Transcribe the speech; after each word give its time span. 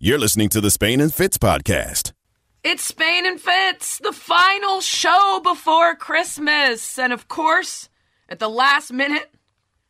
You're 0.00 0.20
listening 0.20 0.48
to 0.50 0.60
the 0.60 0.70
Spain 0.70 1.00
and 1.00 1.12
Fitz 1.12 1.38
podcast. 1.38 2.12
It's 2.62 2.84
Spain 2.84 3.26
and 3.26 3.40
Fitz, 3.40 3.98
the 3.98 4.12
final 4.12 4.80
show 4.80 5.40
before 5.42 5.96
Christmas. 5.96 7.00
And 7.00 7.12
of 7.12 7.26
course, 7.26 7.88
at 8.28 8.38
the 8.38 8.48
last 8.48 8.92
minute, 8.92 9.28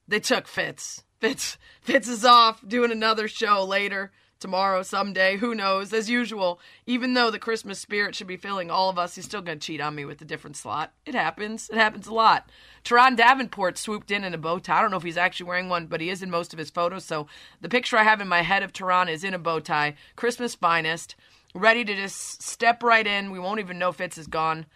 they 0.09 0.19
took 0.19 0.49
Fitz. 0.49 1.05
Fitz 1.21 1.59
Fitz 1.83 2.09
is 2.09 2.25
off 2.25 2.67
doing 2.67 2.91
another 2.91 3.29
show 3.29 3.63
later 3.67 4.11
tomorrow, 4.39 4.83
someday, 4.83 5.37
who 5.37 5.55
knows? 5.55 5.93
As 5.93 6.09
usual, 6.09 6.61
even 6.87 7.15
though 7.15 7.31
the 7.31 7.39
Christmas 7.39 7.79
spirit 7.79 8.15
should 8.15 8.27
be 8.27 8.37
filling 8.37 8.71
all 8.71 8.89
of 8.89 8.99
us, 8.99 9.15
he's 9.15 9.25
still 9.25 9.43
going 9.43 9.59
to 9.59 9.67
cheat 9.67 9.81
on 9.81 9.95
me 9.95 10.05
with 10.05 10.21
a 10.21 10.25
different 10.25 10.57
slot. 10.57 10.93
It 11.05 11.15
happens. 11.15 11.69
It 11.71 11.77
happens 11.77 12.07
a 12.07 12.15
lot. 12.15 12.51
Turron 12.85 13.17
Davenport 13.17 13.79
swooped 13.79 14.11
in 14.11 14.25
in 14.25 14.35
a 14.35 14.39
bow 14.39 14.59
tie. 14.59 14.79
I 14.79 14.83
don't 14.83 14.91
know 14.91 14.97
if 14.97 15.03
he's 15.03 15.17
actually 15.17 15.49
wearing 15.49 15.69
one, 15.69 15.87
but 15.87 16.01
he 16.01 16.11
is 16.11 16.23
in 16.23 16.31
most 16.31 16.53
of 16.53 16.59
his 16.59 16.71
photos. 16.71 17.05
So 17.05 17.27
the 17.61 17.69
picture 17.69 17.97
I 17.97 18.05
have 18.05 18.21
in 18.21 18.29
my 18.29 18.43
head 18.43 18.63
of 18.63 18.73
Turron 18.73 19.11
is 19.11 19.25
in 19.25 19.35
a 19.35 19.39
bow 19.39 19.61
tie, 19.61 19.95
Christmas 20.17 20.55
finest, 20.55 21.15
ready 21.55 21.85
to 21.85 21.95
just 21.95 22.43
step 22.43 22.83
right 22.83 23.07
in. 23.07 23.31
We 23.31 23.39
won't 23.39 23.61
even 23.61 23.79
know 23.79 23.93
Fitz 23.93 24.19
is 24.19 24.27
gone. 24.27 24.67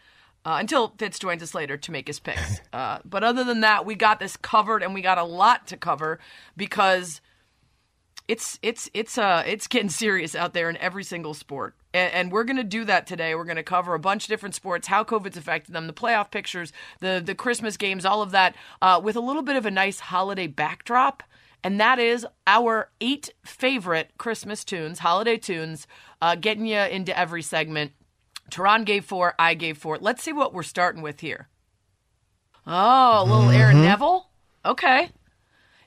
Uh, 0.44 0.56
until 0.58 0.92
Fitz 0.98 1.20
joins 1.20 1.40
us 1.40 1.54
later 1.54 1.76
to 1.76 1.92
make 1.92 2.08
his 2.08 2.18
picks. 2.18 2.60
Uh, 2.72 2.98
but 3.04 3.22
other 3.22 3.44
than 3.44 3.60
that, 3.60 3.84
we 3.84 3.94
got 3.94 4.18
this 4.18 4.34
covered, 4.34 4.82
and 4.82 4.94
we 4.94 5.02
got 5.02 5.18
a 5.18 5.22
lot 5.22 5.66
to 5.66 5.76
cover 5.76 6.18
because 6.56 7.20
it's 8.28 8.58
it's 8.62 8.88
it's 8.94 9.18
uh 9.18 9.42
it's 9.46 9.66
getting 9.66 9.88
serious 9.90 10.34
out 10.34 10.54
there 10.54 10.70
in 10.70 10.76
every 10.78 11.04
single 11.04 11.34
sport. 11.34 11.74
And, 11.92 12.12
and 12.12 12.32
we're 12.32 12.44
going 12.44 12.56
to 12.56 12.64
do 12.64 12.84
that 12.84 13.06
today. 13.06 13.34
We're 13.34 13.44
going 13.44 13.56
to 13.56 13.62
cover 13.62 13.94
a 13.94 13.98
bunch 13.98 14.24
of 14.24 14.28
different 14.28 14.54
sports 14.54 14.88
how 14.88 15.04
covid's 15.04 15.36
affected 15.36 15.74
them 15.74 15.86
the 15.86 15.92
playoff 15.92 16.30
pictures 16.30 16.72
the 17.00 17.22
the 17.24 17.34
christmas 17.34 17.76
games 17.76 18.04
all 18.04 18.22
of 18.22 18.30
that 18.30 18.54
uh, 18.80 19.00
with 19.02 19.16
a 19.16 19.20
little 19.20 19.42
bit 19.42 19.56
of 19.56 19.66
a 19.66 19.70
nice 19.70 20.00
holiday 20.00 20.46
backdrop. 20.46 21.22
And 21.64 21.80
that 21.80 21.98
is 21.98 22.26
our 22.46 22.90
eight 23.00 23.30
favorite 23.44 24.12
christmas 24.18 24.64
tunes 24.64 25.00
holiday 25.00 25.36
tunes 25.36 25.86
uh, 26.20 26.34
getting 26.36 26.66
you 26.66 26.78
into 26.78 27.16
every 27.18 27.42
segment. 27.42 27.92
Turron 28.50 28.84
gave 28.84 29.04
four 29.04 29.34
i 29.38 29.54
gave 29.54 29.78
four. 29.78 29.98
Let's 29.98 30.22
see 30.22 30.32
what 30.32 30.54
we're 30.54 30.62
starting 30.62 31.02
with 31.02 31.20
here. 31.20 31.48
Oh 32.66 33.22
a 33.22 33.24
little 33.24 33.42
Mm-hmm. 33.46 33.60
aaron 33.60 33.82
neville? 33.82 34.28
Okay. 34.64 35.10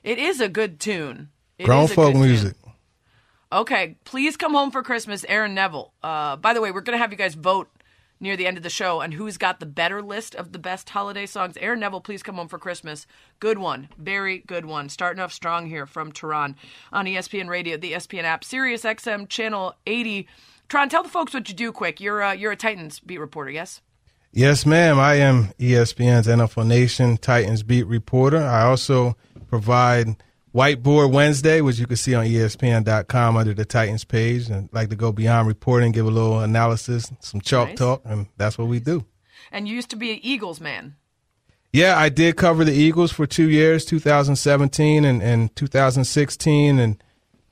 It 0.04 0.18
is 0.18 0.40
a 0.40 0.48
good 0.48 0.78
tune 0.78 1.30
It 1.58 1.64
Grown 1.64 1.88
folk 1.88 2.12
tune. 2.12 2.22
music. 2.22 2.56
Okay, 3.52 3.96
please 4.04 4.36
come 4.36 4.52
home 4.52 4.70
for 4.70 4.82
Christmas, 4.82 5.24
Aaron 5.28 5.54
Neville. 5.54 5.92
Uh, 6.02 6.36
by 6.36 6.52
the 6.52 6.60
way, 6.60 6.70
we're 6.72 6.80
going 6.80 6.96
to 6.96 7.02
have 7.02 7.12
you 7.12 7.16
guys 7.18 7.34
vote 7.34 7.68
near 8.18 8.36
the 8.36 8.46
end 8.46 8.56
of 8.56 8.62
the 8.62 8.70
show 8.70 9.02
on 9.02 9.12
who's 9.12 9.36
got 9.36 9.60
the 9.60 9.66
better 9.66 10.02
list 10.02 10.34
of 10.34 10.52
the 10.52 10.58
best 10.58 10.88
holiday 10.90 11.26
songs. 11.26 11.56
Aaron 11.58 11.80
Neville, 11.80 12.00
please 12.00 12.22
come 12.22 12.34
home 12.36 12.48
for 12.48 12.58
Christmas. 12.58 13.06
Good 13.40 13.58
one. 13.58 13.88
Very 13.98 14.38
good 14.38 14.64
one. 14.66 14.88
Starting 14.88 15.22
off 15.22 15.32
strong 15.32 15.66
here 15.66 15.86
from 15.86 16.12
Turron 16.12 16.54
on 16.92 17.06
ESPN 17.06 17.48
Radio, 17.48 17.76
the 17.76 17.92
ESPN 17.92 18.24
app, 18.24 18.42
Sirius 18.42 18.82
XM 18.82 19.28
Channel 19.28 19.74
80. 19.86 20.26
Turron, 20.68 20.90
tell 20.90 21.02
the 21.02 21.08
folks 21.08 21.32
what 21.32 21.48
you 21.48 21.54
do 21.54 21.72
quick. 21.72 22.00
You're, 22.00 22.22
uh, 22.22 22.32
you're 22.32 22.52
a 22.52 22.56
Titans 22.56 23.00
beat 23.00 23.18
reporter, 23.18 23.50
yes? 23.50 23.80
Yes, 24.32 24.66
ma'am. 24.66 24.98
I 24.98 25.14
am 25.14 25.52
ESPN's 25.60 26.26
NFL 26.26 26.66
Nation 26.66 27.16
Titans 27.16 27.62
beat 27.62 27.86
reporter. 27.86 28.38
I 28.42 28.62
also 28.64 29.16
provide 29.48 30.16
Whiteboard 30.56 31.12
Wednesday, 31.12 31.60
which 31.60 31.78
you 31.78 31.86
can 31.86 31.96
see 31.96 32.14
on 32.14 32.24
ESPN.com 32.24 33.36
under 33.36 33.52
the 33.52 33.66
Titans 33.66 34.04
page, 34.04 34.48
and 34.48 34.70
like 34.72 34.88
to 34.88 34.96
go 34.96 35.12
beyond 35.12 35.46
reporting, 35.48 35.92
give 35.92 36.06
a 36.06 36.10
little 36.10 36.40
analysis, 36.40 37.12
some 37.20 37.42
chalk 37.42 37.68
Nice. 37.68 37.78
talk, 37.78 38.02
and 38.06 38.26
that's 38.38 38.56
what 38.56 38.66
we 38.66 38.80
do. 38.80 39.04
And 39.52 39.68
you 39.68 39.74
used 39.74 39.90
to 39.90 39.96
be 39.96 40.12
an 40.12 40.18
Eagles 40.22 40.58
man. 40.58 40.96
Yeah, 41.74 41.98
I 41.98 42.08
did 42.08 42.36
cover 42.38 42.64
the 42.64 42.72
Eagles 42.72 43.12
for 43.12 43.26
two 43.26 43.50
years, 43.50 43.84
2017 43.84 45.04
and, 45.04 45.22
and 45.22 45.54
2016, 45.56 46.78
and 46.78 47.02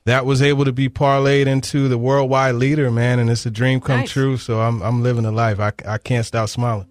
that 0.06 0.24
was 0.24 0.40
able 0.40 0.64
to 0.64 0.72
be 0.72 0.88
parlayed 0.88 1.46
into 1.46 1.88
the 1.88 1.98
worldwide 1.98 2.54
leader, 2.54 2.90
man. 2.90 3.18
And 3.18 3.28
it's 3.28 3.44
a 3.44 3.50
dream 3.50 3.80
come 3.80 4.00
Nice. 4.00 4.12
true. 4.12 4.38
So 4.38 4.60
I'm 4.62 4.80
I'm 4.82 5.02
living 5.02 5.24
the 5.24 5.32
life. 5.32 5.60
I, 5.60 5.72
I 5.86 5.98
can't 5.98 6.24
stop 6.24 6.48
smiling. 6.48 6.88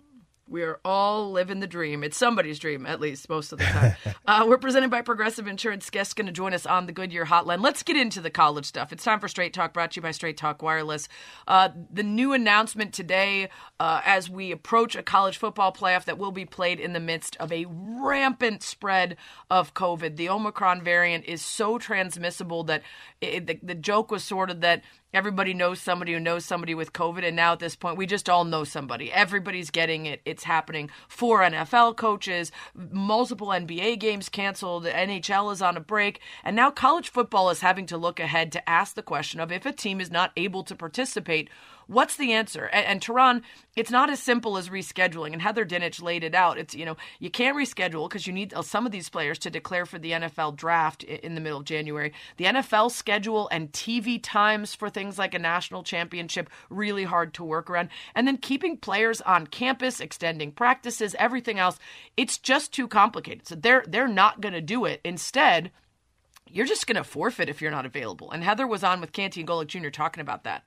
We're 0.54 0.80
all 0.86 1.32
living 1.32 1.62
the 1.62 1.68
dream. 1.68 2.04
It's 2.04 2.16
somebody's 2.16 2.60
dream, 2.60 2.86
at 2.86 3.02
least 3.02 3.28
most 3.28 3.52
of 3.52 3.58
the 3.58 3.66
time. 3.66 3.96
uh, 4.28 4.46
we're 4.48 4.60
presented 4.60 4.92
by 4.92 5.02
Progressive 5.02 5.48
Insurance. 5.48 5.90
Guest 5.90 6.16
going 6.16 6.28
to 6.28 6.32
join 6.32 6.54
us 6.54 6.68
on 6.68 6.86
the 6.86 6.92
Goodyear 6.92 7.26
Hotline. 7.26 7.64
Let's 7.64 7.82
get 7.82 7.98
into 7.98 8.22
the 8.22 8.30
college 8.30 8.68
stuff. 8.68 8.94
It's 8.94 9.04
time 9.04 9.20
for 9.20 9.28
Straight 9.28 9.52
Talk, 9.52 9.74
brought 9.74 9.94
to 9.94 9.96
you 9.96 10.04
by 10.04 10.12
Straight 10.12 10.38
Talk 10.38 10.62
Wireless. 10.62 11.10
Uh, 11.48 11.70
the 11.92 12.04
new 12.04 12.34
announcement 12.34 12.94
today, 12.94 13.50
uh, 13.80 14.02
as 14.06 14.30
we 14.30 14.52
approach 14.52 14.96
a 14.96 15.02
college 15.02 15.40
football 15.40 15.74
playoff 15.74 16.06
that 16.06 16.20
will 16.20 16.32
be 16.32 16.46
played 16.46 16.80
in 16.80 16.94
the 16.94 17.00
midst 17.00 17.36
of 17.38 17.52
a 17.52 17.66
rampant 17.68 18.62
spread 18.62 19.18
of 19.50 19.74
COVID. 19.74 20.18
The 20.18 20.30
Omicron 20.30 20.84
variant 20.84 21.26
is 21.26 21.42
so 21.42 21.80
transmissible 21.80 22.64
that 22.66 22.84
it, 23.22 23.48
the, 23.48 23.60
the 23.64 23.74
joke 23.74 24.12
was 24.12 24.24
sort 24.24 24.52
of 24.52 24.62
that 24.62 24.84
everybody 25.14 25.54
knows 25.54 25.80
somebody 25.80 26.14
who 26.14 26.20
knows 26.20 26.46
somebody 26.46 26.76
with 26.76 26.94
COVID, 26.94 27.24
and 27.24 27.36
now 27.36 27.54
at 27.54 27.60
this 27.60 27.76
point, 27.76 27.98
we 27.98 28.06
just 28.06 28.30
all 28.30 28.44
know 28.44 28.64
somebody. 28.64 29.12
Everybody's 29.12 29.70
getting 29.70 30.06
it. 30.06 30.22
It's 30.26 30.44
happening. 30.44 30.90
Four 31.08 31.42
NFL 31.42 31.96
coaches, 31.98 32.52
multiple 32.76 33.48
NBA 33.48 34.00
games 34.00 34.30
canceled, 34.30 34.86
NHL 34.86 35.52
is 35.54 35.62
on 35.62 35.78
a 35.78 35.82
break, 35.82 36.20
and 36.44 36.56
now 36.56 36.72
college 36.72 37.10
football 37.10 37.50
is 37.50 37.62
having 37.62 37.86
to 37.88 37.98
look 37.98 38.20
ahead 38.20 38.52
to 38.54 38.70
ask 38.70 38.96
the 38.96 39.02
question 39.02 39.40
of 39.40 39.52
if 39.52 39.66
a 39.66 39.72
team 39.72 40.02
is 40.02 40.12
not 40.12 40.32
able 40.36 40.64
to 40.64 40.76
participate. 40.76 41.50
What's 41.88 42.16
the 42.16 42.34
answer? 42.34 42.66
And, 42.66 42.86
and 42.86 43.02
Turron, 43.02 43.42
it's 43.76 43.92
not 43.92 44.10
as 44.10 44.22
simple 44.22 44.58
as 44.58 44.70
rescheduling. 44.70 45.34
And 45.34 45.42
Heather 45.42 45.66
Dinich 45.66 46.02
laid 46.02 46.24
it 46.24 46.36
out. 46.36 46.58
It's 46.58 46.76
you 46.76 46.86
know 46.86 46.98
you 47.20 47.30
can't 47.30 47.58
reschedule 47.58 48.08
because 48.08 48.28
you 48.28 48.34
need 48.34 48.54
uh, 48.54 48.62
some 48.62 48.86
of 48.86 48.92
these 48.92 49.10
players 49.10 49.40
to 49.40 49.50
declare 49.50 49.86
for 49.86 50.00
the 50.00 50.12
NFL 50.12 50.56
draft 50.56 51.04
in 51.04 51.36
the 51.36 51.42
middle 51.42 51.60
of 51.60 51.66
January. 51.66 52.14
The 52.38 52.46
NFL 52.46 52.92
schedule 52.92 53.50
and 53.52 53.72
TV 53.72 54.20
times 54.22 54.76
for 54.76 54.90
things 54.90 55.18
like 55.18 55.34
a 55.34 55.40
national 55.40 55.84
championship 55.84 56.50
really 56.70 57.04
hard 57.04 57.34
to 57.36 57.44
work 57.44 57.70
around. 57.70 57.90
And 58.16 58.28
then 58.28 58.38
keeping 58.38 58.78
players 58.78 59.22
on 59.22 59.48
campus, 59.48 60.00
extending 60.00 60.52
practices, 60.52 61.16
everything 61.18 61.60
else. 61.60 61.80
It's 62.18 62.38
just 62.38 62.72
too 62.72 62.88
complicated. 62.88 63.48
So 63.48 63.56
they're 63.56 63.84
they're 63.88 64.08
not 64.08 64.42
going 64.42 64.54
to 64.54 64.62
do 64.62 64.86
it. 64.86 65.02
Instead, 65.04 65.72
you're 66.50 66.66
just 66.66 66.86
going 66.86 66.98
to 66.98 67.04
forfeit 67.04 67.50
if 67.50 67.62
you're 67.62 67.72
not 67.72 67.86
available. 67.86 68.32
And 68.32 68.44
Heather 68.44 68.68
was 68.68 68.84
on 68.84 69.02
with 69.02 69.12
Canty 69.12 69.42
and 69.42 69.50
Golic 69.50 69.68
Jr. 69.68 69.90
talking 69.90 70.22
about 70.22 70.44
that. 70.44 70.64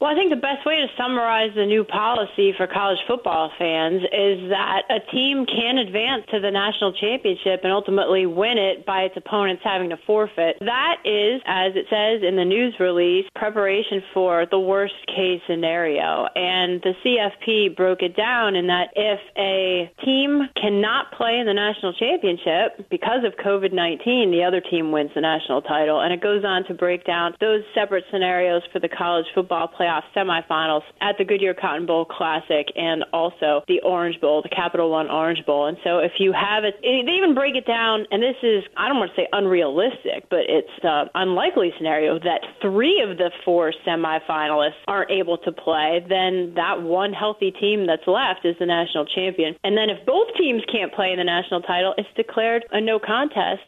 Well, 0.00 0.10
I 0.10 0.14
think 0.14 0.30
the 0.30 0.40
best 0.40 0.64
way 0.64 0.80
to 0.80 0.86
summarize 0.96 1.50
the 1.54 1.66
new 1.66 1.84
policy 1.84 2.54
for 2.56 2.66
college 2.66 2.96
football 3.06 3.52
fans 3.58 4.00
is 4.00 4.48
that 4.48 4.88
a 4.88 4.98
team 5.12 5.44
can 5.44 5.76
advance 5.76 6.24
to 6.30 6.40
the 6.40 6.50
national 6.50 6.94
championship 6.94 7.60
and 7.64 7.70
ultimately 7.70 8.24
win 8.24 8.56
it 8.56 8.86
by 8.86 9.02
its 9.02 9.14
opponents 9.18 9.60
having 9.62 9.90
to 9.90 9.98
forfeit. 10.06 10.56
That 10.60 11.04
is, 11.04 11.42
as 11.44 11.76
it 11.76 11.84
says 11.92 12.26
in 12.26 12.36
the 12.36 12.46
news 12.46 12.72
release, 12.80 13.26
preparation 13.36 14.02
for 14.14 14.46
the 14.50 14.58
worst 14.58 14.94
case 15.06 15.42
scenario. 15.46 16.28
And 16.34 16.80
the 16.80 16.94
CFP 17.04 17.76
broke 17.76 18.00
it 18.00 18.16
down 18.16 18.56
in 18.56 18.68
that 18.68 18.88
if 18.96 19.20
a 19.36 19.92
team 20.02 20.48
cannot 20.56 21.12
play 21.12 21.36
in 21.40 21.44
the 21.44 21.52
national 21.52 21.92
championship 21.92 22.88
because 22.88 23.20
of 23.28 23.36
COVID 23.36 23.74
19, 23.74 24.30
the 24.30 24.44
other 24.44 24.62
team 24.62 24.92
wins 24.92 25.10
the 25.14 25.20
national 25.20 25.60
title. 25.60 26.00
And 26.00 26.10
it 26.10 26.22
goes 26.22 26.42
on 26.42 26.64
to 26.68 26.74
break 26.74 27.04
down 27.04 27.34
those 27.38 27.60
separate 27.74 28.04
scenarios 28.10 28.62
for 28.72 28.80
the 28.80 28.88
college 28.88 29.26
football 29.34 29.68
playoff 29.68 29.89
semifinals 30.14 30.82
at 31.00 31.16
the 31.18 31.24
Goodyear 31.24 31.54
Cotton 31.54 31.86
Bowl 31.86 32.04
Classic 32.04 32.66
and 32.76 33.04
also 33.12 33.62
the 33.68 33.80
Orange 33.82 34.20
Bowl, 34.20 34.42
the 34.42 34.48
Capital 34.48 34.90
One 34.90 35.10
Orange 35.10 35.44
Bowl. 35.44 35.66
And 35.66 35.76
so 35.84 35.98
if 35.98 36.12
you 36.18 36.32
have 36.32 36.64
it, 36.64 36.74
they 36.82 37.12
even 37.12 37.34
break 37.34 37.56
it 37.56 37.66
down, 37.66 38.06
and 38.10 38.22
this 38.22 38.36
is, 38.42 38.64
I 38.76 38.88
don't 38.88 38.98
want 38.98 39.10
to 39.14 39.16
say 39.20 39.28
unrealistic, 39.32 40.28
but 40.30 40.46
it's 40.48 40.68
an 40.82 41.08
unlikely 41.14 41.72
scenario 41.76 42.18
that 42.20 42.40
three 42.62 43.02
of 43.02 43.18
the 43.18 43.30
four 43.44 43.72
semifinalists 43.86 44.80
aren't 44.86 45.10
able 45.10 45.38
to 45.38 45.52
play, 45.52 46.04
then 46.08 46.52
that 46.56 46.82
one 46.82 47.12
healthy 47.12 47.50
team 47.50 47.86
that's 47.86 48.06
left 48.06 48.44
is 48.44 48.56
the 48.58 48.66
national 48.66 49.06
champion. 49.06 49.56
And 49.64 49.76
then 49.76 49.90
if 49.90 50.04
both 50.06 50.28
teams 50.38 50.62
can't 50.70 50.92
play 50.92 51.12
in 51.12 51.18
the 51.18 51.24
national 51.24 51.62
title, 51.62 51.94
it's 51.98 52.08
declared 52.16 52.64
a 52.70 52.80
no 52.80 52.98
contest. 52.98 53.62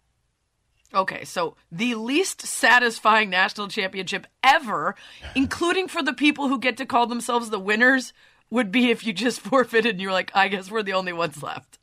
Okay, 0.95 1.25
so 1.25 1.57
the 1.71 1.95
least 1.95 2.43
satisfying 2.43 3.31
national 3.31 3.69
championship 3.69 4.27
ever, 4.43 4.95
including 5.35 5.89
for 5.89 6.03
the 6.03 6.13
people 6.13 6.49
who 6.49 6.59
get 6.59 6.77
to 6.77 6.87
call 6.87 7.07
themselves 7.07 7.51
the 7.51 7.59
winners, 7.59 8.13
would 8.51 8.71
be 8.71 8.91
if 8.91 9.07
you 9.07 9.13
just 9.13 9.41
forfeited 9.49 9.93
and 9.93 10.01
you're 10.01 10.13
like, 10.13 10.31
I 10.35 10.49
guess 10.49 10.71
we're 10.71 10.83
the 10.83 10.93
only 10.93 11.13
ones 11.13 11.43
left. 11.43 11.79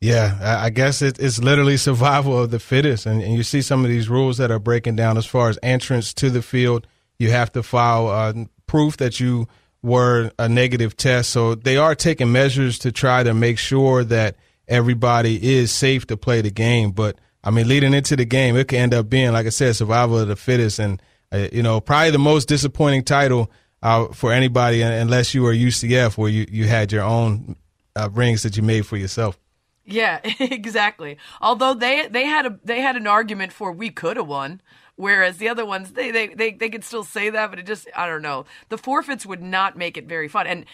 Yeah, 0.00 0.58
I 0.62 0.68
guess 0.70 1.00
it, 1.00 1.18
it's 1.18 1.38
literally 1.38 1.76
survival 1.78 2.38
of 2.38 2.50
the 2.50 2.58
fittest, 2.58 3.06
and, 3.06 3.22
and 3.22 3.34
you 3.34 3.42
see 3.42 3.62
some 3.62 3.84
of 3.84 3.90
these 3.90 4.08
rules 4.08 4.36
that 4.38 4.50
are 4.50 4.58
breaking 4.58 4.96
down 4.96 5.16
as 5.16 5.26
far 5.26 5.48
as 5.48 5.58
entrance 5.62 6.12
to 6.14 6.30
the 6.30 6.42
field. 6.42 6.86
You 7.18 7.30
have 7.30 7.50
to 7.52 7.62
file 7.62 8.08
uh, 8.08 8.34
proof 8.66 8.98
that 8.98 9.20
you 9.20 9.48
were 9.82 10.30
a 10.38 10.48
negative 10.48 10.96
test, 10.96 11.30
so 11.30 11.54
they 11.54 11.78
are 11.78 11.94
taking 11.94 12.30
measures 12.30 12.78
to 12.80 12.92
try 12.92 13.22
to 13.22 13.32
make 13.32 13.58
sure 13.58 14.04
that 14.04 14.36
everybody 14.68 15.56
is 15.56 15.72
safe 15.72 16.06
to 16.08 16.16
play 16.16 16.42
the 16.42 16.50
game. 16.50 16.90
But 16.90 17.18
I 17.46 17.50
mean, 17.50 17.68
leading 17.68 17.94
into 17.94 18.16
the 18.16 18.24
game, 18.24 18.56
it 18.56 18.66
could 18.66 18.80
end 18.80 18.92
up 18.92 19.08
being, 19.08 19.30
like 19.30 19.46
I 19.46 19.50
said, 19.50 19.76
survival 19.76 20.18
of 20.18 20.26
the 20.26 20.34
fittest, 20.34 20.80
and 20.80 21.00
uh, 21.30 21.46
you 21.52 21.62
know, 21.62 21.80
probably 21.80 22.10
the 22.10 22.18
most 22.18 22.48
disappointing 22.48 23.04
title 23.04 23.52
uh, 23.82 24.08
for 24.08 24.32
anybody, 24.32 24.82
unless 24.82 25.32
you 25.32 25.42
were 25.42 25.54
UCF, 25.54 26.18
where 26.18 26.28
you 26.28 26.44
you 26.50 26.66
had 26.66 26.90
your 26.90 27.04
own 27.04 27.54
uh, 27.94 28.10
rings 28.12 28.42
that 28.42 28.56
you 28.56 28.64
made 28.64 28.84
for 28.84 28.96
yourself. 28.96 29.38
Yeah, 29.84 30.18
exactly. 30.40 31.18
Although 31.40 31.74
they 31.74 32.08
they 32.08 32.24
had 32.24 32.46
a 32.46 32.58
they 32.64 32.80
had 32.80 32.96
an 32.96 33.06
argument 33.06 33.52
for 33.52 33.70
we 33.70 33.90
could 33.90 34.16
have 34.16 34.26
won. 34.26 34.60
Whereas 34.96 35.36
the 35.36 35.50
other 35.50 35.66
ones, 35.66 35.92
they, 35.92 36.10
they, 36.10 36.28
they, 36.28 36.52
they 36.52 36.70
could 36.70 36.82
still 36.82 37.04
say 37.04 37.28
that, 37.28 37.50
but 37.50 37.58
it 37.58 37.66
just, 37.66 37.86
I 37.94 38.06
don't 38.06 38.22
know. 38.22 38.46
The 38.70 38.78
forfeits 38.78 39.26
would 39.26 39.42
not 39.42 39.76
make 39.76 39.98
it 39.98 40.06
very 40.06 40.26
fun. 40.26 40.46
And 40.46 40.64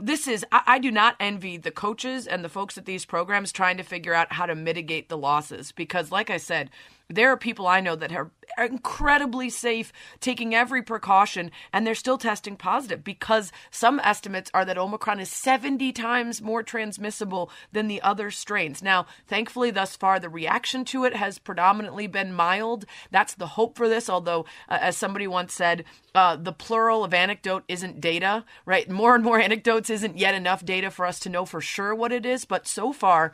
this 0.00 0.26
is 0.26 0.44
I, 0.50 0.62
I, 0.66 0.78
do 0.78 0.90
not 0.90 1.16
envy 1.20 1.56
the 1.56 1.70
coaches 1.70 2.26
and 2.26 2.44
the 2.44 2.48
folks 2.48 2.78
at 2.78 2.86
these 2.86 3.04
programs 3.04 3.52
trying 3.52 3.76
to 3.76 3.82
figure 3.82 4.14
out 4.14 4.32
how 4.32 4.46
to 4.46 4.54
mitigate 4.54 5.08
the 5.08 5.16
losses 5.16 5.72
because 5.72 6.10
like 6.10 6.30
i 6.30 6.36
said 6.36 6.70
there 7.10 7.30
are 7.30 7.36
people 7.36 7.66
I 7.66 7.80
know 7.80 7.96
that 7.96 8.12
are 8.12 8.30
incredibly 8.58 9.50
safe, 9.50 9.92
taking 10.20 10.54
every 10.54 10.82
precaution, 10.82 11.50
and 11.72 11.86
they're 11.86 11.94
still 11.94 12.18
testing 12.18 12.56
positive 12.56 13.02
because 13.02 13.52
some 13.70 14.00
estimates 14.00 14.50
are 14.54 14.64
that 14.64 14.78
Omicron 14.78 15.20
is 15.20 15.30
70 15.30 15.92
times 15.92 16.42
more 16.42 16.62
transmissible 16.62 17.50
than 17.72 17.88
the 17.88 18.02
other 18.02 18.30
strains. 18.30 18.82
Now, 18.82 19.06
thankfully, 19.26 19.70
thus 19.70 19.96
far, 19.96 20.18
the 20.18 20.28
reaction 20.28 20.84
to 20.86 21.04
it 21.04 21.16
has 21.16 21.38
predominantly 21.38 22.06
been 22.06 22.32
mild. 22.32 22.84
That's 23.10 23.34
the 23.34 23.48
hope 23.48 23.76
for 23.76 23.88
this, 23.88 24.08
although, 24.08 24.44
uh, 24.68 24.78
as 24.80 24.96
somebody 24.96 25.26
once 25.26 25.52
said, 25.52 25.84
uh, 26.14 26.36
the 26.36 26.52
plural 26.52 27.04
of 27.04 27.14
anecdote 27.14 27.64
isn't 27.68 28.00
data, 28.00 28.44
right? 28.66 28.88
More 28.88 29.14
and 29.14 29.24
more 29.24 29.40
anecdotes 29.40 29.90
isn't 29.90 30.18
yet 30.18 30.34
enough 30.34 30.64
data 30.64 30.90
for 30.90 31.06
us 31.06 31.18
to 31.20 31.28
know 31.28 31.44
for 31.44 31.60
sure 31.60 31.94
what 31.94 32.12
it 32.12 32.26
is, 32.26 32.44
but 32.44 32.66
so 32.66 32.92
far, 32.92 33.32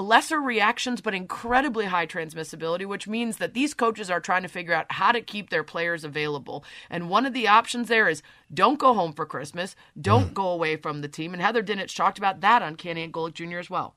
lesser 0.00 0.40
reactions, 0.40 1.00
but 1.00 1.14
incredibly 1.14 1.86
high 1.86 2.06
transmissibility, 2.06 2.86
which 2.86 3.06
means 3.06 3.36
that 3.36 3.52
these 3.52 3.74
coaches 3.74 4.10
are 4.10 4.20
trying 4.20 4.42
to 4.42 4.48
figure 4.48 4.72
out 4.72 4.86
how 4.90 5.12
to 5.12 5.20
keep 5.20 5.50
their 5.50 5.64
players 5.64 6.04
available. 6.04 6.64
And 6.88 7.10
one 7.10 7.26
of 7.26 7.34
the 7.34 7.48
options 7.48 7.88
there 7.88 8.08
is 8.08 8.22
don't 8.52 8.78
go 8.78 8.94
home 8.94 9.12
for 9.12 9.26
Christmas, 9.26 9.76
don't 10.00 10.30
mm. 10.30 10.34
go 10.34 10.48
away 10.48 10.76
from 10.76 11.00
the 11.00 11.08
team. 11.08 11.32
And 11.34 11.42
Heather 11.42 11.62
Dinich 11.62 11.94
talked 11.94 12.18
about 12.18 12.40
that 12.40 12.62
on 12.62 12.76
Canty 12.76 13.02
and 13.02 13.12
Golic 13.12 13.34
Jr. 13.34 13.58
as 13.58 13.68
well. 13.68 13.94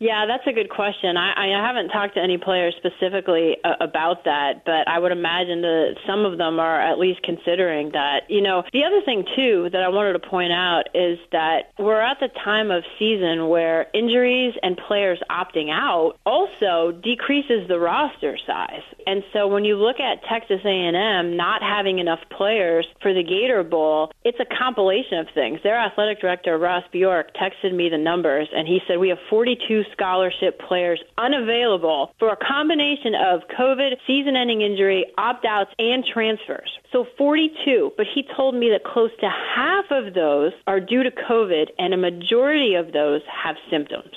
Yeah, 0.00 0.24
that's 0.26 0.46
a 0.46 0.52
good 0.52 0.70
question. 0.70 1.18
I, 1.18 1.34
I 1.36 1.66
haven't 1.66 1.90
talked 1.90 2.14
to 2.14 2.22
any 2.22 2.38
players 2.38 2.74
specifically 2.78 3.58
uh, 3.62 3.74
about 3.80 4.24
that, 4.24 4.64
but 4.64 4.88
I 4.88 4.98
would 4.98 5.12
imagine 5.12 5.60
that 5.60 5.96
some 6.06 6.24
of 6.24 6.38
them 6.38 6.58
are 6.58 6.80
at 6.80 6.98
least 6.98 7.22
considering 7.22 7.90
that. 7.92 8.20
You 8.30 8.40
know, 8.40 8.62
the 8.72 8.84
other 8.84 9.02
thing 9.04 9.26
too 9.36 9.68
that 9.70 9.82
I 9.82 9.88
wanted 9.88 10.14
to 10.14 10.26
point 10.26 10.52
out 10.52 10.84
is 10.94 11.18
that 11.32 11.72
we're 11.78 12.00
at 12.00 12.16
the 12.18 12.28
time 12.42 12.70
of 12.70 12.82
season 12.98 13.50
where 13.50 13.88
injuries 13.92 14.54
and 14.62 14.80
players 14.88 15.20
opting 15.30 15.68
out 15.70 16.14
also 16.24 16.98
decreases 17.04 17.68
the 17.68 17.78
roster 17.78 18.38
size. 18.46 18.82
And 19.06 19.22
so 19.34 19.48
when 19.48 19.66
you 19.66 19.76
look 19.76 20.00
at 20.00 20.24
Texas 20.24 20.60
A&M 20.64 21.36
not 21.36 21.62
having 21.62 21.98
enough 21.98 22.20
players 22.34 22.86
for 23.02 23.12
the 23.12 23.22
Gator 23.22 23.62
Bowl, 23.64 24.12
it's 24.24 24.40
a 24.40 24.46
compilation 24.46 25.18
of 25.18 25.26
things. 25.34 25.60
Their 25.62 25.76
athletic 25.78 26.22
director 26.22 26.56
Ross 26.56 26.84
Bjork 26.90 27.34
texted 27.36 27.74
me 27.74 27.90
the 27.90 27.98
numbers, 27.98 28.48
and 28.54 28.66
he 28.66 28.80
said 28.88 28.98
we 28.98 29.10
have 29.10 29.18
42 29.28 29.84
scholarship 29.92 30.60
players 30.66 31.00
unavailable 31.18 32.12
for 32.18 32.30
a 32.30 32.36
combination 32.36 33.14
of 33.14 33.42
COVID, 33.58 33.96
season 34.06 34.36
ending 34.36 34.62
injury, 34.62 35.06
opt 35.18 35.44
outs, 35.44 35.70
and 35.78 36.04
transfers. 36.04 36.70
So 36.92 37.06
42, 37.16 37.92
but 37.96 38.06
he 38.12 38.24
told 38.36 38.54
me 38.54 38.70
that 38.70 38.84
close 38.84 39.10
to 39.20 39.28
half 39.28 39.86
of 39.90 40.14
those 40.14 40.52
are 40.66 40.80
due 40.80 41.02
to 41.02 41.10
COVID, 41.10 41.68
and 41.78 41.94
a 41.94 41.96
majority 41.96 42.74
of 42.74 42.92
those 42.92 43.22
have 43.44 43.56
symptoms. 43.70 44.14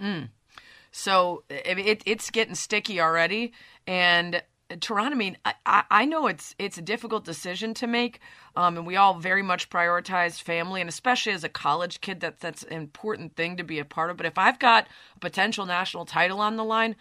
Mm. 0.00 0.28
So 0.92 1.44
it, 1.50 2.02
it's 2.06 2.30
getting 2.30 2.54
sticky 2.54 3.00
already. 3.00 3.52
And 3.86 4.42
Turron, 4.70 5.12
I 5.12 5.14
mean, 5.14 5.36
I, 5.64 6.04
know 6.06 6.26
it's 6.26 6.54
it's 6.58 6.76
a 6.76 6.82
difficult 6.82 7.24
decision 7.24 7.72
to 7.74 7.86
make, 7.86 8.20
um, 8.56 8.76
and 8.76 8.86
we 8.86 8.96
all 8.96 9.14
very 9.14 9.42
much 9.42 9.70
prioritize 9.70 10.42
family, 10.42 10.80
and 10.80 10.88
especially 10.88 11.32
as 11.32 11.44
a 11.44 11.48
college 11.48 12.00
kid, 12.00 12.20
that 12.20 12.40
that's 12.40 12.64
an 12.64 12.72
important 12.72 13.36
thing 13.36 13.56
to 13.58 13.62
be 13.62 13.78
a 13.78 13.84
part 13.84 14.10
of. 14.10 14.16
But 14.16 14.26
if 14.26 14.38
I've 14.38 14.58
got 14.58 14.88
a 15.14 15.20
potential 15.20 15.66
national 15.66 16.04
title 16.04 16.40
on 16.40 16.56
the 16.56 16.64
line, 16.64 16.96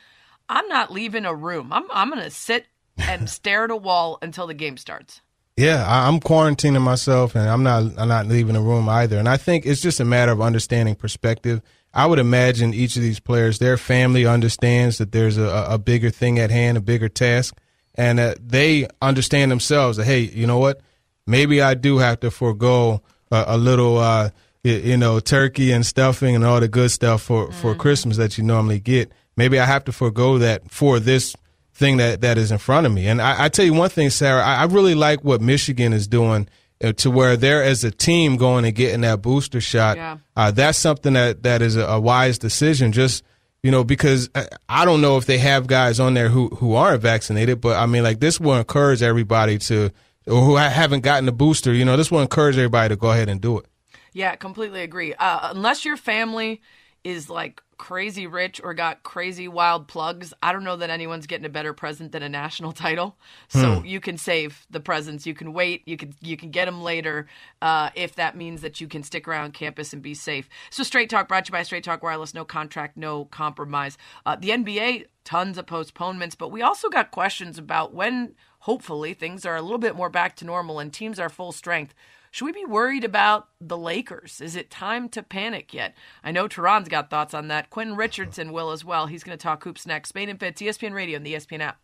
I'm 0.48 0.68
not 0.68 0.92
leaving 0.92 1.26
a 1.26 1.34
room. 1.34 1.74
I'm 1.74 1.86
I'm 1.92 2.12
going 2.12 2.22
to 2.22 2.30
sit 2.30 2.68
and 2.98 3.28
stare 3.30 3.64
at 3.64 3.72
a 3.72 3.76
wall 3.76 4.20
until 4.22 4.46
the 4.46 4.54
game 4.54 4.78
starts. 4.78 5.22
Yeah, 5.58 5.86
I'm 5.88 6.20
quarantining 6.20 6.82
myself, 6.82 7.34
and 7.34 7.50
I'm 7.50 7.64
not 7.64 7.98
I'm 7.98 8.10
not 8.10 8.28
leaving 8.28 8.56
a 8.56 8.62
room 8.62 8.88
either. 8.90 9.18
And 9.18 9.28
I 9.28 9.38
think 9.38 9.66
it's 9.66 9.82
just 9.82 10.00
a 10.00 10.06
matter 10.06 10.32
of 10.32 10.42
understanding 10.42 10.96
perspective. 10.96 11.62
I 11.96 12.06
would 12.06 12.20
imagine 12.20 12.74
each 12.74 12.98
of 12.98 13.02
these 13.02 13.22
players, 13.22 13.58
their 13.58 13.78
family 13.78 14.26
understands 14.26 14.98
that 14.98 15.14
there's 15.14 15.38
a, 15.38 15.68
a 15.70 15.78
bigger 15.78 16.10
thing 16.10 16.38
at 16.40 16.52
hand, 16.52 16.78
a 16.78 16.82
bigger 16.82 17.08
task, 17.08 17.56
and 17.96 18.20
that 18.20 18.50
they 18.50 18.88
understand 19.02 19.50
themselves 19.50 19.96
that 19.98 20.04
hey, 20.04 20.20
you 20.20 20.46
know 20.46 20.60
what? 20.60 20.82
Maybe 21.26 21.62
I 21.62 21.74
do 21.74 21.98
have 22.00 22.20
to 22.20 22.32
forego 22.32 23.02
a, 23.32 23.46
a 23.48 23.58
little, 23.58 23.98
uh, 23.98 24.32
you 24.64 24.98
know, 24.98 25.22
turkey 25.22 25.72
and 25.72 25.86
stuffing 25.86 26.36
and 26.36 26.44
all 26.44 26.60
the 26.60 26.68
good 26.68 26.92
stuff 26.92 27.22
for 27.22 27.48
mm-hmm. 27.48 27.62
for 27.62 27.74
Christmas 27.76 28.18
that 28.18 28.38
you 28.38 28.44
normally 28.44 28.82
get. 28.82 29.12
Maybe 29.38 29.58
I 29.58 29.66
have 29.66 29.86
to 29.86 29.94
forego 29.94 30.38
that 30.40 30.70
for 30.70 31.00
this 31.00 31.34
thing 31.74 31.98
that 31.98 32.20
that 32.22 32.38
is 32.38 32.52
in 32.52 32.58
front 32.58 32.86
of 32.86 32.94
me. 32.94 33.08
And 33.08 33.22
I, 33.22 33.46
I 33.46 33.50
tell 33.50 33.66
you 33.66 33.74
one 33.74 33.90
thing, 33.90 34.10
Sarah, 34.10 34.44
I, 34.44 34.56
I 34.56 34.64
really 34.66 34.96
like 34.96 35.24
what 35.24 35.42
Michigan 35.42 35.94
is 35.94 36.08
doing 36.08 36.50
to 36.82 37.12
where 37.12 37.38
they're 37.38 37.64
as 37.64 37.84
a 37.84 37.92
team 37.92 38.38
going 38.38 38.66
and 38.66 38.76
getting 38.76 39.02
that 39.02 39.22
booster 39.22 39.62
shot. 39.62 39.98
Yeah. 39.98 40.18
Uh, 40.36 40.52
that's 40.52 40.78
something 40.78 41.14
that 41.14 41.44
that 41.44 41.62
is 41.62 41.76
a, 41.76 41.86
a, 41.86 42.00
wise 42.00 42.38
decision. 42.38 42.92
Just 42.92 43.24
you 43.64 43.72
know, 43.72 43.84
because 43.84 44.30
I, 44.36 44.48
I 44.68 44.86
don't 44.86 45.02
know 45.02 45.18
if 45.18 45.26
they 45.26 45.38
have 45.38 45.68
guys 45.68 46.00
on 46.00 46.14
there 46.14 46.30
who 46.30 46.50
who 46.50 46.76
aren't 46.76 47.02
vaccinated, 47.02 47.62
but 47.62 47.78
I 47.78 47.86
mean, 47.86 48.04
like 48.04 48.20
this 48.20 48.40
will 48.40 48.56
encourage 48.56 49.02
everybody 49.02 49.58
to 49.60 49.92
or 50.28 50.42
who 50.42 50.56
haven't 50.56 51.02
gotten 51.02 51.26
the 51.26 51.32
booster. 51.32 51.74
You 51.74 51.86
know, 51.86 51.98
this 51.98 52.12
will 52.12 52.22
encourage 52.22 52.58
everybody 52.58 52.90
to 52.90 52.96
go 52.96 53.12
ahead 53.12 53.30
and 53.30 53.40
do 53.40 53.60
it. 53.60 53.66
Yeah, 54.14 54.36
completely 54.36 54.82
agree. 54.82 55.14
Uh, 55.14 55.52
unless 55.52 55.86
your 55.86 55.98
family 55.98 56.62
is 57.04 57.30
like 57.30 57.62
crazy 57.78 58.28
rich 58.28 58.62
or 58.64 58.74
got 58.74 59.04
crazy 59.04 59.48
wild 59.48 59.88
plugs, 59.88 60.34
I 60.42 60.52
don't 60.52 60.64
know 60.64 60.76
that 60.78 60.90
anyone's 60.90 61.28
getting 61.28 61.46
a 61.46 61.50
better 61.50 61.74
present 61.74 62.12
than 62.12 62.24
a 62.24 62.30
national 62.30 62.72
title. 62.74 63.18
So 63.48 63.80
hmm. 63.80 63.86
you 63.86 64.00
can 64.00 64.18
save 64.18 64.66
the 64.70 64.80
presents. 64.80 65.26
You 65.26 65.34
can 65.34 65.54
wait. 65.54 65.84
You 65.86 65.98
can 65.98 66.14
you 66.22 66.38
can 66.38 66.52
get 66.52 66.66
them 66.66 66.82
later 66.82 67.28
uh, 67.62 67.90
if 67.96 68.16
that 68.16 68.36
means 68.36 68.62
that 68.62 68.82
you 68.82 68.88
can 68.88 69.04
stick 69.04 69.28
around 69.28 69.54
campus 69.54 69.94
and 69.94 70.02
be 70.02 70.14
safe. 70.14 70.50
So 70.70 70.84
Straight 70.84 71.10
Talk 71.10 71.28
brought 71.28 71.46
to 71.46 71.50
you 71.50 71.54
by 71.54 71.64
Straight 71.64 71.84
Talk 71.84 72.04
Wireless. 72.04 72.34
No 72.34 72.46
contract, 72.46 72.98
no 72.98 73.26
compromise. 73.26 73.98
Uh, 74.26 74.36
the 74.36 74.50
NBA, 74.50 75.06
tons 75.24 75.58
of 75.58 75.66
postponements, 75.66 76.36
but 76.36 76.52
we 76.52 76.62
also 76.62 76.90
got 76.90 77.12
questions 77.12 77.58
about 77.58 77.94
when 77.94 78.36
hopefully 78.60 79.14
things 79.14 79.46
are 79.46 79.56
a 79.56 79.62
little 79.62 79.78
bit 79.78 79.96
more 79.96 80.10
back 80.10 80.36
to 80.36 80.46
normal 80.46 80.80
and 80.80 80.92
teams 80.92 81.20
are 81.20 81.30
full 81.30 81.52
strength. 81.52 81.94
Should 82.36 82.48
we 82.48 82.52
be 82.52 82.66
worried 82.66 83.06
about 83.06 83.48
the 83.62 83.78
Lakers? 83.78 84.42
Is 84.42 84.58
it 84.58 84.70
time 84.70 85.08
to 85.08 85.24
panic 85.24 85.74
yet? 85.74 85.96
I 86.22 86.32
know 86.32 86.50
Turron's 86.50 86.90
got 86.90 87.10
thoughts 87.10 87.34
on 87.34 87.48
that. 87.48 87.70
Quentin 87.70 87.96
Richardson 87.96 88.52
will 88.52 88.72
as 88.72 88.84
well. 88.84 89.08
He's 89.08 89.24
going 89.24 89.38
to 89.38 89.42
talk 89.42 89.64
hoops 89.64 89.88
next. 89.88 90.10
Spain 90.10 90.28
and 90.28 90.38
Fitz, 90.38 90.62
ESPN 90.62 90.92
Radio 90.94 91.16
and 91.16 91.26
the 91.26 91.34
ESPN 91.34 91.62
app. 91.62 91.80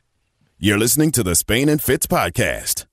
You're 0.60 0.78
listening 0.78 1.12
to 1.12 1.24
the 1.24 1.36
Spain 1.36 1.70
and 1.70 1.82
Fitz 1.82 2.06
podcast. 2.06 2.86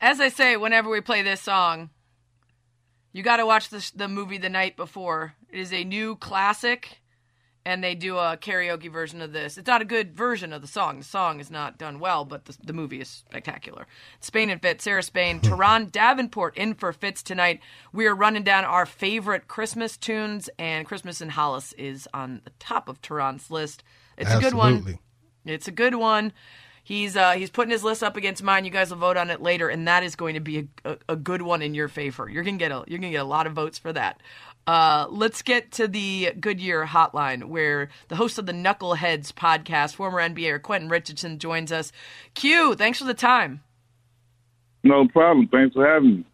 As 0.00 0.20
I 0.20 0.28
say, 0.28 0.56
whenever 0.56 0.88
we 0.88 1.00
play 1.00 1.22
this 1.22 1.40
song, 1.40 1.90
you 3.12 3.24
got 3.24 3.38
to 3.38 3.46
watch 3.46 3.70
the, 3.70 3.90
the 3.96 4.06
movie 4.06 4.38
the 4.38 4.48
night 4.48 4.76
before. 4.76 5.34
It 5.50 5.58
is 5.58 5.72
a 5.72 5.82
new 5.82 6.14
classic 6.14 7.01
and 7.64 7.82
they 7.82 7.94
do 7.94 8.18
a 8.18 8.36
karaoke 8.36 8.90
version 8.90 9.20
of 9.20 9.32
this. 9.32 9.56
It's 9.56 9.66
not 9.66 9.82
a 9.82 9.86
good 9.86 10.16
version 10.16 10.52
of 10.52 10.62
the 10.62 10.68
song. 10.68 10.98
The 10.98 11.04
song 11.04 11.40
is 11.40 11.50
not 11.50 11.78
done 11.78 12.00
well, 12.00 12.24
but 12.24 12.44
the, 12.44 12.56
the 12.64 12.72
movie 12.72 13.00
is 13.00 13.08
spectacular. 13.08 13.86
Spain 14.20 14.50
and 14.50 14.60
Fitz, 14.60 14.84
Sarah 14.84 15.02
Spain, 15.02 15.40
Turron 15.42 15.90
Davenport 15.90 16.56
in 16.56 16.74
for 16.74 16.92
Fitz 16.92 17.22
tonight. 17.22 17.60
We 17.92 18.06
are 18.06 18.14
running 18.14 18.42
down 18.42 18.64
our 18.64 18.86
favorite 18.86 19.48
Christmas 19.48 19.96
tunes, 19.96 20.50
and 20.58 20.86
Christmas 20.86 21.20
in 21.20 21.30
Hollis 21.30 21.72
is 21.74 22.08
on 22.12 22.40
the 22.44 22.52
top 22.58 22.88
of 22.88 23.00
Turron's 23.00 23.50
list. 23.50 23.82
It's 24.16 24.30
Absolutely. 24.30 24.48
a 24.48 24.74
good 24.74 24.86
one. 24.86 24.98
It's 25.44 25.68
a 25.68 25.72
good 25.72 25.94
one. 25.94 26.32
He's 26.84 27.16
uh, 27.16 27.32
he's 27.32 27.50
putting 27.50 27.70
his 27.70 27.84
list 27.84 28.02
up 28.02 28.16
against 28.16 28.42
mine. 28.42 28.64
You 28.64 28.72
guys 28.72 28.90
will 28.90 28.96
vote 28.96 29.16
on 29.16 29.30
it 29.30 29.40
later, 29.40 29.68
and 29.68 29.86
that 29.86 30.02
is 30.02 30.16
going 30.16 30.34
to 30.34 30.40
be 30.40 30.68
a, 30.84 30.90
a, 30.90 30.96
a 31.10 31.16
good 31.16 31.42
one 31.42 31.62
in 31.62 31.74
your 31.74 31.86
favor. 31.86 32.28
You're 32.28 32.42
gonna 32.42 32.56
get 32.56 32.72
a 32.72 32.82
you're 32.88 32.98
gonna 32.98 33.12
get 33.12 33.22
a 33.22 33.24
lot 33.24 33.46
of 33.46 33.52
votes 33.52 33.78
for 33.78 33.92
that. 33.92 34.20
Uh, 34.66 35.06
let's 35.10 35.42
get 35.42 35.72
to 35.72 35.88
the 35.88 36.32
Goodyear 36.38 36.86
hotline 36.86 37.44
where 37.44 37.88
the 38.08 38.16
host 38.16 38.38
of 38.38 38.46
the 38.46 38.52
Knuckleheads 38.52 39.32
podcast, 39.32 39.94
former 39.94 40.18
NBA 40.18 40.62
Quentin 40.62 40.88
Richardson, 40.88 41.38
joins 41.38 41.72
us. 41.72 41.90
Q, 42.34 42.74
thanks 42.74 42.98
for 42.98 43.04
the 43.04 43.14
time. 43.14 43.62
No 44.84 45.06
problem. 45.08 45.48
Thanks 45.48 45.74
for 45.74 45.86
having 45.86 46.16
me. 46.18 46.24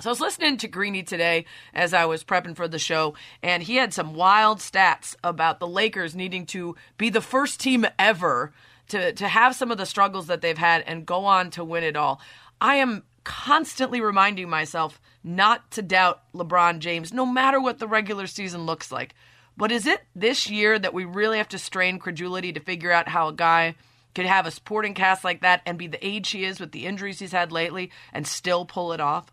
So 0.00 0.10
I 0.10 0.12
was 0.12 0.20
listening 0.20 0.58
to 0.58 0.68
Greeny 0.68 1.02
today 1.02 1.44
as 1.74 1.92
I 1.92 2.04
was 2.04 2.22
prepping 2.22 2.54
for 2.54 2.68
the 2.68 2.78
show, 2.78 3.14
and 3.42 3.64
he 3.64 3.76
had 3.76 3.92
some 3.92 4.14
wild 4.14 4.60
stats 4.60 5.16
about 5.24 5.58
the 5.58 5.66
Lakers 5.66 6.14
needing 6.14 6.46
to 6.46 6.76
be 6.98 7.10
the 7.10 7.20
first 7.20 7.58
team 7.58 7.84
ever 7.98 8.52
to 8.88 9.12
to 9.12 9.26
have 9.26 9.56
some 9.56 9.72
of 9.72 9.78
the 9.78 9.86
struggles 9.86 10.28
that 10.28 10.40
they've 10.40 10.56
had 10.56 10.82
and 10.82 11.04
go 11.04 11.24
on 11.24 11.50
to 11.50 11.64
win 11.64 11.82
it 11.82 11.96
all. 11.96 12.20
I 12.60 12.76
am 12.76 13.02
constantly 13.24 14.00
reminding 14.00 14.48
myself 14.48 15.00
not 15.28 15.70
to 15.72 15.82
doubt 15.82 16.22
LeBron 16.34 16.78
James, 16.78 17.12
no 17.12 17.26
matter 17.26 17.60
what 17.60 17.78
the 17.78 17.86
regular 17.86 18.26
season 18.26 18.64
looks 18.64 18.90
like. 18.90 19.14
But 19.58 19.70
is 19.70 19.86
it 19.86 20.00
this 20.16 20.48
year 20.48 20.78
that 20.78 20.94
we 20.94 21.04
really 21.04 21.36
have 21.36 21.48
to 21.48 21.58
strain 21.58 21.98
credulity 21.98 22.52
to 22.54 22.60
figure 22.60 22.90
out 22.90 23.08
how 23.08 23.28
a 23.28 23.34
guy 23.34 23.74
could 24.14 24.24
have 24.24 24.46
a 24.46 24.50
supporting 24.50 24.94
cast 24.94 25.24
like 25.24 25.42
that 25.42 25.60
and 25.66 25.76
be 25.76 25.86
the 25.86 26.04
age 26.04 26.30
he 26.30 26.44
is 26.44 26.58
with 26.58 26.72
the 26.72 26.86
injuries 26.86 27.18
he's 27.18 27.32
had 27.32 27.52
lately 27.52 27.90
and 28.12 28.26
still 28.26 28.64
pull 28.64 28.92
it 28.92 29.00
off? 29.00 29.30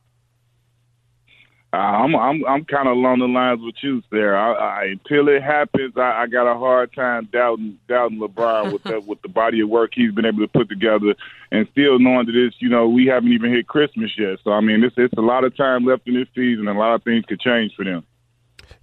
Uh, 1.75 1.77
I'm 1.77 2.15
I'm 2.15 2.45
I'm 2.45 2.63
kind 2.63 2.87
of 2.87 2.95
along 2.95 3.19
the 3.19 3.27
lines 3.27 3.59
with 3.61 3.75
you, 3.81 4.01
Sarah. 4.09 4.39
I, 4.39 4.53
I, 4.53 4.83
until 4.85 5.27
it 5.27 5.43
happens, 5.43 5.97
I, 5.97 6.21
I 6.23 6.27
got 6.27 6.49
a 6.49 6.57
hard 6.57 6.93
time 6.93 7.27
doubting 7.33 7.77
doubting 7.89 8.17
LeBron 8.17 8.71
with 8.71 8.83
the 8.83 9.01
with 9.05 9.21
the 9.23 9.27
body 9.27 9.59
of 9.59 9.67
work 9.67 9.91
he's 9.93 10.13
been 10.13 10.25
able 10.25 10.39
to 10.39 10.47
put 10.47 10.69
together, 10.69 11.15
and 11.51 11.67
still 11.73 11.99
knowing 11.99 12.27
that 12.27 12.35
it's 12.35 12.55
you 12.59 12.69
know 12.69 12.87
we 12.87 13.07
haven't 13.07 13.33
even 13.33 13.51
hit 13.51 13.67
Christmas 13.67 14.11
yet. 14.17 14.39
So 14.45 14.51
I 14.51 14.61
mean, 14.61 14.85
it's 14.85 14.95
it's 14.97 15.17
a 15.17 15.21
lot 15.21 15.43
of 15.43 15.57
time 15.57 15.83
left 15.83 16.07
in 16.07 16.13
this 16.13 16.29
season, 16.33 16.69
and 16.69 16.77
a 16.77 16.79
lot 16.79 16.95
of 16.95 17.03
things 17.03 17.25
could 17.25 17.41
change 17.41 17.75
for 17.75 17.83
them. 17.83 18.05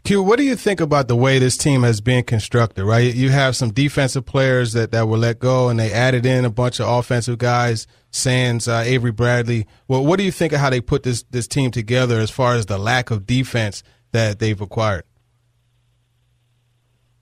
Q, 0.04 0.22
what 0.22 0.38
do 0.38 0.44
you 0.44 0.56
think 0.56 0.80
about 0.80 1.08
the 1.08 1.16
way 1.16 1.38
this 1.38 1.56
team 1.56 1.82
has 1.82 2.00
been 2.00 2.24
constructed? 2.24 2.84
Right, 2.84 3.14
you 3.14 3.30
have 3.30 3.56
some 3.56 3.72
defensive 3.72 4.24
players 4.24 4.72
that, 4.72 4.90
that 4.92 5.08
were 5.08 5.16
let 5.16 5.38
go, 5.38 5.68
and 5.68 5.78
they 5.78 5.92
added 5.92 6.26
in 6.26 6.44
a 6.44 6.50
bunch 6.50 6.80
of 6.80 6.88
offensive 6.88 7.38
guys, 7.38 7.86
Sands, 8.10 8.68
uh, 8.68 8.82
Avery 8.84 9.12
Bradley. 9.12 9.66
Well, 9.88 10.04
what 10.04 10.18
do 10.18 10.24
you 10.24 10.32
think 10.32 10.52
of 10.52 10.60
how 10.60 10.70
they 10.70 10.80
put 10.80 11.02
this 11.02 11.22
this 11.30 11.46
team 11.46 11.70
together 11.70 12.18
as 12.18 12.30
far 12.30 12.54
as 12.54 12.66
the 12.66 12.78
lack 12.78 13.10
of 13.10 13.26
defense 13.26 13.82
that 14.12 14.38
they've 14.38 14.60
acquired? 14.60 15.04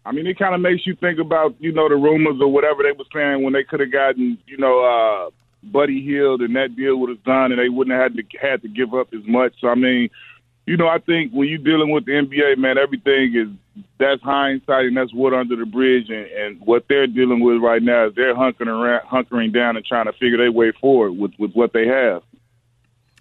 I 0.04 0.12
mean, 0.12 0.26
it 0.26 0.38
kind 0.38 0.54
of 0.54 0.60
makes 0.60 0.86
you 0.86 0.96
think 0.96 1.18
about 1.18 1.54
you 1.60 1.72
know 1.72 1.88
the 1.88 1.96
rumors 1.96 2.40
or 2.40 2.50
whatever 2.50 2.82
they 2.82 2.92
were 2.92 3.04
saying 3.14 3.42
when 3.42 3.52
they 3.52 3.64
could 3.64 3.80
have 3.80 3.92
gotten 3.92 4.38
you 4.46 4.56
know 4.56 4.80
uh, 4.80 5.30
Buddy 5.62 6.02
Hield 6.02 6.40
and 6.40 6.56
that 6.56 6.74
deal 6.76 6.96
would 6.96 7.10
have 7.10 7.22
done, 7.24 7.52
and 7.52 7.60
they 7.60 7.68
wouldn't 7.68 7.94
have 7.94 8.12
had 8.12 8.16
to 8.16 8.38
had 8.38 8.62
to 8.62 8.68
give 8.68 8.94
up 8.94 9.08
as 9.12 9.26
much. 9.26 9.54
So 9.60 9.68
I 9.68 9.74
mean 9.74 10.08
you 10.70 10.76
know, 10.76 10.86
I 10.86 10.98
think 10.98 11.32
when 11.32 11.48
you're 11.48 11.58
dealing 11.58 11.90
with 11.90 12.04
the 12.04 12.12
NBA, 12.12 12.56
man, 12.56 12.78
everything 12.78 13.34
is 13.34 13.82
that's 13.98 14.22
hindsight 14.22 14.84
and 14.84 14.96
that's 14.96 15.12
wood 15.12 15.34
under 15.34 15.56
the 15.56 15.66
bridge. 15.66 16.08
And, 16.08 16.26
and 16.26 16.60
what 16.60 16.84
they're 16.88 17.08
dealing 17.08 17.40
with 17.40 17.60
right 17.60 17.82
now 17.82 18.06
is 18.06 18.14
they're 18.14 18.36
hunkering 18.36 18.68
around, 18.68 19.02
hunkering 19.04 19.52
down 19.52 19.76
and 19.76 19.84
trying 19.84 20.06
to 20.06 20.12
figure 20.12 20.36
their 20.36 20.52
way 20.52 20.70
forward 20.80 21.18
with 21.18 21.32
with 21.40 21.54
what 21.54 21.72
they 21.72 21.88
have. 21.88 22.22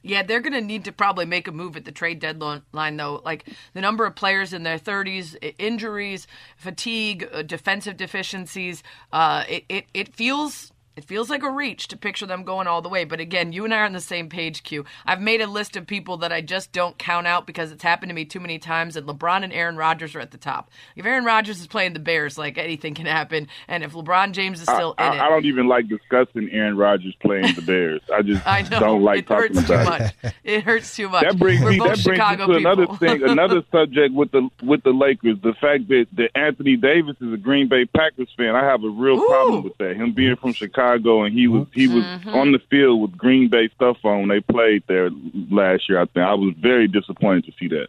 Yeah, 0.04 0.22
they're 0.22 0.42
going 0.42 0.54
to 0.54 0.62
need 0.62 0.86
to 0.86 0.92
probably 0.92 1.26
make 1.26 1.48
a 1.48 1.52
move 1.52 1.76
at 1.76 1.86
the 1.86 1.92
trade 1.92 2.20
deadline, 2.20 2.62
though. 2.72 3.20
Like 3.26 3.46
the 3.74 3.82
number 3.82 4.06
of 4.06 4.16
players 4.16 4.54
in 4.54 4.62
their 4.62 4.78
30s, 4.78 5.36
injuries, 5.58 6.28
fatigue, 6.56 7.28
uh, 7.34 7.42
defensive 7.42 7.98
deficiencies. 7.98 8.84
Uh, 9.12 9.44
it, 9.50 9.66
it, 9.70 9.86
it 9.96 10.14
feels 10.14 10.72
it 11.00 11.06
feels 11.06 11.30
like 11.30 11.44
a 11.44 11.50
reach 11.50 11.88
to 11.88 11.96
picture 11.96 12.26
them 12.26 12.44
going 12.44 12.68
all 12.68 12.82
the 12.82 12.90
way. 12.90 13.06
But 13.06 13.22
again, 13.22 13.54
you 13.54 13.64
and 13.64 13.74
I 13.74 13.78
are 13.78 13.86
on 13.86 13.94
the 13.94 14.02
same 14.02 14.28
page, 14.28 14.64
Q. 14.64 14.84
I've 15.06 15.22
made 15.22 15.40
a 15.40 15.48
list 15.48 15.78
of 15.78 15.88
people 15.88 16.18
that 16.18 16.34
I 16.34 16.42
just 16.42 16.74
don't 16.74 16.98
count 16.98 17.26
out 17.26 17.48
because 17.48 17.72
it's 17.72 17.84
happened 17.84 18.10
to 18.10 18.14
me 18.14 18.26
too 18.26 18.42
many 18.42 18.60
times, 18.60 18.98
and 18.98 19.08
LeBron 19.08 19.46
and 19.46 19.54
Aaron 19.54 19.78
Rodgers 19.78 20.14
are 20.14 20.20
at 20.20 20.32
the 20.32 20.38
top. 20.38 20.70
If 20.98 21.06
Aaron 21.06 21.24
Rodgers 21.24 21.62
is 21.62 21.68
playing 21.68 21.94
the 21.94 22.02
Bears, 22.02 22.38
like 22.38 22.58
anything 22.58 22.96
can 22.96 23.06
happen. 23.06 23.48
And 23.70 23.82
if 23.82 23.94
LeBron 23.94 24.34
James 24.34 24.60
is 24.60 24.66
still 24.66 24.94
I, 24.98 25.08
in 25.08 25.14
I, 25.14 25.16
it. 25.16 25.22
I 25.22 25.30
don't 25.30 25.46
even 25.46 25.70
like 25.70 25.88
discussing 25.88 26.50
Aaron 26.52 26.76
Rodgers 26.76 27.16
playing 27.22 27.56
the 27.56 27.62
Bears. 27.62 28.02
I 28.14 28.22
just 28.22 28.46
I 28.46 28.64
know, 28.64 28.82
don't 28.82 29.02
like 29.02 29.26
talking 29.26 29.58
about 29.58 30.02
it. 30.02 30.34
It 30.44 30.64
hurts 30.64 30.94
too 30.98 31.08
much. 31.08 31.24
That 31.24 31.40
brings 31.40 31.62
We're 31.62 31.72
me 31.72 31.80
both 31.80 31.96
that 31.96 32.04
brings 32.04 32.18
Chicago 32.18 32.48
me 32.48 32.54
to 32.56 32.60
people. 32.60 32.72
another 32.74 32.98
thing, 32.98 33.24
another 33.24 33.64
subject 33.72 34.14
with 34.14 34.32
the 34.32 34.50
with 34.62 34.84
the 34.84 34.92
Lakers. 34.92 35.38
The 35.42 35.54
fact 35.62 35.88
that, 35.88 36.08
that 36.18 36.32
Anthony 36.36 36.76
Davis 36.76 37.16
is 37.22 37.32
a 37.32 37.38
Green 37.38 37.70
Bay 37.70 37.86
Packers 37.86 38.28
fan, 38.36 38.54
I 38.54 38.66
have 38.66 38.84
a 38.84 38.90
real 38.90 39.18
Ooh. 39.18 39.28
problem 39.28 39.64
with 39.64 39.78
that. 39.78 39.96
Him 39.96 40.12
being 40.12 40.36
from 40.36 40.52
Chicago 40.52 40.89
and 40.96 41.34
he 41.34 41.48
was 41.48 41.68
he 41.74 41.88
was 41.88 42.04
on 42.28 42.52
the 42.52 42.60
field 42.70 43.02
with 43.02 43.18
Green 43.18 43.50
Bay 43.50 43.70
stuff 43.76 43.98
on 44.04 44.20
when 44.20 44.30
they 44.30 44.42
played 44.42 44.84
there 44.88 45.10
last 45.50 45.90
year. 45.90 46.00
I 46.00 46.06
think 46.06 46.26
I 46.26 46.34
was 46.34 46.54
very 46.60 46.88
disappointed 46.88 47.46
to 47.46 47.52
see 47.60 47.68
that. 47.70 47.88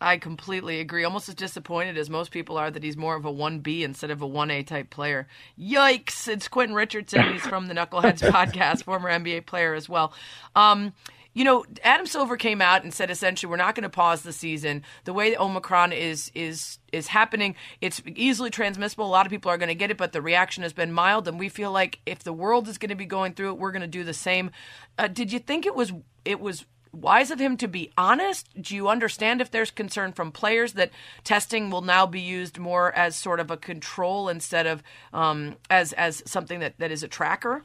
I 0.00 0.18
completely 0.18 0.80
agree. 0.80 1.04
Almost 1.04 1.28
as 1.30 1.34
disappointed 1.34 1.96
as 1.96 2.10
most 2.10 2.30
people 2.30 2.58
are 2.58 2.70
that 2.70 2.82
he's 2.82 2.96
more 2.96 3.16
of 3.16 3.24
a 3.24 3.32
1B 3.32 3.82
instead 3.82 4.10
of 4.10 4.20
a 4.20 4.28
1A 4.28 4.66
type 4.66 4.90
player. 4.90 5.26
Yikes. 5.58 6.28
It's 6.28 6.48
Quentin 6.48 6.74
Richardson. 6.74 7.32
He's 7.32 7.40
from 7.40 7.68
the 7.68 7.74
Knuckleheads 7.74 8.20
podcast, 8.30 8.84
former 8.84 9.08
NBA 9.08 9.46
player 9.46 9.72
as 9.72 9.88
well. 9.88 10.12
Um, 10.54 10.92
you 11.34 11.44
know, 11.44 11.64
Adam 11.82 12.06
Silver 12.06 12.36
came 12.36 12.62
out 12.62 12.84
and 12.84 12.94
said 12.94 13.10
essentially 13.10 13.50
we're 13.50 13.56
not 13.56 13.74
going 13.74 13.82
to 13.82 13.88
pause 13.88 14.22
the 14.22 14.32
season. 14.32 14.84
The 15.04 15.12
way 15.12 15.36
Omicron 15.36 15.92
is 15.92 16.30
is 16.34 16.78
is 16.92 17.08
happening, 17.08 17.56
it's 17.80 18.00
easily 18.06 18.50
transmissible. 18.50 19.06
A 19.06 19.08
lot 19.08 19.26
of 19.26 19.30
people 19.30 19.50
are 19.50 19.58
going 19.58 19.68
to 19.68 19.74
get 19.74 19.90
it, 19.90 19.98
but 19.98 20.12
the 20.12 20.22
reaction 20.22 20.62
has 20.62 20.72
been 20.72 20.92
mild, 20.92 21.26
and 21.26 21.38
we 21.38 21.48
feel 21.48 21.72
like 21.72 21.98
if 22.06 22.22
the 22.22 22.32
world 22.32 22.68
is 22.68 22.78
going 22.78 22.90
to 22.90 22.94
be 22.94 23.04
going 23.04 23.34
through 23.34 23.50
it, 23.50 23.58
we're 23.58 23.72
going 23.72 23.82
to 23.82 23.88
do 23.88 24.04
the 24.04 24.14
same. 24.14 24.52
Uh, 24.96 25.08
did 25.08 25.32
you 25.32 25.40
think 25.40 25.66
it 25.66 25.74
was 25.74 25.92
it 26.24 26.40
was 26.40 26.64
wise 26.92 27.32
of 27.32 27.40
him 27.40 27.56
to 27.56 27.68
be 27.68 27.90
honest? 27.98 28.48
Do 28.60 28.76
you 28.76 28.88
understand 28.88 29.40
if 29.40 29.50
there's 29.50 29.72
concern 29.72 30.12
from 30.12 30.30
players 30.30 30.74
that 30.74 30.90
testing 31.24 31.70
will 31.70 31.82
now 31.82 32.06
be 32.06 32.20
used 32.20 32.58
more 32.58 32.92
as 32.92 33.16
sort 33.16 33.40
of 33.40 33.50
a 33.50 33.56
control 33.56 34.28
instead 34.28 34.66
of 34.66 34.82
um, 35.12 35.56
as 35.68 35.92
as 35.94 36.22
something 36.26 36.60
that, 36.60 36.78
that 36.78 36.92
is 36.92 37.02
a 37.02 37.08
tracker? 37.08 37.64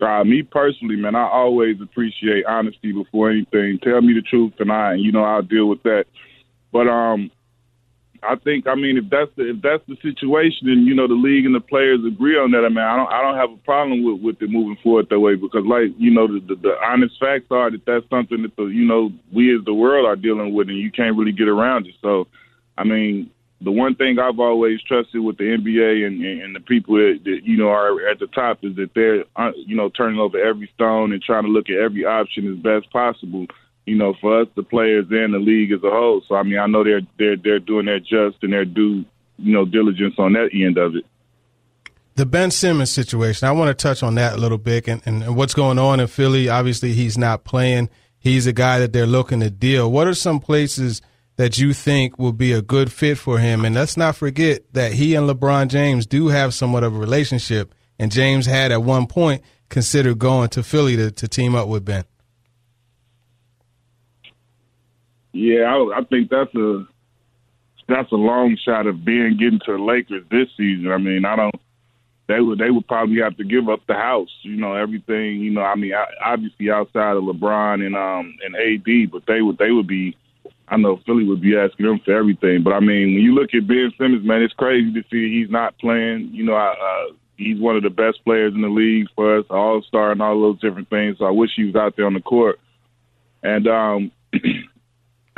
Uh, 0.00 0.24
me 0.24 0.42
personally, 0.42 0.96
man, 0.96 1.14
I 1.14 1.28
always 1.28 1.80
appreciate 1.80 2.46
honesty 2.46 2.92
before 2.92 3.30
anything. 3.30 3.78
Tell 3.82 4.00
me 4.00 4.14
the 4.14 4.22
truth, 4.22 4.54
and 4.58 4.72
I, 4.72 4.94
you 4.94 5.12
know, 5.12 5.22
I'll 5.22 5.42
deal 5.42 5.68
with 5.68 5.82
that. 5.82 6.06
But 6.72 6.88
um, 6.88 7.30
I 8.22 8.36
think, 8.36 8.66
I 8.66 8.74
mean, 8.74 8.98
if 8.98 9.04
that's 9.10 9.30
the 9.36 9.50
if 9.50 9.62
that's 9.62 9.82
the 9.88 9.96
situation, 10.02 10.68
and 10.68 10.86
you 10.86 10.94
know, 10.94 11.08
the 11.08 11.14
league 11.14 11.46
and 11.46 11.54
the 11.54 11.60
players 11.60 12.00
agree 12.06 12.36
on 12.36 12.50
that, 12.52 12.64
I 12.64 12.68
mean, 12.68 12.78
I 12.78 12.96
don't 12.96 13.10
I 13.12 13.22
don't 13.22 13.36
have 13.36 13.50
a 13.50 13.62
problem 13.64 14.04
with 14.04 14.22
with 14.22 14.42
it 14.42 14.50
moving 14.50 14.76
forward 14.82 15.08
that 15.10 15.20
way 15.20 15.36
because, 15.36 15.64
like, 15.66 15.92
you 15.98 16.10
know, 16.10 16.26
the, 16.26 16.40
the, 16.40 16.54
the 16.56 16.74
honest 16.84 17.18
facts 17.18 17.46
are 17.50 17.70
that 17.70 17.84
that's 17.86 18.08
something 18.10 18.42
that 18.42 18.56
the 18.56 18.64
you 18.66 18.84
know 18.84 19.10
we 19.32 19.54
as 19.56 19.64
the 19.64 19.74
world 19.74 20.06
are 20.06 20.16
dealing 20.16 20.54
with, 20.54 20.68
and 20.68 20.78
you 20.78 20.90
can't 20.90 21.16
really 21.16 21.32
get 21.32 21.48
around 21.48 21.86
it. 21.86 21.94
So, 22.02 22.26
I 22.76 22.84
mean, 22.84 23.30
the 23.62 23.70
one 23.70 23.94
thing 23.94 24.18
I've 24.18 24.40
always 24.40 24.80
trusted 24.82 25.22
with 25.22 25.36
the 25.36 25.44
NBA 25.44 26.06
and, 26.06 26.24
and 26.24 26.56
the 26.56 26.60
people 26.60 26.94
that, 26.96 27.20
that 27.24 27.40
you 27.44 27.56
know 27.56 27.68
are 27.68 28.08
at 28.08 28.18
the 28.18 28.26
top 28.28 28.58
is 28.62 28.74
that 28.76 28.90
they're 28.94 29.24
uh, 29.36 29.52
you 29.54 29.76
know 29.76 29.90
turning 29.90 30.18
over 30.18 30.38
every 30.38 30.70
stone 30.74 31.12
and 31.12 31.22
trying 31.22 31.44
to 31.44 31.50
look 31.50 31.68
at 31.68 31.76
every 31.76 32.04
option 32.04 32.50
as 32.52 32.58
best 32.58 32.90
possible. 32.92 33.46
You 33.86 33.96
know, 33.96 34.14
for 34.20 34.42
us, 34.42 34.48
the 34.54 34.62
players 34.62 35.06
and 35.10 35.34
the 35.34 35.38
league 35.38 35.72
as 35.72 35.82
a 35.82 35.90
whole. 35.90 36.22
So 36.28 36.36
I 36.36 36.42
mean, 36.42 36.58
I 36.58 36.66
know 36.66 36.84
they're 36.84 37.02
they're 37.18 37.36
they're 37.36 37.60
doing 37.60 37.86
their 37.86 38.00
just 38.00 38.42
and 38.42 38.52
their 38.52 38.64
due 38.64 39.04
you 39.38 39.52
know 39.52 39.64
diligence 39.64 40.14
on 40.18 40.32
that 40.34 40.50
end 40.54 40.78
of 40.78 40.96
it. 40.96 41.04
The 42.16 42.26
Ben 42.26 42.50
Simmons 42.50 42.90
situation, 42.90 43.48
I 43.48 43.52
want 43.52 43.68
to 43.68 43.82
touch 43.82 44.02
on 44.02 44.14
that 44.16 44.34
a 44.34 44.36
little 44.36 44.58
bit 44.58 44.88
and, 44.88 45.00
and, 45.06 45.22
and 45.22 45.36
what's 45.36 45.54
going 45.54 45.78
on 45.78 46.00
in 46.00 46.06
Philly. 46.06 46.48
Obviously, 46.48 46.92
he's 46.92 47.16
not 47.16 47.44
playing. 47.44 47.88
He's 48.18 48.46
a 48.46 48.52
guy 48.52 48.78
that 48.78 48.92
they're 48.92 49.06
looking 49.06 49.40
to 49.40 49.50
deal. 49.50 49.90
What 49.90 50.06
are 50.06 50.14
some 50.14 50.40
places 50.40 51.00
that 51.40 51.56
you 51.56 51.72
think 51.72 52.18
will 52.18 52.34
be 52.34 52.52
a 52.52 52.60
good 52.60 52.92
fit 52.92 53.16
for 53.16 53.38
him? 53.38 53.64
And 53.64 53.74
let's 53.74 53.96
not 53.96 54.14
forget 54.14 54.70
that 54.74 54.92
he 54.92 55.14
and 55.14 55.26
LeBron 55.26 55.68
James 55.68 56.04
do 56.04 56.28
have 56.28 56.52
somewhat 56.52 56.84
of 56.84 56.94
a 56.94 56.98
relationship. 56.98 57.74
And 57.98 58.12
James 58.12 58.44
had 58.44 58.70
at 58.72 58.82
one 58.82 59.06
point 59.06 59.42
considered 59.70 60.18
going 60.18 60.50
to 60.50 60.62
Philly 60.62 60.96
to, 60.96 61.10
to 61.10 61.28
team 61.28 61.54
up 61.54 61.66
with 61.66 61.82
Ben. 61.82 62.04
Yeah, 65.32 65.62
I, 65.62 66.00
I 66.00 66.04
think 66.04 66.28
that's 66.28 66.54
a 66.54 66.86
that's 67.88 68.12
a 68.12 68.16
long 68.16 68.58
shot 68.62 68.86
of 68.86 69.02
being 69.02 69.38
getting 69.38 69.60
to 69.64 69.78
the 69.78 69.82
Lakers 69.82 70.24
this 70.30 70.48
season. 70.58 70.92
I 70.92 70.98
mean, 70.98 71.24
I 71.24 71.36
don't. 71.36 71.54
They 72.28 72.40
would 72.40 72.58
they 72.58 72.70
would 72.70 72.86
probably 72.86 73.22
have 73.22 73.38
to 73.38 73.44
give 73.44 73.66
up 73.70 73.80
the 73.88 73.94
house, 73.94 74.28
you 74.42 74.56
know, 74.56 74.74
everything. 74.74 75.40
You 75.40 75.52
know, 75.52 75.62
I 75.62 75.74
mean, 75.74 75.92
obviously 76.22 76.70
outside 76.70 77.16
of 77.16 77.24
LeBron 77.24 77.86
and 77.86 77.96
um 77.96 78.36
and 78.44 78.54
AD, 78.56 79.10
but 79.10 79.22
they 79.26 79.40
would 79.40 79.56
they 79.56 79.70
would 79.70 79.86
be. 79.86 80.14
I 80.70 80.76
know 80.76 81.00
Philly 81.04 81.24
would 81.24 81.40
be 81.40 81.56
asking 81.56 81.86
him 81.86 82.00
for 82.04 82.16
everything, 82.16 82.62
but 82.62 82.72
I 82.72 82.80
mean, 82.80 83.14
when 83.14 83.22
you 83.22 83.34
look 83.34 83.50
at 83.54 83.66
Ben 83.66 83.92
Simmons, 83.98 84.24
man, 84.24 84.42
it's 84.42 84.54
crazy 84.54 84.92
to 84.92 85.02
see 85.10 85.40
he's 85.40 85.50
not 85.50 85.76
playing. 85.78 86.30
You 86.32 86.44
know, 86.44 86.54
I, 86.54 86.70
uh, 86.70 87.14
he's 87.36 87.58
one 87.58 87.76
of 87.76 87.82
the 87.82 87.90
best 87.90 88.24
players 88.24 88.54
in 88.54 88.62
the 88.62 88.68
league 88.68 89.08
for 89.16 89.38
us, 89.38 89.44
All 89.50 89.82
Star 89.82 90.12
and 90.12 90.22
all 90.22 90.40
those 90.40 90.60
different 90.60 90.88
things. 90.88 91.18
So 91.18 91.24
I 91.24 91.30
wish 91.30 91.50
he 91.56 91.64
was 91.64 91.74
out 91.74 91.96
there 91.96 92.06
on 92.06 92.14
the 92.14 92.20
court. 92.20 92.60
And 93.42 93.66
um, 93.66 94.12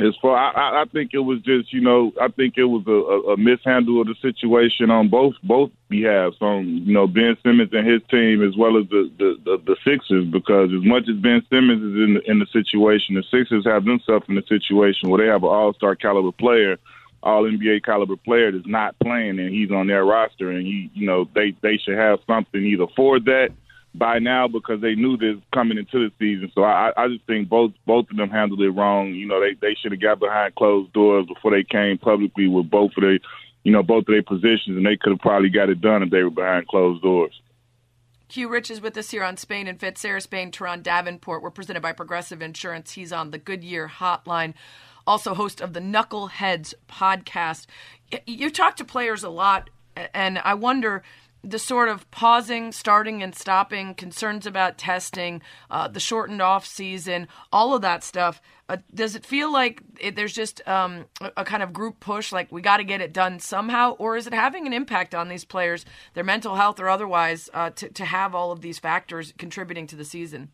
as 0.03 0.15
far, 0.21 0.35
I, 0.35 0.81
I 0.81 0.85
think 0.85 1.11
it 1.13 1.19
was 1.19 1.39
just, 1.41 1.71
you 1.71 1.81
know, 1.81 2.11
I 2.19 2.27
think 2.27 2.57
it 2.57 2.65
was 2.65 2.83
a, 2.87 3.31
a 3.31 3.37
mishandle 3.37 4.01
of 4.01 4.07
the 4.07 4.15
situation 4.21 4.89
on 4.89 5.09
both 5.09 5.35
both 5.43 5.71
behalves, 5.89 6.37
on 6.41 6.65
you 6.85 6.93
know 6.93 7.07
Ben 7.07 7.37
Simmons 7.43 7.69
and 7.71 7.87
his 7.87 8.01
team 8.09 8.43
as 8.43 8.57
well 8.57 8.77
as 8.77 8.87
the 8.89 9.09
the, 9.17 9.37
the, 9.45 9.57
the 9.65 9.75
Sixers, 9.83 10.25
because 10.25 10.71
as 10.73 10.83
much 10.83 11.07
as 11.09 11.15
Ben 11.17 11.41
Simmons 11.49 11.81
is 11.81 11.95
in 11.95 12.13
the, 12.15 12.31
in 12.31 12.39
the 12.39 12.47
situation, 12.47 13.15
the 13.15 13.23
Sixers 13.31 13.65
have 13.65 13.85
themselves 13.85 14.25
in 14.27 14.37
a 14.37 14.45
situation 14.45 15.09
where 15.09 15.23
they 15.25 15.31
have 15.31 15.43
an 15.43 15.49
All 15.49 15.73
Star 15.73 15.95
caliber 15.95 16.31
player, 16.31 16.77
All 17.21 17.43
NBA 17.43 17.83
caliber 17.83 18.17
player 18.17 18.51
that's 18.51 18.67
not 18.67 18.97
playing, 18.99 19.39
and 19.39 19.49
he's 19.49 19.71
on 19.71 19.87
their 19.87 20.03
roster, 20.03 20.49
and 20.51 20.65
he, 20.65 20.89
you 20.93 21.05
know, 21.05 21.29
they 21.33 21.55
they 21.61 21.77
should 21.77 21.97
have 21.97 22.19
something 22.27 22.63
either 22.63 22.87
for 22.95 23.19
that 23.21 23.49
by 23.95 24.19
now 24.19 24.47
because 24.47 24.81
they 24.81 24.95
knew 24.95 25.17
this 25.17 25.37
coming 25.53 25.77
into 25.77 26.09
the 26.09 26.11
season. 26.17 26.51
So 26.55 26.63
I, 26.63 26.91
I 26.97 27.07
just 27.07 27.25
think 27.25 27.49
both 27.49 27.71
both 27.85 28.09
of 28.09 28.17
them 28.17 28.29
handled 28.29 28.61
it 28.61 28.71
wrong. 28.71 29.13
You 29.13 29.27
know, 29.27 29.39
they 29.39 29.53
they 29.53 29.75
should 29.75 29.91
have 29.91 30.01
got 30.01 30.19
behind 30.19 30.55
closed 30.55 30.93
doors 30.93 31.27
before 31.27 31.51
they 31.51 31.63
came 31.63 31.97
publicly 31.97 32.47
with 32.47 32.69
both 32.69 32.91
of 32.97 33.03
their, 33.03 33.19
you 33.63 33.71
know, 33.71 33.83
both 33.83 34.07
of 34.07 34.13
their 34.13 34.23
positions, 34.23 34.77
and 34.77 34.85
they 34.85 34.97
could 34.97 35.11
have 35.11 35.19
probably 35.19 35.49
got 35.49 35.69
it 35.69 35.81
done 35.81 36.03
if 36.03 36.09
they 36.09 36.23
were 36.23 36.29
behind 36.29 36.67
closed 36.67 37.03
doors. 37.03 37.39
Q 38.29 38.49
Rich 38.49 38.71
is 38.71 38.81
with 38.81 38.97
us 38.97 39.11
here 39.11 39.23
on 39.23 39.37
Spain 39.37 39.67
and 39.67 39.79
Fit. 39.79 39.97
Sarah 39.97 40.21
Spain, 40.21 40.51
Turron 40.51 40.81
Davenport. 40.81 41.43
We're 41.43 41.51
presented 41.51 41.81
by 41.81 41.91
Progressive 41.91 42.41
Insurance. 42.41 42.93
He's 42.93 43.13
on 43.13 43.29
the 43.29 43.37
Goodyear 43.37 43.87
Hotline, 43.87 44.55
also 45.05 45.35
host 45.35 45.61
of 45.61 45.73
the 45.73 45.79
Knuckleheads 45.79 46.73
podcast. 46.89 47.67
You 48.25 48.49
talk 48.49 48.75
to 48.77 48.85
players 48.85 49.23
a 49.23 49.29
lot, 49.29 49.69
and 50.15 50.39
I 50.39 50.55
wonder 50.55 51.03
the 51.43 51.59
sort 51.59 51.89
of 51.89 52.09
pausing, 52.09 52.71
starting, 52.71 53.21
and 53.21 53.35
stopping, 53.35 53.93
concerns 53.95 54.45
about 54.45 54.77
testing, 54.77 55.41
uh, 55.69 55.87
the 55.87 55.99
shortened 55.99 56.41
off 56.41 56.65
season, 56.65 57.27
all 57.51 57.75
of 57.75 57.81
that 57.81 58.03
stuff. 58.03 58.41
Uh, 58.69 58.77
does 58.93 59.13
it 59.13 59.25
feel 59.25 59.51
like 59.51 59.81
it, 59.99 60.15
there's 60.15 60.33
just 60.33 60.65
um, 60.67 61.05
a, 61.35 61.43
kind 61.43 61.61
of 61.61 61.73
group 61.73 61.99
push, 61.99 62.31
like 62.31 62.49
we 62.49 62.61
got 62.61 62.77
to 62.77 62.85
get 62.85 63.01
it 63.01 63.11
done 63.11 63.39
somehow, 63.39 63.91
or 63.99 64.15
is 64.15 64.25
it 64.25 64.33
having 64.33 64.65
an 64.65 64.71
impact 64.71 65.13
on 65.13 65.27
these 65.27 65.43
players, 65.43 65.83
their 66.13 66.23
mental 66.23 66.55
health 66.55 66.79
or 66.79 66.87
otherwise, 66.87 67.49
uh, 67.53 67.69
to 67.71 67.89
to 67.89 68.05
have 68.05 68.33
all 68.33 68.51
of 68.51 68.61
these 68.61 68.79
factors 68.79 69.33
contributing 69.37 69.85
to 69.87 69.97
the 69.97 70.05
season? 70.05 70.49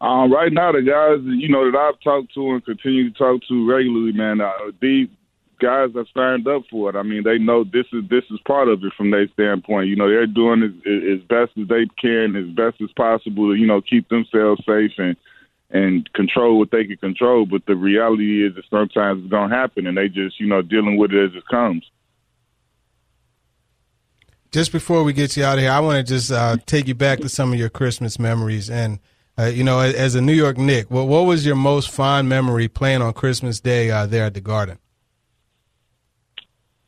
Um, 0.00 0.32
right 0.32 0.52
now, 0.52 0.72
the 0.72 0.80
guys 0.80 1.22
you 1.24 1.48
know 1.50 1.70
that 1.70 1.76
I've 1.76 2.00
talked 2.00 2.32
to 2.34 2.52
and 2.52 2.64
continue 2.64 3.10
to 3.10 3.18
talk 3.18 3.42
to 3.48 3.68
regularly, 3.68 4.12
man, 4.12 4.40
uh, 4.40 4.50
these 4.80 5.08
guys 5.58 5.90
that 5.94 6.06
signed 6.14 6.46
up 6.46 6.62
for 6.70 6.90
it. 6.90 6.96
I 6.96 7.02
mean, 7.02 7.22
they 7.24 7.38
know 7.38 7.64
this 7.64 7.86
is 7.92 8.08
this 8.08 8.24
is 8.30 8.38
part 8.46 8.68
of 8.68 8.82
it 8.84 8.92
from 8.96 9.10
their 9.10 9.28
standpoint. 9.28 9.88
You 9.88 9.96
know, 9.96 10.08
they're 10.08 10.26
doing 10.26 10.62
as, 10.62 10.72
as 10.86 11.22
best 11.26 11.52
as 11.58 11.68
they 11.68 11.86
can, 12.00 12.36
as 12.36 12.54
best 12.54 12.80
as 12.82 12.92
possible 12.96 13.50
to 13.50 13.54
you 13.54 13.66
know 13.66 13.80
keep 13.80 14.08
themselves 14.08 14.62
safe 14.66 14.92
and 14.98 15.16
and 15.70 16.10
control 16.12 16.58
what 16.58 16.70
they 16.70 16.84
can 16.84 16.96
control. 16.96 17.46
But 17.46 17.66
the 17.66 17.76
reality 17.76 18.46
is 18.46 18.54
that 18.54 18.64
sometimes 18.70 19.22
it's 19.22 19.30
gonna 19.30 19.54
happen, 19.54 19.86
and 19.86 19.96
they 19.96 20.08
just 20.08 20.38
you 20.40 20.46
know 20.46 20.62
dealing 20.62 20.96
with 20.96 21.12
it 21.12 21.30
as 21.30 21.36
it 21.36 21.46
comes. 21.50 21.84
Just 24.52 24.72
before 24.72 25.02
we 25.02 25.12
get 25.12 25.36
you 25.36 25.44
out 25.44 25.58
of 25.58 25.60
here, 25.60 25.70
I 25.70 25.80
want 25.80 26.06
to 26.06 26.14
just 26.14 26.30
uh, 26.30 26.56
take 26.66 26.86
you 26.86 26.94
back 26.94 27.18
to 27.20 27.28
some 27.28 27.52
of 27.52 27.58
your 27.58 27.70
Christmas 27.70 28.18
memories 28.18 28.70
and. 28.70 29.00
Uh, 29.38 29.44
you 29.44 29.62
know, 29.62 29.80
as 29.80 30.14
a 30.14 30.20
New 30.22 30.32
York 30.32 30.56
Nick, 30.56 30.90
what, 30.90 31.08
what 31.08 31.26
was 31.26 31.44
your 31.44 31.56
most 31.56 31.90
fond 31.90 32.26
memory 32.26 32.68
playing 32.68 33.02
on 33.02 33.12
Christmas 33.12 33.60
Day 33.60 33.90
uh, 33.90 34.06
there 34.06 34.24
at 34.24 34.32
the 34.32 34.40
Garden? 34.40 34.78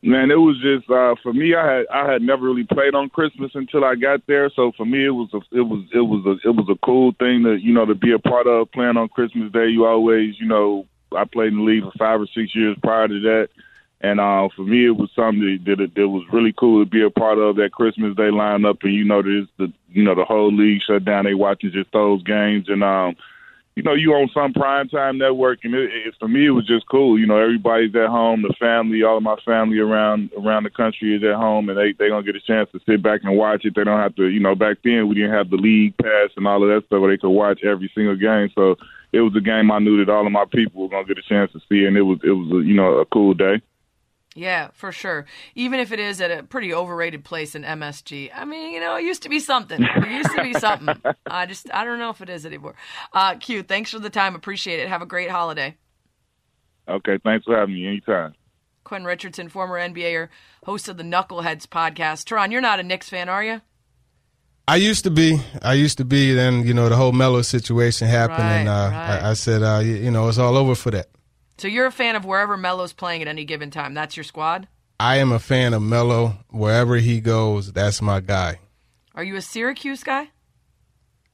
Man, 0.01 0.31
it 0.31 0.37
was 0.37 0.57
just 0.63 0.89
uh, 0.89 1.17
for 1.25 1.33
me. 1.33 1.57
I 1.57 1.67
had 1.67 1.87
I 1.93 2.13
had 2.13 2.23
never 2.23 2.47
really 2.47 2.63
played 2.65 2.95
on 2.95 3.09
Christmas 3.09 3.51
until 3.55 3.85
I 3.85 3.97
got 3.97 4.25
there. 4.29 4.49
So 4.55 4.71
for 4.77 4.87
me, 4.87 5.05
it 5.05 5.11
was 5.11 5.29
a, 5.35 5.39
it 5.51 5.63
was 5.63 5.85
it 5.93 6.01
was 6.01 6.25
a 6.25 6.49
it 6.49 6.53
was 6.53 6.69
a 6.71 6.87
cool 6.87 7.13
thing 7.19 7.43
to 7.43 7.57
you 7.57 7.73
know 7.73 7.85
to 7.85 7.97
be 7.97 8.13
a 8.13 8.19
part 8.19 8.47
of 8.47 8.71
playing 8.71 8.97
on 8.97 9.09
Christmas 9.09 9.51
Day. 9.51 9.67
You 9.67 9.87
always 9.87 10.39
you 10.39 10.47
know 10.47 10.87
I 11.17 11.25
played 11.25 11.53
in 11.53 11.59
the 11.59 11.65
league 11.65 11.83
for 11.83 11.99
five 11.99 12.21
or 12.21 12.29
six 12.33 12.55
years 12.55 12.77
prior 12.81 13.09
to 13.09 13.21
that, 13.21 13.49
and 14.01 14.21
uh, 14.21 14.49
for 14.55 14.63
me 14.63 14.87
it 14.87 14.97
was 14.97 15.11
something 15.17 15.41
that, 15.67 15.77
that 15.77 15.95
that 15.97 16.09
was 16.09 16.25
really 16.33 16.55
cool 16.57 16.85
to 16.85 16.89
be 16.89 17.03
a 17.03 17.11
part 17.11 17.39
of 17.39 17.57
that 17.57 17.73
Christmas 17.73 18.15
Day 18.15 18.31
lineup. 18.31 18.85
And 18.85 18.95
you 18.95 19.05
know 19.05 19.21
there's 19.21 19.49
the 19.59 19.73
you 19.91 20.05
know 20.05 20.15
the 20.15 20.25
whole 20.25 20.55
league 20.55 20.83
shut 20.87 21.05
down. 21.05 21.25
They 21.25 21.35
watching 21.35 21.73
just 21.73 21.91
those 21.91 22.23
games 22.23 22.67
and 22.69 22.85
um 22.85 23.17
you 23.79 23.85
know, 23.85 23.95
you 23.95 24.13
on 24.13 24.29
some 24.35 24.53
primetime 24.53 25.19
network, 25.19 25.61
and 25.63 25.73
it, 25.73 25.89
it, 25.95 26.15
for 26.19 26.27
me, 26.27 26.49
it 26.49 26.51
was 26.51 26.67
just 26.67 26.89
cool. 26.89 27.17
You 27.17 27.29
know, 27.29 27.39
everybody's 27.39 27.95
at 27.95 28.09
home, 28.09 28.43
the 28.43 28.53
family, 28.59 29.05
all 29.05 29.19
of 29.19 29.23
my 29.23 29.37
family 29.47 29.79
around 29.79 30.31
around 30.37 30.65
the 30.65 30.71
country 30.71 31.15
is 31.15 31.23
at 31.23 31.37
home, 31.37 31.69
and 31.69 31.79
they 31.79 31.93
they 31.93 32.09
gonna 32.09 32.27
get 32.27 32.35
a 32.35 32.41
chance 32.41 32.69
to 32.73 32.81
sit 32.87 33.05
back 33.05 33.21
and 33.23 33.37
watch 33.37 33.65
it. 33.65 33.77
They 33.77 33.85
don't 33.85 34.01
have 34.01 34.17
to, 34.17 34.27
you 34.27 34.41
know, 34.41 34.57
back 34.57 34.79
then 34.83 35.07
we 35.07 35.15
didn't 35.15 35.31
have 35.31 35.51
the 35.51 35.63
league 35.63 35.97
pass 35.97 36.31
and 36.37 36.45
all 36.45 36.61
of 36.61 36.69
that 36.71 36.87
stuff 36.87 37.01
where 37.01 37.13
they 37.15 37.21
could 37.21 37.31
watch 37.31 37.63
every 37.63 37.89
single 37.95 38.17
game. 38.17 38.51
So 38.53 38.75
it 39.13 39.21
was 39.21 39.37
a 39.37 39.41
game 39.41 39.71
I 39.71 39.79
knew 39.79 40.05
that 40.05 40.11
all 40.11 40.27
of 40.27 40.33
my 40.33 40.45
people 40.51 40.83
were 40.83 40.89
gonna 40.89 41.07
get 41.07 41.23
a 41.23 41.23
chance 41.23 41.53
to 41.53 41.61
see, 41.69 41.85
and 41.85 41.97
it 41.97 42.03
was 42.03 42.19
it 42.25 42.35
was 42.35 42.51
a, 42.51 42.67
you 42.67 42.75
know 42.75 42.99
a 42.99 43.07
cool 43.07 43.33
day. 43.33 43.63
Yeah, 44.39 44.69
for 44.73 44.93
sure. 44.93 45.27
Even 45.57 45.81
if 45.81 45.91
it 45.91 45.99
is 45.99 46.21
at 46.21 46.31
a 46.31 46.45
pretty 46.45 46.73
overrated 46.73 47.25
place 47.25 47.57
in 47.57 47.65
MSG. 47.65 48.31
I 48.33 48.45
mean, 48.45 48.73
you 48.73 48.79
know, 48.79 48.97
it 48.97 49.03
used 49.03 49.25
to 49.25 49.29
be 49.29 49.41
something. 49.41 49.83
It 49.83 50.09
used 50.09 50.31
to 50.31 50.43
be 50.45 50.55
something. 50.55 50.95
I 51.27 51.47
just, 51.47 51.69
I 51.75 51.85
don't 51.85 51.99
know 51.99 52.11
if 52.11 52.21
it 52.21 52.29
is 52.29 52.47
anymore. 52.47 52.77
Uh, 53.13 53.35
Q, 53.35 53.65
thanks 53.65 53.91
for 53.91 53.99
the 53.99 54.11
time. 54.11 54.37
Appreciate 54.37 54.79
it. 54.79 54.89
Have 54.89 55.03
a 55.03 55.07
great 55.07 55.29
holiday. 55.29 55.77
Okay, 56.89 57.19
thanks 57.25 57.47
for 57.47 57.59
having 57.59 57.75
me 57.75 57.89
anytime. 57.89 58.35
Quinn 58.85 59.05
Richardson, 59.05 59.49
former 59.49 59.77
NBAer, 59.77 60.29
host 60.65 60.89
of 60.89 60.97
the 60.97 61.03
Knuckleheads 61.03 61.67
podcast. 61.67 62.25
Turron, 62.25 62.53
you're 62.53 62.61
not 62.61 62.79
a 62.79 62.85
Knicks 62.85 63.09
fan, 63.09 63.29
are 63.29 63.43
you? 63.43 63.61
I 64.69 64.77
used 64.77 65.03
to 65.03 65.11
be. 65.11 65.41
I 65.63 65.75
used 65.75 65.99
to 65.99 66.05
be. 66.05 66.33
Then 66.33 66.65
you 66.65 66.75
know 66.75 66.89
the 66.89 66.97
whole 66.97 67.13
Melo 67.13 67.43
situation 67.43 68.07
happened, 68.07 68.39
right, 68.39 68.57
and 68.59 68.69
uh, 68.69 68.91
right. 68.93 69.23
I, 69.23 69.31
I, 69.31 69.35
said, 69.35 69.63
uh, 69.63 69.81
you, 69.83 69.95
you 69.95 70.11
know, 70.11 70.29
it's 70.29 70.39
all 70.39 70.57
over 70.57 70.75
for 70.75 70.91
that. 70.93 71.09
So 71.59 71.67
you're 71.67 71.87
a 71.87 71.93
fan 71.93 72.15
of 72.15 72.25
wherever 72.25 72.57
Melo's 72.57 72.93
playing 72.93 73.23
at 73.23 73.29
any 73.29 73.45
given 73.45 73.71
time. 73.71 73.93
That's 73.93 74.17
your 74.17 74.25
squad? 74.25 74.69
I 75.01 75.17
am 75.17 75.33
a 75.33 75.39
fan 75.39 75.75
of 75.75 75.83
Melo. 75.83 76.39
Wherever 76.51 76.97
he 76.97 77.21
goes, 77.21 77.73
that's 77.73 78.01
my 78.01 78.21
guy. 78.21 78.61
Are 79.15 79.25
you 79.25 79.37
a 79.37 79.43
Syracuse 79.43 80.05
guy? 80.05 80.31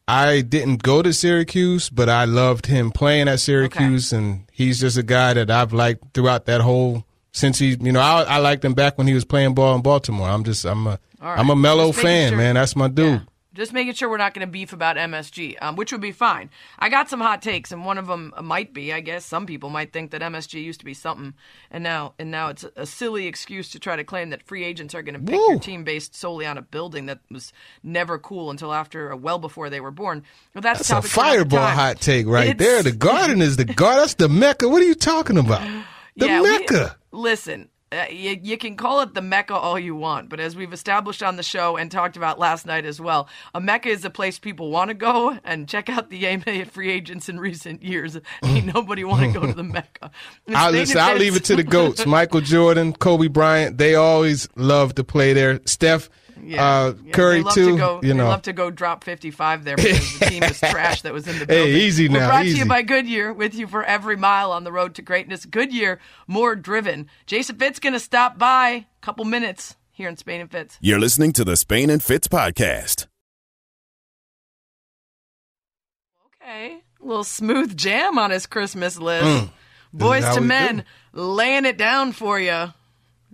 I 0.09 0.40
didn't 0.43 0.83
go 0.83 1.02
to 1.02 1.12
Syracuse, 1.12 1.88
but 1.90 2.09
I 2.09 2.25
loved 2.25 2.66
him 2.66 2.90
playing 2.90 3.29
at 3.29 3.40
Syracuse, 3.40 4.12
okay. 4.12 4.22
and 4.22 4.46
he's 4.53 4.81
just 4.81 4.99
a 4.99 5.03
guy 5.03 5.35
that 5.35 5.51
I've 5.51 5.72
liked 5.72 6.12
throughout 6.12 6.46
that 6.46 6.61
whole 6.61 7.05
since 7.33 7.59
he, 7.59 7.77
you 7.81 7.92
know, 7.92 8.01
I, 8.01 8.22
I 8.22 8.38
liked 8.38 8.64
him 8.64 8.75
back 8.75 8.96
when 8.96 9.07
he 9.07 9.14
was 9.14 9.25
playing 9.25 9.55
ball 9.55 9.75
in 9.75 9.83
Baltimore. 9.83 10.29
I'm 10.29 10.44
just, 10.44 10.64
I'm 10.64 10.87
a, 10.87 10.99
right. 11.20 11.38
I'm 11.38 11.51
a 11.51 11.57
Melo 11.57 11.92
fan, 11.92 12.31
sure. 12.31 12.38
man. 12.38 12.55
That's 12.55 12.77
my 12.77 12.88
dude. 12.88 13.20
Yeah. 13.20 13.20
Just 13.55 13.73
making 13.73 13.95
sure 13.95 14.11
we're 14.11 14.17
not 14.17 14.35
going 14.35 14.47
to 14.47 14.51
beef 14.51 14.73
about 14.73 14.97
MSG, 14.97 15.57
um, 15.62 15.77
which 15.77 15.93
would 15.93 16.01
be 16.01 16.11
fine. 16.11 16.51
I 16.79 16.88
got 16.88 17.09
some 17.09 17.21
hot 17.21 17.40
takes, 17.40 17.71
and 17.71 17.87
one 17.87 17.99
of 17.99 18.09
them 18.09 18.35
might 18.43 18.75
be, 18.75 18.93
I 18.93 19.01
guess, 19.01 19.25
some 19.25 19.47
people 19.47 19.71
might 19.71 19.93
think 19.93 20.11
that 20.11 20.23
MSG 20.23 20.62
used 20.62 20.81
to 20.81 20.85
be 20.85 20.95
something, 20.95 21.35
and 21.71 21.85
now 21.85 22.14
and 22.19 22.31
now 22.31 22.49
it's 22.49 22.64
a 22.77 22.85
silly 22.85 23.27
excuse 23.27 23.71
to 23.71 23.79
try 23.79 23.95
to 23.95 24.05
claim 24.05 24.31
that 24.31 24.43
free 24.43 24.64
agents 24.64 24.95
are 24.95 25.03
going 25.03 25.14
to 25.14 25.21
pick 25.21 25.38
Woo. 25.38 25.53
your 25.53 25.61
team 25.61 25.85
based 25.85 26.17
solely 26.17 26.47
on 26.47 26.59
a 26.59 26.62
building 26.62 27.07
that 27.07 27.21
was 27.31 27.53
never 27.83 28.19
cool 28.19 28.51
until 28.51 28.75
after, 28.75 29.12
uh, 29.12 29.17
well 29.17 29.38
before 29.38 29.71
they 29.71 29.81
were 29.81 29.93
born. 29.93 30.25
Well, 30.55 30.62
that's, 30.62 30.88
that's 30.88 31.07
a 31.07 31.09
fireball 31.09 31.61
hot 31.61 32.01
take 32.01 32.27
right 32.27 32.49
it's, 32.49 32.59
there. 32.59 32.83
The 32.83 32.93
Garden 32.93 33.40
is 33.40 33.57
the 33.57 33.64
God. 33.64 33.99
That's 33.99 34.14
the 34.14 34.29
Mecca. 34.29 34.69
What 34.69 34.83
are 34.83 34.87
you 34.87 34.95
talking 34.95 35.38
about? 35.38 35.62
The 36.17 36.27
yeah, 36.27 36.43
Mecca. 36.43 36.97
We, 37.11 37.19
listen, 37.19 37.69
uh, 37.94 38.07
you, 38.11 38.38
you, 38.42 38.59
can 38.59 38.76
call 38.76 39.00
it 39.00 39.14
the 39.14 39.22
Mecca 39.22 39.54
all 39.54 39.78
you 39.78 39.94
want, 39.94 40.28
but 40.28 40.40
as 40.40 40.57
we've 40.57 40.72
established 40.72 41.22
on 41.22 41.37
the 41.37 41.42
show 41.42 41.76
and 41.76 41.90
talked 41.90 42.16
about 42.16 42.38
last 42.38 42.66
night 42.66 42.85
as 42.85 43.00
well, 43.00 43.28
a 43.54 43.61
Mecca 43.61 43.88
is 43.88 44.04
a 44.04 44.11
place 44.11 44.38
people 44.38 44.70
want 44.70 44.88
to 44.88 44.94
go 44.94 45.38
and 45.44 45.68
check 45.68 45.88
out 45.88 46.11
the 46.11 46.22
NBA 46.24 46.68
free 46.68 46.90
agents 46.90 47.28
in 47.28 47.38
recent 47.38 47.83
years. 47.83 48.18
Ain't 48.42 48.74
nobody 48.74 49.04
want 49.04 49.33
to 49.33 49.40
go 49.40 49.46
to 49.46 49.52
the 49.52 49.62
Mecca. 49.62 50.11
I'll, 50.48 50.72
listen, 50.72 50.98
I'll 50.98 51.16
leave 51.16 51.37
it 51.37 51.44
to 51.44 51.57
the 51.57 51.62
goats. 51.62 52.04
Michael 52.07 52.40
Jordan, 52.40 52.92
Kobe 52.92 53.28
Bryant, 53.28 53.78
they 53.78 53.94
always 53.94 54.48
love 54.57 54.94
to 54.96 55.04
play 55.04 55.33
there. 55.33 55.61
Steph, 55.64 56.11
yeah. 56.44 56.64
Uh, 56.64 56.92
Curry 57.12 57.38
yeah, 57.38 57.50
too. 57.50 57.70
To 57.72 57.76
go, 57.76 58.00
you 58.02 58.14
know, 58.14 58.28
love 58.28 58.42
to 58.42 58.52
go 58.52 58.70
drop 58.70 59.04
55 59.04 59.64
there 59.64 59.76
because 59.76 60.18
the 60.18 60.26
team 60.26 60.42
is 60.42 60.59
trash 60.70 61.02
that 61.02 61.12
was 61.12 61.26
in 61.26 61.38
the 61.38 61.46
building. 61.46 61.72
Hey, 61.72 61.80
easy 61.80 62.09
now. 62.09 62.20
We're 62.20 62.26
brought 62.28 62.44
easy. 62.46 62.54
to 62.54 62.59
you 62.61 62.68
by 62.68 62.83
Goodyear, 62.83 63.33
with 63.33 63.54
you 63.54 63.66
for 63.66 63.85
every 63.85 64.16
mile 64.16 64.52
on 64.52 64.64
the 64.64 64.72
road 64.72 64.94
to 64.96 65.02
greatness. 65.02 65.44
Goodyear, 65.44 66.00
more 66.26 66.54
driven. 66.54 67.09
Jason 67.26 67.57
Fitz 67.57 67.78
going 67.78 67.92
to 67.92 68.00
stop 68.00 68.38
by 68.38 68.68
a 68.70 68.85
couple 69.00 69.24
minutes 69.24 69.76
here 69.90 70.09
in 70.09 70.16
Spain 70.16 70.40
and 70.40 70.50
Fitz. 70.50 70.78
You're 70.80 71.00
listening 71.00 71.33
to 71.35 71.44
the 71.44 71.57
Spain 71.57 71.90
and 71.90 72.02
Fitz 72.02 72.28
podcast. 72.28 73.07
Okay, 76.42 76.80
a 77.00 77.04
little 77.04 77.24
smooth 77.24 77.76
jam 77.76 78.18
on 78.18 78.30
his 78.30 78.46
Christmas 78.46 78.98
list. 78.98 79.24
Mm. 79.24 79.50
Boyz 79.94 80.37
II 80.37 80.42
Men 80.42 80.76
do. 80.78 81.20
laying 81.20 81.64
it 81.64 81.78
down 81.78 82.12
for 82.12 82.38
you 82.38 82.72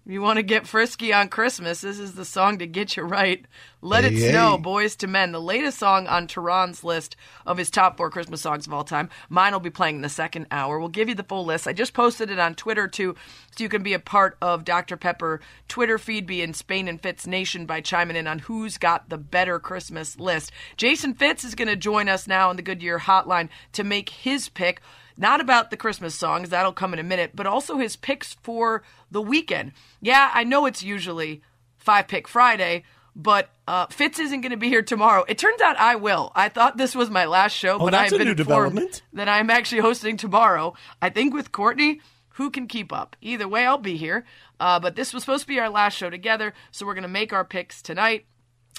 you 0.07 0.23
want 0.23 0.39
to 0.39 0.43
get 0.43 0.67
frisky 0.67 1.13
on 1.13 1.29
Christmas, 1.29 1.81
this 1.81 1.99
is 1.99 2.15
the 2.15 2.25
song 2.25 2.59
to 2.59 2.67
get 2.67 2.97
you 2.97 3.03
right. 3.03 3.45
Let 3.83 4.05
hey, 4.05 4.15
It 4.15 4.31
Snow, 4.31 4.59
Boyz 4.59 5.03
II 5.03 5.11
Men, 5.11 5.33
the 5.33 5.41
latest 5.41 5.79
song 5.79 6.07
on 6.07 6.27
Turron's 6.27 6.85
list 6.85 7.17
of 7.47 7.59
his 7.59 7.71
top 7.71 7.97
four 7.97 8.11
Christmas 8.11 8.41
songs 8.41 8.67
of 8.67 8.73
all 8.73 8.85
time. 8.85 9.09
Mine 9.29 9.53
will 9.53 9.61
be 9.61 9.71
playing 9.71 9.97
in 9.97 10.03
the 10.03 10.09
second 10.09 10.47
hour. 10.51 10.79
We'll 10.79 10.89
give 10.89 11.09
you 11.09 11.15
the 11.15 11.23
full 11.23 11.45
list. 11.45 11.67
I 11.67 11.73
just 11.73 11.95
posted 11.95 12.31
it 12.31 12.39
on 12.39 12.55
Twitter 12.55 12.89
too, 12.89 13.15
so 13.57 13.63
you 13.65 13.69
can 13.69 13.83
be 13.83 13.95
a 13.95 13.99
part 13.99 14.37
of 14.43 14.65
Dr. 14.65 14.97
Pepper 14.97 15.41
Twitter 15.69 15.99
feed, 15.99 16.27
be 16.27 16.43
in 16.43 16.55
Spain 16.55 16.89
and 16.89 17.01
Fitz 17.01 17.27
Nation 17.27 17.67
by 17.67 17.81
chiming 17.81 18.17
in 18.17 18.27
on 18.27 18.41
who's 18.41 18.79
got 18.79 19.09
the 19.09 19.19
better 19.19 19.59
Christmas 19.59 20.19
list. 20.19 20.53
Jason 20.77 21.15
Fitz 21.15 21.45
is 21.45 21.55
going 21.55 21.69
to 21.69 21.77
join 21.77 22.09
us 22.09 22.27
now 22.27 22.51
on 22.51 22.57
the 22.57 22.63
Goodyear 22.63 22.99
Hotline 22.99 23.49
to 23.73 23.85
make 23.85 24.11
his 24.11 24.49
pick 24.49 24.81
not 25.21 25.41
about 25.41 25.71
the 25.71 25.77
Christmas 25.77 26.15
songs, 26.15 26.49
that'll 26.49 26.73
come 26.73 26.93
in 26.93 26.99
a 26.99 27.05
minute, 27.05 27.33
but 27.35 27.47
also 27.47 27.77
his 27.77 27.95
picks 27.95 28.35
for 28.43 28.83
the 29.11 29.23
weekend. 29.23 29.73
Yeah, 30.01 30.31
I 30.33 30.45
know 30.45 30.67
it's 30.67 30.83
usually 30.83 31.43
Five 31.77 32.09
Pick 32.09 32.27
Friday, 32.27 32.85
but 33.15 33.51
uh, 33.69 33.87
Fitz 33.87 34.19
isn't 34.19 34.41
going 34.41 34.51
to 34.51 34.57
be 34.57 34.69
here 34.69 34.83
tomorrow. 34.83 35.25
It 35.29 35.39
turns 35.39 35.61
out 35.61 35.79
I 35.79 35.97
will. 35.97 36.33
I 36.35 36.49
thought 36.49 36.77
this 36.77 36.95
was 36.95 37.11
my 37.11 37.27
last 37.27 37.53
show, 37.53 37.75
oh, 37.75 37.85
but 37.85 37.95
I've 37.95 38.11
been 38.11 38.29
informed 38.29 39.03
that 39.13 39.29
I'm 39.29 39.51
actually 39.51 39.83
hosting 39.83 40.17
tomorrow. 40.17 40.75
I 41.01 41.11
think 41.11 41.35
with 41.35 41.53
Courtney. 41.53 42.01
Who 42.35 42.49
can 42.51 42.69
keep 42.69 42.91
up? 42.91 43.17
Either 43.21 43.47
way, 43.47 43.67
I'll 43.67 43.77
be 43.77 43.99
here. 43.99 44.25
Uh, 44.59 44.81
but 44.81 44.97
this 44.97 45.13
was 45.13 45.23
supposed 45.25 45.43
to 45.43 45.49
be 45.49 45.61
our 45.61 45.69
last 45.69 45.97
show 45.97 46.09
together, 46.09 46.55
so 46.71 46.87
we're 46.87 46.95
going 46.95 47.03
to 47.03 47.09
make 47.09 47.35
our 47.35 47.45
picks 47.45 47.83
tonight. 47.83 48.25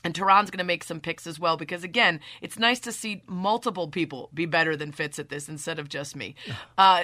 And 0.04 0.16
Turron's 0.16 0.50
going 0.50 0.60
to 0.60 0.64
make 0.64 0.84
some 0.84 1.00
picks 1.00 1.28
as 1.28 1.40
well 1.40 1.58
because 1.58 1.84
again, 1.84 2.20
it's 2.42 2.58
nice 2.58 2.80
to 2.82 2.92
see 2.92 3.24
multiple 3.28 3.88
people 3.88 4.30
be 4.34 4.46
better 4.46 4.76
than 4.76 4.92
Fitz 4.92 5.20
at 5.20 5.30
this 5.30 5.48
instead 5.48 5.80
of 5.80 5.90
just 5.90 6.16
me. 6.16 6.36
Uh, 6.78 7.04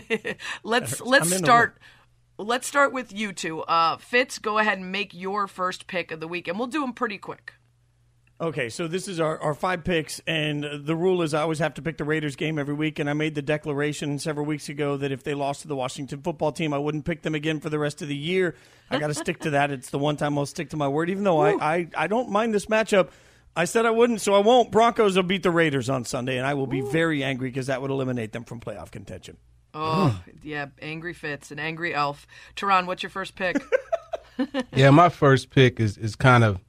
let's 0.64 1.00
let's 1.00 1.36
start. 1.36 1.78
Let's 2.36 2.66
start 2.66 2.92
with 2.92 3.12
you 3.12 3.32
two. 3.32 3.60
Uh, 3.62 3.96
Fitz, 3.96 4.38
go 4.38 4.58
ahead 4.58 4.78
and 4.78 4.90
make 4.90 5.14
your 5.14 5.46
first 5.46 5.86
pick 5.86 6.10
of 6.10 6.18
the 6.18 6.26
week, 6.26 6.48
and 6.48 6.58
we'll 6.58 6.66
do 6.66 6.80
them 6.80 6.92
pretty 6.92 7.18
quick. 7.18 7.52
Okay, 8.40 8.68
so 8.68 8.88
this 8.88 9.06
is 9.06 9.20
our, 9.20 9.38
our 9.38 9.54
five 9.54 9.84
picks, 9.84 10.20
and 10.26 10.64
the 10.84 10.96
rule 10.96 11.22
is 11.22 11.34
I 11.34 11.42
always 11.42 11.60
have 11.60 11.74
to 11.74 11.82
pick 11.82 11.98
the 11.98 12.04
Raiders 12.04 12.34
game 12.34 12.58
every 12.58 12.74
week. 12.74 12.98
And 12.98 13.08
I 13.08 13.12
made 13.12 13.36
the 13.36 13.42
declaration 13.42 14.18
several 14.18 14.44
weeks 14.44 14.68
ago 14.68 14.96
that 14.96 15.12
if 15.12 15.22
they 15.22 15.34
lost 15.34 15.62
to 15.62 15.68
the 15.68 15.76
Washington 15.76 16.20
football 16.20 16.50
team, 16.50 16.74
I 16.74 16.78
wouldn't 16.78 17.04
pick 17.04 17.22
them 17.22 17.36
again 17.36 17.60
for 17.60 17.70
the 17.70 17.78
rest 17.78 18.02
of 18.02 18.08
the 18.08 18.16
year. 18.16 18.56
I 18.90 18.98
got 18.98 19.06
to 19.06 19.14
stick 19.14 19.38
to 19.40 19.50
that. 19.50 19.70
It's 19.70 19.90
the 19.90 20.00
one 20.00 20.16
time 20.16 20.36
I'll 20.36 20.46
stick 20.46 20.70
to 20.70 20.76
my 20.76 20.88
word, 20.88 21.10
even 21.10 21.22
though 21.22 21.40
I, 21.40 21.52
I, 21.52 21.88
I 21.96 22.06
don't 22.08 22.28
mind 22.28 22.52
this 22.52 22.66
matchup. 22.66 23.10
I 23.56 23.66
said 23.66 23.86
I 23.86 23.90
wouldn't, 23.90 24.20
so 24.20 24.34
I 24.34 24.40
won't. 24.40 24.72
Broncos 24.72 25.14
will 25.14 25.22
beat 25.22 25.44
the 25.44 25.52
Raiders 25.52 25.88
on 25.88 26.04
Sunday, 26.04 26.36
and 26.36 26.46
I 26.46 26.54
will 26.54 26.66
be 26.66 26.80
very 26.80 27.22
angry 27.22 27.50
because 27.50 27.68
that 27.68 27.80
would 27.80 27.92
eliminate 27.92 28.32
them 28.32 28.42
from 28.42 28.58
playoff 28.58 28.90
contention. 28.90 29.36
Oh, 29.72 30.20
yeah, 30.42 30.66
angry 30.82 31.14
Fitz, 31.14 31.52
an 31.52 31.60
angry 31.60 31.94
elf. 31.94 32.26
Turron, 32.56 32.86
what's 32.86 33.04
your 33.04 33.10
first 33.10 33.36
pick? 33.36 33.62
yeah, 34.74 34.90
my 34.90 35.08
first 35.08 35.50
pick 35.50 35.78
is, 35.78 35.96
is 35.98 36.16
kind 36.16 36.42
of 36.42 36.60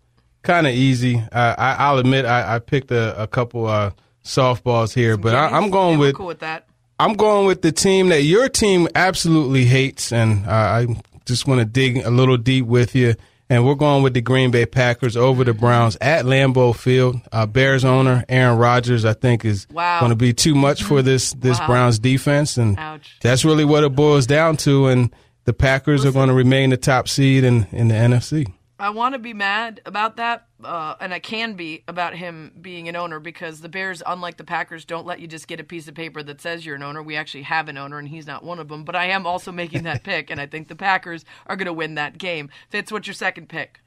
kind 0.45 0.65
of 0.67 0.73
easy. 0.73 1.21
I, 1.31 1.75
I'll 1.79 1.97
admit 1.97 2.25
I, 2.25 2.55
I 2.55 2.59
picked 2.59 2.91
a, 2.91 3.21
a 3.21 3.27
couple 3.27 3.65
uh, 3.67 3.91
softballs 4.23 4.93
here, 4.93 5.17
but 5.17 5.35
I, 5.35 5.47
I'm 5.49 5.69
going 5.69 5.99
with 5.99 6.15
cool 6.15 6.27
with 6.27 6.39
that. 6.39 6.67
I'm 6.99 7.13
going 7.15 7.45
with 7.45 7.61
the 7.61 7.71
team 7.73 8.09
that 8.09 8.21
your 8.23 8.47
team 8.47 8.87
absolutely 8.95 9.65
hates, 9.65 10.13
and 10.13 10.45
uh, 10.47 10.49
I 10.49 11.01
just 11.25 11.45
want 11.47 11.59
to 11.59 11.65
dig 11.65 11.97
a 11.97 12.09
little 12.09 12.37
deep 12.37 12.65
with 12.65 12.95
you. 12.95 13.15
And 13.47 13.63
we're 13.63 13.75
going 13.75 14.01
with 14.01 14.15
the 14.15 14.21
Green 14.21 14.49
Bay 14.49 14.65
Packers 14.65 15.15
over 15.15 15.43
the 15.43 15.53
Browns 15.53 15.95
at 16.01 16.25
Lambeau 16.25 16.75
Field. 16.75 17.17
Uh, 17.31 17.45
Bears 17.45 17.85
owner 17.85 18.25
Aaron 18.27 18.57
Rodgers, 18.57 19.05
I 19.05 19.13
think, 19.13 19.45
is 19.45 19.67
Wow. 19.71 19.99
going 19.99 20.09
to 20.09 20.15
be 20.15 20.33
too 20.33 20.55
much 20.55 20.81
for 20.81 21.03
this 21.03 21.31
this 21.33 21.59
Wow. 21.59 21.67
Browns 21.67 21.99
defense, 21.99 22.57
and 22.57 22.79
Ouch. 22.79 23.17
that's 23.21 23.45
really 23.45 23.63
what 23.65 23.83
it 23.83 23.93
boils 23.95 24.25
down 24.25 24.57
to. 24.57 24.87
And 24.87 25.13
the 25.43 25.53
Packers 25.53 26.05
are 26.05 26.11
going 26.11 26.29
to 26.29 26.33
remain 26.33 26.71
the 26.71 26.77
top 26.77 27.07
seed 27.07 27.43
in 27.43 27.67
in 27.71 27.89
the 27.89 27.93
NFC. 27.95 28.47
I 28.77 28.89
want 28.89 29.13
to 29.13 29.19
be 29.19 29.33
mad 29.33 29.79
about 29.85 30.17
that, 30.17 30.47
uh, 30.61 30.95
and 30.99 31.13
I 31.13 31.19
can 31.19 31.53
be 31.53 31.83
about 31.87 32.13
him 32.13 32.51
being 32.59 32.89
an 32.89 32.97
owner 32.97 33.21
because 33.21 33.61
the 33.61 33.69
Bears, 33.69 34.03
unlike 34.05 34.35
the 34.35 34.43
Packers, 34.43 34.83
don't 34.83 35.05
let 35.05 35.21
you 35.21 35.27
just 35.27 35.47
get 35.47 35.61
a 35.61 35.63
piece 35.63 35.87
of 35.87 35.95
paper 35.95 36.21
that 36.23 36.41
says 36.41 36.65
you're 36.65 36.75
an 36.75 36.83
owner. 36.83 37.01
We 37.01 37.15
actually 37.15 37.43
have 37.43 37.69
an 37.69 37.77
owner, 37.77 37.97
and 37.97 38.07
he's 38.07 38.27
not 38.27 38.43
one 38.43 38.59
of 38.59 38.67
them. 38.67 38.83
But 38.83 38.97
I 38.97 39.05
am 39.05 39.25
also 39.25 39.53
making 39.53 39.83
that 39.83 40.03
pick, 40.03 40.29
and 40.29 40.41
I 40.41 40.45
think 40.45 40.67
the 40.67 40.75
Packers 40.75 41.23
are 41.47 41.55
going 41.55 41.67
to 41.67 41.73
win 41.73 41.95
that 41.95 42.17
game. 42.17 42.49
Fitz, 42.69 42.91
what's 42.91 43.07
your 43.07 43.13
second 43.13 43.47
pick? 43.47 43.79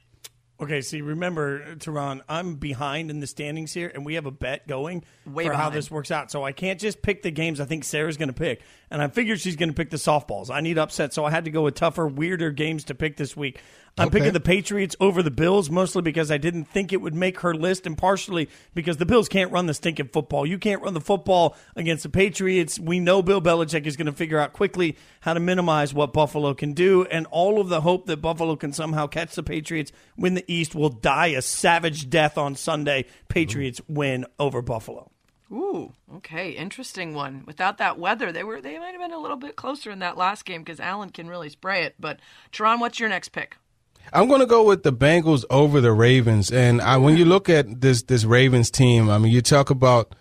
Okay, 0.61 0.81
see, 0.81 0.99
remember, 0.99 1.75
Turron, 1.75 2.19
I'm 2.27 2.55
behind 2.55 3.09
in 3.09 3.21
the 3.21 3.27
standings 3.27 3.71
here, 3.71 3.89
and 3.93 4.05
we 4.05 4.15
have 4.15 4.25
a 4.25 4.31
bet 4.31 4.67
going 4.67 5.05
Way 5.25 5.45
for 5.45 5.53
how 5.53 5.69
this 5.69 5.89
works 5.89 6.11
out. 6.11 6.31
So 6.31 6.43
I 6.43 6.51
can't 6.51 6.77
just 6.77 7.01
pick 7.01 7.21
the 7.21 7.31
games 7.31 7.61
I 7.61 7.65
think 7.65 7.85
Sarah's 7.85 8.17
going 8.17 8.27
to 8.27 8.33
pick. 8.33 8.61
And 8.91 9.01
I 9.01 9.07
figured 9.07 9.39
she's 9.39 9.55
going 9.55 9.69
to 9.69 9.75
pick 9.75 9.89
the 9.89 9.97
softballs. 9.97 10.49
I 10.49 10.59
need 10.59 10.77
upset, 10.77 11.13
so 11.13 11.23
I 11.23 11.31
had 11.31 11.45
to 11.45 11.51
go 11.51 11.61
with 11.61 11.75
tougher, 11.75 12.05
weirder 12.07 12.51
games 12.51 12.83
to 12.85 12.95
pick 12.95 13.15
this 13.15 13.37
week. 13.37 13.61
I'm 13.99 14.07
Okay. 14.07 14.19
picking 14.19 14.33
the 14.33 14.39
Patriots 14.39 14.95
over 14.99 15.21
the 15.21 15.29
Bills, 15.31 15.69
mostly 15.69 16.01
because 16.01 16.31
I 16.31 16.37
didn't 16.37 16.65
think 16.65 16.93
it 16.93 17.01
would 17.01 17.13
make 17.13 17.41
her 17.41 17.53
list, 17.53 17.85
and 17.85 17.97
partially 17.97 18.49
because 18.73 18.97
the 18.97 19.05
Bills 19.05 19.27
can't 19.27 19.51
run 19.51 19.65
the 19.65 19.73
stinking 19.73 20.07
football. 20.07 20.45
You 20.45 20.57
can't 20.57 20.81
run 20.81 20.93
the 20.93 21.01
football 21.01 21.55
against 21.75 22.03
the 22.03 22.09
Patriots. 22.09 22.79
We 22.79 22.99
know 22.99 23.21
Bill 23.21 23.41
Belichick 23.41 23.85
is 23.85 23.97
going 23.97 24.05
to 24.07 24.11
figure 24.13 24.39
out 24.39 24.53
quickly 24.53 24.97
how 25.19 25.33
to 25.33 25.39
minimize 25.39 25.93
what 25.93 26.13
Buffalo 26.13 26.53
can 26.53 26.73
do, 26.73 27.03
and 27.05 27.27
all 27.27 27.59
of 27.59 27.69
the 27.69 27.81
hope 27.81 28.05
that 28.07 28.17
Buffalo 28.17 28.55
can 28.55 28.71
somehow 28.73 29.05
catch 29.07 29.35
the 29.35 29.43
Patriots, 29.43 29.91
win 30.17 30.33
the 30.33 30.45
East, 30.47 30.73
will 30.73 30.89
die 30.89 31.27
a 31.27 31.41
savage 31.41 32.09
death 32.09 32.37
on 32.37 32.55
Sunday. 32.55 33.05
Patriots 33.27 33.81
win 33.87 34.25
over 34.39 34.61
Buffalo. 34.61 35.11
Ooh, 35.51 35.93
okay, 36.17 36.51
interesting 36.51 37.15
one. 37.15 37.43
Without 37.47 37.79
that 37.79 37.97
weather, 37.97 38.31
they 38.31 38.43
were 38.43 38.61
they 38.61 38.77
might 38.77 38.91
have 38.91 39.01
been 39.01 39.11
a 39.13 39.19
little 39.19 39.35
bit 39.35 39.55
closer 39.55 39.89
in 39.89 39.99
that 39.99 40.15
last 40.15 40.45
game 40.45 40.61
because 40.61 40.79
Allen 40.79 41.09
can 41.09 41.27
really 41.27 41.49
spray 41.49 41.83
it. 41.85 41.95
But 41.99 42.19
Turron, 42.51 42.79
what's 42.79 42.99
your 42.99 43.09
next 43.09 43.29
pick? 43.29 43.57
I'm 44.11 44.27
going 44.27 44.39
to 44.39 44.47
go 44.47 44.63
with 44.63 44.83
the 44.83 44.93
Bengals 44.93 45.45
over 45.49 45.81
the 45.81 45.91
Ravens. 45.91 46.51
And 46.51 46.81
I, 46.81 46.97
when 46.97 47.17
you 47.17 47.25
look 47.25 47.49
at 47.49 47.81
this 47.81 48.03
this 48.03 48.25
Ravens 48.25 48.71
team, 48.71 49.09
I 49.09 49.17
mean, 49.17 49.31
you 49.31 49.41
talk 49.41 49.69
about 49.69 50.15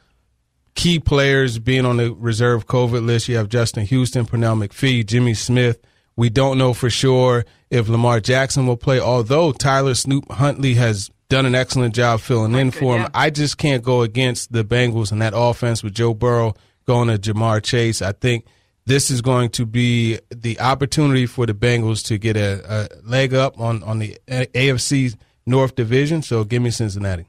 key 0.75 0.99
players 0.99 1.59
being 1.59 1.85
on 1.85 1.97
the 1.97 2.13
reserve 2.15 2.67
COVID 2.67 3.05
list. 3.05 3.29
You 3.29 3.37
have 3.37 3.49
Justin 3.49 3.85
Houston, 3.87 4.27
Pernell 4.27 4.67
McPhee, 4.67 5.07
Jimmy 5.07 5.35
Smith. 5.35 5.81
We 6.17 6.31
don't 6.31 6.59
know 6.59 6.75
for 6.75 6.91
sure 6.91 7.45
if 7.71 7.89
Lamar 7.89 8.21
Jackson 8.21 8.67
will 8.67 8.77
play, 8.77 9.01
although 9.01 9.53
Tyler 9.53 9.95
Snoop 9.95 10.31
Huntley 10.31 10.75
has 10.75 11.11
done 11.29 11.47
an 11.47 11.55
excellent 11.55 11.95
job 11.95 12.21
filling 12.21 12.55
in 12.55 12.71
for 12.71 12.97
him. 12.97 13.03
yeah. 13.03 13.09
I 13.15 13.31
just 13.31 13.59
can't 13.59 13.85
go 13.85 14.03
against 14.03 14.53
the 14.53 14.65
Bengals 14.65 15.13
and 15.13 15.21
that 15.23 15.33
offense 15.37 15.83
with 15.83 15.95
Joe 15.95 16.15
Burrow 16.15 16.55
going 16.87 17.09
to 17.09 17.19
Ja'Marr 17.19 17.63
Chase. 17.63 18.01
I 18.01 18.13
think 18.13 18.47
this 18.89 19.11
is 19.11 19.21
going 19.21 19.51
to 19.51 19.67
be 19.67 20.19
the 20.31 20.59
opportunity 20.59 21.27
for 21.27 21.45
the 21.45 21.53
Bengals 21.53 22.03
to 22.07 22.17
get 22.17 22.39
a, 22.39 22.63
a 22.69 22.89
leg 23.05 23.35
up 23.35 23.61
on, 23.61 23.83
on 23.83 23.99
the 23.99 24.19
AFC 24.27 25.15
North 25.45 25.75
Division. 25.75 26.23
So 26.23 26.43
give 26.43 26.63
me 26.63 26.71
Cincinnati. 26.71 27.27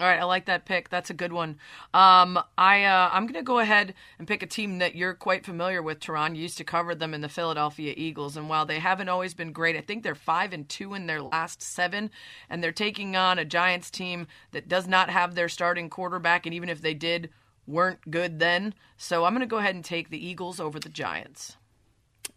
All 0.00 0.04
right, 0.04 0.20
I 0.20 0.24
like 0.24 0.46
that 0.46 0.64
pick. 0.64 0.90
That's 0.90 1.10
a 1.10 1.14
good 1.14 1.32
one. 1.32 1.56
Um, 1.92 2.38
I 2.56 2.84
uh, 2.84 3.10
I'm 3.12 3.26
gonna 3.26 3.42
go 3.42 3.58
ahead 3.58 3.94
and 4.20 4.28
pick 4.28 4.44
a 4.44 4.46
team 4.46 4.78
that 4.78 4.94
you're 4.94 5.14
quite 5.14 5.44
familiar 5.44 5.82
with. 5.82 5.98
Turron 5.98 6.36
you 6.36 6.42
used 6.42 6.58
to 6.58 6.64
cover 6.64 6.94
them 6.94 7.14
in 7.14 7.20
the 7.20 7.28
Philadelphia 7.28 7.94
Eagles, 7.96 8.36
and 8.36 8.48
while 8.48 8.64
they 8.64 8.78
haven't 8.78 9.08
always 9.08 9.34
been 9.34 9.50
great, 9.50 9.74
I 9.74 9.80
think 9.80 10.04
they're 10.04 10.14
five 10.14 10.52
and 10.52 10.68
two 10.68 10.94
in 10.94 11.08
their 11.08 11.20
last 11.20 11.62
seven, 11.62 12.12
and 12.48 12.62
they're 12.62 12.70
taking 12.70 13.16
on 13.16 13.40
a 13.40 13.44
Giants 13.44 13.90
team 13.90 14.28
that 14.52 14.68
does 14.68 14.86
not 14.86 15.10
have 15.10 15.34
their 15.34 15.48
starting 15.48 15.90
quarterback, 15.90 16.46
and 16.46 16.54
even 16.54 16.68
if 16.68 16.80
they 16.80 16.94
did, 16.94 17.30
weren't 17.68 18.10
good 18.10 18.38
then. 18.38 18.74
So 18.96 19.24
I'm 19.24 19.32
gonna 19.32 19.46
go 19.46 19.58
ahead 19.58 19.74
and 19.74 19.84
take 19.84 20.10
the 20.10 20.24
Eagles 20.24 20.58
over 20.58 20.80
the 20.80 20.88
Giants. 20.88 21.56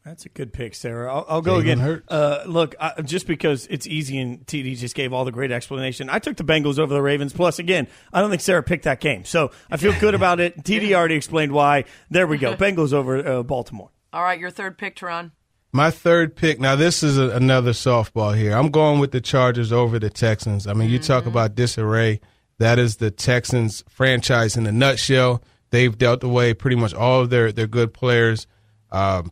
That's 0.05 0.25
a 0.25 0.29
good 0.29 0.51
pick, 0.51 0.73
Sarah. 0.73 1.13
I'll, 1.13 1.25
I'll 1.29 1.41
go 1.41 1.57
Jalen 1.57 1.61
again. 1.61 1.79
Hurts. 1.79 2.11
Uh, 2.11 2.43
look, 2.47 2.75
I, 2.79 3.01
just 3.03 3.27
because 3.27 3.67
it's 3.69 3.85
easy 3.85 4.17
and 4.17 4.43
TD 4.47 4.75
just 4.77 4.95
gave 4.95 5.13
all 5.13 5.25
the 5.25 5.31
great 5.31 5.51
explanation, 5.51 6.09
I 6.09 6.17
took 6.17 6.37
the 6.37 6.43
Bengals 6.43 6.79
over 6.79 6.91
the 6.91 7.01
Ravens. 7.01 7.33
Plus, 7.33 7.59
again, 7.59 7.87
I 8.11 8.19
don't 8.19 8.31
think 8.31 8.41
Sarah 8.41 8.63
picked 8.63 8.85
that 8.85 8.99
game, 8.99 9.25
so 9.25 9.51
I 9.69 9.77
feel 9.77 9.93
good 9.99 10.15
about 10.15 10.39
it. 10.39 10.57
TD 10.63 10.95
already 10.95 11.15
explained 11.15 11.51
why. 11.51 11.85
There 12.09 12.25
we 12.25 12.39
go. 12.39 12.55
Bengals 12.55 12.93
over 12.93 13.27
uh, 13.27 13.43
Baltimore. 13.43 13.91
All 14.11 14.23
right, 14.23 14.39
your 14.39 14.49
third 14.49 14.77
pick, 14.79 14.95
Turron. 14.95 15.31
My 15.71 15.91
third 15.91 16.35
pick. 16.35 16.59
Now 16.59 16.75
this 16.75 17.03
is 17.03 17.17
a, 17.17 17.29
another 17.29 17.71
softball 17.71 18.35
here. 18.35 18.53
I'm 18.53 18.71
going 18.71 18.99
with 18.99 19.11
the 19.11 19.21
Chargers 19.21 19.71
over 19.71 19.99
the 19.99 20.09
Texans. 20.09 20.67
I 20.67 20.73
mean, 20.73 20.89
you 20.89 20.99
talk 20.99 21.25
about 21.27 21.55
disarray. 21.55 22.19
That 22.61 22.77
is 22.77 22.97
the 22.97 23.09
Texans 23.09 23.83
franchise 23.89 24.55
in 24.55 24.67
a 24.67 24.71
nutshell. 24.71 25.41
They've 25.71 25.97
dealt 25.97 26.23
away 26.23 26.53
pretty 26.53 26.75
much 26.75 26.93
all 26.93 27.21
of 27.21 27.31
their 27.31 27.51
their 27.51 27.65
good 27.65 27.91
players. 27.91 28.45
Um, 28.91 29.31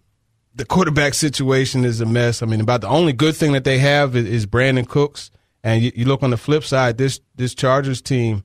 the 0.55 0.65
quarterback 0.65 1.13
situation 1.13 1.85
is 1.85 2.01
a 2.01 2.07
mess. 2.07 2.41
I 2.41 2.47
mean, 2.47 2.59
about 2.59 2.81
the 2.81 2.87
only 2.87 3.13
good 3.13 3.35
thing 3.35 3.51
that 3.51 3.65
they 3.65 3.77
have 3.77 4.15
is, 4.15 4.25
is 4.25 4.45
Brandin 4.47 4.87
Cooks. 4.87 5.29
And 5.63 5.83
you, 5.83 5.91
you 5.93 6.05
look 6.05 6.23
on 6.23 6.31
the 6.31 6.37
flip 6.37 6.63
side, 6.63 6.97
this 6.97 7.19
this 7.35 7.53
Chargers 7.53 8.01
team, 8.01 8.43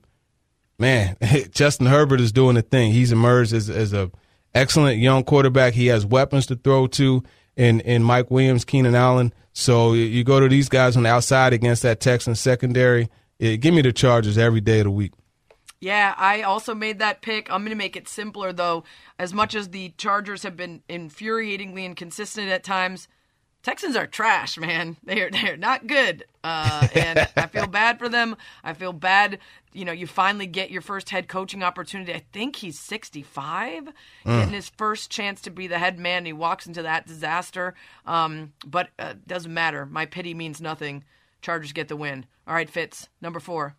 man, 0.77 1.17
Justin 1.51 1.87
Herbert 1.87 2.21
is 2.21 2.31
doing 2.31 2.53
the 2.53 2.61
thing. 2.61 2.91
He's 2.91 3.11
emerged 3.11 3.53
as 3.53 3.71
as 3.71 3.91
a 3.91 4.11
excellent 4.53 4.99
young 4.99 5.23
quarterback. 5.23 5.73
He 5.73 5.87
has 5.87 6.05
weapons 6.05 6.45
to 6.45 6.55
throw 6.55 6.85
to 6.85 7.23
in 7.55 7.79
in 7.79 8.03
Mike 8.03 8.29
Williams, 8.29 8.65
Keenan 8.65 8.93
Allen. 8.93 9.33
So 9.51 9.93
you- 9.93 10.23
go 10.23 10.39
to 10.39 10.47
these 10.47 10.69
guys 10.69 10.95
on 10.95 11.03
the 11.03 11.09
outside 11.09 11.53
against 11.53 11.81
that 11.81 11.99
Texans 11.99 12.39
secondary. 12.39 13.09
Eh, 13.39 13.55
give 13.55 13.73
me 13.73 13.81
the 13.81 13.93
Chargers 13.93 14.37
every 14.37 14.61
day 14.61 14.79
of 14.79 14.85
the 14.85 14.91
week. 14.91 15.13
Yeah, 15.81 16.15
I 16.17 16.41
also 16.41 16.73
made 16.73 16.99
that 16.99 17.21
pick. 17.21 17.51
I'm 17.51 17.61
going 17.61 17.69
to 17.69 17.75
make 17.75 17.95
it 17.95 18.07
simpler, 18.07 18.53
though. 18.53 18.85
As 19.19 19.33
much 19.33 19.53
as 19.53 19.69
the 19.69 19.93
Chargers 19.97 20.43
have 20.43 20.57
been 20.57 20.81
infuriatingly 20.89 21.85
inconsistent 21.85 22.49
at 22.49 22.63
times, 22.63 23.07
Texans 23.65 23.95
are 23.95 24.05
trash, 24.05 24.59
man. 24.59 24.95
They're 25.03 25.31
they're 25.31 25.57
not 25.57 25.87
good, 25.87 26.25
uh, 26.43 26.87
and 26.93 27.27
I 27.35 27.47
feel 27.47 27.65
bad 27.81 27.97
for 27.97 28.07
them. 28.07 28.37
I 28.63 28.73
feel 28.73 28.93
bad. 28.93 29.39
You 29.73 29.85
know, 29.85 29.91
you 29.91 30.05
finally 30.05 30.45
get 30.45 30.69
your 30.69 30.83
first 30.83 31.09
head 31.09 31.27
coaching 31.27 31.63
opportunity. 31.63 32.13
I 32.13 32.23
think 32.31 32.57
he's 32.57 32.77
65, 32.79 33.89
getting 34.23 34.53
his 34.53 34.69
first 34.69 35.09
chance 35.09 35.41
to 35.41 35.49
be 35.49 35.65
the 35.65 35.79
head 35.79 35.97
man. 35.97 36.19
And 36.19 36.27
He 36.27 36.33
walks 36.33 36.67
into 36.67 36.83
that 36.83 37.07
disaster, 37.07 37.73
um, 38.05 38.53
but 38.63 38.89
uh, 38.99 39.15
doesn't 39.25 39.53
matter. 39.53 39.87
My 39.87 40.05
pity 40.05 40.35
means 40.35 40.61
nothing. 40.61 41.03
Chargers 41.45 41.73
get 41.73 41.89
the 41.89 41.95
win. 41.95 42.25
All 42.47 42.55
right, 42.55 42.67
Fitz, 42.67 43.07
number 43.21 43.39
four. 43.39 43.75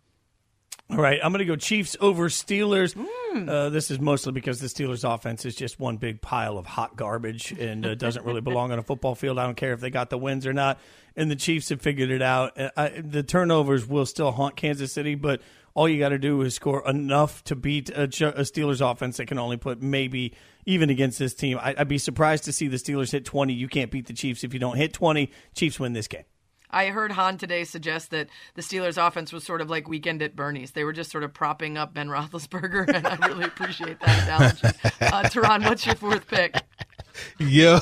All 0.89 0.95
right, 0.95 1.19
I'm 1.21 1.33
going 1.33 1.39
to 1.39 1.45
go 1.45 1.57
Chiefs 1.57 1.97
over 1.99 2.29
Steelers. 2.29 2.95
Uh, 3.35 3.69
this 3.69 3.91
is 3.91 3.99
mostly 3.99 4.31
because 4.31 4.61
the 4.61 4.67
Steelers' 4.67 5.03
offense 5.03 5.45
is 5.45 5.53
just 5.53 5.77
one 5.77 5.97
big 5.97 6.21
pile 6.21 6.57
of 6.57 6.65
hot 6.65 6.95
garbage 6.95 7.51
and 7.51 7.85
uh, 7.85 7.93
doesn't 7.93 8.25
really 8.25 8.39
belong 8.39 8.71
on 8.71 8.79
a 8.79 8.83
football 8.83 9.15
field. 9.15 9.37
I 9.37 9.43
don't 9.43 9.57
care 9.57 9.73
if 9.73 9.81
they 9.81 9.89
got 9.89 10.09
the 10.09 10.17
wins 10.17 10.47
or 10.47 10.53
not. 10.53 10.79
And 11.17 11.29
the 11.29 11.35
Chiefs 11.35 11.67
have 11.67 11.81
figured 11.81 12.09
it 12.09 12.21
out. 12.21 12.57
I, 12.77 12.87
the 12.87 13.21
turnovers 13.21 13.85
will 13.85 14.05
still 14.05 14.31
haunt 14.31 14.55
Kansas 14.55 14.93
City, 14.93 15.15
but 15.15 15.41
all 15.73 15.89
you 15.89 15.99
got 15.99 16.09
to 16.09 16.17
do 16.17 16.41
is 16.43 16.55
score 16.55 16.87
enough 16.89 17.43
to 17.43 17.55
beat 17.57 17.89
a, 17.89 18.03
a 18.03 18.07
Steelers 18.07 18.79
offense 18.79 19.17
that 19.17 19.27
can 19.27 19.39
only 19.39 19.57
put 19.57 19.81
maybe 19.81 20.33
even 20.65 20.89
against 20.89 21.19
this 21.19 21.33
team. 21.33 21.59
I, 21.61 21.75
I'd 21.77 21.89
be 21.89 21.97
surprised 21.97 22.45
to 22.45 22.53
see 22.53 22.69
the 22.69 22.77
Steelers 22.77 23.11
hit 23.11 23.25
20. 23.25 23.51
You 23.51 23.67
can't 23.67 23.91
beat 23.91 24.07
the 24.07 24.13
Chiefs 24.13 24.45
if 24.45 24.53
you 24.53 24.59
don't 24.59 24.77
hit 24.77 24.93
20. 24.93 25.29
Chiefs 25.53 25.81
win 25.81 25.91
this 25.91 26.07
game. 26.07 26.23
I 26.69 26.87
heard 26.87 27.11
Han 27.13 27.37
today 27.37 27.63
suggest 27.63 28.11
that 28.11 28.27
the 28.55 28.61
Steelers' 28.61 28.97
offense 29.05 29.31
was 29.31 29.43
sort 29.43 29.61
of 29.61 29.69
like 29.69 29.87
Weekend 29.87 30.21
at 30.21 30.35
Bernie's. 30.35 30.71
They 30.71 30.83
were 30.83 30.93
just 30.93 31.11
sort 31.11 31.23
of 31.23 31.33
propping 31.33 31.77
up 31.77 31.93
Ben 31.93 32.09
Roethlisberger, 32.09 32.93
and 32.93 33.07
I 33.07 33.15
really 33.27 33.45
appreciate 33.45 33.99
that 34.01 34.23
analogy. 34.23 34.67
Uh, 35.01 35.23
Turron, 35.23 35.65
what's 35.65 35.85
your 35.85 35.95
fourth 35.95 36.27
pick? 36.27 36.55
Yo, 37.39 37.79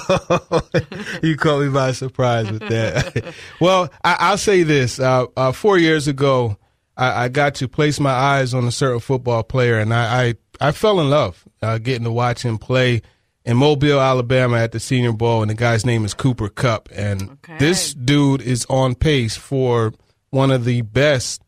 you 1.24 1.36
caught 1.36 1.62
me 1.62 1.69
by 1.69 1.91
surprise 1.91 2.50
with 2.50 2.67
that. 2.69 3.34
well, 3.60 3.89
I, 4.04 4.15
I'll 4.19 4.38
say 4.38 4.63
this: 4.63 5.00
uh, 5.00 5.26
uh, 5.36 5.52
four 5.52 5.78
years 5.78 6.08
ago, 6.08 6.58
I, 6.95 7.26
I 7.26 7.30
got 7.30 7.56
to 7.56 7.67
place 7.67 8.00
my 8.00 8.12
eyes 8.12 8.54
on 8.54 8.65
a 8.65 8.71
certain 8.71 9.00
football 9.00 9.43
player, 9.43 9.80
and 9.80 9.93
I 9.93 10.36
I, 10.60 10.67
I 10.69 10.71
fell 10.71 11.00
in 11.02 11.10
love 11.10 11.43
uh, 11.62 11.80
getting 11.80 12.06
to 12.06 12.12
watch 12.12 12.43
him 12.43 12.58
play 12.58 13.02
in 13.45 13.58
Mobile, 13.58 13.99
Alabama, 14.01 14.58
at 14.58 14.71
the 14.71 14.79
Senior 14.79 15.13
Bowl, 15.13 15.41
and 15.41 15.49
the 15.51 15.55
guy's 15.55 15.86
name 15.86 16.03
is 16.05 16.13
Cooper 16.13 16.49
Kupp. 16.49 16.89
and 16.93 17.29
Okay. 17.43 17.58
this 17.60 17.93
dude 17.93 18.41
is 18.41 18.65
on 18.69 18.95
pace 18.95 19.36
for 19.36 19.93
one 20.31 20.51
of 20.51 20.65
the 20.65 20.81
best 20.81 21.41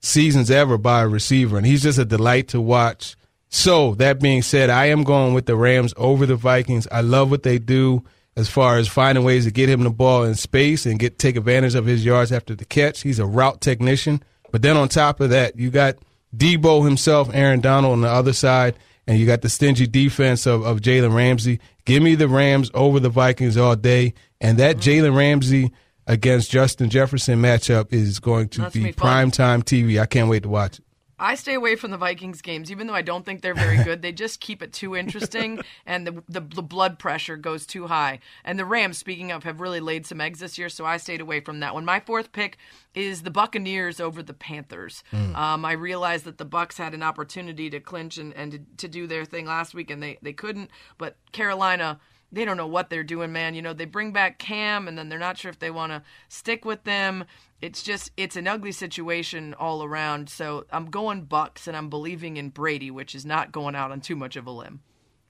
seasons 0.00 0.50
ever 0.50 0.76
by 0.78 1.02
a 1.02 1.08
receiver, 1.08 1.56
and 1.56 1.66
he's 1.66 1.82
just 1.82 1.98
a 1.98 2.04
delight 2.04 2.48
to 2.48 2.60
watch. 2.60 3.16
So 3.48 3.94
that 3.94 4.20
being 4.20 4.42
said, 4.42 4.70
I 4.70 4.86
am 4.86 5.04
going 5.04 5.34
with 5.34 5.46
the 5.46 5.56
Rams 5.56 5.94
over 5.96 6.26
the 6.26 6.36
Vikings. 6.36 6.86
I 6.90 7.00
love 7.00 7.30
what 7.30 7.42
they 7.44 7.58
do 7.58 8.04
as 8.36 8.48
far 8.48 8.76
as 8.76 8.88
finding 8.88 9.24
ways 9.24 9.44
to 9.44 9.50
get 9.50 9.68
him 9.68 9.82
the 9.84 9.90
ball 9.90 10.24
in 10.24 10.34
space 10.34 10.84
and 10.84 10.98
get 10.98 11.18
take 11.18 11.36
advantage 11.36 11.74
of 11.74 11.86
his 11.86 12.04
yards 12.04 12.32
after 12.32 12.54
the 12.54 12.64
catch. 12.66 13.02
He's 13.02 13.18
a 13.18 13.24
route 13.26 13.60
technician. 13.60 14.22
But 14.52 14.62
then 14.62 14.76
on 14.76 14.88
top 14.88 15.20
of 15.20 15.30
that, 15.30 15.58
you 15.58 15.70
got 15.70 15.96
Debo 16.36 16.84
himself, 16.84 17.30
Aaron 17.32 17.60
Donald 17.60 17.92
on 17.92 18.00
the 18.02 18.08
other 18.10 18.32
side, 18.34 18.74
and 19.06 19.18
you 19.18 19.26
got 19.26 19.42
the 19.42 19.48
stingy 19.48 19.86
defense 19.86 20.46
of, 20.46 20.64
of 20.64 20.80
Jalen 20.80 21.14
Ramsey. 21.14 21.60
Give 21.84 22.02
me 22.02 22.14
the 22.14 22.28
Rams 22.28 22.70
over 22.74 23.00
the 23.00 23.08
Vikings 23.08 23.56
all 23.56 23.76
day. 23.76 24.14
And 24.40 24.58
that 24.58 24.78
mm-hmm. 24.78 25.06
Jalen 25.06 25.16
Ramsey 25.16 25.72
against 26.06 26.50
Justin 26.50 26.90
Jefferson 26.90 27.40
matchup 27.40 27.92
is 27.92 28.18
going 28.18 28.48
to 28.50 28.62
That's 28.62 28.74
be 28.74 28.80
gonna 28.80 28.92
be 28.92 28.98
fun. 28.98 29.30
primetime 29.30 29.62
TV. 29.64 30.00
I 30.00 30.06
can't 30.06 30.28
wait 30.28 30.42
to 30.42 30.48
watch 30.48 30.78
it. 30.78 30.84
I 31.18 31.34
stay 31.34 31.54
away 31.54 31.76
from 31.76 31.90
the 31.90 31.96
Vikings 31.96 32.42
games, 32.42 32.70
even 32.70 32.86
though 32.86 32.94
I 32.94 33.02
don't 33.02 33.24
think 33.24 33.40
they're 33.40 33.54
very 33.54 33.82
good. 33.82 34.02
they 34.02 34.12
just 34.12 34.40
keep 34.40 34.62
it 34.62 34.72
too 34.72 34.94
interesting, 34.94 35.60
and 35.86 36.06
the, 36.06 36.22
the 36.28 36.40
the 36.40 36.62
blood 36.62 36.98
pressure 36.98 37.36
goes 37.36 37.66
too 37.66 37.86
high. 37.86 38.20
And 38.44 38.58
the 38.58 38.64
Rams, 38.64 38.98
speaking 38.98 39.32
of, 39.32 39.44
have 39.44 39.60
really 39.60 39.80
laid 39.80 40.06
some 40.06 40.20
eggs 40.20 40.40
this 40.40 40.58
year, 40.58 40.68
so 40.68 40.84
I 40.84 40.98
stayed 40.98 41.20
away 41.20 41.40
from 41.40 41.60
that 41.60 41.74
one. 41.74 41.84
My 41.84 42.00
fourth 42.00 42.32
pick 42.32 42.58
is 42.94 43.22
the 43.22 43.30
Buccaneers 43.30 44.00
over 44.00 44.22
the 44.22 44.34
Panthers. 44.34 45.02
Um, 45.34 45.64
I 45.64 45.72
realized 45.72 46.24
that 46.24 46.38
the 46.38 46.44
Bucks 46.44 46.78
had 46.78 46.94
an 46.94 47.02
opportunity 47.02 47.70
to 47.70 47.80
clinch 47.80 48.18
and, 48.18 48.34
and 48.34 48.52
to, 48.52 48.58
to 48.78 48.88
do 48.88 49.06
their 49.06 49.24
thing 49.24 49.46
last 49.46 49.74
week, 49.74 49.90
and 49.90 50.02
they 50.02 50.18
they 50.22 50.32
couldn't. 50.32 50.70
But 50.98 51.16
Carolina 51.32 51.98
they 52.36 52.44
don't 52.44 52.58
know 52.58 52.66
what 52.66 52.90
they're 52.90 53.02
doing, 53.02 53.32
man. 53.32 53.54
You 53.54 53.62
know, 53.62 53.72
they 53.72 53.86
bring 53.86 54.12
back 54.12 54.38
Cam 54.38 54.88
and 54.88 54.98
then 54.98 55.08
they're 55.08 55.18
not 55.18 55.38
sure 55.38 55.50
if 55.50 55.58
they 55.58 55.70
want 55.70 55.92
to 55.92 56.02
stick 56.28 56.66
with 56.66 56.84
them. 56.84 57.24
It's 57.62 57.82
just 57.82 58.10
it's 58.18 58.36
an 58.36 58.46
ugly 58.46 58.72
situation 58.72 59.54
all 59.54 59.82
around. 59.82 60.28
So 60.28 60.66
I'm 60.70 60.90
going 60.90 61.22
Bucks 61.22 61.66
and 61.66 61.74
I'm 61.74 61.88
believing 61.88 62.36
in 62.36 62.50
Brady, 62.50 62.90
which 62.90 63.14
is 63.14 63.24
not 63.24 63.52
going 63.52 63.74
out 63.74 63.90
on 63.90 64.02
too 64.02 64.16
much 64.16 64.36
of 64.36 64.46
a 64.46 64.50
limb. 64.50 64.80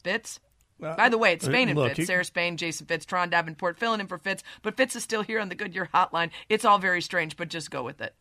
Fitz? 0.03 0.40
By 0.81 1.09
the 1.09 1.16
way, 1.16 1.33
it's 1.33 1.47
uh, 1.47 1.51
Spain 1.51 1.69
and 1.69 1.79
look, 1.79 1.95
Fitz. 1.95 2.09
Sarah 2.09 2.25
Spain, 2.25 2.57
Jason 2.57 2.87
Fitz, 2.87 3.07
Turron 3.07 3.31
Davenport 3.31 3.79
filling 3.79 4.01
in 4.01 4.09
for 4.09 4.19
Fitz. 4.19 4.42
But 4.62 4.77
Fitz 4.77 4.97
is 4.97 5.05
still 5.05 5.23
here 5.23 5.38
on 5.38 5.49
the 5.49 5.55
Goodyear 5.55 5.88
hotline. 5.95 6.31
It's 6.49 6.64
all 6.64 6.79
very 6.79 7.01
strange, 7.01 7.37
but 7.37 7.49
just 7.49 7.71
go 7.71 7.85
with 7.85 8.01
it. 8.01 8.14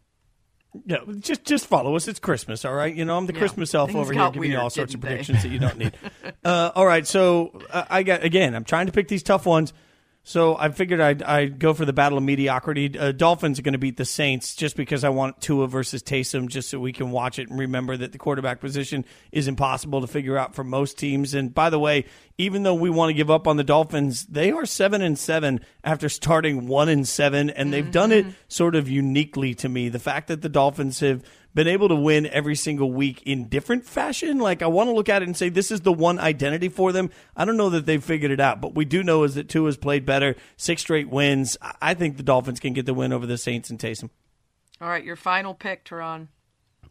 Yeah, 0.85 0.97
just 1.19 1.43
just 1.45 1.67
follow 1.67 1.95
us. 1.95 2.07
It's 2.07 2.19
Christmas, 2.19 2.65
all 2.65 2.73
right. 2.73 2.93
You 2.93 3.05
know, 3.05 3.17
I'm 3.17 3.25
the 3.25 3.33
Yeah. 3.33 3.39
Christmas 3.39 3.73
elf 3.73 3.89
Things 3.91 3.99
over 4.01 4.13
here 4.13 4.29
giving 4.31 4.51
you 4.51 4.59
all 4.59 4.69
sorts 4.69 4.93
of 4.93 5.01
predictions 5.01 5.43
that 5.43 5.49
you 5.49 5.59
don't 5.59 5.77
need. 5.77 5.93
uh, 6.45 6.71
all 6.75 6.85
right, 6.85 7.05
so 7.07 7.51
uh, 7.71 7.85
I 7.89 8.03
got 8.03 8.23
again. 8.23 8.55
I'm 8.55 8.63
trying 8.65 8.85
to 8.87 8.91
pick 8.91 9.07
these 9.07 9.23
tough 9.23 9.45
ones. 9.45 9.73
So 10.27 10.57
I 10.57 10.69
figured 10.69 10.99
I'd, 10.99 11.21
I'd 11.21 11.59
go 11.59 11.75
for 11.75 11.85
the 11.85 11.93
battle 11.93 12.17
of 12.17 12.23
mediocrity. 12.23 12.97
Uh, 12.97 13.11
Dolphins 13.11 13.59
are 13.59 13.61
going 13.61 13.73
to 13.73 13.77
beat 13.77 13.95
the 13.95 14.05
Saints 14.05 14.55
just 14.55 14.75
because 14.75 15.03
I 15.03 15.09
want 15.09 15.39
Tua 15.39 15.67
versus 15.67 16.01
Taysom, 16.01 16.47
just 16.47 16.67
so 16.67 16.79
we 16.79 16.93
can 16.93 17.11
watch 17.11 17.37
it 17.37 17.47
and 17.47 17.59
remember 17.59 17.95
that 17.95 18.11
the 18.11 18.17
quarterback 18.17 18.59
position 18.59 19.05
is 19.31 19.47
impossible 19.47 20.01
to 20.01 20.07
figure 20.07 20.35
out 20.35 20.55
for 20.55 20.63
most 20.63 20.97
teams. 20.97 21.35
And 21.35 21.53
by 21.53 21.69
the 21.69 21.77
way, 21.77 22.05
even 22.39 22.63
though 22.63 22.73
we 22.73 22.89
want 22.89 23.11
to 23.11 23.13
give 23.13 23.29
up 23.29 23.47
on 23.47 23.57
the 23.57 23.63
Dolphins, 23.63 24.25
they 24.25 24.51
are 24.51 24.65
seven 24.65 25.03
and 25.03 25.17
seven 25.17 25.59
after 25.83 26.09
starting 26.09 26.67
one 26.67 26.89
and 26.89 27.07
seven, 27.07 27.51
and 27.51 27.71
they've 27.71 27.91
done 27.91 28.11
it 28.11 28.25
sort 28.47 28.73
of 28.73 28.89
uniquely 28.89 29.53
to 29.53 29.69
me. 29.69 29.89
The 29.89 29.99
fact 29.99 30.29
that 30.29 30.41
the 30.41 30.49
Dolphins 30.49 31.01
have 31.01 31.23
been 31.55 31.67
able 31.67 31.87
to 31.87 31.95
win 31.95 32.27
every 32.27 32.55
single 32.55 32.91
week 32.91 33.23
in 33.25 33.47
different 33.47 33.85
fashion. 33.85 34.37
Like 34.37 34.61
I 34.61 34.67
want 34.67 34.89
to 34.89 34.93
look 34.93 35.09
at 35.09 35.23
it 35.23 35.27
and 35.27 35.35
say 35.35 35.49
this 35.49 35.71
is 35.71 35.81
the 35.81 35.93
one 35.93 36.19
identity 36.19 36.69
for 36.69 36.91
them. 36.91 37.09
I 37.35 37.45
don't 37.45 37.57
know 37.57 37.69
that 37.71 37.85
they've 37.87 38.03
figured 38.03 38.29
it 38.29 38.39
out, 38.39 38.61
but 38.61 38.75
we 38.75 38.85
do 38.85 39.01
know 39.01 39.23
is 39.23 39.33
that 39.35 39.49
Tua 39.49 39.69
has 39.69 39.77
played 39.77 40.05
better, 40.05 40.35
six 40.57 40.81
straight 40.83 41.09
wins. 41.09 41.57
I- 41.61 41.73
I 41.81 41.93
think 41.95 42.17
the 42.17 42.23
Dolphins 42.23 42.59
can 42.59 42.73
get 42.73 42.85
the 42.85 42.93
win 42.93 43.13
over 43.13 43.25
the 43.25 43.37
Saints 43.37 43.69
and 43.71 43.79
Taysom. 43.79 44.09
All 44.81 44.89
right, 44.89 45.03
your 45.03 45.15
final 45.15 45.53
pick, 45.53 45.85
Turron. 45.85 46.27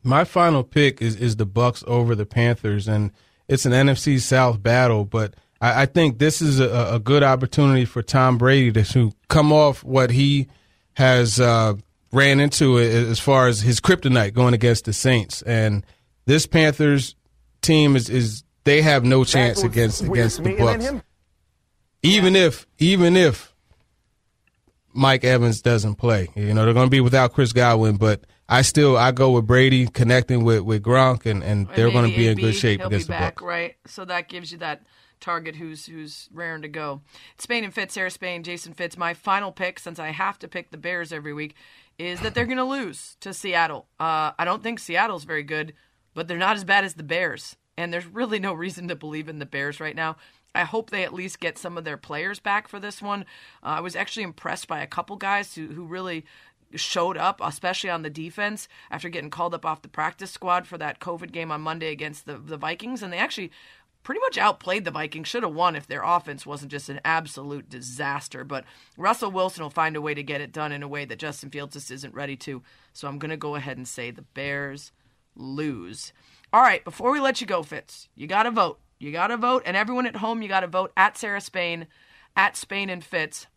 My 0.02 0.24
final 0.24 0.64
pick 0.64 1.00
is 1.02 1.14
is 1.16 1.36
the 1.36 1.46
Bucks 1.46 1.84
over 1.86 2.14
the 2.14 2.26
Panthers, 2.26 2.88
and 2.88 3.10
it's 3.48 3.66
an 3.66 3.72
NFC 3.72 4.18
South 4.18 4.62
battle. 4.62 5.04
But 5.04 5.34
I, 5.60 5.82
I 5.82 5.86
think 5.86 6.18
this 6.18 6.40
is 6.40 6.60
a, 6.60 6.94
a 6.94 6.98
good 6.98 7.22
opportunity 7.22 7.84
for 7.84 8.02
Tom 8.02 8.38
Brady 8.38 8.72
to, 8.72 8.84
to 8.92 9.12
come 9.28 9.52
off 9.52 9.84
what 9.84 10.10
he 10.10 10.48
has 10.94 11.38
uh, 11.40 11.74
ran 12.14 12.40
into 12.40 12.78
it 12.78 12.92
as 12.92 13.18
far 13.18 13.48
as 13.48 13.60
his 13.60 13.80
kryptonite 13.80 14.32
going 14.34 14.54
against 14.54 14.84
the 14.84 14.92
Saints. 14.92 15.42
And 15.42 15.84
this 16.26 16.46
Panthers 16.46 17.14
team 17.60 17.96
is 17.96 18.08
is 18.08 18.44
they 18.64 18.82
have 18.82 19.04
no 19.04 19.24
chance 19.24 19.62
against 19.62 20.02
against 20.02 20.42
the 20.42 20.54
Bucks. 20.56 20.92
Even 22.02 22.36
if 22.36 22.66
even 22.78 23.16
if 23.16 23.54
Mike 24.94 25.24
Evans 25.24 25.60
doesn't 25.60 25.96
play. 25.96 26.28
You 26.36 26.54
know, 26.54 26.64
they're 26.64 26.74
going 26.74 26.86
to 26.86 26.90
be 26.90 27.00
without 27.00 27.32
Chris 27.32 27.52
Godwin, 27.52 27.96
but 27.96 28.24
I 28.48 28.62
still 28.62 28.96
I 28.96 29.10
go 29.10 29.32
with 29.32 29.46
Brady 29.46 29.86
connecting 29.88 30.44
with 30.44 30.60
with 30.60 30.82
Gronk, 30.82 31.26
and, 31.26 31.42
and 31.42 31.68
they're 31.74 31.90
going 31.90 32.08
to 32.08 32.16
be 32.16 32.28
in 32.28 32.38
good 32.38 32.54
shape 32.54 32.80
He'll 32.80 32.86
against 32.88 33.08
be 33.08 33.14
the 33.14 33.18
back, 33.18 33.34
Bucks. 33.36 33.42
right? 33.42 33.74
So 33.86 34.04
that 34.04 34.28
gives 34.28 34.52
you 34.52 34.58
that 34.58 34.84
target 35.20 35.56
who's 35.56 35.86
who's 35.86 36.28
raring 36.32 36.62
to 36.62 36.68
go. 36.68 37.00
Spain 37.38 37.64
and 37.64 37.74
Fitz, 37.74 37.94
Sarah 37.94 38.10
Spain, 38.10 38.44
Jason 38.44 38.72
Fitz. 38.72 38.96
My 38.96 39.14
final 39.14 39.50
pick, 39.50 39.78
since 39.78 39.98
I 39.98 40.10
have 40.10 40.38
to 40.40 40.48
pick 40.48 40.70
the 40.70 40.76
Bears 40.78 41.12
every 41.12 41.32
week, 41.32 41.56
is 41.98 42.20
that 42.20 42.34
they're 42.34 42.46
going 42.46 42.56
to 42.58 42.64
lose 42.64 43.16
to 43.20 43.32
Seattle. 43.32 43.86
Uh, 44.00 44.32
I 44.38 44.44
don't 44.44 44.62
think 44.62 44.78
Seattle's 44.78 45.24
very 45.24 45.42
good, 45.42 45.74
but 46.14 46.28
they're 46.28 46.36
not 46.38 46.56
as 46.56 46.64
bad 46.64 46.84
as 46.84 46.94
the 46.94 47.02
Bears, 47.02 47.56
and 47.76 47.92
there's 47.92 48.06
really 48.06 48.38
no 48.38 48.52
reason 48.52 48.88
to 48.88 48.96
believe 48.96 49.28
in 49.28 49.38
the 49.38 49.46
Bears 49.46 49.80
right 49.80 49.96
now. 49.96 50.16
I 50.54 50.62
hope 50.62 50.90
they 50.90 51.02
at 51.02 51.12
least 51.12 51.40
get 51.40 51.58
some 51.58 51.76
of 51.76 51.84
their 51.84 51.96
players 51.96 52.38
back 52.38 52.68
for 52.68 52.78
this 52.78 53.02
one. 53.02 53.22
Uh, 53.62 53.76
I 53.78 53.80
was 53.80 53.96
actually 53.96 54.22
impressed 54.22 54.68
by 54.68 54.80
a 54.80 54.86
couple 54.86 55.16
guys 55.16 55.54
who, 55.54 55.66
who 55.68 55.84
really 55.84 56.24
showed 56.76 57.16
up, 57.16 57.40
especially 57.42 57.90
on 57.90 58.02
the 58.02 58.10
defense, 58.10 58.68
after 58.90 59.08
getting 59.08 59.30
called 59.30 59.54
up 59.54 59.66
off 59.66 59.82
the 59.82 59.88
practice 59.88 60.30
squad 60.30 60.66
for 60.66 60.78
that 60.78 61.00
COVID 61.00 61.32
game 61.32 61.50
on 61.50 61.60
Monday 61.60 61.90
against 61.90 62.26
the, 62.26 62.38
the 62.38 62.56
Vikings. 62.56 63.02
And 63.02 63.12
they 63.12 63.18
actually 63.18 63.50
pretty 64.04 64.20
much 64.20 64.38
outplayed 64.38 64.84
the 64.84 64.90
Vikings. 64.92 65.26
Should 65.26 65.42
have 65.42 65.54
won 65.54 65.74
if 65.74 65.88
their 65.88 66.02
offense 66.04 66.46
wasn't 66.46 66.70
just 66.70 66.88
an 66.88 67.00
absolute 67.04 67.68
disaster. 67.68 68.44
But 68.44 68.64
Russell 68.96 69.32
Wilson 69.32 69.64
will 69.64 69.70
find 69.70 69.96
a 69.96 70.00
way 70.00 70.14
to 70.14 70.22
get 70.22 70.40
it 70.40 70.52
done 70.52 70.70
in 70.70 70.84
a 70.84 70.88
way 70.88 71.04
that 71.06 71.18
Justin 71.18 71.50
Fields 71.50 71.74
just 71.74 71.90
isn't 71.90 72.14
ready 72.14 72.36
to. 72.36 72.62
So 72.92 73.08
I'm 73.08 73.18
going 73.18 73.30
to 73.30 73.36
go 73.36 73.56
ahead 73.56 73.76
and 73.76 73.88
say 73.88 74.10
the 74.12 74.22
Bears 74.22 74.92
lose. 75.34 76.12
All 76.52 76.62
right, 76.62 76.84
before 76.84 77.10
we 77.10 77.18
let 77.18 77.40
you 77.40 77.46
go, 77.48 77.64
Fitz, 77.64 78.08
you 78.14 78.28
got 78.28 78.44
to 78.44 78.52
vote. 78.52 78.78
You 79.00 79.10
got 79.10 79.28
to 79.28 79.36
vote. 79.36 79.64
And 79.66 79.76
everyone 79.76 80.06
at 80.06 80.16
home, 80.16 80.40
you 80.40 80.48
got 80.48 80.60
to 80.60 80.68
vote 80.68 80.92
at 80.96 81.18
Sarah 81.18 81.40
Spain, 81.40 81.88
at 82.36 82.56
Spain 82.56 82.88
and 82.88 83.02
Fitz. 83.02 83.48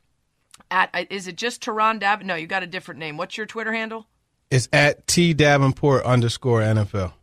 At 0.72 0.90
uh, 0.94 1.06
is 1.12 1.28
it 1.28 1.36
just 1.36 1.62
Turron 1.62 2.00
Dav? 2.00 2.24
No, 2.24 2.34
you 2.34 2.48
got 2.48 2.64
a 2.64 2.68
different 2.68 3.00
name. 3.00 3.16
What's 3.18 3.38
your 3.38 3.46
Twitter 3.46 3.74
handle? 3.74 4.08
It's 4.50 4.68
at 4.74 5.06
T 5.06 5.34
Davenport 5.34 6.04
underscore 6.04 6.62
NFL. 6.62 7.14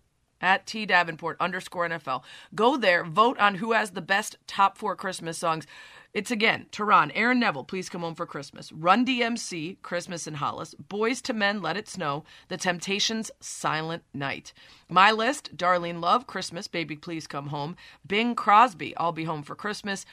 At 0.44 0.66
T 0.66 0.85
Davenport 0.85 1.38
underscore 1.40 1.88
NFL. 1.88 2.22
Go 2.54 2.76
there, 2.76 3.02
vote 3.02 3.38
on 3.38 3.54
who 3.54 3.72
has 3.72 3.92
the 3.92 4.02
best 4.02 4.37
top 4.46 4.76
four 4.76 4.94
Christmas 4.94 5.38
songs. 5.38 5.66
It's 6.12 6.30
again 6.30 6.66
Turron, 6.70 7.11
Aaron 7.14 7.40
Neville, 7.40 7.64
Please 7.64 7.88
Come 7.88 8.02
Home 8.02 8.14
for 8.14 8.26
Christmas, 8.26 8.70
Run 8.70 9.07
DMC, 9.07 9.78
Christmas 9.80 10.26
in 10.26 10.35
Hollis, 10.35 10.74
Boyz 10.74 11.26
II 11.26 11.37
Men, 11.37 11.62
Let 11.62 11.78
It 11.78 11.88
Snow, 11.88 12.24
The 12.48 12.59
Temptations, 12.59 13.30
Silent 13.40 14.02
Night. 14.12 14.52
My 14.90 15.11
list, 15.11 15.57
Darlene 15.57 16.02
Love, 16.02 16.26
Christmas, 16.26 16.68
Baby 16.68 16.94
Please 16.94 17.26
Come 17.26 17.46
Home, 17.46 17.74
Bing 18.07 18.35
Crosby, 18.35 18.94
I'll 18.98 19.12
Be 19.12 19.24
Home 19.24 19.42
for 19.42 19.57
Christmas, 19.57 20.04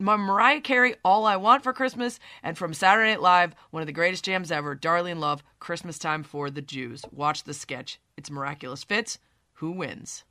Mariah 0.00 0.60
Carey, 0.62 0.96
All 1.04 1.24
I 1.24 1.36
Want 1.36 1.62
for 1.62 1.72
Christmas, 1.72 2.18
and 2.42 2.58
from 2.58 2.74
Saturday 2.74 3.10
Night 3.10 3.22
Live, 3.22 3.54
one 3.70 3.82
of 3.82 3.86
the 3.86 3.92
greatest 3.92 4.24
jams 4.24 4.50
ever, 4.50 4.74
Darlene 4.74 5.20
Love, 5.20 5.44
Christmas 5.60 5.96
Time 5.96 6.24
for 6.24 6.50
the 6.50 6.60
Jews. 6.60 7.04
Watch 7.12 7.44
the 7.44 7.54
sketch. 7.54 8.00
It's 8.16 8.30
miraculous. 8.30 8.84
Fitz, 8.84 9.18
who 9.56 9.72
wins? 9.72 10.24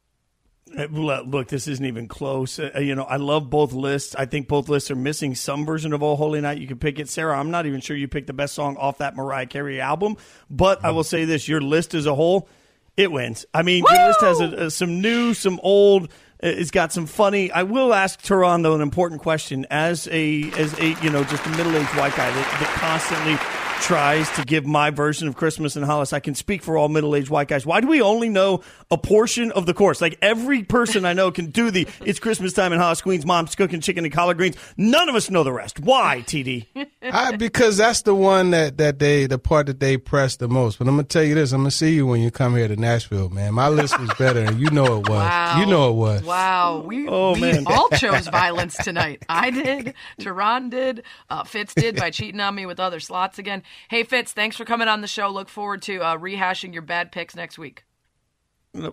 Uh, 0.75 0.85
Look, 0.89 1.27
look, 1.27 1.47
this 1.47 1.67
isn't 1.67 1.85
even 1.85 2.07
close. 2.07 2.57
Uh, 2.57 2.71
you 2.79 2.95
know, 2.95 3.03
I 3.03 3.17
love 3.17 3.51
both 3.51 3.71
lists. 3.71 4.15
I 4.15 4.25
think 4.25 4.47
both 4.47 4.67
lists 4.67 4.89
are 4.89 4.95
missing 4.95 5.35
some 5.35 5.63
version 5.63 5.93
of 5.93 6.01
"Oh 6.01 6.15
Holy 6.15 6.41
Night." 6.41 6.57
You 6.57 6.65
can 6.67 6.79
pick 6.79 6.97
it, 6.97 7.07
Sarah. 7.07 7.37
I'm 7.39 7.51
not 7.51 7.67
even 7.67 7.81
sure 7.81 7.95
you 7.95 8.07
picked 8.07 8.25
the 8.25 8.33
best 8.33 8.55
song 8.55 8.75
off 8.77 8.97
that 8.97 9.15
Mariah 9.15 9.45
Carey 9.45 9.79
album, 9.79 10.17
but 10.49 10.83
I 10.83 10.89
will 10.89 11.03
say 11.03 11.25
this: 11.25 11.47
your 11.47 11.61
list 11.61 11.93
as 11.93 12.07
a 12.07 12.15
whole, 12.15 12.49
it 12.97 13.11
wins. 13.11 13.45
I 13.53 13.61
mean, 13.61 13.83
your 13.87 14.07
list 14.07 14.21
has 14.21 14.39
a, 14.39 14.45
a, 14.65 14.71
some 14.71 15.01
new, 15.01 15.35
some 15.35 15.59
old. 15.61 16.05
uh, 16.05 16.47
It's 16.47 16.71
got 16.71 16.91
some 16.91 17.05
funny. 17.05 17.51
I 17.51 17.61
will 17.61 17.93
ask 17.93 18.19
Turron 18.23 18.63
though 18.63 18.73
an 18.73 18.81
important 18.81 19.21
question. 19.21 19.67
As 19.69 20.07
a 20.07 20.49
as 20.53 20.73
a 20.79 20.93
you 21.03 21.11
know 21.11 21.23
just 21.25 21.45
a 21.45 21.49
middle 21.49 21.75
aged 21.75 21.95
white 21.95 22.15
guy 22.15 22.31
that, 22.31 22.59
that 22.59 22.73
constantly 22.79 23.35
tries 23.81 24.29
to 24.31 24.43
give 24.43 24.65
my 24.65 24.89
version 24.89 25.27
of 25.27 25.35
Christmas 25.35 25.75
in 25.75 25.83
Hollis. 25.83 26.13
I 26.13 26.19
can 26.19 26.33
speak 26.35 26.63
for 26.63 26.77
all 26.77 26.89
middle 26.89 27.15
aged 27.15 27.29
white 27.29 27.47
guys. 27.47 27.65
Why 27.65 27.81
do 27.81 27.87
we 27.87 28.01
only 28.01 28.29
know 28.29 28.61
a 28.89 28.97
portion 28.97 29.51
of 29.51 29.65
the 29.65 29.73
course? 29.73 30.01
Like 30.01 30.17
every 30.21 30.63
person 30.63 31.05
I 31.05 31.13
know 31.13 31.31
can 31.31 31.47
do 31.51 31.71
the 31.71 31.87
It's 32.03 32.19
Christmas 32.19 32.53
time 32.53 32.73
in 32.73 32.79
Hollis, 32.79 33.01
Queens. 33.01 33.25
Mom's 33.25 33.55
cooking 33.55 33.81
chicken 33.81 34.03
and 34.05 34.13
collard 34.13 34.37
greens. 34.37 34.55
None 34.77 35.09
of 35.09 35.15
us 35.15 35.29
know 35.29 35.43
the 35.43 35.51
rest. 35.53 35.79
Why, 35.79 36.23
TD? 36.25 36.65
I, 37.03 37.35
because 37.35 37.77
that's 37.77 38.01
the 38.01 38.15
one 38.15 38.51
that, 38.51 38.77
that 38.77 38.99
they 38.99 39.27
the 39.27 39.37
part 39.37 39.67
that 39.67 39.79
they 39.79 39.97
press 39.97 40.37
the 40.37 40.47
most. 40.47 40.79
But 40.79 40.87
I'm 40.87 40.95
gonna 40.95 41.03
tell 41.03 41.23
you 41.23 41.35
this: 41.35 41.51
I'm 41.51 41.59
gonna 41.61 41.71
see 41.71 41.93
you 41.93 42.07
when 42.07 42.21
you 42.21 42.31
come 42.31 42.55
here 42.55 42.67
to 42.67 42.75
Nashville, 42.75 43.29
man. 43.29 43.53
My 43.53 43.67
list 43.69 43.99
was 43.99 44.09
better, 44.17 44.39
and 44.39 44.59
you 44.59 44.69
know 44.71 44.99
it 44.99 45.09
was. 45.09 45.19
Wow. 45.19 45.59
You 45.59 45.65
know 45.67 45.89
it 45.91 45.95
was. 45.95 46.23
Wow. 46.23 46.83
We, 46.85 47.07
Oh, 47.07 47.33
we 47.33 47.41
man. 47.41 47.63
all 47.67 47.89
chose 47.89 48.27
violence 48.27 48.75
tonight. 48.77 49.23
I 49.29 49.51
did. 49.51 49.93
Turron 50.19 50.69
did. 50.69 51.03
Uh, 51.29 51.43
Fitz 51.43 51.73
did 51.75 51.95
by 51.97 52.09
cheating 52.09 52.39
on 52.41 52.55
me 52.55 52.65
with 52.65 52.79
other 52.79 52.99
slots 52.99 53.37
again. 53.37 53.61
Hey, 53.89 54.03
Fitz, 54.03 54.33
thanks 54.33 54.55
for 54.55 54.65
coming 54.65 54.87
on 54.87 55.01
the 55.01 55.07
show. 55.07 55.29
Look 55.29 55.49
forward 55.49 55.81
to 55.83 56.01
uh, 56.01 56.17
rehashing 56.17 56.73
your 56.73 56.81
bad 56.81 57.11
picks 57.11 57.35
next 57.35 57.57
week. 57.57 57.83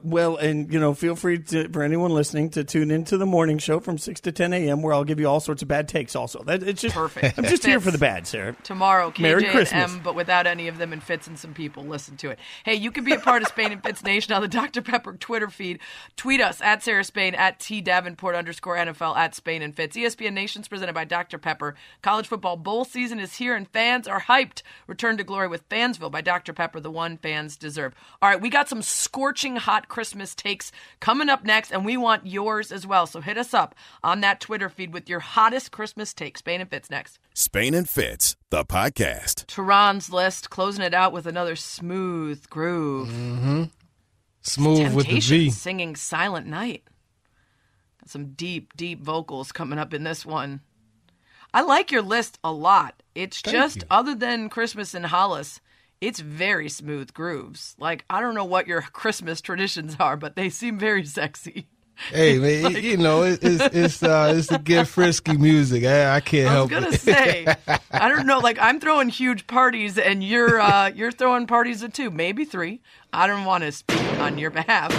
Well, 0.03 0.37
and 0.37 0.73
you 0.73 0.79
know, 0.79 0.95
feel 0.95 1.16
free 1.16 1.38
to, 1.38 1.68
for 1.68 1.83
anyone 1.83 2.12
listening 2.12 2.51
to 2.51 2.64
tune 2.64 2.90
into 2.90 3.16
the 3.16 3.27
morning 3.27 3.59
show 3.59 3.81
from 3.81 3.99
six 3.99 4.21
to 4.23 4.33
ten 4.33 4.53
a.m. 4.53 4.83
where 4.83 4.95
I'll 4.95 5.05
give 5.05 5.18
you 5.18 5.29
all 5.29 5.40
sorts 5.40 5.62
of 5.62 5.68
bad 5.68 5.88
takes. 5.88 6.14
Also, 6.14 6.42
that 6.45 6.62
it's 6.62 6.83
just 6.83 6.95
Perfect. 6.95 7.38
I'm 7.38 7.45
just 7.45 7.64
here 7.64 7.81
for 7.81 7.90
the 7.90 7.99
bad, 7.99 8.27
Sarah. 8.27 8.57
Tomorrow, 8.62 9.11
KJ 9.11 9.21
Merry 9.21 9.45
Christmas. 9.45 9.92
M, 9.92 10.01
but 10.05 10.14
without 10.14 10.47
any 10.47 10.68
of 10.68 10.79
them 10.79 10.92
and 10.92 11.03
Fitz 11.03 11.27
and 11.27 11.38
some 11.38 11.55
people. 11.55 11.85
Listen 11.85 12.16
to 12.18 12.31
it. 12.31 12.38
Hey, 12.64 12.75
you 12.75 12.90
can 12.90 13.05
be 13.05 13.12
a 13.12 13.18
part 13.18 13.42
of 13.42 13.49
Spain 13.49 13.73
and 13.73 13.83
Fitz 13.83 14.03
Nation 14.03 14.33
on 14.33 14.42
the 14.42 14.49
Dr. 14.49 14.83
Pepper 14.83 15.14
Twitter 15.14 15.49
feed. 15.49 15.81
Tweet 16.16 16.40
us 16.40 16.61
at 16.61 16.83
Sarah 16.83 17.05
Spain, 17.05 17.35
at 17.35 17.59
T 17.59 17.81
Davenport 17.81 18.35
underscore 18.35 18.77
NFL, 18.77 19.16
at 19.16 19.35
Spain 19.35 19.62
and 19.62 19.75
Fitz. 19.75 19.97
ESPN 19.97 20.33
Nation's 20.33 20.68
presented 20.68 20.95
by 20.95 21.05
Dr. 21.05 21.38
Pepper. 21.38 21.75
College 22.03 22.29
football 22.29 22.57
bowl 22.57 22.85
season 22.85 23.18
is 23.18 23.37
here 23.37 23.57
and 23.57 23.68
fans 23.68 24.07
are 24.07 24.21
hyped. 24.21 24.62
Return 24.87 25.16
to 25.16 25.25
glory 25.25 25.49
with 25.49 25.68
Fansville 25.68 26.11
by 26.11 26.21
Dr. 26.21 26.53
Pepper, 26.53 26.79
the 26.79 26.90
one 26.90 27.16
fans 27.16 27.57
deserve. 27.57 27.95
All 28.21 28.29
right, 28.29 28.40
we 28.40 28.51
got 28.51 28.68
some 28.68 28.83
scorching 28.83 29.57
hot 29.57 29.71
Christmas 29.80 30.35
takes 30.35 30.70
coming 31.00 31.28
up 31.28 31.44
next, 31.44 31.72
and 31.72 31.85
we 31.85 31.96
want 31.96 32.26
yours 32.26 32.70
as 32.70 32.87
well. 32.87 33.06
So 33.06 33.20
hit 33.20 33.38
us 33.38 33.54
up 33.54 33.74
on 34.02 34.20
that 34.20 34.40
Twitter 34.40 34.68
feed 34.68 34.92
with 34.92 35.08
your 35.08 35.20
hottest 35.20 35.72
Christmas 35.72 36.12
takes. 36.14 36.40
Spain 36.40 36.61
and 36.61 36.70
Fitz 36.70 36.90
next. 36.90 37.18
Spain 37.35 37.74
and 37.74 37.88
Fitz, 37.88 38.37
the 38.50 38.64
podcast. 38.64 39.46
Turron's 39.46 40.12
list, 40.12 40.50
closing 40.50 40.85
it 40.85 40.94
out 40.94 41.12
with 41.12 41.26
another 41.26 41.56
smooth 41.56 42.48
groove. 42.48 43.08
Mm-hmm. 43.08 43.64
Smooth 44.42 44.94
with 44.94 45.06
the 45.06 45.20
Temptation 45.20 45.37
V. 45.38 45.50
singing 45.50 45.96
Silent 45.96 46.46
Night. 46.46 46.82
Got 48.00 48.11
some 48.11 48.32
deep, 48.32 48.76
deep 48.76 49.02
vocals 49.02 49.52
coming 49.52 49.78
up 49.78 49.94
in 49.94 50.04
this 50.04 50.26
one. 50.26 50.61
I 51.54 51.62
like 51.62 51.92
your 51.92 52.02
list 52.02 52.38
a 52.42 52.50
lot. 52.50 53.02
It's 53.14 53.42
just, 53.42 53.76
you. 53.76 53.82
other 53.90 54.14
than 54.14 54.48
Christmas 54.48 54.94
in 54.94 55.04
Hollis, 55.04 55.61
it's 56.03 56.19
very 56.19 56.69
smooth 56.69 57.15
grooves. 57.15 57.77
Like, 57.79 58.05
I 58.11 58.21
don't 58.21 58.35
know 58.35 58.45
what 58.45 58.67
your 58.67 58.83
Christmas 58.93 59.41
traditions 59.41 59.97
are, 59.99 60.17
but 60.17 60.35
they 60.37 60.51
seem 60.51 60.79
very 60.79 61.07
sexy. 61.07 61.69
Hey 62.11 62.38
man, 62.38 62.83
you 62.83 62.97
know 62.97 63.23
it's 63.23 63.45
it's 63.45 64.03
uh, 64.03 64.33
it's 64.35 64.49
the 64.49 64.59
get 64.59 64.88
frisky 64.88 65.37
music. 65.37 65.85
I, 65.85 66.17
I 66.17 66.21
can't 66.21 66.49
I 66.51 66.61
was 66.62 66.71
help 66.71 66.71
gonna 66.71 66.95
it. 66.95 67.01
say, 67.01 67.47
I 67.93 68.09
don't 68.09 68.27
know. 68.27 68.38
Like 68.38 68.59
I'm 68.61 68.81
throwing 68.81 69.09
huge 69.11 69.47
parties, 69.47 69.99
and 69.99 70.25
you're 70.25 70.59
uh, 70.59 70.88
you're 70.88 71.12
throwing 71.12 71.47
parties 71.47 71.83
of 71.83 71.93
two, 71.93 72.11
maybe 72.11 72.45
three. 72.45 72.81
I 73.12 73.27
don't 73.27 73.44
want 73.44 73.64
to 73.64 73.72
speak 73.72 74.01
on 74.18 74.38
your 74.38 74.51
behalf, 74.51 74.90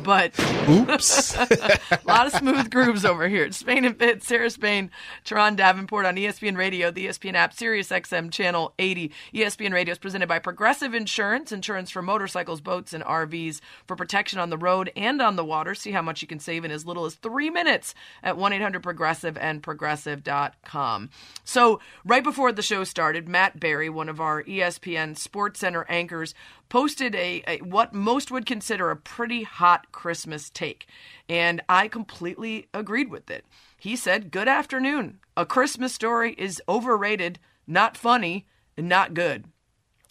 but 0.04 0.32
Oops. 0.68 1.36
a 1.36 2.00
lot 2.06 2.26
of 2.26 2.32
smooth 2.32 2.70
grooves 2.70 3.04
over 3.04 3.28
here. 3.28 3.50
Spain 3.52 3.84
and 3.84 3.98
Fit, 3.98 4.22
Sarah 4.22 4.50
Spain, 4.50 4.90
Turron 5.24 5.56
Davenport 5.56 6.06
on 6.06 6.16
ESPN 6.16 6.56
Radio, 6.56 6.90
the 6.90 7.06
ESPN 7.06 7.34
app, 7.34 7.52
Sirius 7.52 7.88
XM 7.88 8.30
Channel 8.30 8.72
80. 8.78 9.12
ESPN 9.34 9.72
Radio 9.72 9.92
is 9.92 9.98
presented 9.98 10.28
by 10.28 10.38
Progressive 10.38 10.94
Insurance, 10.94 11.52
insurance 11.52 11.90
for 11.90 12.00
motorcycles, 12.00 12.60
boats, 12.60 12.92
and 12.92 13.04
RVs 13.04 13.60
for 13.86 13.96
protection 13.96 14.38
on 14.38 14.50
the 14.50 14.58
road 14.58 14.90
and 14.96 15.20
on 15.20 15.36
the 15.36 15.44
water. 15.44 15.74
See 15.74 15.90
how 15.90 16.02
much 16.02 16.22
you 16.22 16.28
can 16.28 16.40
save 16.40 16.64
in 16.64 16.70
as 16.70 16.86
little 16.86 17.04
as 17.04 17.16
three 17.16 17.50
minutes 17.50 17.94
at 18.22 18.36
1 18.36 18.52
800 18.52 18.82
Progressive 18.82 19.36
and 19.36 19.62
Progressive.com. 19.62 21.10
So, 21.44 21.80
right 22.04 22.24
before 22.24 22.52
the 22.52 22.62
show 22.62 22.84
started, 22.84 23.28
Matt 23.28 23.60
Barrie, 23.60 23.90
one 23.90 24.08
of 24.08 24.20
our 24.20 24.42
ESPN 24.42 25.16
Sports 25.16 25.60
Center 25.60 25.84
anchors, 25.88 26.34
posted 26.68 27.14
a, 27.14 27.42
a 27.46 27.58
what 27.58 27.94
most 27.94 28.30
would 28.30 28.46
consider 28.46 28.90
a 28.90 28.96
pretty 28.96 29.42
hot 29.42 29.90
Christmas 29.92 30.50
take, 30.50 30.86
and 31.28 31.62
I 31.68 31.88
completely 31.88 32.68
agreed 32.74 33.10
with 33.10 33.30
it. 33.30 33.44
He 33.78 33.96
said, 33.96 34.30
"Good 34.30 34.48
afternoon. 34.48 35.20
A 35.36 35.46
Christmas 35.46 35.94
story 35.94 36.34
is 36.38 36.62
overrated, 36.68 37.38
not 37.66 37.96
funny, 37.96 38.46
and 38.76 38.88
not 38.88 39.14
good." 39.14 39.44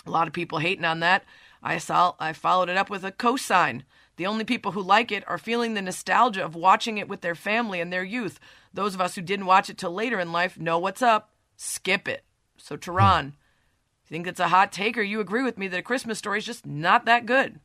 A 0.06 0.12
lot 0.12 0.28
of 0.28 0.34
people 0.34 0.60
hating 0.60 0.86
on 0.86 1.00
that. 1.02 1.24
I 1.62 1.78
saw 1.78 2.14
I 2.20 2.34
followed 2.34 2.70
it 2.70 2.78
up 2.78 2.90
with 2.90 3.04
a 3.04 3.12
cosign. 3.12 3.84
The 4.16 4.26
only 4.26 4.44
people 4.44 4.72
who 4.72 4.82
like 4.82 5.12
it 5.12 5.24
are 5.28 5.38
feeling 5.38 5.74
the 5.74 5.82
nostalgia 5.82 6.44
of 6.44 6.56
watching 6.56 6.98
it 6.98 7.08
with 7.08 7.22
their 7.22 7.36
family 7.36 7.80
and 7.80 7.94
their 7.94 8.04
youth. 8.04 8.40
Those 8.74 8.96
of 8.96 9.02
us 9.02 9.16
who 9.16 9.22
didn't 9.22 9.46
watch 9.46 9.70
it 9.70 9.78
till 9.78 9.92
later 9.92 10.20
in 10.20 10.32
life 10.32 10.58
know 10.60 10.80
what's 10.80 11.02
up. 11.02 11.34
Skip 11.56 12.08
it. 12.08 12.24
So 12.58 12.78
Turron, 12.78 13.34
you 14.10 14.16
think 14.16 14.28
it's 14.28 14.40
a 14.40 14.48
hot 14.48 14.72
take 14.72 14.98
or 14.98 15.02
you 15.02 15.20
agree 15.20 15.44
with 15.44 15.58
me 15.58 15.68
that 15.68 15.78
a 15.80 15.84
Christmas 15.84 16.18
story 16.18 16.40
is 16.40 16.46
just 16.46 16.66
not 16.66 17.06
that 17.06 17.26
good? 17.26 17.60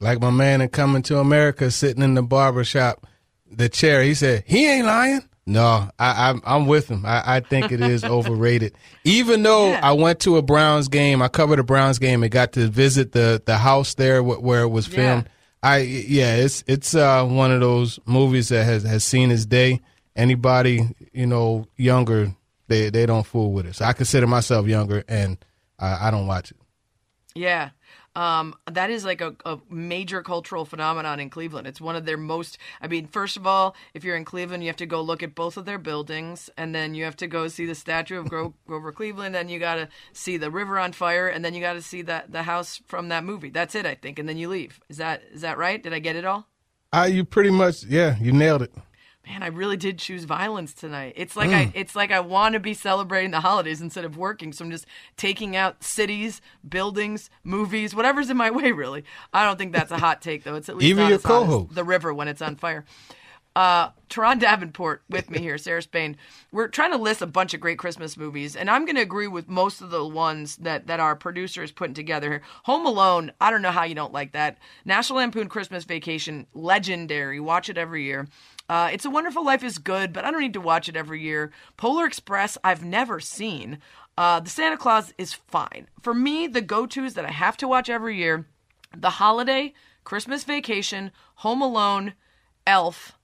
like 0.00 0.20
my 0.20 0.30
man 0.30 0.60
in 0.60 0.68
Coming 0.68 1.02
to 1.02 1.18
America 1.18 1.70
sitting 1.70 2.02
in 2.02 2.14
the 2.14 2.22
barber 2.22 2.64
shop, 2.64 3.06
the 3.48 3.68
chair. 3.68 4.02
He 4.02 4.14
said 4.14 4.42
he 4.46 4.66
ain't 4.68 4.86
lying. 4.86 5.20
No, 5.46 5.88
I, 5.98 6.30
I'm 6.30 6.42
I'm 6.44 6.66
with 6.66 6.88
him. 6.88 7.04
I, 7.06 7.36
I 7.36 7.40
think 7.40 7.70
it 7.70 7.80
is 7.80 8.02
overrated. 8.18 8.74
Even 9.04 9.42
though 9.44 9.70
Yeah. 9.70 9.80
I 9.82 9.92
went 9.92 10.18
to 10.20 10.36
a 10.38 10.42
Browns 10.42 10.88
game, 10.88 11.22
I 11.22 11.28
covered 11.28 11.58
a 11.60 11.64
Browns 11.64 11.98
game 12.00 12.22
and 12.24 12.32
got 12.32 12.52
to 12.54 12.66
visit 12.68 13.12
the 13.12 13.42
the 13.44 13.58
house 13.58 13.94
there 13.94 14.22
where 14.22 14.62
it 14.62 14.68
was 14.68 14.88
Yeah. 14.88 14.94
filmed. 14.96 15.28
I 15.62 15.78
yeah, 15.78 16.34
it's 16.36 16.64
it's 16.66 16.94
uh, 16.96 17.24
one 17.24 17.52
of 17.52 17.60
those 17.60 18.00
movies 18.04 18.48
that 18.48 18.64
has 18.64 18.82
has 18.82 19.04
seen 19.04 19.30
its 19.30 19.46
day. 19.46 19.80
Anybody 20.16 20.88
you 21.12 21.26
know 21.26 21.66
younger, 21.76 22.34
they 22.68 22.90
they 22.90 23.06
don't 23.06 23.24
fool 23.26 23.52
with 23.52 23.66
it. 23.66 23.76
So 23.76 23.84
I 23.84 23.92
consider 23.92 24.26
myself 24.26 24.66
younger, 24.66 25.04
and 25.08 25.38
I, 25.82 26.08
I 26.08 26.10
don't 26.10 26.26
watch 26.26 26.50
it. 26.50 26.56
Yeah. 27.34 27.70
Um, 28.14 28.54
that 28.70 28.90
is 28.90 29.06
like 29.06 29.22
a, 29.22 29.34
a 29.46 29.58
major 29.70 30.22
cultural 30.22 30.66
phenomenon 30.66 31.18
in 31.18 31.30
Cleveland. 31.30 31.66
It's 31.66 31.80
one 31.80 31.96
of 31.96 32.04
their 32.04 32.18
most. 32.18 32.58
I 32.80 32.86
mean, 32.86 33.06
first 33.06 33.38
of 33.38 33.46
all, 33.46 33.74
if 33.94 34.04
you're 34.04 34.16
in 34.16 34.26
Cleveland, 34.26 34.62
you 34.62 34.68
have 34.68 34.76
to 34.76 34.86
go 34.86 35.00
look 35.00 35.22
at 35.22 35.34
both 35.34 35.56
of 35.56 35.64
their 35.64 35.78
buildings, 35.78 36.50
and 36.58 36.74
then 36.74 36.94
you 36.94 37.04
have 37.04 37.16
to 37.16 37.26
go 37.26 37.48
see 37.48 37.64
the 37.64 37.74
statue 37.74 38.18
of 38.18 38.28
Gro- 38.28 38.54
Grover 38.66 38.92
Cleveland. 38.92 39.34
Then 39.34 39.48
you 39.48 39.58
got 39.58 39.76
to 39.76 39.88
see 40.12 40.36
the 40.36 40.50
river 40.50 40.78
on 40.78 40.92
fire, 40.92 41.26
and 41.26 41.42
then 41.42 41.54
you 41.54 41.62
got 41.62 41.72
to 41.72 41.82
see 41.82 42.02
that 42.02 42.32
the 42.32 42.42
house 42.42 42.82
from 42.86 43.08
that 43.08 43.24
movie. 43.24 43.50
That's 43.50 43.74
it, 43.74 43.86
I 43.86 43.94
think, 43.94 44.18
and 44.18 44.28
then 44.28 44.36
you 44.36 44.50
leave. 44.50 44.80
Is 44.90 44.98
that 44.98 45.22
is 45.32 45.40
that 45.40 45.56
right? 45.56 45.82
Did 45.82 45.94
I 45.94 45.98
get 45.98 46.16
it 46.16 46.26
all? 46.26 46.46
Uh, 46.92 47.08
you 47.10 47.24
pretty 47.24 47.50
much 47.50 47.84
yeah, 47.84 48.16
you 48.20 48.32
nailed 48.32 48.60
it. 48.60 48.74
Man, 49.26 49.42
I 49.44 49.46
really 49.48 49.76
did 49.76 49.98
choose 49.98 50.24
violence 50.24 50.72
tonight. 50.74 51.12
It's 51.16 51.36
like 51.36 51.50
I 51.50 51.70
it's 51.74 51.94
like 51.94 52.10
I 52.10 52.18
want 52.20 52.54
to 52.54 52.60
be 52.60 52.74
celebrating 52.74 53.30
the 53.30 53.40
holidays 53.40 53.80
instead 53.80 54.04
of 54.04 54.16
working. 54.16 54.52
So 54.52 54.64
I'm 54.64 54.70
just 54.70 54.84
taking 55.16 55.54
out 55.54 55.84
cities, 55.84 56.40
buildings, 56.68 57.30
movies, 57.44 57.94
whatever's 57.94 58.30
in 58.30 58.36
my 58.36 58.50
way 58.58 58.72
really. 58.72 59.04
I 59.32 59.44
don't 59.44 59.58
think 59.58 59.72
that's 59.72 59.92
a 59.92 59.98
hot 59.98 60.22
take 60.22 60.42
though. 60.42 60.56
It's 60.56 60.68
at 60.68 60.76
least 60.76 60.88
Even 60.90 61.06
your 61.06 61.16
as 61.16 61.22
hot 61.22 61.42
as 61.42 61.48
co-host. 61.48 61.74
the 61.74 61.84
river 61.84 62.12
when 62.12 62.26
it's 62.26 62.42
on 62.42 62.56
fire. 62.56 62.84
Uh, 63.54 63.90
Turron 64.08 64.38
Davenport 64.40 65.02
with 65.10 65.28
me 65.28 65.38
here, 65.38 65.58
Sarah 65.58 65.82
Spain. 65.82 66.16
We're 66.52 66.68
trying 66.68 66.92
to 66.92 66.96
list 66.96 67.20
a 67.20 67.26
bunch 67.26 67.52
of 67.52 67.60
great 67.60 67.78
Christmas 67.78 68.16
movies, 68.16 68.56
and 68.56 68.70
I'm 68.70 68.86
going 68.86 68.96
to 68.96 69.02
agree 69.02 69.26
with 69.26 69.46
most 69.46 69.82
of 69.82 69.90
the 69.90 70.06
ones 70.06 70.56
that, 70.56 70.86
that 70.86 71.00
our 71.00 71.14
producer 71.14 71.62
is 71.62 71.70
putting 71.70 71.92
together 71.92 72.30
here. 72.30 72.42
Home 72.64 72.86
Alone, 72.86 73.30
I 73.42 73.50
don't 73.50 73.60
know 73.60 73.70
how 73.70 73.84
you 73.84 73.94
don't 73.94 74.12
like 74.12 74.32
that. 74.32 74.56
National 74.86 75.18
Lampoon 75.18 75.48
Christmas 75.48 75.84
Vacation, 75.84 76.46
legendary. 76.54 77.40
Watch 77.40 77.68
it 77.68 77.76
every 77.76 78.04
year. 78.04 78.26
Uh, 78.72 78.88
it's 78.90 79.04
a 79.04 79.10
Wonderful 79.10 79.44
Life 79.44 79.62
is 79.62 79.76
good, 79.76 80.14
but 80.14 80.24
I 80.24 80.30
don't 80.30 80.40
need 80.40 80.54
to 80.54 80.60
watch 80.60 80.88
it 80.88 80.96
every 80.96 81.20
year. 81.20 81.52
Polar 81.76 82.06
Express, 82.06 82.56
I've 82.64 82.82
never 82.82 83.20
seen. 83.20 83.80
Uh, 84.16 84.40
the 84.40 84.48
Santa 84.48 84.78
Claus 84.78 85.12
is 85.18 85.34
fine. 85.34 85.88
For 86.00 86.14
me, 86.14 86.46
the 86.46 86.62
go 86.62 86.86
tos 86.86 87.12
that 87.12 87.26
I 87.26 87.32
have 87.32 87.58
to 87.58 87.68
watch 87.68 87.90
every 87.90 88.16
year 88.16 88.46
The 88.96 89.10
Holiday, 89.10 89.74
Christmas 90.04 90.44
Vacation, 90.44 91.12
Home 91.34 91.60
Alone, 91.60 92.14
Elf, 92.66 93.18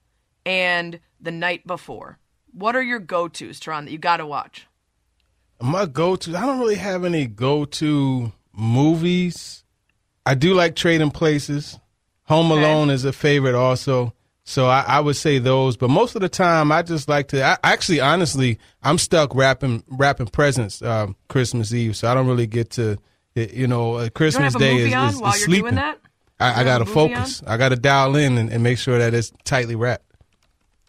and 0.45 1.01
The 1.19 1.31
Night 1.31 1.67
Before. 1.67 2.19
What 2.53 2.77
are 2.77 2.83
your 2.83 2.99
go 2.99 3.27
tos, 3.27 3.59
Turron, 3.59 3.87
that 3.87 3.91
you 3.91 3.97
got 3.97 4.19
to 4.19 4.27
watch? 4.27 4.67
My 5.63 5.87
go 5.87 6.15
to, 6.15 6.37
I 6.37 6.45
don't 6.45 6.61
really 6.61 6.75
have 6.75 7.07
any 7.07 7.27
go 7.27 7.65
to 7.65 8.33
movies. 8.53 9.65
I 10.27 10.35
do 10.35 10.53
like 10.53 10.77
Trading 10.77 11.11
Places. 11.11 11.79
Home 12.25 12.53
Okay. 12.53 12.63
Alone 12.63 12.91
is 12.91 13.07
a 13.07 13.15
favorite 13.15 13.55
also. 13.55 14.13
So 14.49 14.67
I, 14.67 14.83
I 14.89 15.01
would 15.01 15.17
say 15.17 15.39
those, 15.39 15.77
but 15.77 15.91
most 15.91 16.15
of 16.15 16.23
the 16.23 16.29
time 16.31 16.73
I 16.73 16.81
just 16.81 17.07
like 17.07 17.29
to. 17.29 17.45
I, 17.45 17.59
actually, 17.63 18.01
honestly, 18.01 18.59
I'm 18.83 18.97
stuck 18.97 19.35
wrapping 19.35 19.85
wrapping 19.89 20.29
presents 20.29 20.81
um, 20.81 21.17
Christmas 21.29 21.75
Eve, 21.75 21.95
so 21.95 22.11
I 22.11 22.15
don't 22.15 22.27
really 22.27 22.47
get 22.47 22.71
to. 22.71 22.97
You 23.35 23.67
know, 23.67 23.97
uh, 23.97 24.09
Christmas 24.09 24.55
Day 24.55 24.79
is, 24.79 24.95
is, 24.95 25.21
is 25.21 25.45
sleeping. 25.45 25.75
that? 25.75 25.99
I, 26.41 26.63
I 26.63 26.65
got 26.65 26.79
to 26.79 26.87
focus. 26.87 27.43
I 27.47 27.59
got 27.59 27.69
to 27.69 27.77
dial 27.77 28.17
in 28.17 28.39
and, 28.39 28.51
and 28.51 28.63
make 28.63 28.79
sure 28.79 28.99
that 28.99 29.13
it's 29.13 29.35
tightly 29.45 29.77
wrapped. 29.77 30.11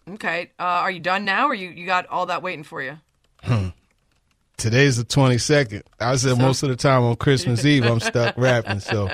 Okay. 0.08 0.52
Uh, 0.58 0.62
are 0.62 0.90
you 0.90 1.00
done 1.00 1.26
now, 1.26 1.46
or 1.46 1.54
you, 1.54 1.68
you 1.68 1.84
got 1.84 2.06
all 2.06 2.26
that 2.26 2.42
waiting 2.42 2.64
for 2.64 2.82
you? 2.82 2.96
Today's 4.60 4.96
the 4.96 5.04
22nd. 5.04 5.82
I 6.00 6.16
said 6.16 6.30
so, 6.30 6.36
most 6.36 6.62
of 6.62 6.70
the 6.70 6.76
time 6.76 7.02
on 7.02 7.16
Christmas 7.16 7.64
Eve 7.64 7.84
I'm 7.84 8.00
stuck 8.00 8.34
rapping. 8.38 8.80
So, 8.80 9.10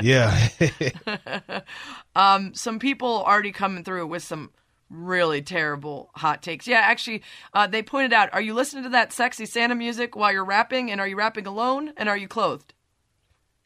yeah. 0.00 0.48
um, 2.16 2.54
some 2.54 2.78
people 2.78 3.22
already 3.24 3.52
coming 3.52 3.84
through 3.84 4.06
with 4.06 4.22
some 4.22 4.50
really 4.88 5.42
terrible 5.42 6.10
hot 6.14 6.42
takes. 6.42 6.66
Yeah, 6.66 6.78
actually, 6.78 7.22
uh, 7.52 7.66
they 7.66 7.82
pointed 7.82 8.14
out: 8.14 8.30
Are 8.32 8.40
you 8.40 8.54
listening 8.54 8.84
to 8.84 8.90
that 8.90 9.12
sexy 9.12 9.44
Santa 9.44 9.74
music 9.74 10.16
while 10.16 10.32
you're 10.32 10.44
rapping? 10.44 10.90
And 10.90 11.00
are 11.00 11.06
you 11.06 11.16
rapping 11.16 11.46
alone? 11.46 11.92
And 11.98 12.08
are 12.08 12.16
you 12.16 12.26
clothed? 12.26 12.72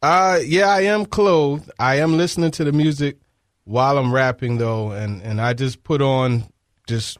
Uh, 0.03 0.41
yeah, 0.45 0.69
I 0.69 0.83
am 0.83 1.07
clothed. 1.07 1.71
I 1.79 1.97
am 1.97 2.17
listening 2.17 2.51
to 2.53 2.65
the 2.65 2.73
music 2.73 3.19
while 3.65 3.97
I'm 3.97 4.13
rapping 4.13 4.59
though, 4.59 4.91
and 4.91 5.23
and 5.23 5.41
I 5.41 5.53
just 5.53 5.85
put 5.85 6.03
on 6.03 6.45
just 6.89 7.19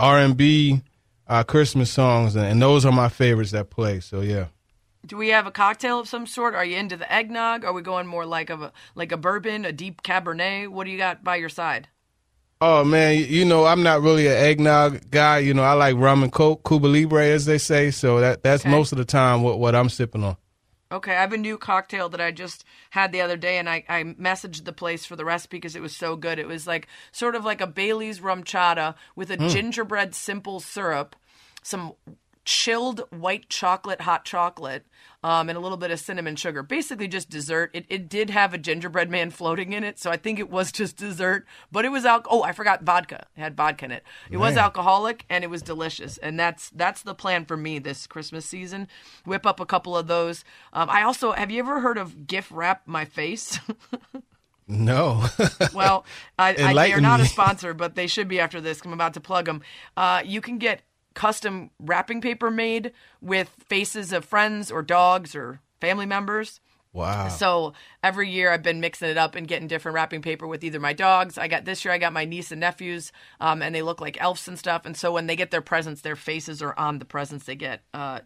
R 0.00 0.18
and 0.18 0.36
B 0.36 0.82
uh, 1.28 1.44
Christmas 1.44 1.92
songs, 1.92 2.34
and, 2.34 2.44
and 2.44 2.60
those 2.60 2.84
are 2.84 2.92
my 2.92 3.08
favorites 3.08 3.52
that 3.52 3.70
play. 3.70 4.00
So 4.00 4.20
yeah. 4.20 4.46
Do 5.06 5.16
we 5.16 5.28
have 5.28 5.46
a 5.46 5.52
cocktail 5.52 6.00
of 6.00 6.08
some 6.08 6.26
sort? 6.26 6.54
Are 6.54 6.64
you 6.64 6.76
into 6.76 6.96
the 6.96 7.10
eggnog? 7.10 7.64
Are 7.64 7.72
we 7.72 7.80
going 7.80 8.06
more 8.06 8.26
like 8.26 8.50
of 8.50 8.60
a 8.60 8.72
like 8.94 9.12
a 9.12 9.16
bourbon, 9.16 9.64
a 9.64 9.72
deep 9.72 10.02
Cabernet? 10.02 10.68
What 10.68 10.84
do 10.84 10.90
you 10.90 10.98
got 10.98 11.22
by 11.22 11.36
your 11.36 11.48
side? 11.48 11.88
Oh 12.60 12.84
man, 12.84 13.24
you 13.28 13.44
know 13.44 13.66
I'm 13.66 13.82
not 13.82 14.00
really 14.00 14.26
an 14.26 14.32
eggnog 14.32 15.10
guy. 15.10 15.38
You 15.38 15.54
know 15.54 15.62
I 15.62 15.74
like 15.74 15.96
rum 15.96 16.22
and 16.22 16.32
coke, 16.32 16.66
Cuba 16.66 16.86
Libre, 16.86 17.26
as 17.26 17.44
they 17.44 17.58
say. 17.58 17.90
So 17.90 18.20
that 18.20 18.42
that's 18.42 18.64
okay. 18.64 18.70
most 18.70 18.92
of 18.92 18.98
the 18.98 19.04
time 19.04 19.42
what 19.42 19.58
what 19.58 19.76
I'm 19.76 19.88
sipping 19.88 20.24
on. 20.24 20.36
Okay, 20.90 21.12
I 21.12 21.20
have 21.20 21.32
a 21.32 21.36
new 21.36 21.58
cocktail 21.58 22.08
that 22.10 22.20
I 22.20 22.30
just 22.30 22.64
had 22.90 23.10
the 23.10 23.20
other 23.20 23.36
day, 23.36 23.58
and 23.58 23.68
I, 23.68 23.84
I 23.88 24.04
messaged 24.04 24.64
the 24.64 24.72
place 24.72 25.04
for 25.04 25.16
the 25.16 25.24
recipe 25.24 25.56
because 25.56 25.74
it 25.74 25.82
was 25.82 25.96
so 25.96 26.14
good. 26.14 26.38
It 26.38 26.46
was 26.46 26.66
like 26.66 26.86
sort 27.10 27.34
of 27.34 27.44
like 27.44 27.60
a 27.60 27.66
Bailey's 27.66 28.20
RumChata 28.20 28.94
with 29.16 29.32
a 29.32 29.36
mm. 29.36 29.50
gingerbread 29.50 30.14
simple 30.14 30.60
syrup, 30.60 31.16
some 31.62 31.94
chilled 32.46 33.02
white 33.10 33.50
chocolate, 33.50 34.02
hot 34.02 34.24
chocolate, 34.24 34.86
um, 35.22 35.48
and 35.48 35.58
a 35.58 35.60
little 35.60 35.76
bit 35.76 35.90
of 35.90 35.98
cinnamon 35.98 36.36
sugar. 36.36 36.62
Basically, 36.62 37.08
just 37.08 37.28
dessert. 37.28 37.70
It, 37.74 37.84
it 37.88 38.08
did 38.08 38.30
have 38.30 38.54
a 38.54 38.58
gingerbread 38.58 39.10
man 39.10 39.30
floating 39.30 39.72
in 39.72 39.84
it, 39.84 39.98
so 39.98 40.10
I 40.10 40.16
think 40.16 40.38
it 40.38 40.48
was 40.48 40.72
just 40.72 40.96
dessert. 40.96 41.44
But 41.70 41.84
it 41.84 41.90
was 41.90 42.06
al- 42.06 42.22
Oh, 42.30 42.44
I 42.44 42.52
forgot 42.52 42.84
vodka. 42.84 43.26
It 43.36 43.40
had 43.40 43.56
vodka 43.56 43.84
in 43.86 43.90
it. 43.90 44.04
It 44.28 44.32
man. 44.32 44.40
was 44.40 44.56
alcoholic, 44.56 45.26
and 45.28 45.44
it 45.44 45.50
was 45.50 45.60
delicious. 45.60 46.16
And 46.18 46.38
that's 46.38 46.70
that's 46.70 47.02
the 47.02 47.14
plan 47.14 47.44
for 47.44 47.56
me 47.56 47.78
this 47.80 48.06
Christmas 48.06 48.46
season. 48.46 48.88
Whip 49.24 49.44
up 49.44 49.60
a 49.60 49.66
couple 49.66 49.96
of 49.96 50.06
those. 50.06 50.44
Um, 50.72 50.88
I 50.88 51.02
also 51.02 51.32
have 51.32 51.50
you 51.50 51.58
ever 51.58 51.80
heard 51.80 51.98
of 51.98 52.26
gift 52.26 52.50
wrap 52.50 52.82
my 52.86 53.04
face? 53.04 53.58
No. 54.68 55.24
well, 55.74 56.04
I, 56.38 56.48
I, 56.48 56.74
they 56.74 56.92
are 56.92 57.00
not 57.00 57.20
a 57.20 57.24
sponsor, 57.24 57.72
but 57.72 57.94
they 57.94 58.08
should 58.08 58.26
be 58.26 58.40
after 58.40 58.60
this. 58.60 58.80
I'm 58.84 58.92
about 58.92 59.14
to 59.14 59.20
plug 59.20 59.44
them. 59.44 59.62
Uh, 59.96 60.22
you 60.24 60.40
can 60.40 60.58
get 60.58 60.82
custom 61.16 61.70
wrapping 61.80 62.20
paper 62.20 62.50
made 62.50 62.92
with 63.20 63.48
faces 63.66 64.12
of 64.12 64.24
friends 64.24 64.70
or 64.70 64.82
dogs 64.82 65.34
or 65.34 65.60
family 65.80 66.06
members. 66.06 66.60
Wow. 66.96 67.28
So 67.28 67.74
every 68.02 68.30
year 68.30 68.50
I've 68.50 68.62
been 68.62 68.80
mixing 68.80 69.10
it 69.10 69.18
up 69.18 69.34
and 69.34 69.46
getting 69.46 69.68
different 69.68 69.94
wrapping 69.94 70.22
paper 70.22 70.46
with 70.46 70.64
either 70.64 70.80
my 70.80 70.94
dogs. 70.94 71.36
I 71.36 71.46
got 71.46 71.66
this 71.66 71.84
year 71.84 71.92
I 71.92 71.98
got 71.98 72.14
my 72.14 72.24
niece 72.24 72.50
and 72.50 72.60
nephews, 72.60 73.12
um, 73.38 73.60
and 73.60 73.74
they 73.74 73.82
look 73.82 74.00
like 74.00 74.18
elves 74.18 74.48
and 74.48 74.58
stuff. 74.58 74.86
And 74.86 74.96
so 74.96 75.12
when 75.12 75.26
they 75.26 75.36
get 75.36 75.50
their 75.50 75.60
presents, 75.60 76.00
their 76.00 76.16
faces 76.16 76.62
are 76.62 76.76
on 76.78 76.98
the 76.98 77.04
presents 77.04 77.44
they 77.44 77.54
get. 77.54 77.82
Uh, 77.92 78.20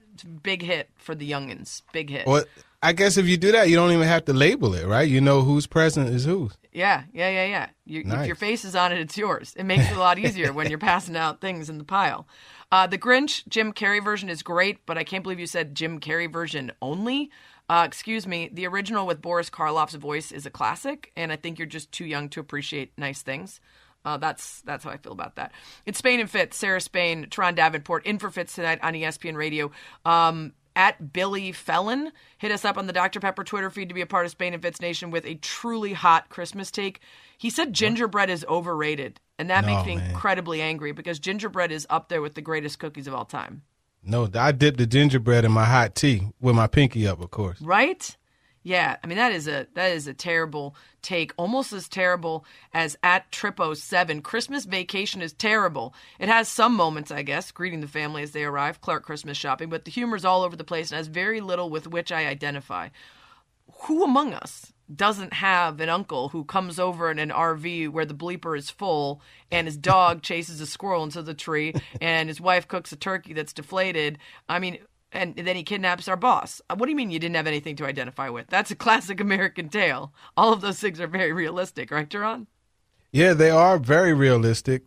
big 0.44 0.62
hit 0.62 0.88
for 0.94 1.16
the 1.16 1.28
youngins. 1.28 1.82
Big 1.92 2.10
hit. 2.10 2.28
Well, 2.28 2.44
I 2.80 2.92
guess 2.92 3.16
if 3.16 3.26
you 3.26 3.36
do 3.36 3.50
that, 3.52 3.68
you 3.68 3.74
don't 3.74 3.90
even 3.90 4.06
have 4.06 4.24
to 4.26 4.32
label 4.32 4.74
it, 4.74 4.86
right? 4.86 5.06
You 5.06 5.20
know 5.20 5.42
whose 5.42 5.66
present 5.66 6.08
is 6.08 6.24
whose. 6.24 6.56
Yeah, 6.72 7.02
yeah, 7.12 7.28
yeah, 7.28 7.46
yeah. 7.46 7.68
You, 7.84 8.04
nice. 8.04 8.20
If 8.20 8.26
your 8.28 8.36
face 8.36 8.64
is 8.64 8.76
on 8.76 8.92
it, 8.92 9.00
it's 9.00 9.18
yours. 9.18 9.52
It 9.56 9.64
makes 9.64 9.90
it 9.90 9.96
a 9.96 10.00
lot 10.00 10.18
easier 10.20 10.52
when 10.52 10.70
you're 10.70 10.78
passing 10.78 11.16
out 11.16 11.40
things 11.40 11.68
in 11.68 11.78
the 11.78 11.84
pile. 11.84 12.28
Uh, 12.72 12.86
the 12.86 12.98
Grinch 12.98 13.46
Jim 13.48 13.72
Carrey 13.72 14.02
version 14.02 14.28
is 14.28 14.42
great, 14.42 14.86
but 14.86 14.96
I 14.96 15.02
can't 15.02 15.24
believe 15.24 15.40
you 15.40 15.46
said 15.46 15.74
Jim 15.74 15.98
Carrey 15.98 16.32
version 16.32 16.70
only. 16.80 17.30
Uh, 17.70 17.84
excuse 17.84 18.26
me. 18.26 18.50
The 18.52 18.66
original 18.66 19.06
with 19.06 19.22
Boris 19.22 19.48
Karloff's 19.48 19.94
voice 19.94 20.32
is 20.32 20.44
a 20.44 20.50
classic, 20.50 21.12
and 21.16 21.30
I 21.30 21.36
think 21.36 21.56
you're 21.56 21.66
just 21.68 21.92
too 21.92 22.04
young 22.04 22.28
to 22.30 22.40
appreciate 22.40 22.90
nice 22.98 23.22
things. 23.22 23.60
Uh, 24.04 24.16
that's 24.16 24.60
that's 24.62 24.82
how 24.82 24.90
I 24.90 24.96
feel 24.96 25.12
about 25.12 25.36
that. 25.36 25.52
It's 25.86 25.98
Spain 25.98 26.18
and 26.18 26.28
Fitz, 26.28 26.56
Sarah 26.56 26.80
Spain, 26.80 27.28
Turron 27.30 27.54
Davenport, 27.54 28.04
in 28.06 28.18
for 28.18 28.28
Fitz 28.28 28.56
tonight 28.56 28.80
on 28.82 28.94
ESPN 28.94 29.36
Radio. 29.36 29.70
Um, 30.04 30.52
at 30.74 31.12
Billy 31.12 31.52
Felon. 31.52 32.10
Hit 32.38 32.50
us 32.50 32.64
up 32.64 32.76
on 32.76 32.88
the 32.88 32.92
Dr. 32.92 33.20
Pepper 33.20 33.44
Twitter 33.44 33.70
feed 33.70 33.88
to 33.88 33.94
be 33.94 34.00
a 34.00 34.06
part 34.06 34.24
of 34.24 34.32
Spain 34.32 34.52
and 34.52 34.62
Fitz 34.62 34.80
Nation 34.80 35.12
with 35.12 35.24
a 35.24 35.36
truly 35.36 35.92
hot 35.92 36.28
Christmas 36.28 36.72
take. 36.72 37.00
He 37.38 37.50
said 37.50 37.72
gingerbread 37.72 38.30
is 38.30 38.44
overrated. 38.48 39.20
And 39.38 39.50
that 39.50 39.64
no, 39.64 39.74
makes 39.74 39.86
me 39.86 39.96
man. 39.96 40.10
incredibly 40.10 40.60
angry 40.60 40.92
because 40.92 41.18
gingerbread 41.18 41.70
is 41.70 41.86
up 41.88 42.08
there 42.08 42.22
with 42.22 42.34
the 42.34 42.42
greatest 42.42 42.78
cookies 42.78 43.06
of 43.06 43.14
all 43.14 43.24
time. 43.24 43.62
No, 44.02 44.28
I 44.34 44.52
dip 44.52 44.76
the 44.76 44.86
gingerbread 44.86 45.44
in 45.44 45.52
my 45.52 45.64
hot 45.64 45.94
tea 45.94 46.28
with 46.40 46.56
my 46.56 46.66
pinky 46.66 47.06
up, 47.06 47.20
of 47.20 47.30
course. 47.30 47.60
Right? 47.60 48.16
Yeah, 48.62 48.96
I 49.02 49.06
mean 49.06 49.16
that 49.16 49.32
is 49.32 49.48
a 49.48 49.66
that 49.74 49.92
is 49.92 50.06
a 50.06 50.12
terrible 50.12 50.76
take, 51.00 51.32
almost 51.38 51.72
as 51.72 51.88
terrible 51.88 52.44
as 52.74 52.96
at 53.02 53.30
Trippo 53.32 53.74
Seven. 53.74 54.20
Christmas 54.20 54.66
Vacation 54.66 55.22
is 55.22 55.32
terrible. 55.32 55.94
It 56.18 56.28
has 56.28 56.46
some 56.46 56.74
moments, 56.74 57.10
I 57.10 57.22
guess, 57.22 57.52
greeting 57.52 57.80
the 57.80 57.88
family 57.88 58.22
as 58.22 58.32
they 58.32 58.44
arrive, 58.44 58.82
Clark 58.82 59.04
Christmas 59.04 59.38
shopping, 59.38 59.70
but 59.70 59.86
the 59.86 59.90
humor's 59.90 60.26
all 60.26 60.42
over 60.42 60.56
the 60.56 60.64
place 60.64 60.90
and 60.90 60.98
has 60.98 61.06
very 61.06 61.40
little 61.40 61.70
with 61.70 61.86
which 61.86 62.12
I 62.12 62.26
identify. 62.26 62.90
Who 63.84 64.04
among 64.04 64.34
us 64.34 64.74
doesn't 64.94 65.32
have 65.34 65.80
an 65.80 65.88
uncle 65.88 66.30
who 66.30 66.44
comes 66.44 66.78
over 66.78 67.10
in 67.10 67.18
an 67.18 67.30
RV 67.30 67.90
where 67.90 68.04
the 68.04 68.14
bleeper 68.14 68.56
is 68.56 68.70
full 68.70 69.20
and 69.50 69.66
his 69.66 69.76
dog 69.76 70.22
chases 70.22 70.60
a 70.60 70.66
squirrel 70.66 71.04
into 71.04 71.22
the 71.22 71.34
tree 71.34 71.74
and 72.00 72.28
his 72.28 72.40
wife 72.40 72.66
cooks 72.68 72.92
a 72.92 72.96
turkey 72.96 73.32
that's 73.32 73.52
deflated. 73.52 74.18
I 74.48 74.58
mean, 74.58 74.78
and 75.12 75.34
then 75.34 75.56
he 75.56 75.62
kidnaps 75.62 76.08
our 76.08 76.16
boss. 76.16 76.60
Uh, 76.70 76.76
what 76.76 76.86
do 76.86 76.90
you 76.90 76.96
mean 76.96 77.10
you 77.10 77.18
didn't 77.18 77.36
have 77.36 77.46
anything 77.46 77.76
to 77.76 77.86
identify 77.86 78.28
with? 78.28 78.46
That's 78.48 78.70
a 78.70 78.76
classic 78.76 79.20
American 79.20 79.68
tale. 79.68 80.12
All 80.36 80.52
of 80.52 80.60
those 80.60 80.78
things 80.78 81.00
are 81.00 81.06
very 81.06 81.32
realistic, 81.32 81.90
right, 81.90 82.08
Turron? 82.08 82.46
Yeah, 83.12 83.32
they 83.32 83.50
are 83.50 83.78
very 83.78 84.14
realistic. 84.14 84.84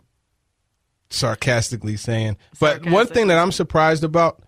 Sarcastically 1.09 1.95
saying, 1.95 2.37
but 2.59 2.87
one 2.87 3.05
thing 3.05 3.27
that 3.27 3.37
I'm 3.37 3.51
surprised 3.51 4.03
about, 4.03 4.41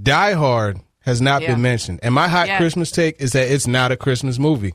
Die 0.00 0.32
Hard 0.32 0.80
has 1.04 1.20
not 1.20 1.42
yeah. 1.42 1.52
been 1.52 1.62
mentioned. 1.62 2.00
And 2.02 2.14
my 2.14 2.28
hot 2.28 2.48
yeah. 2.48 2.56
Christmas 2.58 2.90
take 2.90 3.20
is 3.20 3.32
that 3.32 3.50
it's 3.50 3.66
not 3.66 3.92
a 3.92 3.96
Christmas 3.96 4.38
movie. 4.38 4.74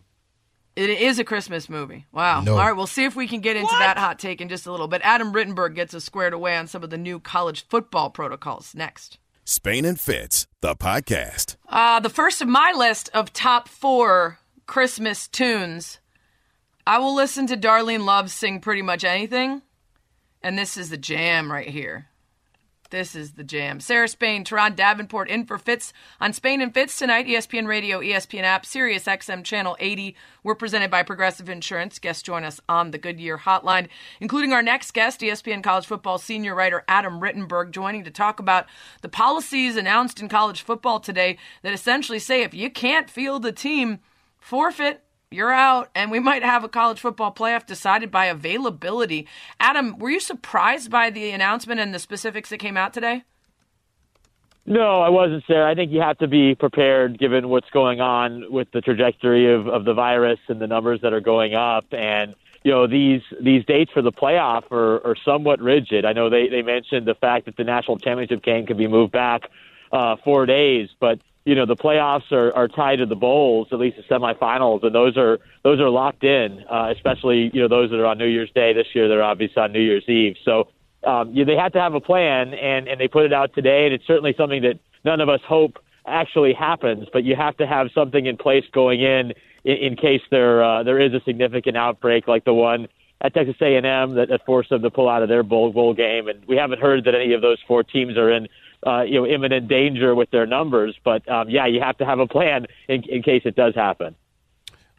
It 0.76 0.90
is 0.90 1.20
a 1.20 1.24
Christmas 1.24 1.68
movie. 1.68 2.06
Wow. 2.12 2.42
No. 2.42 2.54
All 2.54 2.60
right, 2.60 2.72
we'll 2.72 2.88
see 2.88 3.04
if 3.04 3.16
we 3.16 3.28
can 3.28 3.42
get 3.42 3.58
into 3.58 3.68
what? 3.68 3.80
that 3.80 3.98
hot 3.98 4.20
take 4.20 4.40
in 4.40 4.48
just 4.48 4.66
a 4.66 4.72
little 4.72 4.88
bit. 4.88 5.02
Adam 5.04 5.34
Rittenberg 5.34 5.76
gets 5.76 5.94
us 5.94 6.06
squared 6.06 6.34
away 6.34 6.56
on 6.56 6.68
some 6.68 6.84
of 6.84 6.90
the 6.90 6.98
new 6.98 7.20
college 7.20 7.68
football 7.68 8.10
protocols 8.10 8.74
next. 8.74 9.18
Spain 9.44 9.84
and 9.84 10.00
Fitz, 10.00 10.48
the 10.62 10.76
podcast. 10.76 11.56
Uh, 11.68 12.00
the 12.00 12.10
first 12.10 12.42
of 12.42 12.48
my 12.48 12.72
list 12.76 13.10
of 13.14 13.34
top 13.34 13.68
four 13.68 14.40
Christmas 14.68 15.28
tunes. 15.28 16.00
I 16.86 17.00
will 17.00 17.16
listen 17.16 17.48
to 17.48 17.58
Darlene 17.58 18.06
Love 18.06 18.32
sing 18.32 18.62
pretty 18.62 18.84
much 18.84 19.04
anything. 19.04 19.64
And 20.42 20.58
this 20.58 20.78
is 20.78 20.92
the 20.92 20.98
jam 20.98 21.52
right 21.52 21.68
here. 21.68 22.08
This 22.90 23.14
is 23.16 23.34
the 23.34 23.44
jam. 23.44 23.80
Sarah 23.80 24.08
Spain, 24.08 24.44
Turron 24.44 24.76
Davenport 24.76 25.30
in 25.30 25.46
for 25.46 25.60
Fitz 25.60 25.94
on 26.20 26.34
Spain 26.34 26.60
and 26.60 26.74
Fitz 26.74 26.98
tonight. 26.98 27.28
ESPN 27.28 27.68
Radio, 27.68 28.00
ESPN 28.00 28.42
app, 28.42 28.66
Sirius 28.66 29.04
XM 29.04 29.44
Channel 29.44 29.78
80. 29.80 30.16
We're 30.44 30.56
presented 30.56 30.90
by 30.90 31.04
Progressive 31.04 31.50
Insurance. 31.50 32.00
Guests 32.00 32.24
join 32.24 32.44
us 32.44 32.60
on 32.68 32.90
the 32.90 32.98
Goodyear 32.98 33.38
Hotline, 33.38 33.90
including 34.20 34.54
our 34.54 34.64
next 34.64 34.92
guest, 34.92 35.22
ESPN 35.22 35.62
college 35.62 35.86
football 35.86 36.18
senior 36.18 36.56
writer 36.56 36.84
Adam 36.88 37.20
Rittenberg, 37.20 37.72
joining 37.72 38.04
to 38.06 38.12
talk 38.12 38.40
about 38.40 38.66
the 39.02 39.10
policies 39.10 39.76
announced 39.76 40.20
in 40.20 40.28
college 40.28 40.64
football 40.64 41.00
today 41.00 41.38
that 41.62 41.74
essentially 41.74 42.20
say 42.20 42.42
if 42.42 42.56
you 42.56 42.72
can't 42.72 43.10
field 43.10 43.46
a 43.46 43.52
team, 43.52 44.00
forfeit 44.40 45.04
you're 45.32 45.54
out, 45.54 45.90
and 45.94 46.10
we 46.10 46.20
might 46.20 46.44
have 46.44 46.64
a 46.64 46.70
college 46.70 47.00
football 47.00 47.32
playoff 47.32 47.66
decided 47.66 48.10
by 48.10 48.26
availability. 48.26 49.28
Adam, 49.60 49.98
were 50.00 50.10
you 50.10 50.20
surprised 50.20 50.90
by 50.90 51.10
the 51.10 51.30
announcement 51.30 51.80
and 51.80 51.94
the 51.94 52.00
specifics 52.00 52.50
that 52.50 52.58
came 52.58 52.78
out 52.78 52.94
today? 52.94 53.24
No, 54.66 55.02
I 55.02 55.10
wasn't, 55.10 55.44
Sarah. 55.48 55.70
I 55.70 55.76
think 55.76 55.92
you 55.92 56.02
have 56.02 56.18
to 56.20 56.28
be 56.28 56.56
prepared 56.56 57.18
given 57.18 57.50
what's 57.50 57.70
going 57.72 58.02
on 58.02 58.52
with 58.52 58.72
the 58.72 58.82
trajectory 58.82 59.52
of, 59.54 59.68
of 59.68 59.86
the 59.86 59.94
virus 59.94 60.40
and 60.48 60.60
the 60.60 60.68
numbers 60.68 61.02
that 61.02 61.14
are 61.14 61.22
going 61.22 61.56
up. 61.56 61.86
And, 61.92 62.36
you 62.64 62.72
know, 62.72 62.88
these 62.88 63.22
these 63.42 63.66
dates 63.66 63.92
for 63.92 64.02
the 64.02 64.12
playoff 64.12 64.72
are, 64.72 65.06
are 65.06 65.16
somewhat 65.26 65.60
rigid. 65.60 66.06
I 66.06 66.14
know 66.14 66.30
they, 66.30 66.50
they 66.50 66.62
mentioned 66.62 67.08
the 67.08 67.16
fact 67.16 67.46
that 67.46 67.56
the 67.56 67.64
national 67.64 67.98
championship 67.98 68.44
game 68.44 68.66
could 68.66 68.78
be 68.78 68.88
moved 68.88 69.12
back 69.12 69.50
uh, 69.92 70.18
four 70.24 70.46
days, 70.46 70.90
but 71.00 71.20
you 71.46 71.56
know 71.56 71.66
the 71.66 71.76
playoffs 71.76 72.32
are, 72.32 72.54
are 72.54 72.68
tied 72.68 72.98
to 72.98 73.06
the 73.06 73.16
bowls, 73.16 73.68
at 73.72 73.80
least 73.80 73.98
the 73.98 74.04
semifinals, 74.04 74.84
and 74.84 74.94
those 74.94 75.18
are 75.18 75.40
those 75.64 75.80
are 75.80 75.90
locked 75.90 76.24
in. 76.24 76.64
Uh, 76.70 76.92
especially 76.96 77.50
you 77.54 77.62
know 77.62 77.68
those 77.68 77.90
that 77.92 78.00
are 78.00 78.06
on 78.06 78.18
New 78.18 78.28
Year's 78.28 78.52
Day 78.52 78.74
this 78.74 78.88
year, 78.94 79.08
they're 79.08 79.24
obviously 79.24 79.62
on 79.62 79.72
New 79.72 79.82
Year's 79.82 80.08
Eve. 80.08 80.36
So 80.44 80.70
um, 81.06 81.32
yeah, 81.34 81.46
they 81.46 81.56
had 81.56 81.74
to 81.74 81.80
have 81.80 81.94
a 81.94 82.02
plan, 82.02 82.54
and 82.54 82.88
and 82.88 83.00
they 83.00 83.08
put 83.08 83.26
it 83.26 83.34
out 83.34 83.54
today, 83.54 83.86
and 83.86 83.94
it's 83.94 84.06
certainly 84.06 84.34
something 84.38 84.62
that 84.64 84.80
none 85.04 85.22
of 85.22 85.30
us 85.30 85.42
hope 85.48 85.80
actually 86.06 86.54
happens. 86.54 87.08
But 87.12 87.24
you 87.24 87.36
have 87.36 87.56
to 87.58 87.68
have 87.68 87.88
something 87.94 88.26
in 88.26 88.38
place 88.38 88.66
going 88.72 89.02
in 89.02 89.34
in, 89.64 89.78
in 89.78 89.96
case 89.96 90.22
there 90.30 90.64
uh, 90.64 90.84
there 90.84 91.00
is 91.00 91.14
a 91.14 91.22
significant 91.24 91.78
outbreak 91.78 92.28
like 92.28 92.44
the 92.46 92.54
one 92.54 92.88
at 93.22 93.34
Texas 93.34 93.56
A&M 93.62 94.16
that, 94.16 94.30
that 94.30 94.46
forced 94.46 94.70
them 94.70 94.82
to 94.82 94.90
pull 94.90 95.10
out 95.10 95.22
of 95.22 95.30
their 95.30 95.44
bowl 95.44 95.72
bowl 95.72 95.94
game, 95.94 96.28
and 96.28 96.44
we 96.46 96.58
haven't 96.58 96.80
heard 96.80 97.06
that 97.06 97.16
any 97.16 97.34
of 97.34 97.42
those 97.42 97.58
four 97.68 97.84
teams 97.84 98.18
are 98.18 98.32
in 98.32 98.48
uh, 98.86 99.02
you 99.02 99.20
know 99.20 99.26
imminent 99.26 99.68
danger 99.68 100.16
with 100.16 100.30
their 100.32 100.46
numbers. 100.46 100.98
But 101.04 101.30
um, 101.30 101.50
yeah, 101.50 101.68
you 101.68 101.82
have 101.82 101.98
to 101.98 102.06
have 102.06 102.20
a 102.20 102.28
plan 102.28 102.68
in, 102.88 103.04
in 103.04 103.24
case 103.24 103.44
it 103.46 103.56
does 103.56 103.76
happen. 103.76 104.16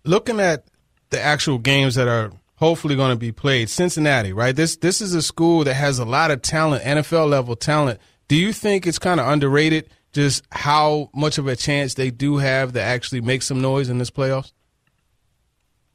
Looking 0.05 0.41
at 0.41 0.64
the 1.11 1.20
actual 1.20 1.59
games 1.59 1.95
that 1.97 2.09
are 2.09 2.33
hopefully 2.57 2.95
going 2.95 3.11
to 3.11 3.18
be 3.18 3.33
played, 3.33 3.68
Cincinnati, 3.68 4.33
right? 4.33 4.55
This 4.55 4.76
this 4.76 5.01
is 5.01 5.14
a 5.14 5.22
school 5.22 5.64
that 5.64 5.74
has 5.74 5.99
a 5.99 6.05
lot 6.05 6.31
of 6.31 6.43
talent, 6.43 6.85
NFL 6.85 7.28
level 7.28 7.57
talent. 7.57 8.01
Do 8.28 8.37
you 8.37 8.53
think 8.53 8.87
it's 8.87 8.99
kind 8.99 9.18
of 9.18 9.26
underrated 9.26 9.89
just 10.12 10.45
how 10.51 11.11
much 11.14 11.39
of 11.39 11.47
a 11.47 11.57
chance 11.57 11.95
they 11.95 12.11
do 12.11 12.37
have 12.37 12.72
to 12.74 12.83
actually 12.83 13.20
make 13.20 13.43
some 13.43 13.61
noise 13.61 13.89
in 13.89 13.99
this 13.99 14.11
playoffs? 14.11 14.53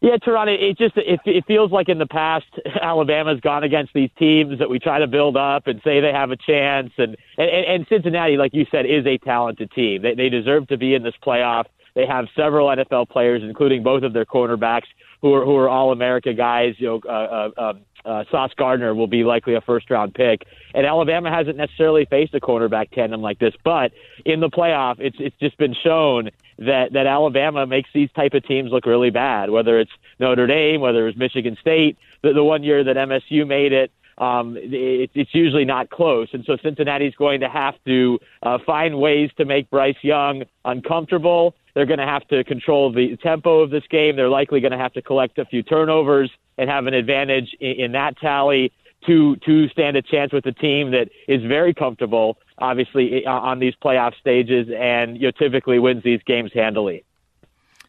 Yeah, 0.01 0.17
Toronto. 0.17 0.53
It 0.53 0.77
just 0.77 0.97
it, 0.97 1.19
it 1.25 1.45
feels 1.47 1.71
like 1.71 1.89
in 1.89 1.97
the 1.97 2.05
past 2.05 2.45
Alabama's 2.81 3.39
gone 3.39 3.63
against 3.63 3.93
these 3.93 4.09
teams 4.19 4.59
that 4.59 4.69
we 4.69 4.77
try 4.77 4.99
to 4.99 5.07
build 5.07 5.37
up 5.37 5.67
and 5.67 5.81
say 5.83 5.99
they 5.99 6.11
have 6.11 6.31
a 6.31 6.37
chance, 6.37 6.91
and 6.97 7.17
and, 7.37 7.49
and 7.49 7.87
Cincinnati, 7.89 8.37
like 8.37 8.53
you 8.53 8.65
said, 8.69 8.85
is 8.85 9.05
a 9.05 9.17
talented 9.17 9.71
team. 9.71 10.01
They 10.01 10.13
they 10.13 10.29
deserve 10.29 10.67
to 10.67 10.77
be 10.77 10.93
in 10.93 11.03
this 11.03 11.15
playoff. 11.25 11.65
They 11.95 12.05
have 12.05 12.25
several 12.35 12.67
NFL 12.67 13.09
players, 13.09 13.41
including 13.41 13.81
both 13.81 14.03
of 14.03 14.11
their 14.11 14.25
cornerbacks, 14.25 14.87
who 15.21 15.33
are 15.33 15.45
who 15.45 15.55
are 15.55 15.69
all 15.69 15.91
America 15.91 16.33
guys. 16.33 16.75
You 16.77 16.87
know, 16.87 17.01
uh, 17.07 17.51
uh, 17.57 17.69
um, 17.69 17.79
uh, 18.06 18.24
Sauce 18.30 18.51
Gardner 18.56 18.93
will 18.93 19.08
be 19.08 19.24
likely 19.24 19.56
a 19.56 19.62
first 19.62 19.89
round 19.89 20.14
pick, 20.14 20.45
and 20.74 20.86
Alabama 20.86 21.32
hasn't 21.32 21.58
necessarily 21.58 22.06
faced 22.06 22.34
a 22.34 22.39
cornerback 22.39 22.91
tandem 22.91 23.22
like 23.22 23.39
this. 23.39 23.53
But 23.64 23.91
in 24.26 24.39
the 24.39 24.49
playoff, 24.49 24.99
it's 24.99 25.18
it's 25.20 25.36
just 25.38 25.58
been 25.58 25.74
shown 25.74 26.30
that 26.60 26.93
that 26.93 27.08
Alabama 27.08 27.66
makes 27.66 27.89
these 27.93 28.12
type 28.16 28.34
of 28.34 28.45
teams 28.45 28.72
look 28.72 28.86
really 28.86 29.10
bad. 29.10 29.49
Whether 29.49 29.80
it's 29.80 29.91
Notre 30.20 30.47
Dame, 30.47 30.82
whether 30.82 31.08
it's 31.08 31.18
Michigan 31.18 31.58
State, 31.60 31.97
the, 32.22 32.34
the 32.34 32.43
one 32.43 32.64
year 32.64 32.84
that 32.84 32.95
MSU 32.95 33.47
made 33.47 33.74
it. 33.74 33.91
Um, 34.18 34.55
it, 34.57 35.11
it's 35.13 35.36
usually 35.36 35.66
not 35.66 35.89
close, 35.89 36.30
and 36.34 36.45
so 36.45 36.57
Cincinnati's 36.63 37.16
going 37.16 37.41
to 37.41 37.49
have 37.49 37.76
to 37.86 38.20
uh, 38.43 38.59
find 38.66 38.97
ways 38.97 39.30
to 39.38 39.45
make 39.45 39.70
Bryce 39.70 39.97
Young 40.01 40.43
uncomfortable 40.63 41.55
they're 41.76 41.86
going 41.86 41.99
to 41.99 42.05
have 42.05 42.28
to 42.30 42.43
control 42.43 42.91
the 42.91 43.18
tempo 43.22 43.59
of 43.59 43.70
this 43.70 43.84
game. 43.89 44.16
They're 44.16 44.30
likely 44.30 44.61
going 44.61 44.72
to 44.72 44.78
have 44.78 44.93
to 44.93 45.01
collect 45.01 45.38
a 45.38 45.45
few 45.45 45.61
turnovers 45.61 46.32
and 46.57 46.70
have 46.70 46.88
an 46.88 46.93
advantage 46.93 47.55
in, 47.59 47.72
in 47.72 47.91
that 47.91 48.18
tally 48.18 48.72
to 49.05 49.36
to 49.45 49.68
stand 49.70 49.97
a 49.97 50.01
chance 50.01 50.34
with 50.34 50.45
a 50.47 50.51
team 50.53 50.91
that 50.91 51.09
is 51.28 51.43
very 51.43 51.74
comfortable, 51.74 52.39
obviously 52.57 53.26
on 53.26 53.59
these 53.59 53.74
playoff 53.84 54.16
stages, 54.20 54.68
and 54.76 55.18
you 55.18 55.28
know 55.28 55.32
typically 55.32 55.78
wins 55.78 56.01
these 56.03 56.22
games 56.26 56.51
handily. 56.55 57.03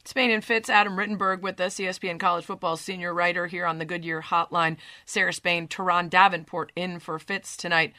Spain 0.08 0.30
and 0.30 0.44
Fitz, 0.44 0.70
Adam 0.70 0.96
Rittenberg 0.96 1.40
with 1.40 1.60
us, 1.60 1.76
ESPN 1.76 2.20
College 2.20 2.44
Football 2.44 2.76
senior 2.76 3.12
writer 3.12 3.46
here 3.46 3.66
on 3.66 3.78
the 3.78 3.84
Goodyear 3.84 4.22
Hotline. 4.22 4.76
Sarah 5.04 5.32
Spain, 5.32 5.68
Turron 5.68 6.08
Davenport 6.08 6.72
in 6.76 6.98
for 7.00 7.18
Fitz 7.18 7.56
tonight 7.56 7.92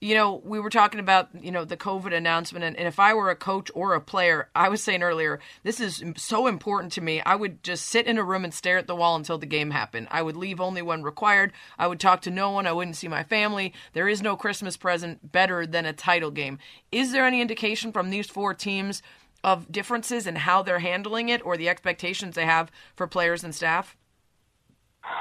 you 0.00 0.14
know, 0.14 0.40
we 0.44 0.60
were 0.60 0.70
talking 0.70 1.00
about, 1.00 1.28
you 1.40 1.50
know, 1.50 1.64
the 1.64 1.76
COVID 1.76 2.14
announcement. 2.14 2.64
And, 2.64 2.76
and, 2.76 2.86
if 2.86 3.00
I 3.00 3.14
were 3.14 3.30
a 3.30 3.36
coach 3.36 3.68
or 3.74 3.94
a 3.94 4.00
player, 4.00 4.48
I 4.54 4.68
was 4.68 4.82
saying 4.82 5.02
earlier, 5.02 5.40
this 5.64 5.80
is 5.80 6.04
so 6.16 6.46
important 6.46 6.92
to 6.92 7.00
me. 7.00 7.20
I 7.22 7.34
would 7.34 7.64
just 7.64 7.86
sit 7.86 8.06
in 8.06 8.16
a 8.16 8.22
room 8.22 8.44
and 8.44 8.54
stare 8.54 8.78
at 8.78 8.86
the 8.86 8.94
wall 8.94 9.16
until 9.16 9.38
the 9.38 9.46
game 9.46 9.72
happened. 9.72 10.06
I 10.10 10.22
would 10.22 10.36
leave 10.36 10.60
only 10.60 10.82
when 10.82 11.02
required. 11.02 11.52
I 11.78 11.88
would 11.88 11.98
talk 11.98 12.20
to 12.22 12.30
no 12.30 12.50
one. 12.50 12.66
I 12.66 12.72
wouldn't 12.72 12.96
see 12.96 13.08
my 13.08 13.24
family. 13.24 13.72
There 13.92 14.08
is 14.08 14.22
no 14.22 14.36
Christmas 14.36 14.76
present 14.76 15.32
better 15.32 15.66
than 15.66 15.84
a 15.84 15.92
title 15.92 16.30
game. 16.30 16.58
Is 16.92 17.10
there 17.10 17.26
any 17.26 17.40
indication 17.40 17.90
from 17.90 18.10
these 18.10 18.28
four 18.28 18.54
teams 18.54 19.02
of 19.44 19.70
differences 19.70 20.26
in 20.26 20.36
how 20.36 20.62
they're 20.62 20.80
handling 20.80 21.28
it 21.28 21.44
or 21.44 21.56
the 21.56 21.68
expectations 21.68 22.34
they 22.34 22.44
have 22.44 22.70
for 22.94 23.06
players 23.06 23.44
and 23.44 23.54
staff? 23.54 23.96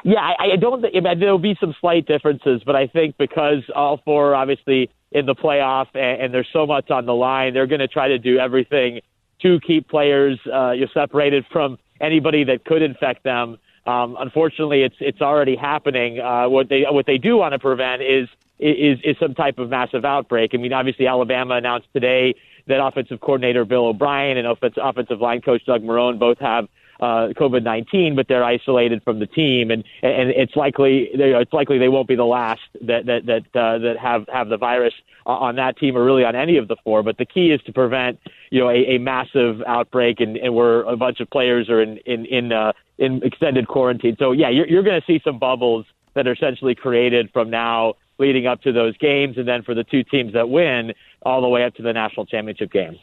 Yeah, 0.03 0.19
I, 0.19 0.53
I 0.53 0.55
don't 0.57 0.81
think 0.81 0.93
there'll 1.19 1.37
be 1.37 1.55
some 1.59 1.75
slight 1.79 2.05
differences, 2.05 2.61
but 2.65 2.75
I 2.75 2.87
think 2.87 3.17
because 3.17 3.63
all 3.75 4.01
four 4.03 4.31
are 4.31 4.35
obviously 4.35 4.89
in 5.11 5.25
the 5.25 5.35
playoff 5.35 5.87
and, 5.93 6.21
and 6.21 6.33
there's 6.33 6.49
so 6.51 6.65
much 6.65 6.89
on 6.91 7.05
the 7.05 7.13
line, 7.13 7.53
they're 7.53 7.67
going 7.67 7.79
to 7.79 7.87
try 7.87 8.09
to 8.09 8.17
do 8.17 8.37
everything 8.37 9.01
to 9.41 9.59
keep 9.65 9.87
players 9.87 10.39
uh, 10.51 10.71
you 10.71 10.87
separated 10.93 11.45
from 11.51 11.77
anybody 12.01 12.43
that 12.43 12.65
could 12.65 12.81
infect 12.81 13.23
them. 13.23 13.57
Um, 13.85 14.17
unfortunately, 14.19 14.83
it's 14.83 14.95
it's 14.99 15.21
already 15.21 15.55
happening. 15.55 16.19
Uh, 16.19 16.49
what 16.49 16.67
they 16.67 16.83
what 16.89 17.05
they 17.05 17.17
do 17.17 17.37
want 17.37 17.53
to 17.53 17.59
prevent 17.59 18.01
is 18.01 18.27
is 18.59 18.99
is 19.03 19.15
some 19.19 19.33
type 19.33 19.59
of 19.59 19.69
massive 19.69 20.03
outbreak. 20.03 20.51
I 20.53 20.57
mean, 20.57 20.73
obviously, 20.73 21.07
Alabama 21.07 21.55
announced 21.55 21.87
today 21.93 22.35
that 22.67 22.83
offensive 22.83 23.19
coordinator 23.21 23.65
Bill 23.65 23.87
O'Brien 23.87 24.37
and 24.37 24.47
offensive, 24.47 24.83
offensive 24.83 25.19
line 25.19 25.41
coach 25.41 25.65
Doug 25.65 25.83
Marrone 25.83 26.19
both 26.19 26.39
have 26.39 26.67
uh, 26.99 27.29
COVID 27.37 27.63
nineteen, 27.63 28.15
but 28.15 28.27
they're 28.27 28.43
isolated 28.43 29.03
from 29.03 29.19
the 29.19 29.27
team, 29.27 29.69
and 29.71 29.83
and 30.01 30.29
it's 30.31 30.55
likely 30.55 31.09
it's 31.13 31.53
likely 31.53 31.77
they 31.77 31.89
won't 31.89 32.07
be 32.07 32.15
the 32.15 32.25
last 32.25 32.61
that 32.81 33.05
that 33.05 33.25
that 33.25 33.59
uh, 33.59 33.77
that 33.77 33.97
have 33.99 34.25
have 34.31 34.49
the 34.49 34.57
virus 34.57 34.93
on 35.25 35.57
that 35.57 35.77
team 35.77 35.95
or 35.95 36.03
really 36.03 36.23
on 36.23 36.35
any 36.35 36.57
of 36.57 36.67
the 36.67 36.75
four. 36.83 37.03
But 37.03 37.17
the 37.17 37.25
key 37.25 37.51
is 37.51 37.61
to 37.63 37.73
prevent 37.73 38.19
you 38.49 38.59
know 38.59 38.69
a, 38.69 38.95
a 38.95 38.97
massive 38.97 39.61
outbreak, 39.67 40.19
and, 40.19 40.37
and 40.37 40.55
where 40.55 40.81
a 40.83 40.97
bunch 40.97 41.19
of 41.19 41.29
players 41.29 41.69
are 41.69 41.81
in 41.81 41.97
in 42.05 42.25
in, 42.25 42.51
uh, 42.51 42.73
in 42.97 43.21
extended 43.23 43.67
quarantine. 43.67 44.15
So 44.17 44.31
yeah, 44.31 44.49
you're 44.49 44.67
you're 44.67 44.83
going 44.83 44.99
to 44.99 45.05
see 45.05 45.21
some 45.23 45.37
bubbles 45.37 45.85
that 46.15 46.27
are 46.27 46.33
essentially 46.33 46.73
created 46.73 47.29
from 47.31 47.51
now 47.51 47.93
leading 48.19 48.47
up 48.47 48.61
to 48.63 48.71
those 48.71 48.97
games, 48.97 49.37
and 49.37 49.47
then 49.47 49.61
for 49.61 49.75
the 49.75 49.83
two 49.83 50.03
teams 50.03 50.33
that 50.33 50.49
win, 50.49 50.93
all 51.27 51.41
the 51.41 51.49
way 51.49 51.63
up 51.63 51.75
to 51.75 51.83
the 51.83 51.93
national 51.93 52.25
championship 52.25 52.71
game. 52.71 52.97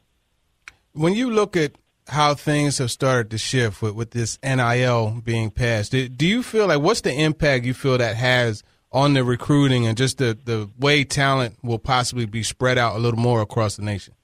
When 0.92 1.14
you 1.14 1.30
look 1.30 1.56
at 1.56 1.72
how 2.08 2.34
things 2.34 2.78
have 2.78 2.90
started 2.90 3.30
to 3.30 3.38
shift 3.38 3.80
with, 3.80 3.94
with 3.94 4.10
this 4.10 4.38
NIL 4.42 5.22
being 5.24 5.50
passed. 5.50 5.92
Do, 5.92 6.08
do 6.08 6.26
you 6.26 6.42
feel 6.42 6.66
like 6.66 6.80
what's 6.80 7.00
the 7.00 7.12
impact 7.12 7.64
you 7.64 7.74
feel 7.74 7.98
that 7.98 8.16
has 8.16 8.62
on 8.92 9.14
the 9.14 9.24
recruiting 9.24 9.86
and 9.86 9.96
just 9.96 10.18
the, 10.18 10.38
the 10.44 10.70
way 10.78 11.04
talent 11.04 11.56
will 11.62 11.78
possibly 11.78 12.26
be 12.26 12.42
spread 12.42 12.78
out 12.78 12.94
a 12.94 12.98
little 12.98 13.18
more 13.18 13.40
across 13.40 13.76
the 13.76 13.82
nation? 13.82 14.14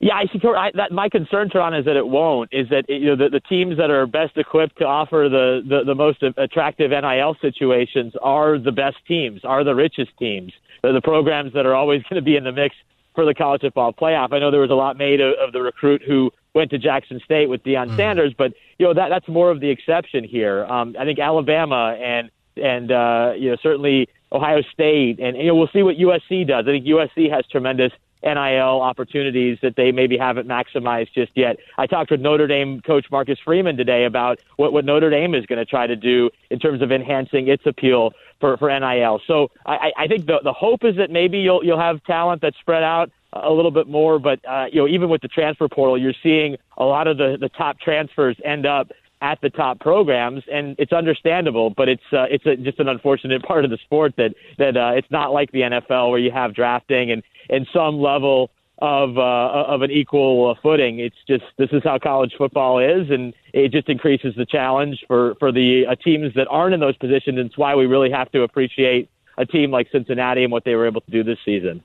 Yeah, 0.00 0.14
I 0.14 0.24
see. 0.32 0.40
I, 0.42 0.70
that 0.76 0.92
my 0.92 1.10
concern, 1.10 1.50
Toronto, 1.50 1.78
is 1.78 1.84
that 1.84 1.96
it 1.96 2.06
won't. 2.06 2.48
Is 2.52 2.70
that 2.70 2.86
you 2.88 3.04
know 3.04 3.16
the, 3.16 3.28
the 3.28 3.40
teams 3.40 3.76
that 3.76 3.90
are 3.90 4.06
best 4.06 4.38
equipped 4.38 4.78
to 4.78 4.86
offer 4.86 5.28
the, 5.30 5.60
the 5.62 5.84
the 5.84 5.94
most 5.94 6.22
attractive 6.22 6.90
NIL 6.90 7.36
situations 7.42 8.14
are 8.22 8.58
the 8.58 8.72
best 8.72 8.96
teams, 9.06 9.42
are 9.44 9.62
the 9.62 9.74
richest 9.74 10.16
teams. 10.18 10.54
They're 10.82 10.92
the 10.92 11.00
programs 11.00 11.52
that 11.54 11.66
are 11.66 11.74
always 11.74 12.02
going 12.10 12.16
to 12.16 12.22
be 12.24 12.36
in 12.36 12.44
the 12.44 12.52
mix 12.52 12.74
for 13.14 13.24
the 13.24 13.34
college 13.34 13.62
football 13.62 13.92
playoff. 13.92 14.32
I 14.32 14.38
know 14.38 14.50
there 14.50 14.60
was 14.60 14.70
a 14.70 14.74
lot 14.74 14.96
made 14.96 15.20
of, 15.20 15.34
of 15.38 15.52
the 15.52 15.60
recruit 15.60 16.02
who 16.06 16.30
went 16.54 16.70
to 16.70 16.78
Jackson 16.78 17.20
State 17.24 17.48
with 17.48 17.62
Deion 17.64 17.90
mm. 17.90 17.96
Sanders, 17.96 18.32
but 18.36 18.52
you 18.78 18.86
know 18.86 18.94
that 18.94 19.08
that's 19.08 19.28
more 19.28 19.50
of 19.50 19.60
the 19.60 19.68
exception 19.68 20.24
here. 20.24 20.64
Um, 20.66 20.94
I 20.98 21.04
think 21.04 21.18
Alabama 21.18 21.96
and 22.00 22.30
and 22.56 22.92
uh, 22.92 23.32
you 23.36 23.50
know 23.50 23.56
certainly 23.62 24.08
Ohio 24.32 24.62
State, 24.72 25.18
and 25.20 25.36
you 25.36 25.46
know 25.46 25.54
we'll 25.54 25.70
see 25.72 25.82
what 25.82 25.96
USC 25.96 26.46
does. 26.46 26.64
I 26.66 26.70
think 26.70 26.86
USC 26.86 27.30
has 27.30 27.44
tremendous 27.46 27.92
NIL 28.22 28.80
opportunities 28.80 29.58
that 29.62 29.76
they 29.76 29.92
maybe 29.92 30.16
haven't 30.16 30.46
maximized 30.46 31.12
just 31.14 31.32
yet. 31.34 31.56
I 31.78 31.86
talked 31.86 32.10
with 32.10 32.20
Notre 32.20 32.46
Dame 32.46 32.80
coach 32.80 33.06
Marcus 33.10 33.38
Freeman 33.44 33.76
today 33.76 34.04
about 34.04 34.40
what, 34.56 34.72
what 34.72 34.84
Notre 34.84 35.10
Dame 35.10 35.34
is 35.34 35.46
going 35.46 35.58
to 35.58 35.64
try 35.64 35.86
to 35.86 35.96
do 35.96 36.30
in 36.50 36.58
terms 36.58 36.82
of 36.82 36.92
enhancing 36.92 37.48
its 37.48 37.64
appeal 37.66 38.12
for, 38.40 38.56
for 38.56 38.68
NIL. 38.68 39.20
So 39.26 39.50
I, 39.66 39.92
I 39.96 40.06
think 40.06 40.26
the, 40.26 40.40
the 40.42 40.52
hope 40.52 40.84
is 40.84 40.96
that 40.96 41.10
maybe 41.10 41.38
you'll, 41.38 41.64
you'll 41.64 41.80
have 41.80 42.02
talent 42.04 42.42
that's 42.42 42.58
spread 42.58 42.82
out 42.82 43.10
a 43.32 43.50
little 43.50 43.70
bit 43.70 43.86
more. 43.86 44.18
But 44.18 44.40
uh, 44.46 44.66
you 44.72 44.80
know, 44.80 44.88
even 44.88 45.08
with 45.08 45.22
the 45.22 45.28
transfer 45.28 45.68
portal, 45.68 45.96
you're 45.96 46.14
seeing 46.22 46.56
a 46.76 46.84
lot 46.84 47.06
of 47.06 47.16
the 47.16 47.36
the 47.40 47.48
top 47.48 47.78
transfers 47.80 48.36
end 48.44 48.66
up 48.66 48.90
at 49.22 49.40
the 49.40 49.50
top 49.50 49.80
programs, 49.80 50.42
and 50.50 50.74
it's 50.78 50.92
understandable. 50.92 51.70
But 51.70 51.88
it's 51.88 52.02
uh, 52.12 52.26
it's 52.30 52.46
a, 52.46 52.56
just 52.56 52.78
an 52.78 52.88
unfortunate 52.88 53.42
part 53.50 53.64
of 53.64 53.70
the 53.70 53.78
sport 53.78 54.14
that 54.16 54.34
that 54.58 54.76
uh, 54.76 54.92
it's 54.94 55.10
not 55.10 55.32
like 55.32 55.52
the 55.52 55.60
NFL 55.60 56.10
where 56.10 56.18
you 56.18 56.30
have 56.30 56.54
drafting 56.54 57.10
and 57.10 57.22
and 57.48 57.66
some 57.72 58.00
level 58.00 58.50
of 58.78 59.18
uh, 59.18 59.64
of 59.66 59.82
an 59.82 59.90
equal 59.90 60.56
footing. 60.62 61.00
It's 61.00 61.16
just 61.28 61.44
this 61.58 61.70
is 61.72 61.82
how 61.84 61.98
college 61.98 62.32
football 62.36 62.78
is, 62.78 63.10
and 63.10 63.34
it 63.52 63.72
just 63.72 63.88
increases 63.88 64.34
the 64.36 64.46
challenge 64.46 65.04
for 65.06 65.34
for 65.38 65.52
the 65.52 65.84
uh, 65.88 65.94
teams 65.96 66.32
that 66.34 66.46
aren't 66.48 66.74
in 66.74 66.80
those 66.80 66.96
positions. 66.96 67.38
And 67.38 67.46
it's 67.46 67.58
why 67.58 67.74
we 67.74 67.86
really 67.86 68.10
have 68.10 68.30
to 68.32 68.42
appreciate 68.42 69.10
a 69.38 69.46
team 69.46 69.70
like 69.70 69.88
Cincinnati 69.92 70.42
and 70.42 70.52
what 70.52 70.64
they 70.64 70.74
were 70.74 70.86
able 70.86 71.00
to 71.02 71.10
do 71.10 71.22
this 71.22 71.38
season. 71.44 71.82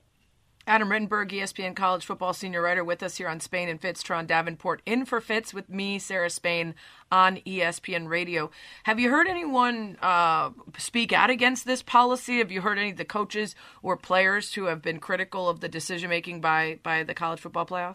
Adam 0.68 0.88
Rittenberg, 0.88 1.30
ESPN 1.30 1.76
college 1.76 2.04
football 2.04 2.32
senior 2.32 2.60
writer, 2.60 2.82
with 2.82 3.00
us 3.00 3.18
here 3.18 3.28
on 3.28 3.38
Spain 3.38 3.68
and 3.68 3.80
Fitz. 3.80 4.02
Turron 4.02 4.26
Davenport 4.26 4.82
in 4.84 5.04
for 5.04 5.20
Fitz 5.20 5.54
with 5.54 5.68
me, 5.68 6.00
Sarah 6.00 6.28
Spain, 6.28 6.74
on 7.12 7.36
ESPN 7.46 8.08
Radio. 8.08 8.50
Have 8.82 8.98
you 8.98 9.10
heard 9.10 9.28
anyone 9.28 9.96
uh, 10.02 10.50
speak 10.76 11.12
out 11.12 11.30
against 11.30 11.66
this 11.66 11.82
policy? 11.82 12.38
Have 12.38 12.50
you 12.50 12.62
heard 12.62 12.78
any 12.78 12.90
of 12.90 12.96
the 12.96 13.04
coaches 13.04 13.54
or 13.80 13.96
players 13.96 14.54
who 14.54 14.64
have 14.64 14.82
been 14.82 14.98
critical 14.98 15.48
of 15.48 15.60
the 15.60 15.68
decision 15.68 16.10
making 16.10 16.40
by 16.40 16.80
by 16.82 17.04
the 17.04 17.14
college 17.14 17.40
football 17.40 17.66
playoff? 17.66 17.94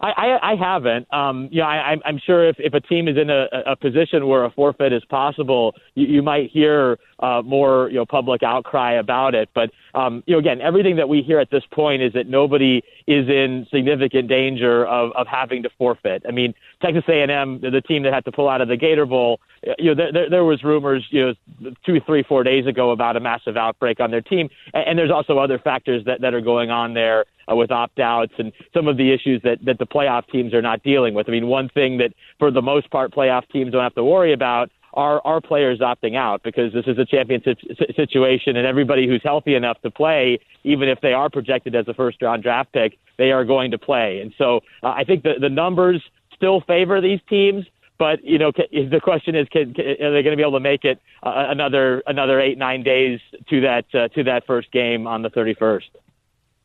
I, 0.00 0.10
I, 0.10 0.52
I 0.52 0.54
haven't. 0.56 1.12
Um, 1.12 1.48
know, 1.52 1.62
I, 1.62 1.96
I'm 2.04 2.20
sure 2.24 2.48
if, 2.48 2.56
if 2.58 2.74
a 2.74 2.80
team 2.80 3.08
is 3.08 3.16
in 3.16 3.30
a, 3.30 3.46
a 3.66 3.76
position 3.76 4.26
where 4.26 4.44
a 4.44 4.50
forfeit 4.50 4.92
is 4.92 5.04
possible, 5.04 5.74
you, 5.94 6.06
you 6.06 6.22
might 6.22 6.50
hear 6.50 6.98
uh, 7.24 7.42
more 7.42 7.88
you 7.88 7.96
know 7.96 8.04
public 8.04 8.42
outcry 8.42 8.92
about 8.92 9.34
it. 9.34 9.48
But 9.54 9.70
um, 9.94 10.22
you 10.26 10.34
know, 10.34 10.38
again, 10.38 10.60
everything 10.60 10.96
that 10.96 11.08
we 11.08 11.22
hear 11.22 11.38
at 11.38 11.50
this 11.50 11.62
point 11.70 12.02
is 12.02 12.12
that 12.12 12.26
nobody 12.28 12.82
is 13.06 13.28
in 13.28 13.66
significant 13.70 14.28
danger 14.28 14.84
of, 14.86 15.12
of 15.12 15.26
having 15.26 15.62
to 15.62 15.70
forfeit. 15.78 16.24
I 16.28 16.32
mean, 16.32 16.54
Texas 16.82 17.04
A&M, 17.08 17.60
the 17.60 17.80
team 17.80 18.02
that 18.02 18.12
had 18.12 18.24
to 18.26 18.32
pull 18.32 18.48
out 18.48 18.60
of 18.60 18.68
the 18.68 18.76
Gator 18.76 19.06
Bowl, 19.06 19.40
you 19.78 19.94
know, 19.94 20.10
there, 20.12 20.28
there 20.28 20.44
was 20.44 20.62
rumors, 20.62 21.06
you 21.10 21.34
know, 21.62 21.72
two, 21.86 22.00
three, 22.00 22.22
four 22.22 22.42
days 22.42 22.66
ago 22.66 22.90
about 22.90 23.16
a 23.16 23.20
massive 23.20 23.56
outbreak 23.56 24.00
on 24.00 24.10
their 24.10 24.20
team, 24.20 24.50
and, 24.74 24.84
and 24.88 24.98
there's 24.98 25.10
also 25.10 25.38
other 25.38 25.58
factors 25.58 26.04
that, 26.04 26.20
that 26.20 26.34
are 26.34 26.42
going 26.42 26.70
on 26.70 26.92
there 26.92 27.24
uh, 27.50 27.54
with 27.54 27.70
opt 27.70 27.98
outs 28.00 28.32
and 28.38 28.52
some 28.74 28.88
of 28.88 28.96
the 28.96 29.12
issues 29.12 29.40
that, 29.42 29.64
that 29.64 29.78
the 29.78 29.86
playoff 29.86 30.26
teams 30.28 30.52
are 30.52 30.62
not 30.62 30.82
dealing 30.82 31.14
with. 31.14 31.28
I 31.28 31.32
mean, 31.32 31.46
one 31.46 31.68
thing 31.68 31.98
that 31.98 32.12
for 32.38 32.50
the 32.50 32.62
most 32.62 32.90
part 32.90 33.14
playoff 33.14 33.48
teams 33.50 33.72
don't 33.72 33.82
have 33.82 33.94
to 33.94 34.04
worry 34.04 34.32
about 34.32 34.70
are 34.94 35.20
are 35.24 35.40
players 35.40 35.80
opting 35.80 36.16
out 36.16 36.42
because 36.42 36.72
this 36.72 36.86
is 36.86 36.98
a 36.98 37.04
championship 37.04 37.58
situation 37.94 38.56
and 38.56 38.66
everybody 38.66 39.06
who's 39.06 39.22
healthy 39.22 39.54
enough 39.54 39.80
to 39.82 39.90
play, 39.90 40.38
even 40.62 40.88
if 40.88 41.00
they 41.00 41.12
are 41.12 41.28
projected 41.28 41.74
as 41.74 41.86
a 41.88 41.94
first 41.94 42.22
round 42.22 42.42
draft 42.42 42.72
pick, 42.72 42.98
they 43.18 43.32
are 43.32 43.44
going 43.44 43.70
to 43.70 43.78
play. 43.78 44.20
And 44.20 44.32
so 44.38 44.60
uh, 44.82 44.88
I 44.88 45.04
think 45.04 45.22
the 45.22 45.34
the 45.40 45.48
numbers 45.48 46.02
still 46.34 46.60
favor 46.62 47.00
these 47.00 47.20
teams. 47.28 47.66
But 47.96 48.24
you 48.24 48.38
know, 48.38 48.50
the 48.52 49.00
question 49.00 49.36
is, 49.36 49.46
can, 49.50 49.72
can, 49.72 49.84
are 49.84 50.12
they 50.12 50.22
going 50.22 50.32
to 50.32 50.36
be 50.36 50.42
able 50.42 50.52
to 50.52 50.60
make 50.60 50.84
it 50.84 51.00
uh, 51.22 51.46
another 51.48 52.02
another 52.06 52.40
eight 52.40 52.58
nine 52.58 52.82
days 52.82 53.20
to 53.50 53.60
that 53.60 53.84
uh, 53.94 54.08
to 54.08 54.24
that 54.24 54.46
first 54.46 54.72
game 54.72 55.06
on 55.06 55.22
the 55.22 55.30
thirty 55.30 55.54
first? 55.54 55.90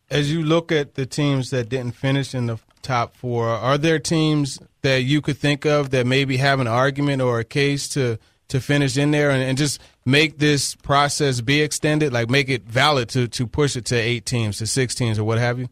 As 0.10 0.34
you 0.34 0.42
look 0.42 0.72
at 0.72 0.96
the 0.96 1.06
teams 1.06 1.52
that 1.52 1.70
didn't 1.70 1.92
finish 1.92 2.34
in 2.34 2.48
the 2.48 2.58
top 2.82 3.16
four, 3.16 3.48
are 3.48 3.78
there 3.78 4.00
teams 4.00 4.60
that 4.82 5.04
you 5.04 5.22
could 5.22 5.38
think 5.38 5.66
of 5.66 5.90
that 5.92 6.06
maybe 6.06 6.38
have 6.38 6.60
an 6.60 6.68
argument 6.68 7.22
or 7.22 7.40
a 7.40 7.44
case 7.44 7.88
to 7.90 8.18
to 8.48 8.60
finish 8.60 8.98
in 8.98 9.12
there 9.12 9.30
and, 9.30 9.44
and 9.44 9.58
just 9.60 9.80
make 10.06 10.40
this 10.40 10.74
process 10.76 11.40
be 11.40 11.62
extended, 11.62 12.12
like 12.12 12.30
make 12.30 12.50
it 12.50 12.64
valid 12.64 13.10
to 13.10 13.28
to 13.28 13.48
push 13.48 13.76
it 13.76 13.86
to 13.86 13.96
eight 13.96 14.26
teams, 14.26 14.58
to 14.58 14.68
six 14.68 14.96
teams, 14.96 15.20
or 15.20 15.24
what 15.24 15.38
have 15.38 15.60
you? 15.60 15.70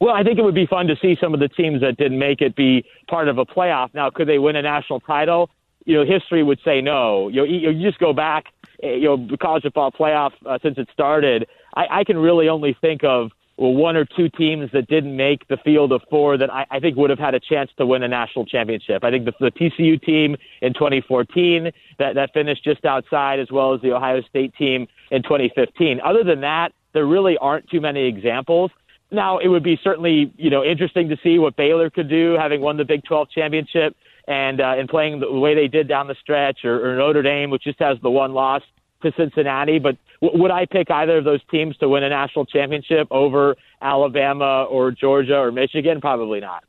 Well, 0.00 0.12
I 0.12 0.24
think 0.24 0.36
it 0.36 0.42
would 0.42 0.54
be 0.54 0.66
fun 0.66 0.88
to 0.88 0.96
see 1.00 1.16
some 1.20 1.32
of 1.32 1.38
the 1.38 1.48
teams 1.48 1.80
that 1.82 1.96
didn't 1.96 2.18
make 2.18 2.40
it 2.40 2.56
be 2.56 2.84
part 3.08 3.28
of 3.28 3.38
a 3.38 3.46
playoff. 3.46 3.94
Now, 3.94 4.10
could 4.10 4.26
they 4.26 4.38
win 4.38 4.56
a 4.56 4.62
national 4.62 4.98
title? 4.98 5.48
You 5.84 5.98
know, 5.98 6.04
history 6.04 6.42
would 6.42 6.58
say 6.64 6.80
no. 6.80 7.28
You 7.28 7.36
know, 7.36 7.44
you 7.44 7.88
just 7.88 8.00
go 8.00 8.12
back, 8.12 8.46
eh, 8.82 8.94
you 8.94 9.04
know, 9.04 9.36
college 9.40 9.62
football 9.62 9.92
playoff 9.92 10.32
uh, 10.44 10.58
since 10.60 10.76
it 10.76 10.88
started. 10.92 11.46
I, 11.74 12.00
I 12.00 12.04
can 12.04 12.18
really 12.18 12.48
only 12.48 12.76
think 12.80 13.04
of 13.04 13.30
one 13.56 13.96
or 13.96 14.04
two 14.04 14.28
teams 14.30 14.70
that 14.72 14.88
didn't 14.88 15.16
make 15.16 15.46
the 15.48 15.56
field 15.58 15.92
of 15.92 16.02
four 16.10 16.36
that 16.38 16.52
I, 16.52 16.66
I 16.70 16.80
think 16.80 16.96
would 16.96 17.10
have 17.10 17.18
had 17.18 17.34
a 17.34 17.40
chance 17.40 17.70
to 17.78 17.86
win 17.86 18.02
a 18.02 18.08
national 18.08 18.46
championship. 18.46 19.04
I 19.04 19.10
think 19.10 19.24
the, 19.24 19.32
the 19.40 19.50
TCU 19.50 20.02
team 20.02 20.36
in 20.62 20.74
2014 20.74 21.70
that, 21.98 22.14
that 22.14 22.32
finished 22.32 22.64
just 22.64 22.84
outside, 22.84 23.40
as 23.40 23.50
well 23.50 23.74
as 23.74 23.80
the 23.80 23.92
Ohio 23.92 24.22
State 24.22 24.54
team 24.54 24.86
in 25.10 25.22
2015. 25.22 26.00
Other 26.04 26.24
than 26.24 26.40
that, 26.40 26.72
there 26.94 27.06
really 27.06 27.36
aren't 27.38 27.68
too 27.68 27.80
many 27.80 28.06
examples. 28.06 28.70
Now, 29.10 29.38
it 29.38 29.48
would 29.48 29.62
be 29.62 29.78
certainly 29.84 30.32
you 30.36 30.50
know 30.50 30.64
interesting 30.64 31.08
to 31.10 31.16
see 31.22 31.38
what 31.38 31.54
Baylor 31.56 31.90
could 31.90 32.08
do, 32.08 32.36
having 32.38 32.62
won 32.62 32.78
the 32.78 32.84
Big 32.84 33.04
12 33.04 33.30
championship 33.30 33.94
and 34.26 34.60
uh, 34.60 34.74
and 34.78 34.88
playing 34.88 35.20
the 35.20 35.30
way 35.30 35.54
they 35.54 35.68
did 35.68 35.86
down 35.86 36.06
the 36.06 36.16
stretch, 36.20 36.64
or, 36.64 36.92
or 36.92 36.96
Notre 36.96 37.22
Dame, 37.22 37.50
which 37.50 37.64
just 37.64 37.78
has 37.80 37.98
the 38.02 38.10
one 38.10 38.32
loss 38.32 38.62
to 39.02 39.12
Cincinnati. 39.16 39.78
But 39.78 39.96
w- 40.20 40.42
would 40.42 40.50
I 40.50 40.66
pick 40.66 40.90
either 40.90 41.18
of 41.18 41.24
those 41.24 41.40
teams 41.50 41.76
to 41.78 41.88
win 41.88 42.02
a 42.02 42.08
national 42.08 42.46
championship 42.46 43.08
over 43.10 43.56
Alabama 43.80 44.64
or 44.64 44.90
Georgia 44.90 45.36
or 45.36 45.52
Michigan? 45.52 46.00
Probably 46.00 46.40
not. 46.40 46.64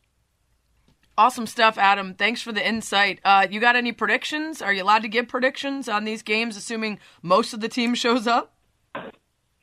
Awesome 1.18 1.46
stuff, 1.46 1.78
Adam. 1.78 2.16
Thanks 2.16 2.42
for 2.42 2.52
the 2.52 2.68
insight. 2.68 3.20
Uh, 3.24 3.46
you 3.50 3.60
got 3.60 3.76
any 3.76 3.92
predictions? 3.92 4.62
Are 4.62 4.74
you 4.74 4.84
allowed 4.84 5.04
to 5.04 5.08
give 5.08 5.28
predictions 5.28 5.88
on 5.88 6.06
these 6.06 6.24
games, 6.24 6.58
assuming 6.58 7.00
most 7.22 7.54
of 7.54 7.62
the 7.62 7.70
team 7.70 7.94
shows 7.96 8.28
up? 8.28 8.54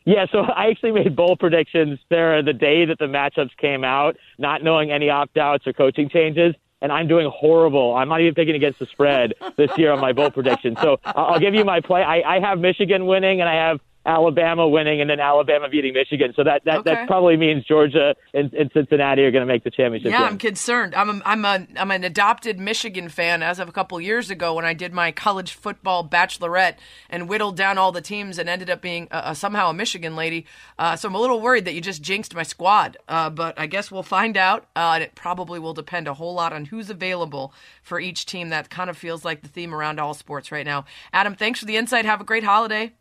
Yeah, 0.06 0.26
so 0.32 0.38
I 0.40 0.68
actually 0.70 0.92
made 0.92 1.14
bold 1.14 1.38
predictions 1.38 1.98
there 2.08 2.42
the 2.42 2.52
day 2.52 2.86
that 2.86 2.98
the 2.98 3.04
matchups 3.04 3.56
came 3.58 3.84
out, 3.84 4.16
not 4.38 4.62
knowing 4.62 4.90
any 4.90 5.10
opt 5.10 5.36
outs 5.36 5.66
or 5.66 5.72
coaching 5.72 6.08
changes 6.08 6.54
and 6.82 6.92
I'm 6.92 7.08
doing 7.08 7.30
horrible. 7.32 7.94
I'm 7.94 8.08
not 8.08 8.20
even 8.20 8.34
picking 8.34 8.54
against 8.54 8.78
the 8.78 8.86
spread 8.86 9.34
this 9.56 9.70
year 9.76 9.92
on 9.92 10.00
my 10.00 10.12
bowl 10.12 10.30
prediction. 10.30 10.76
So 10.80 10.98
I'll 11.04 11.40
give 11.40 11.54
you 11.54 11.64
my 11.64 11.80
play. 11.80 12.02
I, 12.02 12.36
I 12.36 12.40
have 12.40 12.58
Michigan 12.58 13.06
winning, 13.06 13.40
and 13.40 13.48
I 13.48 13.54
have 13.54 13.80
Alabama 14.06 14.66
winning 14.66 15.00
and 15.00 15.10
then 15.10 15.20
Alabama 15.20 15.68
beating 15.68 15.92
Michigan. 15.92 16.32
So 16.34 16.44
that 16.44 16.64
that, 16.64 16.78
okay. 16.78 16.94
that 16.94 17.06
probably 17.06 17.36
means 17.36 17.64
Georgia 17.64 18.14
and, 18.32 18.52
and 18.54 18.70
Cincinnati 18.72 19.22
are 19.22 19.30
going 19.30 19.46
to 19.46 19.52
make 19.52 19.62
the 19.62 19.70
championship. 19.70 20.10
Yeah, 20.10 20.20
game. 20.20 20.28
I'm 20.28 20.38
concerned. 20.38 20.94
I'm 20.94 21.10
a, 21.10 21.22
I'm 21.24 21.44
a 21.44 21.66
I'm 21.76 21.90
an 21.90 22.04
adopted 22.04 22.58
Michigan 22.58 23.08
fan 23.10 23.42
as 23.42 23.58
of 23.58 23.68
a 23.68 23.72
couple 23.72 24.00
years 24.00 24.30
ago 24.30 24.54
when 24.54 24.64
I 24.64 24.72
did 24.72 24.94
my 24.94 25.12
college 25.12 25.52
football 25.52 26.08
bachelorette 26.08 26.76
and 27.10 27.28
whittled 27.28 27.56
down 27.56 27.76
all 27.76 27.92
the 27.92 28.00
teams 28.00 28.38
and 28.38 28.48
ended 28.48 28.70
up 28.70 28.80
being 28.80 29.06
uh, 29.10 29.34
somehow 29.34 29.68
a 29.68 29.74
Michigan 29.74 30.16
lady. 30.16 30.46
Uh, 30.78 30.96
so 30.96 31.08
I'm 31.08 31.14
a 31.14 31.20
little 31.20 31.40
worried 31.40 31.66
that 31.66 31.74
you 31.74 31.82
just 31.82 32.00
jinxed 32.00 32.34
my 32.34 32.42
squad. 32.42 32.96
Uh, 33.06 33.28
but 33.28 33.58
I 33.58 33.66
guess 33.66 33.90
we'll 33.90 34.02
find 34.02 34.36
out. 34.36 34.64
Uh, 34.74 34.92
and 34.94 35.04
it 35.04 35.14
probably 35.14 35.58
will 35.58 35.74
depend 35.74 36.08
a 36.08 36.14
whole 36.14 36.34
lot 36.34 36.52
on 36.52 36.66
who's 36.66 36.88
available 36.88 37.52
for 37.82 38.00
each 38.00 38.24
team. 38.24 38.48
That 38.48 38.70
kind 38.70 38.88
of 38.88 38.96
feels 38.96 39.24
like 39.24 39.42
the 39.42 39.48
theme 39.48 39.74
around 39.74 40.00
all 40.00 40.14
sports 40.14 40.50
right 40.50 40.64
now. 40.64 40.86
Adam, 41.12 41.34
thanks 41.34 41.60
for 41.60 41.66
the 41.66 41.76
insight. 41.76 42.06
Have 42.06 42.20
a 42.20 42.24
great 42.24 42.44
holiday. 42.44 42.92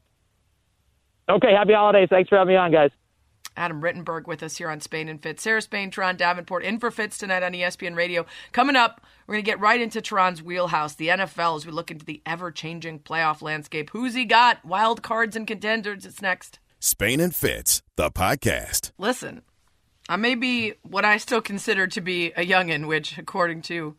Okay, 1.30 1.54
happy 1.54 1.74
holidays. 1.74 2.08
Thanks 2.10 2.30
for 2.30 2.38
having 2.38 2.54
me 2.54 2.58
on, 2.58 2.72
guys. 2.72 2.92
Adam 3.56 3.82
Rittenberg 3.82 4.26
with 4.26 4.42
us 4.42 4.58
here 4.58 4.70
on 4.70 4.80
Spain 4.80 5.10
and 5.10 5.22
Fitz. 5.22 5.44
Sarah 5.44 5.62
Spain, 5.62 5.92
Turron 5.92 6.18
Davenport 6.18 6.64
in 6.64 6.80
for 6.80 6.92
Fitz 6.92 7.18
tonight 7.18 7.44
on 7.44 7.52
ESPN 7.52 7.96
Radio. 7.96 8.26
Coming 8.52 8.76
up, 8.76 9.06
we're 9.28 9.36
going 9.36 9.44
to 9.44 9.52
get 9.52 9.60
right 9.60 9.82
into 9.82 10.02
Turron's 10.02 10.42
wheelhouse, 10.42 10.96
the 10.96 11.10
NFL, 11.10 11.58
as 11.58 11.66
we 11.66 11.72
look 11.72 11.92
into 11.92 12.06
the 12.06 12.22
ever 12.26 12.52
changing 12.52 13.00
playoff 13.00 13.42
landscape. 13.42 13.90
Who's 13.92 14.14
he 14.14 14.26
got? 14.26 14.64
Wild 14.64 15.04
cards 15.04 15.36
and 15.36 15.46
contenders. 15.46 16.06
It's 16.06 16.22
next. 16.22 16.60
Spain 16.80 17.20
and 17.20 17.36
Fitz, 17.36 17.82
the 17.98 18.10
podcast. 18.10 18.92
Listen, 18.98 19.42
I 20.08 20.16
may 20.16 20.36
be 20.36 20.74
what 20.84 21.04
I 21.04 21.18
still 21.18 21.42
consider 21.42 21.86
to 21.88 22.02
be 22.02 22.28
a 22.38 22.46
youngin', 22.46 22.88
which, 22.88 23.18
according 23.18 23.62
to 23.64 23.96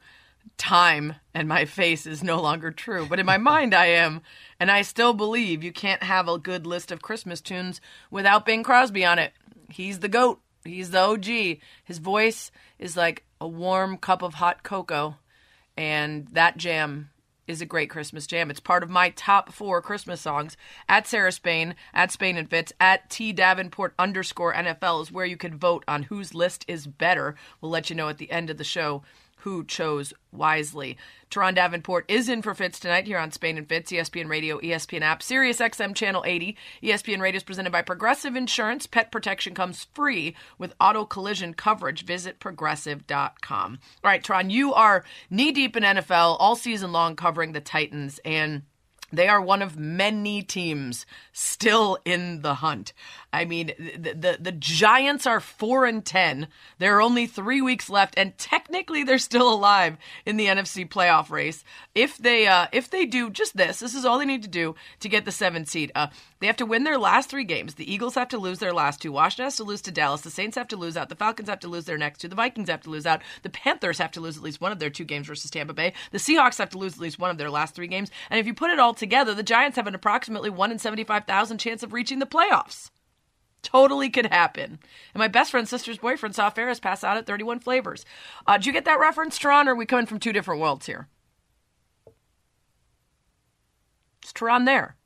time 0.56 1.14
and 1.34 1.48
my 1.48 1.64
face 1.64 2.06
is 2.06 2.22
no 2.22 2.40
longer 2.40 2.70
true. 2.70 3.06
But 3.06 3.18
in 3.18 3.26
my 3.26 3.38
mind, 3.38 3.74
I 3.74 3.86
am. 3.86 4.20
And 4.58 4.70
I 4.70 4.82
still 4.82 5.14
believe 5.14 5.64
you 5.64 5.72
can't 5.72 6.02
have 6.02 6.28
a 6.28 6.38
good 6.38 6.66
list 6.66 6.90
of 6.90 7.02
Christmas 7.02 7.40
tunes 7.40 7.80
without 8.10 8.46
Bing 8.46 8.62
Crosby 8.62 9.04
on 9.04 9.18
it. 9.18 9.32
He's 9.70 10.00
the 10.00 10.08
GOAT. 10.08 10.40
He's 10.64 10.90
the 10.90 11.00
OG. 11.00 11.58
His 11.84 11.98
voice 11.98 12.50
is 12.78 12.96
like 12.96 13.24
a 13.40 13.48
warm 13.48 13.96
cup 13.96 14.22
of 14.22 14.34
hot 14.34 14.62
cocoa. 14.62 15.16
And 15.76 16.28
that 16.32 16.56
jam 16.56 17.10
is 17.50 17.60
a 17.60 17.66
great 17.66 17.90
Christmas 17.90 18.26
jam. 18.26 18.50
It's 18.50 18.60
part 18.60 18.82
of 18.82 18.90
my 18.90 19.10
top 19.10 19.52
four 19.52 19.82
Christmas 19.82 20.20
songs. 20.20 20.56
At 20.88 21.06
Sarah 21.06 21.32
Spain, 21.32 21.74
at 21.92 22.12
Spain 22.12 22.36
and 22.36 22.48
Fitz, 22.48 22.72
at 22.80 23.10
T 23.10 23.32
Davenport 23.32 23.94
underscore 23.98 24.54
NFL 24.54 25.02
is 25.02 25.12
where 25.12 25.26
you 25.26 25.36
can 25.36 25.58
vote 25.58 25.84
on 25.88 26.04
whose 26.04 26.34
list 26.34 26.64
is 26.68 26.86
better. 26.86 27.34
We'll 27.60 27.72
let 27.72 27.90
you 27.90 27.96
know 27.96 28.08
at 28.08 28.18
the 28.18 28.30
end 28.30 28.50
of 28.50 28.56
the 28.56 28.64
show 28.64 29.02
who 29.40 29.64
chose 29.64 30.12
wisely. 30.32 30.96
Turron 31.30 31.54
Davenport 31.54 32.04
is 32.08 32.28
in 32.28 32.42
for 32.42 32.54
Fitz 32.54 32.80
tonight 32.80 33.06
here 33.06 33.18
on 33.18 33.30
Spain 33.30 33.56
and 33.56 33.68
Fitz, 33.68 33.92
ESPN 33.92 34.28
Radio, 34.28 34.58
ESPN 34.60 35.02
app, 35.02 35.22
Sirius 35.22 35.58
XM 35.58 35.94
Channel 35.94 36.24
80. 36.26 36.56
ESPN 36.82 37.20
Radio 37.20 37.36
is 37.36 37.42
presented 37.42 37.70
by 37.70 37.82
Progressive 37.82 38.36
Insurance. 38.36 38.86
Pet 38.86 39.12
protection 39.12 39.54
comes 39.54 39.86
free 39.94 40.34
with 40.58 40.74
auto 40.80 41.04
collision 41.04 41.54
coverage. 41.54 42.04
Visit 42.04 42.40
progressive.com. 42.40 43.78
All 44.04 44.10
right, 44.10 44.22
Turron, 44.22 44.50
you 44.50 44.74
are 44.74 45.04
knee 45.30 45.52
deep 45.52 45.76
in 45.76 45.82
NFL 45.82 46.36
all 46.38 46.56
season 46.56 46.92
long 46.92 47.16
covering 47.16 47.52
the 47.52 47.60
Titans 47.60 48.20
and 48.24 48.62
they 49.12 49.28
are 49.28 49.40
one 49.40 49.62
of 49.62 49.78
many 49.78 50.42
teams 50.42 51.04
still 51.32 51.98
in 52.04 52.42
the 52.42 52.54
hunt. 52.54 52.92
I 53.32 53.44
mean, 53.44 53.72
the, 53.78 54.12
the, 54.12 54.38
the 54.40 54.52
Giants 54.52 55.26
are 55.26 55.40
four 55.40 55.84
and 55.84 56.04
ten. 56.04 56.48
There 56.78 56.96
are 56.96 57.02
only 57.02 57.26
three 57.26 57.62
weeks 57.62 57.88
left, 57.88 58.14
and 58.16 58.36
technically 58.38 59.04
they're 59.04 59.18
still 59.18 59.52
alive 59.52 59.96
in 60.26 60.36
the 60.36 60.46
NFC 60.46 60.88
playoff 60.88 61.30
race. 61.30 61.62
If 61.94 62.18
they 62.18 62.48
uh, 62.48 62.66
if 62.72 62.90
they 62.90 63.06
do 63.06 63.30
just 63.30 63.56
this, 63.56 63.78
this 63.78 63.94
is 63.94 64.04
all 64.04 64.18
they 64.18 64.24
need 64.24 64.42
to 64.42 64.48
do 64.48 64.74
to 64.98 65.08
get 65.08 65.24
the 65.24 65.32
seventh 65.32 65.68
seed. 65.68 65.92
Uh, 65.94 66.08
they 66.40 66.46
have 66.48 66.56
to 66.56 66.66
win 66.66 66.84
their 66.84 66.98
last 66.98 67.30
three 67.30 67.44
games. 67.44 67.74
The 67.74 67.92
Eagles 67.92 68.16
have 68.16 68.28
to 68.28 68.38
lose 68.38 68.58
their 68.58 68.72
last 68.72 69.00
two. 69.00 69.12
Washington 69.12 69.44
has 69.44 69.56
to 69.56 69.64
lose 69.64 69.82
to 69.82 69.92
Dallas. 69.92 70.22
The 70.22 70.30
Saints 70.30 70.56
have 70.56 70.68
to 70.68 70.76
lose 70.76 70.96
out. 70.96 71.08
The 71.08 71.14
Falcons 71.14 71.48
have 71.48 71.60
to 71.60 71.68
lose 71.68 71.84
their 71.84 71.98
next 71.98 72.18
two. 72.18 72.28
The 72.28 72.34
Vikings 72.34 72.70
have 72.70 72.82
to 72.82 72.90
lose 72.90 73.06
out. 73.06 73.22
The 73.42 73.50
Panthers 73.50 73.98
have 73.98 74.10
to 74.12 74.20
lose 74.20 74.36
at 74.36 74.42
least 74.42 74.60
one 74.60 74.72
of 74.72 74.80
their 74.80 74.90
two 74.90 75.04
games 75.04 75.28
versus 75.28 75.50
Tampa 75.50 75.74
Bay. 75.74 75.92
The 76.10 76.18
Seahawks 76.18 76.58
have 76.58 76.70
to 76.70 76.78
lose 76.78 76.94
at 76.94 77.00
least 77.00 77.18
one 77.18 77.30
of 77.30 77.38
their 77.38 77.50
last 77.50 77.74
three 77.74 77.86
games. 77.86 78.10
And 78.28 78.40
if 78.40 78.46
you 78.46 78.54
put 78.54 78.70
it 78.70 78.80
all 78.80 78.94
together, 78.94 79.34
the 79.34 79.42
Giants 79.42 79.76
have 79.76 79.86
an 79.86 79.94
approximately 79.94 80.50
one 80.50 80.72
in 80.72 80.78
seventy 80.80 81.04
five 81.04 81.26
thousand 81.26 81.58
chance 81.58 81.82
of 81.82 81.92
reaching 81.92 82.18
the 82.18 82.26
playoffs. 82.26 82.90
Totally 83.62 84.08
could 84.08 84.26
happen. 84.26 84.78
And 85.14 85.20
my 85.20 85.28
best 85.28 85.50
friend's 85.50 85.70
sister's 85.70 85.98
boyfriend 85.98 86.34
saw 86.34 86.50
Ferris 86.50 86.80
pass 86.80 87.04
out 87.04 87.16
at 87.16 87.26
31 87.26 87.60
Flavors. 87.60 88.04
Uh, 88.46 88.56
did 88.56 88.66
you 88.66 88.72
get 88.72 88.84
that 88.86 89.00
reference, 89.00 89.38
Turron, 89.38 89.66
or 89.66 89.72
are 89.72 89.74
we 89.74 89.86
coming 89.86 90.06
from 90.06 90.18
two 90.18 90.32
different 90.32 90.60
worlds 90.60 90.86
here? 90.86 91.08
Is 94.24 94.32
Turron 94.32 94.64
there? 94.64 94.96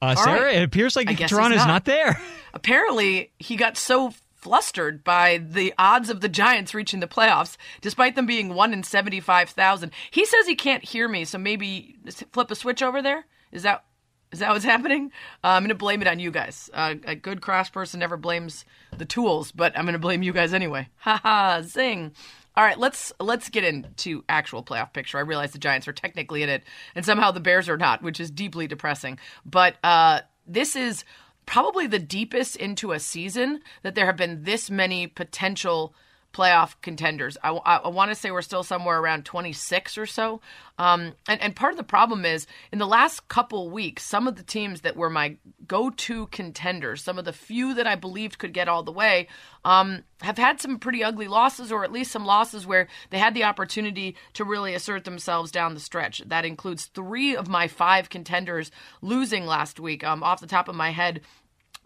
Uh, 0.00 0.14
Sarah, 0.14 0.42
right. 0.42 0.56
it 0.56 0.62
appears 0.62 0.94
like 0.94 1.08
Turron 1.08 1.50
is 1.50 1.56
not. 1.58 1.68
not 1.68 1.84
there. 1.84 2.20
Apparently, 2.54 3.32
he 3.38 3.56
got 3.56 3.76
so 3.76 4.12
flustered 4.36 5.02
by 5.02 5.38
the 5.38 5.74
odds 5.76 6.08
of 6.08 6.20
the 6.20 6.28
Giants 6.28 6.72
reaching 6.72 7.00
the 7.00 7.08
playoffs, 7.08 7.56
despite 7.80 8.14
them 8.14 8.26
being 8.26 8.54
one 8.54 8.72
in 8.72 8.84
seventy-five 8.84 9.50
thousand. 9.50 9.90
He 10.12 10.24
says 10.24 10.46
he 10.46 10.54
can't 10.54 10.84
hear 10.84 11.08
me, 11.08 11.24
so 11.24 11.36
maybe 11.36 11.96
flip 12.32 12.50
a 12.50 12.54
switch 12.54 12.80
over 12.80 13.02
there. 13.02 13.26
Is 13.50 13.64
that 13.64 13.84
is 14.32 14.40
that 14.40 14.50
what's 14.50 14.64
happening? 14.64 15.10
Uh, 15.42 15.48
I'm 15.48 15.62
going 15.62 15.68
to 15.70 15.74
blame 15.74 16.02
it 16.02 16.08
on 16.08 16.18
you 16.18 16.30
guys. 16.30 16.68
Uh, 16.72 16.96
a 17.04 17.14
good 17.14 17.40
cross 17.40 17.70
person 17.70 18.00
never 18.00 18.16
blames 18.16 18.64
the 18.96 19.04
tools, 19.04 19.52
but 19.52 19.76
I'm 19.76 19.84
going 19.84 19.94
to 19.94 19.98
blame 19.98 20.22
you 20.22 20.32
guys 20.32 20.52
anyway. 20.52 20.88
Ha 20.98 21.20
ha! 21.22 21.60
Zing. 21.62 22.12
All 22.56 22.64
right, 22.64 22.78
let's 22.78 23.12
let's 23.20 23.48
get 23.48 23.64
into 23.64 24.24
actual 24.28 24.64
playoff 24.64 24.92
picture. 24.92 25.16
I 25.16 25.22
realize 25.22 25.52
the 25.52 25.58
Giants 25.58 25.86
are 25.86 25.92
technically 25.92 26.42
in 26.42 26.48
it, 26.48 26.64
and 26.94 27.06
somehow 27.06 27.30
the 27.30 27.40
Bears 27.40 27.68
are 27.68 27.76
not, 27.76 28.02
which 28.02 28.18
is 28.18 28.30
deeply 28.30 28.66
depressing. 28.66 29.18
But 29.46 29.76
uh, 29.84 30.22
this 30.46 30.74
is 30.74 31.04
probably 31.46 31.86
the 31.86 31.98
deepest 31.98 32.56
into 32.56 32.92
a 32.92 33.00
season 33.00 33.60
that 33.82 33.94
there 33.94 34.06
have 34.06 34.16
been 34.16 34.42
this 34.42 34.70
many 34.70 35.06
potential 35.06 35.94
playoff 36.32 36.74
contenders. 36.82 37.36
I, 37.42 37.50
I, 37.50 37.76
I 37.76 37.88
want 37.88 38.10
to 38.10 38.14
say 38.14 38.30
we're 38.30 38.42
still 38.42 38.62
somewhere 38.62 39.00
around 39.00 39.24
26 39.24 39.96
or 39.98 40.06
so. 40.06 40.40
Um, 40.78 41.14
and, 41.26 41.40
and 41.40 41.56
part 41.56 41.72
of 41.72 41.76
the 41.76 41.84
problem 41.84 42.24
is 42.24 42.46
in 42.70 42.78
the 42.78 42.86
last 42.86 43.28
couple 43.28 43.70
weeks, 43.70 44.04
some 44.04 44.28
of 44.28 44.36
the 44.36 44.42
teams 44.42 44.82
that 44.82 44.96
were 44.96 45.10
my 45.10 45.36
go 45.66 45.90
to 45.90 46.26
contenders, 46.26 47.02
some 47.02 47.18
of 47.18 47.24
the 47.24 47.32
few 47.32 47.74
that 47.74 47.86
I 47.86 47.96
believed 47.96 48.38
could 48.38 48.52
get 48.52 48.68
all 48.68 48.82
the 48.82 48.92
way, 48.92 49.26
um, 49.64 50.04
have 50.20 50.38
had 50.38 50.60
some 50.60 50.78
pretty 50.78 51.02
ugly 51.02 51.28
losses, 51.28 51.72
or 51.72 51.82
at 51.82 51.92
least 51.92 52.12
some 52.12 52.24
losses 52.24 52.66
where 52.66 52.88
they 53.10 53.18
had 53.18 53.34
the 53.34 53.44
opportunity 53.44 54.14
to 54.34 54.44
really 54.44 54.74
assert 54.74 55.04
themselves 55.04 55.50
down 55.50 55.74
the 55.74 55.80
stretch. 55.80 56.22
That 56.26 56.44
includes 56.44 56.86
three 56.86 57.34
of 57.34 57.48
my 57.48 57.68
five 57.68 58.10
contenders 58.10 58.70
losing 59.02 59.46
last 59.46 59.80
week. 59.80 60.04
Um, 60.04 60.22
off 60.22 60.40
the 60.40 60.46
top 60.46 60.68
of 60.68 60.76
my 60.76 60.90
head, 60.90 61.22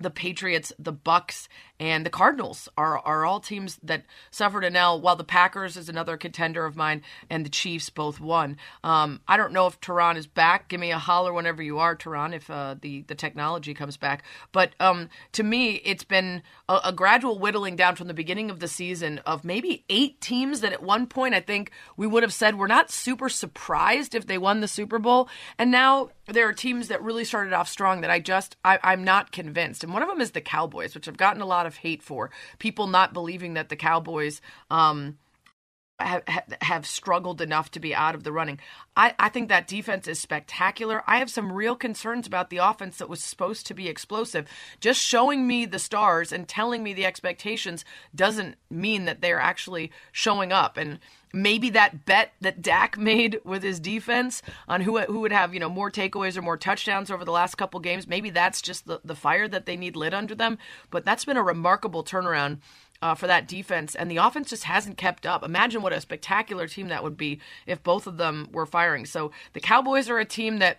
the 0.03 0.11
Patriots, 0.11 0.73
the 0.79 0.93
Bucs, 0.93 1.49
and 1.83 2.07
the 2.07 2.11
Cardinals 2.11 2.69
are 2.79 3.01
are 3.01 3.27
all 3.27 3.41
teams 3.41 3.81
that 3.83 4.05
suffered 4.31 4.63
an 4.63 4.77
L. 4.77 5.01
While 5.01 5.17
the 5.17 5.25
Packers 5.25 5.77
is 5.77 5.89
another 5.89 6.17
contender 6.17 6.65
of 6.65 6.77
mine, 6.77 7.03
and 7.29 7.45
the 7.45 7.51
Chiefs 7.51 7.91
both 7.91 8.21
won. 8.21 8.57
Um, 8.85 9.21
I 9.27 9.37
don't 9.37 9.53
know 9.53 9.67
if 9.67 9.81
Turron 9.81 10.17
is 10.17 10.29
back. 10.29 10.69
Give 10.69 10.79
me 10.79 10.93
a 10.93 10.99
holler 10.99 11.33
whenever 11.33 11.61
you 11.61 11.81
are, 11.81 11.97
Turron, 11.97 12.35
if 12.35 12.49
uh, 12.49 12.77
the 12.81 13.03
the 13.09 13.17
technology 13.17 13.75
comes 13.75 13.97
back. 13.97 14.23
But 14.53 14.75
um, 14.79 15.09
to 15.33 15.43
me, 15.43 15.83
it's 15.85 16.05
been 16.05 16.45
a, 16.69 16.79
a 16.85 16.93
gradual 16.93 17.41
whittling 17.41 17.75
down 17.75 17.97
from 17.97 18.07
the 18.07 18.15
beginning 18.15 18.49
of 18.49 18.61
the 18.61 18.69
season 18.69 19.19
of 19.27 19.45
maybe 19.45 19.85
eight 19.89 20.21
teams 20.21 20.61
that 20.61 20.73
at 20.73 20.85
one 20.85 21.09
point 21.09 21.35
I 21.35 21.41
think 21.41 21.73
we 21.97 22.07
would 22.07 22.23
have 22.23 22.33
said 22.33 22.57
we're 22.57 22.69
not 22.69 22.93
super 22.93 23.29
surprised 23.29 24.15
if 24.15 24.29
they 24.29 24.39
won 24.39 24.61
the 24.61 24.69
Super 24.69 25.01
Bowl, 25.01 25.29
and 25.59 25.73
now 25.73 26.11
there 26.27 26.49
are 26.49 26.53
teams 26.53 26.89
that 26.89 27.03
really 27.03 27.25
started 27.25 27.53
off 27.53 27.69
strong 27.69 28.03
that 28.03 28.11
I 28.11 28.21
just 28.21 28.57
I, 28.65 28.79
I'm 28.85 29.03
not 29.03 29.33
convinced. 29.33 29.83
And 29.83 29.93
one 29.93 30.03
of 30.03 30.09
them 30.09 30.21
is 30.21 30.31
the 30.31 30.41
Cowboys, 30.41 30.95
which 30.95 31.09
I've 31.09 31.17
gotten 31.17 31.43
a 31.43 31.47
lot 31.47 31.67
of 31.67 31.72
hate 31.77 32.03
for. 32.03 32.31
People 32.59 32.87
not 32.87 33.13
believing 33.13 33.55
that 33.55 33.69
the 33.69 33.77
Cowboys 33.77 34.41
um, 34.71 35.19
have, 36.01 36.23
have 36.61 36.87
struggled 36.87 37.41
enough 37.41 37.71
to 37.73 37.81
be 37.81 37.95
out 37.95 38.15
of 38.15 38.25
the 38.25 38.33
running. 38.33 38.59
I, 38.97 39.15
I 39.19 39.29
think 39.29 39.49
that 39.49 39.69
defense 39.69 40.07
is 40.09 40.19
spectacular. 40.19 41.03
I 41.07 41.19
have 41.19 41.31
some 41.31 41.53
real 41.53 41.77
concerns 41.77 42.27
about 42.27 42.51
the 42.51 42.59
offense 42.59 42.99
that 42.99 43.09
was 43.09 43.23
supposed 43.23 43.67
to 43.67 43.75
be 43.75 43.89
explosive. 43.89 44.47
Just 44.81 45.01
showing 45.01 45.47
me 45.47 45.65
the 45.65 45.79
stars 45.79 46.33
and 46.33 46.49
telling 46.49 46.83
me 46.83 46.93
the 46.93 47.07
expectations 47.07 47.85
doesn't 48.15 48.57
mean 48.71 49.05
that 49.05 49.21
they're 49.21 49.41
actually 49.41 49.93
showing 50.11 50.53
up. 50.53 50.77
And 50.77 50.99
maybe 51.33 51.71
that 51.71 52.05
bet 52.05 52.33
that 52.41 52.61
Dak 52.61 52.99
made 52.99 53.41
with 53.45 53.63
his 53.63 53.81
defense 53.81 54.43
on 54.69 54.83
who 54.83 54.99
who 55.01 55.21
would 55.21 55.33
have 55.33 55.55
you 55.55 55.61
know 55.61 55.69
more 55.69 55.91
takeaways 55.91 56.37
or 56.37 56.43
more 56.43 56.59
touchdowns 56.59 57.11
over 57.11 57.25
the 57.25 57.33
last 57.33 57.55
couple 57.55 57.81
games, 57.81 58.07
maybe 58.07 58.31
that's 58.31 58.61
just 58.61 58.87
the, 58.87 59.01
the 59.05 59.15
fire 59.15 59.49
that 59.49 59.67
they 59.67 59.77
need 59.77 59.97
lit 59.97 60.13
under 60.13 60.35
them. 60.35 60.59
But 60.91 61.05
that's 61.05 61.25
been 61.25 61.37
a 61.37 61.43
remarkable 61.43 62.05
turnaround 62.05 62.59
uh, 63.03 63.15
for 63.15 63.27
that 63.27 63.49
defense, 63.49 63.95
and 63.95 64.11
the 64.11 64.17
offense 64.17 64.51
just 64.51 64.65
hasn't 64.65 64.97
kept 64.97 65.27
up. 65.27 65.43
Imagine 65.43 65.83
what 65.83 65.93
a 65.93 66.01
spectacular 66.01 66.67
team 66.69 66.89
that 66.89 67.03
would 67.03 67.17
be 67.17 67.41
if 67.67 67.83
both 67.83 68.07
of 68.07 68.17
them 68.17 68.49
were 68.53 68.65
firing. 68.65 69.05
So 69.05 69.33
the 69.53 69.61
Cowboys 69.61 70.09
are 70.09 70.19
a 70.19 70.25
team 70.25 70.59
that. 70.61 70.79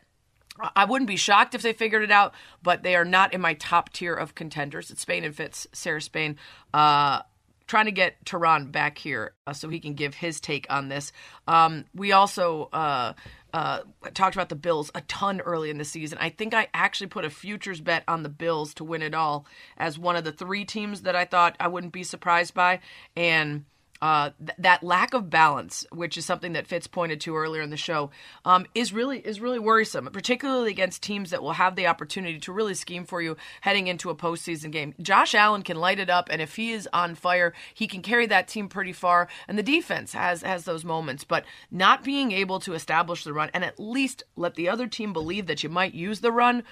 I 0.76 0.86
wouldn't 0.86 1.07
be 1.07 1.15
shocked 1.15 1.55
if 1.55 1.63
they 1.63 1.74
figured 1.74 2.03
it 2.03 2.11
out, 2.11 2.36
but 2.61 2.84
they 2.84 2.95
are 2.95 3.05
not 3.05 3.34
in 3.34 3.41
my 3.41 3.55
top 3.55 3.91
tier 3.91 4.13
of 4.13 4.36
contenders. 4.36 4.91
It's 4.91 5.01
Spain 5.01 5.24
and 5.24 5.36
Fitz, 5.36 5.65
Sarah 5.74 5.99
Spain. 5.99 6.38
Uh, 6.71 7.24
trying 7.65 7.86
to 7.86 7.91
get 7.91 8.24
Turron 8.24 8.71
back 8.71 8.99
here 8.99 9.34
uh, 9.47 9.53
so 9.53 9.67
he 9.67 9.80
can 9.80 9.95
give 9.95 10.13
his 10.13 10.39
take 10.39 10.67
on 10.69 10.89
this. 10.89 11.11
Um, 11.47 11.86
we 11.95 12.11
also 12.11 12.69
uh, 12.71 13.13
uh, 13.54 13.82
talked 14.14 14.36
about 14.36 14.49
the 14.49 14.56
Bills 14.56 14.89
a 14.95 15.01
ton 15.01 15.39
early 15.41 15.70
in 15.70 15.78
the 15.78 15.86
season. 15.86 16.18
I 16.20 16.30
think 16.30 16.54
I 16.54 16.68
actually 16.74 17.08
put 17.08 17.24
a 17.24 17.30
futures 17.30 17.82
bet 17.82 18.04
on 18.08 18.24
the 18.24 18.30
Bills 18.30 18.74
to 18.76 18.84
win 18.84 19.01
it 19.04 19.14
all 19.14 19.45
as 19.78 19.99
one 19.99 20.16
of 20.16 20.24
the 20.24 20.32
three 20.32 20.66
teams 20.66 21.01
that 21.01 21.16
I 21.16 21.26
thought 21.26 21.56
I 21.60 21.68
wouldn't 21.68 21.93
be 21.93 22.04
surprised 22.04 22.54
by. 22.54 22.80
And 23.16 23.66
uh, 24.04 24.32
th- 24.38 24.58
that 24.58 24.84
lack 24.84 25.14
of 25.14 25.30
balance, 25.30 25.86
which 25.89 26.18
is 26.18 26.26
something 26.26 26.51
that 26.51 26.68
Fitz 26.68 26.88
pointed 26.88 27.22
to 27.22 27.38
earlier 27.38 27.62
in 27.62 27.70
the 27.70 27.78
show, 27.78 28.12
um, 28.43 28.66
is 28.76 28.91
really 28.91 29.20
is 29.20 29.39
really 29.39 29.60
worrisome, 29.60 30.10
particularly 30.12 30.72
against 30.72 31.01
teams 31.01 31.30
that 31.30 31.41
will 31.41 31.54
have 31.54 31.78
the 31.78 31.88
opportunity 31.88 32.38
to 32.38 32.51
really 32.51 32.74
scheme 32.74 33.06
for 33.06 33.22
you 33.22 33.38
heading 33.62 33.88
into 33.88 34.10
a 34.10 34.16
postseason 34.16 34.74
game. 34.74 34.93
Josh 35.01 35.34
Allen 35.34 35.62
can 35.62 35.78
light 35.78 35.99
it 35.99 36.10
up, 36.10 36.28
and 36.30 36.41
if 36.41 36.58
he 36.58 36.74
is 36.74 36.89
on 36.91 37.16
fire, 37.16 37.54
he 37.74 37.88
can 37.88 38.01
carry 38.01 38.26
that 38.26 38.49
team 38.49 38.68
pretty 38.68 38.91
far. 38.91 39.30
And 39.47 39.58
the 39.58 39.64
defense 39.64 40.12
has 40.12 40.41
has 40.41 40.66
those 40.66 40.84
moments, 40.84 41.24
but 41.24 41.45
not 41.72 42.04
being 42.04 42.34
able 42.34 42.60
to 42.60 42.74
establish 42.74 43.24
the 43.24 43.32
run 43.32 43.51
and 43.54 43.64
at 43.64 43.80
least 43.80 44.24
let 44.36 44.56
the 44.56 44.68
other 44.68 44.88
team 44.88 45.14
believe 45.14 45.45
that 45.45 45.64
you 45.64 45.70
might 45.70 45.93
use 45.93 46.20
the 46.20 46.34
run 46.34 46.64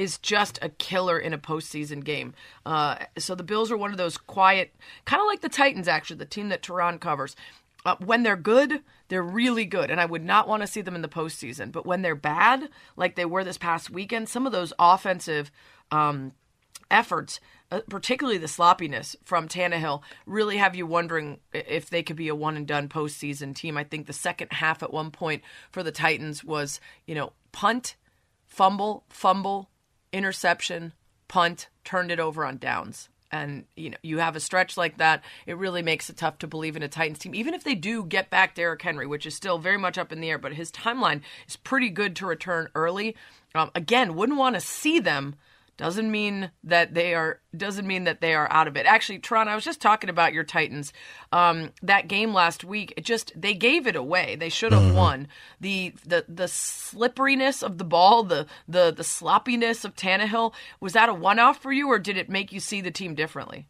is 0.00 0.16
just 0.16 0.58
a 0.62 0.70
killer 0.70 1.18
in 1.18 1.34
a 1.34 1.38
postseason 1.38 2.02
game. 2.02 2.32
Uh, 2.64 2.96
so 3.18 3.34
the 3.34 3.42
Bills 3.42 3.70
are 3.70 3.76
one 3.76 3.90
of 3.90 3.98
those 3.98 4.16
quiet, 4.16 4.74
kind 5.04 5.20
of 5.20 5.26
like 5.26 5.42
the 5.42 5.48
Titans, 5.50 5.86
actually, 5.86 6.16
the 6.16 6.24
team 6.24 6.48
that 6.48 6.62
Turron 6.62 6.98
covers. 6.98 7.36
Uh, 7.84 7.96
when 8.02 8.22
they're 8.22 8.34
good, 8.34 8.80
they're 9.08 9.22
really 9.22 9.66
good, 9.66 9.90
and 9.90 10.00
I 10.00 10.06
would 10.06 10.24
not 10.24 10.48
want 10.48 10.62
to 10.62 10.66
see 10.66 10.80
them 10.80 10.94
in 10.94 11.02
the 11.02 11.08
postseason. 11.08 11.70
But 11.70 11.84
when 11.84 12.00
they're 12.00 12.14
bad, 12.14 12.70
like 12.96 13.14
they 13.14 13.26
were 13.26 13.44
this 13.44 13.58
past 13.58 13.90
weekend, 13.90 14.30
some 14.30 14.46
of 14.46 14.52
those 14.52 14.72
offensive 14.78 15.50
um, 15.90 16.32
efforts, 16.90 17.38
uh, 17.70 17.80
particularly 17.90 18.38
the 18.38 18.48
sloppiness 18.48 19.16
from 19.22 19.48
Tannehill, 19.48 20.00
really 20.24 20.56
have 20.56 20.74
you 20.74 20.86
wondering 20.86 21.40
if 21.52 21.90
they 21.90 22.02
could 22.02 22.16
be 22.16 22.28
a 22.28 22.34
one 22.34 22.56
and 22.56 22.66
done 22.66 22.88
postseason 22.88 23.54
team. 23.54 23.76
I 23.76 23.84
think 23.84 24.06
the 24.06 24.14
second 24.14 24.50
half 24.52 24.82
at 24.82 24.94
one 24.94 25.10
point 25.10 25.42
for 25.70 25.82
the 25.82 25.92
Titans 25.92 26.42
was, 26.42 26.80
you 27.06 27.14
know, 27.14 27.34
punt, 27.52 27.96
fumble, 28.46 29.04
fumble, 29.10 29.69
interception, 30.12 30.92
punt, 31.28 31.68
turned 31.84 32.10
it 32.10 32.20
over 32.20 32.44
on 32.44 32.58
downs. 32.58 33.08
And 33.32 33.64
you 33.76 33.90
know, 33.90 33.96
you 34.02 34.18
have 34.18 34.34
a 34.34 34.40
stretch 34.40 34.76
like 34.76 34.98
that, 34.98 35.22
it 35.46 35.56
really 35.56 35.82
makes 35.82 36.10
it 36.10 36.16
tough 36.16 36.38
to 36.38 36.48
believe 36.48 36.76
in 36.76 36.82
a 36.82 36.88
Titans 36.88 37.20
team. 37.20 37.34
Even 37.34 37.54
if 37.54 37.62
they 37.62 37.76
do 37.76 38.04
get 38.04 38.28
back 38.28 38.54
Derrick 38.54 38.82
Henry, 38.82 39.06
which 39.06 39.26
is 39.26 39.34
still 39.34 39.58
very 39.58 39.78
much 39.78 39.98
up 39.98 40.10
in 40.10 40.20
the 40.20 40.30
air, 40.30 40.38
but 40.38 40.54
his 40.54 40.72
timeline 40.72 41.20
is 41.46 41.56
pretty 41.56 41.90
good 41.90 42.16
to 42.16 42.26
return 42.26 42.68
early. 42.74 43.16
Um, 43.54 43.70
again, 43.74 44.16
wouldn't 44.16 44.38
want 44.38 44.56
to 44.56 44.60
see 44.60 44.98
them 44.98 45.36
doesn't 45.80 46.10
mean 46.10 46.50
that 46.62 46.92
they 46.92 47.14
are 47.14 47.40
doesn't 47.56 47.86
mean 47.86 48.04
that 48.04 48.20
they 48.20 48.34
are 48.34 48.46
out 48.52 48.68
of 48.68 48.76
it. 48.76 48.84
Actually, 48.84 49.18
Turron, 49.18 49.48
I 49.48 49.54
was 49.54 49.64
just 49.64 49.80
talking 49.80 50.10
about 50.10 50.34
your 50.34 50.44
Titans. 50.44 50.92
Um, 51.32 51.70
that 51.82 52.06
game 52.06 52.34
last 52.34 52.64
week, 52.64 52.92
it 52.98 53.04
just 53.06 53.32
they 53.34 53.54
gave 53.54 53.86
it 53.86 53.96
away. 53.96 54.36
They 54.36 54.50
should 54.50 54.72
have 54.72 54.82
mm-hmm. 54.82 54.94
won. 54.94 55.28
The 55.58 55.94
the 56.04 56.26
the 56.28 56.48
slipperiness 56.48 57.62
of 57.62 57.78
the 57.78 57.84
ball, 57.84 58.24
the 58.24 58.46
the 58.68 58.92
the 58.94 59.02
sloppiness 59.02 59.82
of 59.86 59.96
Tannehill, 59.96 60.52
was 60.80 60.92
that 60.92 61.08
a 61.08 61.14
one 61.14 61.38
off 61.38 61.62
for 61.62 61.72
you, 61.72 61.88
or 61.88 61.98
did 61.98 62.18
it 62.18 62.28
make 62.28 62.52
you 62.52 62.60
see 62.60 62.82
the 62.82 62.90
team 62.90 63.14
differently? 63.14 63.66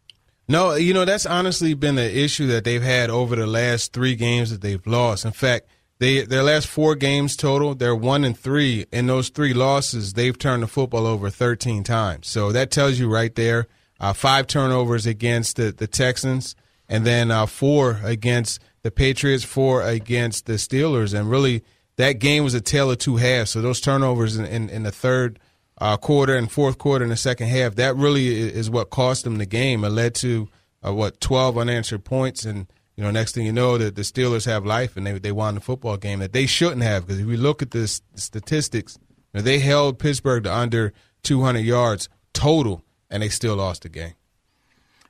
No, 0.49 0.75
you 0.75 0.93
know 0.93 1.05
that's 1.05 1.25
honestly 1.25 1.73
been 1.75 1.95
the 1.95 2.19
issue 2.19 2.47
that 2.47 2.65
they've 2.65 2.83
had 2.83 3.09
over 3.09 3.37
the 3.37 3.47
last 3.47 3.93
three 3.93 4.15
games 4.15 4.51
that 4.51 4.59
they've 4.59 4.85
lost. 4.85 5.23
In 5.23 5.31
fact 5.31 5.69
they 6.01 6.23
their 6.23 6.41
last 6.41 6.65
four 6.65 6.95
games 6.95 7.37
total, 7.37 7.75
they're 7.75 7.95
one 7.95 8.23
and 8.23 8.35
three. 8.37 8.87
In 8.91 9.05
those 9.05 9.29
three 9.29 9.53
losses, 9.53 10.13
they've 10.13 10.37
turned 10.37 10.63
the 10.63 10.67
football 10.67 11.05
over 11.05 11.29
13 11.29 11.83
times. 11.83 12.27
So 12.27 12.51
that 12.51 12.71
tells 12.71 12.97
you 12.97 13.07
right 13.07 13.33
there. 13.35 13.67
Uh, 13.99 14.11
five 14.11 14.47
turnovers 14.47 15.05
against 15.05 15.57
the, 15.57 15.71
the 15.71 15.85
Texans, 15.85 16.55
and 16.89 17.05
then 17.05 17.29
uh, 17.29 17.45
four 17.45 18.01
against 18.03 18.59
the 18.81 18.89
Patriots, 18.89 19.43
four 19.43 19.83
against 19.83 20.47
the 20.47 20.53
Steelers, 20.53 21.13
and 21.17 21.29
really 21.29 21.63
that 21.97 22.13
game 22.13 22.43
was 22.43 22.55
a 22.55 22.61
tale 22.61 22.89
of 22.89 22.97
two 22.97 23.17
halves. 23.17 23.51
So 23.51 23.61
those 23.61 23.79
turnovers 23.79 24.37
in, 24.37 24.45
in, 24.47 24.69
in 24.69 24.81
the 24.81 24.91
third 24.91 25.37
uh, 25.77 25.97
quarter 25.97 26.35
and 26.35 26.51
fourth 26.51 26.79
quarter 26.79 27.03
in 27.03 27.11
the 27.11 27.15
second 27.15 27.49
half, 27.49 27.75
that 27.75 27.95
really 27.95 28.27
is 28.27 28.71
what 28.71 28.89
cost 28.89 29.23
them 29.23 29.37
the 29.37 29.45
game. 29.45 29.83
It 29.83 29.89
led 29.89 30.15
to 30.15 30.49
uh, 30.83 30.95
what 30.95 31.21
12 31.21 31.59
unanswered 31.59 32.03
points 32.03 32.43
and 32.43 32.65
you 33.01 33.07
know, 33.07 33.11
next 33.11 33.33
thing 33.33 33.47
you 33.47 33.51
know, 33.51 33.79
that 33.79 33.95
the 33.95 34.03
Steelers 34.03 34.45
have 34.45 34.63
life 34.63 34.95
and 34.95 35.07
they 35.07 35.17
they 35.17 35.31
won 35.31 35.55
the 35.55 35.59
football 35.59 35.97
game 35.97 36.19
that 36.19 36.33
they 36.33 36.45
shouldn't 36.45 36.83
have 36.83 37.07
because 37.07 37.19
if 37.19 37.25
we 37.25 37.35
look 37.35 37.63
at 37.63 37.71
the 37.71 37.87
statistics, 38.13 38.99
you 39.33 39.39
know, 39.39 39.41
they 39.41 39.57
held 39.57 39.97
Pittsburgh 39.97 40.43
to 40.43 40.53
under 40.53 40.93
200 41.23 41.61
yards 41.61 42.09
total 42.31 42.83
and 43.09 43.23
they 43.23 43.29
still 43.29 43.55
lost 43.55 43.81
the 43.81 43.89
game. 43.89 44.13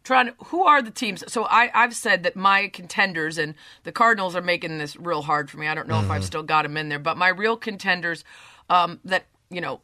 Turron, 0.05 0.31
who 0.45 0.63
are 0.63 0.81
the 0.81 0.89
teams? 0.89 1.25
So 1.27 1.43
I, 1.43 1.69
I've 1.73 1.93
said 1.93 2.23
that 2.23 2.37
my 2.37 2.69
contenders 2.69 3.37
and 3.37 3.55
the 3.83 3.91
Cardinals 3.91 4.37
are 4.37 4.41
making 4.41 4.77
this 4.77 4.95
real 4.95 5.21
hard 5.21 5.51
for 5.51 5.57
me. 5.57 5.67
I 5.67 5.75
don't 5.75 5.89
know 5.89 5.95
mm-hmm. 5.95 6.05
if 6.05 6.11
I've 6.11 6.21
mm-hmm. 6.21 6.27
still 6.27 6.43
got 6.43 6.61
them 6.61 6.77
in 6.77 6.87
there, 6.87 6.97
but 6.97 7.17
my 7.17 7.27
real 7.27 7.57
contenders 7.57 8.23
um, 8.69 9.01
that 9.03 9.25
you 9.49 9.59
know 9.59 9.81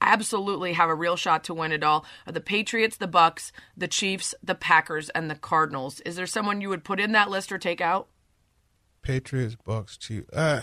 absolutely 0.00 0.72
have 0.72 0.88
a 0.88 0.94
real 0.94 1.16
shot 1.16 1.44
to 1.44 1.54
win 1.54 1.72
it 1.72 1.82
all 1.82 2.04
are 2.26 2.32
the 2.32 2.40
Patriots, 2.40 2.96
the 2.96 3.08
Bucs, 3.08 3.52
the 3.76 3.88
Chiefs, 3.88 4.34
the 4.42 4.54
Packers, 4.54 5.08
and 5.10 5.30
the 5.30 5.34
Cardinals. 5.34 6.00
Is 6.00 6.16
there 6.16 6.26
someone 6.26 6.60
you 6.60 6.68
would 6.68 6.84
put 6.84 7.00
in 7.00 7.12
that 7.12 7.30
list 7.30 7.52
or 7.52 7.58
take 7.58 7.80
out? 7.80 8.08
Patriots, 9.02 9.56
Bucs, 9.66 9.98
Chiefs. 9.98 10.28
Uh, 10.32 10.62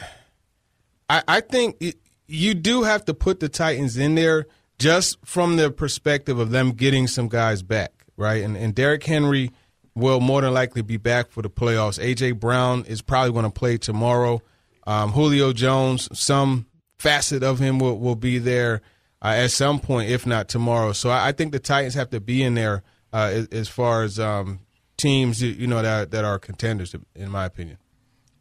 I 1.09 1.23
I 1.27 1.39
think 1.41 1.77
it, 1.79 1.95
you 2.27 2.53
do 2.53 2.83
have 2.83 3.05
to 3.05 3.13
put 3.13 3.39
the 3.39 3.49
Titans 3.49 3.97
in 3.97 4.15
there 4.15 4.47
just 4.79 5.17
from 5.25 5.55
the 5.55 5.71
perspective 5.71 6.39
of 6.39 6.51
them 6.51 6.71
getting 6.71 7.07
some 7.07 7.29
guys 7.29 7.63
back, 7.63 8.05
right? 8.17 8.43
And 8.43 8.57
and 8.57 8.75
Derrick 8.75 9.03
Henry 9.03 9.51
will 9.95 10.19
more 10.19 10.41
than 10.41 10.53
likely 10.53 10.81
be 10.81 10.97
back 10.97 11.29
for 11.29 11.41
the 11.41 11.49
playoffs. 11.49 12.03
AJ 12.03 12.39
Brown 12.39 12.83
is 12.85 13.01
probably 13.01 13.31
going 13.31 13.45
to 13.45 13.51
play 13.51 13.77
tomorrow. 13.77 14.41
Um, 14.85 15.11
Julio 15.11 15.53
Jones, 15.53 16.09
some 16.17 16.65
facet 16.97 17.43
of 17.43 17.59
him 17.59 17.79
will, 17.79 17.99
will 17.99 18.15
be 18.15 18.39
there 18.39 18.81
uh, 19.23 19.27
at 19.27 19.51
some 19.51 19.79
point, 19.79 20.09
if 20.09 20.25
not 20.25 20.49
tomorrow. 20.49 20.91
So 20.91 21.09
I, 21.09 21.29
I, 21.29 21.31
think 21.31 21.53
the 21.53 21.59
Titans 21.59 21.93
have 21.93 22.09
to 22.09 22.19
be 22.19 22.43
in 22.43 22.55
there 22.55 22.83
uh, 23.13 23.31
as, 23.33 23.47
as, 23.47 23.67
far 23.69 24.03
as 24.03 24.19
um, 24.19 24.59
teams 24.97 25.41
you 25.41 25.67
know 25.67 25.81
that 25.81 26.11
that 26.11 26.25
are 26.25 26.37
contenders, 26.39 26.95
in 27.15 27.29
my 27.29 27.45
opinion. 27.45 27.77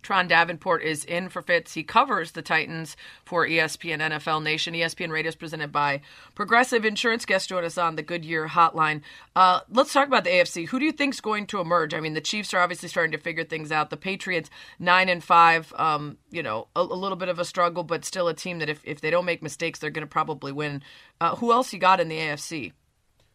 Turron 0.02 0.28
Davenport 0.28 0.82
is 0.82 1.04
in 1.04 1.28
for 1.28 1.42
Fitz. 1.42 1.74
He 1.74 1.82
covers 1.82 2.32
the 2.32 2.42
Titans 2.42 2.96
for 3.24 3.46
ESPN 3.46 4.00
NFL 4.00 4.42
Nation. 4.42 4.74
ESPN 4.74 5.10
Radio 5.10 5.28
is 5.28 5.36
presented 5.36 5.70
by 5.70 6.00
Progressive 6.34 6.84
Insurance. 6.84 7.24
Guest 7.24 7.48
join 7.48 7.64
us 7.64 7.78
on 7.78 7.96
the 7.96 8.02
Goodyear 8.02 8.48
Hotline. 8.48 9.02
Uh, 9.36 9.60
let's 9.70 9.92
talk 9.92 10.08
about 10.08 10.24
the 10.24 10.30
AFC. 10.30 10.66
Who 10.68 10.78
do 10.78 10.84
you 10.84 10.92
think 10.92 11.14
is 11.14 11.20
going 11.20 11.46
to 11.48 11.60
emerge? 11.60 11.94
I 11.94 12.00
mean, 12.00 12.14
the 12.14 12.20
Chiefs 12.20 12.52
are 12.52 12.60
obviously 12.60 12.88
starting 12.88 13.12
to 13.12 13.18
figure 13.18 13.44
things 13.44 13.70
out. 13.70 13.90
The 13.90 13.96
Patriots 13.96 14.50
nine 14.78 15.08
and 15.08 15.22
five. 15.22 15.72
Um, 15.76 16.18
you 16.30 16.42
know, 16.42 16.68
a, 16.74 16.80
a, 16.80 16.82
little 16.82 17.16
bit 17.16 17.28
of 17.28 17.38
a 17.38 17.44
struggle, 17.44 17.84
but 17.84 18.04
still 18.04 18.28
a 18.28 18.34
team 18.34 18.58
that 18.58 18.68
if 18.68 18.80
if 18.84 19.00
they 19.00 19.10
don't 19.10 19.24
make 19.24 19.42
mistakes, 19.42 19.78
they're 19.78 19.90
going 19.90 20.06
to 20.06 20.10
probably 20.10 20.52
win. 20.52 20.82
Uh, 21.20 21.36
who 21.36 21.52
else 21.52 21.72
you 21.72 21.78
got 21.78 22.00
in 22.00 22.08
the 22.08 22.18
AFC? 22.18 22.72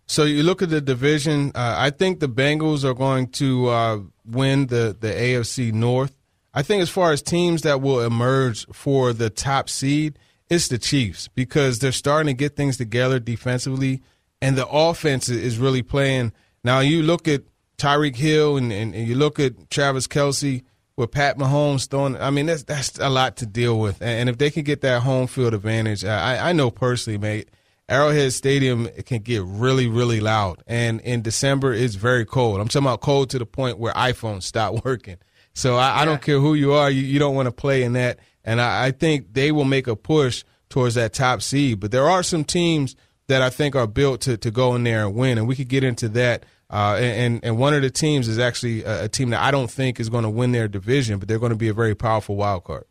So 0.08 0.24
you 0.24 0.44
look 0.44 0.62
at 0.62 0.70
the 0.70 0.80
division. 0.80 1.52
Uh, 1.54 1.76
I 1.78 1.90
think 1.90 2.20
the 2.20 2.30
Bengals 2.30 2.86
are 2.86 2.94
going 2.94 3.28
to 3.32 3.68
uh, 3.68 4.00
win 4.26 4.68
the 4.68 4.96
the 5.00 5.10
AFC 5.10 5.74
North. 5.74 6.17
I 6.58 6.64
think 6.64 6.82
as 6.82 6.90
far 6.90 7.12
as 7.12 7.22
teams 7.22 7.62
that 7.62 7.82
will 7.82 8.02
emerge 8.02 8.66
for 8.74 9.14
the 9.14 9.30
top 9.30 9.70
seed, 9.70 10.18
it's 10.50 10.70
the 10.70 10.80
Chiefs 10.80 11.28
because 11.28 11.78
they're 11.78 11.92
starting 11.92 12.34
to 12.36 12.40
get 12.40 12.56
things 12.56 12.78
together 12.78 13.20
defensively, 13.20 14.02
and 14.42 14.58
the 14.58 14.68
offense 14.68 15.30
is 15.30 15.60
really 15.60 15.84
playing. 15.84 16.34
Now 16.64 16.80
you 16.80 17.04
look 17.04 17.28
at 17.28 17.44
Tyreek 17.78 18.16
Hill 18.16 18.58
and, 18.58 18.74
and, 18.74 18.96
and 18.96 19.08
you 19.08 19.14
look 19.14 19.40
at 19.40 19.70
Travis 19.70 20.08
Kelce 20.08 20.64
with 20.96 21.12
Pat 21.12 21.38
Mahomes 21.38 21.88
throwing. 21.88 22.18
I 22.18 22.32
mean, 22.32 22.48
that's 22.48 22.64
that's 22.64 22.98
a 22.98 23.10
lot 23.10 23.38
to 23.38 23.46
deal 23.46 23.80
with, 23.80 24.02
and 24.02 24.28
if 24.28 24.40
they 24.40 24.50
can 24.50 24.64
get 24.64 24.82
that 24.82 25.04
home 25.04 25.28
field 25.28 25.54
advantage, 25.54 26.04
I, 26.04 26.50
I 26.50 26.54
know 26.54 26.72
personally, 26.72 27.20
mate. 27.20 27.50
Arrowhead 27.88 28.34
Stadium 28.34 28.88
can 29.06 29.22
get 29.22 29.44
really, 29.44 29.88
really 29.88 30.22
loud, 30.22 30.64
and 30.66 31.02
in 31.02 31.22
December 31.22 31.72
it's 31.72 31.94
very 31.94 32.26
cold. 32.26 32.60
I'm 32.60 32.68
talking 32.68 32.88
about 32.88 33.02
cold 33.02 33.30
to 33.30 33.38
the 33.38 33.46
point 33.46 33.78
where 33.78 33.94
iPhones 33.94 34.42
stop 34.42 34.84
working. 34.86 35.18
So 35.58 35.76
I, 35.76 35.88
yeah. 35.88 36.02
I 36.02 36.06
don't 36.06 36.22
care 36.22 36.40
who 36.40 36.54
you 36.54 36.74
are, 36.74 36.92
you, 36.92 37.02
you 37.02 37.18
don't 37.18 37.34
want 37.34 37.48
to 37.48 37.52
play 37.52 37.82
in 37.82 37.94
that. 37.94 38.20
And 38.44 38.62
I, 38.62 38.86
I 38.86 38.92
think 38.92 39.34
they 39.34 39.52
will 39.52 39.66
make 39.66 39.88
a 39.88 39.96
push 39.96 40.44
towards 40.70 40.94
that 40.96 41.14
top 41.14 41.42
seed. 41.42 41.80
But 41.80 41.92
there 41.92 42.08
are 42.08 42.22
some 42.22 42.44
teams 42.44 42.96
that 43.26 43.42
I 43.42 43.50
think 43.50 43.76
are 43.76 43.88
built 43.88 44.22
to, 44.22 44.38
to 44.38 44.52
go 44.52 44.76
in 44.76 44.84
there 44.84 45.08
and 45.08 45.16
win, 45.16 45.40
and 45.40 45.48
we 45.48 45.56
could 45.56 45.68
get 45.68 45.84
into 45.84 46.10
that. 46.10 46.46
Uh, 46.70 46.98
and 47.00 47.40
and 47.44 47.58
one 47.58 47.74
of 47.74 47.82
the 47.82 47.90
teams 47.90 48.28
is 48.28 48.38
actually 48.38 48.84
a, 48.84 49.06
a 49.06 49.10
team 49.10 49.32
that 49.32 49.42
I 49.42 49.50
don't 49.52 49.72
think 49.72 50.00
is 50.00 50.10
going 50.10 50.26
to 50.26 50.30
win 50.30 50.52
their 50.52 50.68
division, 50.68 51.18
but 51.18 51.28
they're 51.28 51.40
going 51.40 51.52
to 51.52 51.58
be 51.58 51.70
a 51.70 51.74
very 51.74 51.96
powerful 51.96 52.36
wild 52.36 52.64
card. 52.66 52.84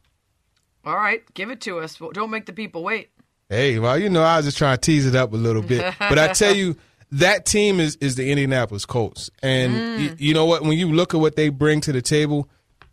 All 0.84 0.96
right, 0.96 1.22
give 1.34 1.50
it 1.50 1.60
to 1.62 1.78
us. 1.78 2.00
Don't 2.14 2.30
make 2.30 2.46
the 2.46 2.52
people 2.52 2.82
wait. 2.82 3.10
Hey, 3.48 3.78
well, 3.78 3.98
you 3.98 4.08
know, 4.08 4.22
I 4.22 4.38
was 4.38 4.46
just 4.46 4.58
trying 4.58 4.76
to 4.76 4.80
tease 4.80 5.06
it 5.06 5.14
up 5.14 5.32
a 5.32 5.36
little 5.36 5.62
bit, 5.62 5.94
but 5.98 6.18
I 6.18 6.32
tell 6.32 6.54
you, 6.54 6.76
that 7.12 7.46
team 7.46 7.78
is 7.78 7.96
is 7.96 8.16
the 8.16 8.28
Indianapolis 8.30 8.86
Colts, 8.86 9.30
and 9.40 9.72
mm. 9.74 10.00
you, 10.00 10.16
you 10.18 10.34
know 10.34 10.46
what? 10.46 10.62
When 10.62 10.76
you 10.76 10.92
look 10.92 11.14
at 11.14 11.20
what 11.20 11.36
they 11.36 11.50
bring 11.50 11.80
to 11.82 11.92
the 11.92 12.02
table, 12.02 12.48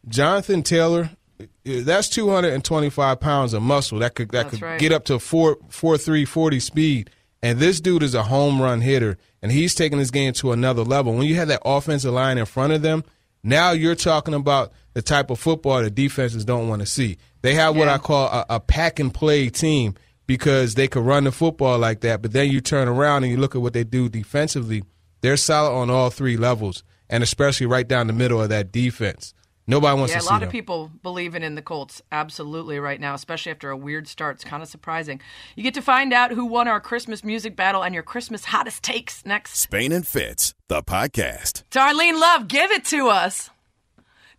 Jonathan 0.08 0.64
Taylor, 0.64 1.10
eh, 1.40 1.82
that's 1.84 2.10
225 2.10 3.20
pounds 3.20 3.54
of 3.54 3.62
muscle 3.62 4.00
that 4.00 4.16
could 4.16 4.30
that 4.30 4.44
that's 4.44 4.56
could 4.56 4.62
right. 4.62 4.80
get 4.80 4.92
up 4.92 5.06
to 5.06 5.20
four 5.20 5.58
four 5.70 5.98
three 5.98 6.26
forty 6.26 6.60
speed. 6.60 7.10
And 7.42 7.60
this 7.60 7.82
dude 7.82 8.04
is 8.04 8.16
a 8.16 8.24
home 8.24 8.62
run 8.62 8.80
hitter, 8.80 9.18
and 9.42 9.52
he's 9.52 9.76
taking 9.76 10.00
his 10.00 10.12
game 10.12 10.32
to 10.34 10.54
another 10.54 10.84
level. 10.84 11.14
When 11.14 11.28
you 11.28 11.36
have 11.36 11.50
that 11.50 11.62
offensive 11.66 12.14
line 12.14 12.38
in 12.38 12.46
front 12.46 12.72
of 12.72 12.82
them, 12.82 13.04
now 13.44 13.72
you're 13.72 13.96
talking 13.96 14.34
about 14.34 14.72
the 14.94 15.02
type 15.02 15.30
of 15.30 15.40
football 15.40 15.82
the 15.82 15.90
defenses 15.90 16.46
don't 16.46 16.70
want 16.70 16.82
to 16.82 16.86
see. 16.86 17.18
They 17.42 17.56
have 17.56 17.76
yeah. 17.76 17.80
what 17.80 17.90
I 17.90 17.98
call 17.98 18.28
a, 18.28 18.46
a 18.50 18.60
pack 18.62 19.00
and 19.00 19.14
play 19.14 19.50
team 19.50 19.96
because 20.26 20.76
they 20.76 20.88
could 20.88 21.04
run 21.04 21.26
the 21.26 21.32
football 21.32 21.78
like 21.78 22.02
that. 22.02 22.22
But 22.22 22.32
then 22.32 22.50
you 22.50 22.62
turn 22.62 22.88
around 22.88 23.24
and 23.24 23.32
you 23.32 23.38
look 23.38 23.56
at 23.56 23.62
what 23.62 23.74
they 23.74 23.84
do 23.84 24.08
defensively. 24.08 24.84
They're 25.22 25.38
solid 25.38 25.74
on 25.76 25.90
all 25.90 26.10
three 26.10 26.38
levels, 26.38 26.84
and 27.10 27.24
especially 27.24 27.66
right 27.68 27.88
down 27.88 28.08
the 28.08 28.14
middle 28.14 28.42
of 28.42 28.50
that 28.50 28.72
defense. 28.72 29.34
Nobody 29.66 29.98
wants 29.98 30.12
yeah, 30.12 30.18
to 30.20 30.22
see 30.24 30.26
Yeah, 30.26 30.32
a 30.32 30.34
lot 30.34 30.40
them. 30.42 30.50
of 30.50 30.52
people 30.52 30.92
believing 31.02 31.42
in 31.44 31.56
the 31.56 31.62
Colts 31.62 32.02
absolutely 32.12 32.80
right 32.80 33.00
now, 33.00 33.14
especially 33.14 33.52
after 33.52 33.70
a 33.70 33.78
weird 33.78 34.08
start. 34.08 34.36
It's 34.36 34.44
kind 34.44 34.62
of 34.62 34.68
surprising. 34.70 35.22
You 35.56 35.64
get 35.64 35.74
to 35.76 35.82
find 35.82 36.12
out 36.14 36.32
who 36.32 36.46
won 36.46 36.68
our 36.68 36.82
Christmas 36.82 37.24
music 37.24 37.56
battle 37.56 37.84
and 37.84 37.94
your 37.94 38.04
Christmas 38.04 38.46
hottest 38.46 38.84
takes 38.84 39.26
next. 39.26 39.56
Spain 39.58 39.92
and 39.92 40.06
Fitz, 40.06 40.54
the 40.68 40.84
podcast. 40.84 41.64
Darlene 41.72 42.20
Love, 42.20 42.48
give 42.48 42.72
it 42.72 42.84
to 42.86 43.08
us. 43.08 43.50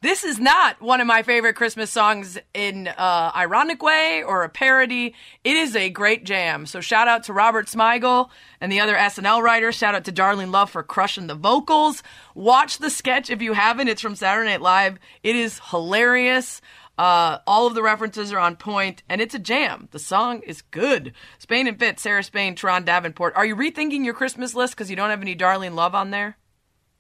This 0.04 0.22
is 0.22 0.38
not 0.38 0.82
one 0.82 1.00
of 1.00 1.06
my 1.06 1.22
favorite 1.22 1.56
Christmas 1.56 1.90
songs 1.90 2.36
in 2.52 2.88
uh, 2.88 3.32
ironic 3.34 3.82
way 3.82 4.22
or 4.22 4.44
a 4.44 4.50
parody. 4.50 5.14
It 5.44 5.56
is 5.56 5.74
a 5.74 5.88
great 5.88 6.24
jam. 6.24 6.66
So 6.66 6.82
shout 6.82 7.08
out 7.08 7.24
to 7.24 7.32
Robert 7.32 7.68
Smigel 7.68 8.28
and 8.60 8.70
the 8.70 8.80
other 8.80 8.96
SNL 8.96 9.40
writers. 9.40 9.76
Shout 9.76 9.94
out 9.94 10.04
to 10.04 10.12
Darlene 10.12 10.52
Love 10.52 10.68
for 10.68 10.82
crushing 10.82 11.26
the 11.26 11.34
vocals. 11.34 12.02
Watch 12.34 12.76
the 12.76 12.90
sketch 12.90 13.30
if 13.30 13.40
you 13.40 13.54
haven't. 13.54 13.88
It's 13.88 14.02
from 14.02 14.14
Saturday 14.14 14.50
Night 14.50 14.60
Live. 14.60 14.98
It 15.22 15.36
is 15.36 15.58
hilarious. 15.70 16.60
Uh, 16.98 17.38
all 17.46 17.66
of 17.66 17.74
the 17.74 17.82
references 17.82 18.30
are 18.30 18.38
on 18.38 18.56
point, 18.56 19.02
and 19.08 19.22
it's 19.22 19.34
a 19.34 19.38
jam. 19.38 19.88
The 19.92 19.98
song 19.98 20.42
is 20.42 20.60
good. 20.60 21.14
Spain 21.38 21.66
and 21.66 21.78
Fitz, 21.78 22.02
Sarah 22.02 22.22
Spain, 22.22 22.56
Turron 22.56 22.84
Davenport. 22.84 23.36
Are 23.36 23.46
you 23.46 23.56
rethinking 23.56 24.04
your 24.04 24.12
Christmas 24.12 24.54
list 24.54 24.74
because 24.74 24.90
you 24.90 24.96
don't 24.96 25.08
have 25.08 25.22
any 25.22 25.34
Darlene 25.34 25.74
Love 25.74 25.94
on 25.94 26.10
there? 26.10 26.36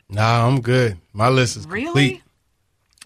Nah, 0.08 0.46
I'm 0.46 0.62
good. 0.62 0.96
My 1.12 1.28
list 1.28 1.58
is 1.58 1.66
really? 1.66 1.84
complete. 1.84 2.23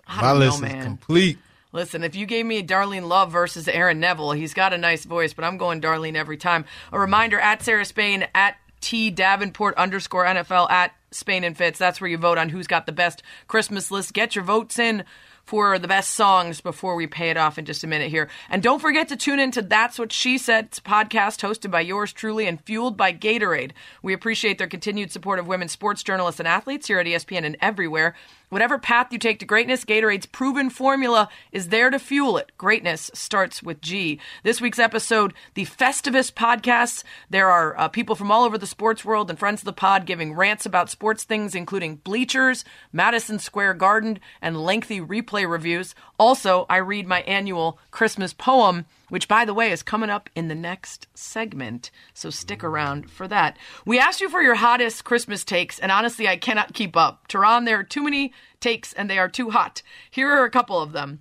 My 0.09 0.33
list 0.33 0.63
know, 0.63 0.69
is 0.69 0.85
complete. 0.85 1.39
Listen, 1.73 2.03
if 2.03 2.17
you 2.17 2.25
gave 2.25 2.47
me 2.47 2.63
Darlene 2.63 3.09
Love 3.09 3.31
versus 3.31 3.69
Aaron 3.69 4.01
Neville, 4.01 4.33
he's 4.33 4.55
got 4.55 4.73
a 4.73 4.79
nice 4.79 5.05
voice, 5.05 5.35
but 5.35 5.45
I'm 5.45 5.59
going 5.59 5.81
Darlene 5.81 6.17
every 6.17 6.39
time. 6.39 6.65
A 6.93 6.99
reminder 6.99 7.39
at 7.39 7.63
Sarah 7.63 7.85
Spain, 7.85 8.27
at 8.35 8.57
T 8.81 9.11
Davenport 9.11 9.77
underscore 9.77 10.25
NFL, 10.25 10.71
at 10.71 10.95
Spain 11.11 11.45
and 11.45 11.57
Fitz. 11.57 11.79
That's 11.79 12.01
where 12.01 12.09
you 12.09 12.17
vote 12.17 12.39
on 12.39 12.49
who's 12.49 12.67
got 12.67 12.87
the 12.87 12.93
best 12.93 13.23
Christmas 13.49 13.91
list. 13.91 14.15
Get 14.15 14.35
your 14.35 14.45
votes 14.45 14.79
in 14.79 15.05
for 15.49 15.79
the 15.79 15.89
best 15.89 16.11
songs 16.11 16.61
before 16.61 16.95
we 16.95 17.07
pay 17.07 17.31
it 17.31 17.39
off 17.39 17.59
in 17.59 17.65
just 17.65 17.83
a 17.83 17.87
minute 17.87 18.11
here. 18.11 18.29
And 18.51 18.63
don't 18.63 18.81
forget 18.81 19.09
to 19.09 19.17
tune 19.17 19.39
in 19.39 19.51
to 19.53 19.63
That's 19.63 19.99
What 19.99 20.13
She 20.13 20.37
Said 20.37 20.73
podcast 20.73 21.41
hosted 21.41 21.71
by 21.71 21.81
yours 21.81 22.13
truly 22.13 22.47
and 22.47 22.61
fueled 22.61 22.99
by 22.99 23.15
Gatorade. 23.15 23.71
We 24.03 24.13
appreciate 24.13 24.59
their 24.59 24.67
continued 24.67 25.11
support 25.11 25.39
of 25.39 25.47
women 25.47 25.69
sports 25.69 26.03
journalists 26.03 26.39
and 26.39 26.47
athletes 26.47 26.87
here 26.87 26.99
at 26.99 27.07
ESPN 27.07 27.45
and 27.45 27.57
everywhere. 27.63 28.15
Whatever 28.49 28.79
path 28.79 29.13
you 29.13 29.19
take 29.19 29.41
to 29.41 29.45
greatness, 29.45 29.85
Gatorade's 29.85 30.25
proven 30.25 30.71
formula 30.71 31.29
is 31.53 31.69
there 31.69 31.91
to 31.91 31.99
fuel 31.99 32.39
it. 32.39 32.51
Greatness 32.57 33.11
starts 33.13 33.63
with 33.63 33.83
G. 33.83 34.19
This 34.43 34.59
week's 34.59 34.79
episode, 34.79 35.35
the 35.53 35.67
Festivus 35.67 36.33
podcasts. 36.33 37.05
There 37.29 37.51
are 37.51 37.79
uh, 37.79 37.89
people 37.89 38.15
from 38.15 38.31
all 38.31 38.45
over 38.45 38.57
the 38.57 38.67
sports 38.67 39.05
world 39.05 39.29
and 39.29 39.39
friends 39.39 39.61
of 39.61 39.67
the 39.67 39.73
pod 39.75 40.07
giving 40.07 40.33
rants 40.33 40.65
about 40.65 40.89
sports 40.89 41.25
things, 41.25 41.55
including 41.55 41.97
bleachers, 41.97 42.65
Madison 42.91 43.39
Square 43.39 43.75
Garden, 43.75 44.19
and 44.41 44.65
lengthy 44.65 44.99
replay 44.99 45.47
reviews. 45.47 45.95
Also, 46.19 46.65
I 46.71 46.79
read 46.79 47.07
my 47.07 47.21
annual 47.23 47.79
Christmas 47.91 48.33
poem 48.33 48.87
which, 49.09 49.29
by 49.29 49.45
the 49.45 49.55
way, 49.55 49.71
is 49.71 49.83
coming 49.83 50.11
up 50.11 50.31
in 50.35 50.49
the 50.49 50.55
next 50.55 51.07
segment. 51.15 51.91
So 52.15 52.31
stick 52.31 52.65
around 52.65 53.11
for 53.11 53.29
that. 53.29 53.59
We 53.85 53.99
asked 53.99 54.21
you 54.21 54.29
for 54.29 54.43
your 54.43 54.57
hottest 54.57 55.05
Christmas 55.05 55.45
takes, 55.45 55.79
and 55.79 55.93
honestly, 55.93 56.29
I 56.29 56.37
cannot 56.37 56.75
keep 56.75 56.97
up. 56.97 57.29
Turron, 57.29 57.65
there 57.65 57.79
are 57.79 57.85
too 57.85 58.03
many 58.03 58.33
takes, 58.61 58.93
and 58.93 59.09
they 59.09 59.19
are 59.19 59.29
too 59.29 59.51
hot. 59.51 59.83
Here 60.11 60.29
are 60.29 60.45
a 60.45 60.51
couple 60.51 60.81
of 60.81 60.93
them. 60.93 61.21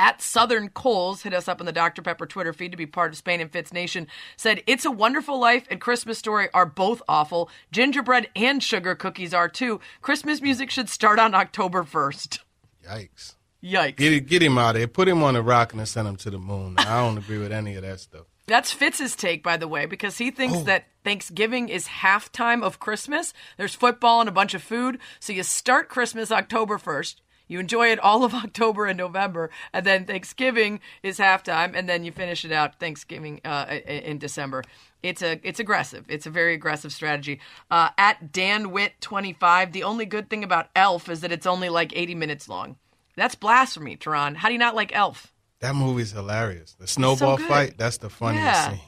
At 0.00 0.22
Southern 0.22 0.68
Coles, 0.68 1.22
hit 1.22 1.34
us 1.34 1.48
up 1.48 1.58
on 1.58 1.66
the 1.66 1.72
Dr. 1.72 2.02
Pepper 2.02 2.24
Twitter 2.24 2.52
feed 2.52 2.70
to 2.70 2.76
be 2.76 2.86
part 2.86 3.10
of 3.10 3.16
Spain 3.16 3.40
and 3.40 3.50
Fitz 3.50 3.72
Nation, 3.72 4.06
said, 4.36 4.62
It's 4.64 4.84
a 4.84 4.92
Wonderful 4.92 5.40
Life 5.40 5.66
and 5.70 5.80
Christmas 5.80 6.18
Story 6.18 6.48
are 6.54 6.66
both 6.66 7.02
awful. 7.08 7.50
Gingerbread 7.72 8.28
and 8.36 8.62
sugar 8.62 8.94
cookies 8.94 9.34
are 9.34 9.48
too. 9.48 9.80
Christmas 10.00 10.40
music 10.40 10.70
should 10.70 10.88
start 10.88 11.18
on 11.18 11.34
October 11.34 11.82
1st. 11.82 12.38
Yikes. 12.88 13.34
Yikes. 13.62 13.96
Get, 13.96 14.26
get 14.26 14.42
him 14.42 14.58
out 14.58 14.76
of 14.76 14.80
there. 14.80 14.88
Put 14.88 15.08
him 15.08 15.22
on 15.22 15.36
a 15.36 15.42
rocket 15.42 15.78
and 15.78 15.88
send 15.88 16.08
him 16.08 16.16
to 16.16 16.30
the 16.30 16.38
moon. 16.38 16.76
I 16.78 17.00
don't 17.00 17.18
agree 17.24 17.38
with 17.38 17.52
any 17.52 17.74
of 17.74 17.82
that 17.82 18.00
stuff. 18.00 18.26
That's 18.46 18.72
Fitz's 18.72 19.14
take, 19.14 19.42
by 19.42 19.58
the 19.58 19.68
way, 19.68 19.84
because 19.84 20.16
he 20.16 20.30
thinks 20.30 20.56
oh. 20.56 20.62
that 20.62 20.86
Thanksgiving 21.04 21.68
is 21.68 21.86
halftime 21.86 22.62
of 22.62 22.80
Christmas. 22.80 23.34
There's 23.58 23.74
football 23.74 24.20
and 24.20 24.28
a 24.28 24.32
bunch 24.32 24.54
of 24.54 24.62
food. 24.62 24.98
So 25.20 25.34
you 25.34 25.42
start 25.42 25.88
Christmas 25.88 26.32
October 26.32 26.78
1st. 26.78 27.16
You 27.46 27.58
enjoy 27.58 27.88
it 27.88 27.98
all 27.98 28.24
of 28.24 28.34
October 28.44 28.86
and 28.86 28.96
November, 28.96 29.50
and 29.72 29.84
then 29.84 30.04
Thanksgiving 30.04 30.80
is 31.02 31.18
halftime, 31.18 31.72
and 31.74 31.88
then 31.88 32.04
you 32.04 32.12
finish 32.12 32.44
it 32.44 32.52
out 32.52 32.78
Thanksgiving 32.78 33.40
uh, 33.44 33.78
in 33.86 34.18
December. 34.18 34.62
It's 35.02 35.22
a 35.22 35.40
it's 35.42 35.60
aggressive. 35.60 36.04
It's 36.08 36.26
a 36.26 36.30
very 36.30 36.54
aggressive 36.54 36.92
strategy. 36.92 37.40
Uh, 37.70 37.90
at 37.96 38.32
Dan 38.32 38.70
Witt 38.70 39.00
twenty 39.00 39.32
five, 39.32 39.72
the 39.72 39.84
only 39.84 40.06
good 40.06 40.28
thing 40.28 40.42
about 40.42 40.68
Elf 40.74 41.08
is 41.08 41.20
that 41.20 41.32
it's 41.32 41.46
only 41.46 41.68
like 41.68 41.96
eighty 41.96 42.14
minutes 42.14 42.48
long. 42.48 42.76
That's 43.18 43.34
blasphemy, 43.34 43.96
Turron. 43.96 44.36
How 44.36 44.48
do 44.48 44.52
you 44.54 44.58
not 44.58 44.74
like 44.74 44.94
Elf? 44.94 45.32
That 45.60 45.74
movie's 45.74 46.12
hilarious. 46.12 46.74
The 46.78 46.86
snowball 46.86 47.36
so 47.38 47.44
fight, 47.46 47.76
that's 47.76 47.98
the 47.98 48.08
funniest 48.10 48.44
Yeah. 48.44 48.70
scene. 48.70 48.80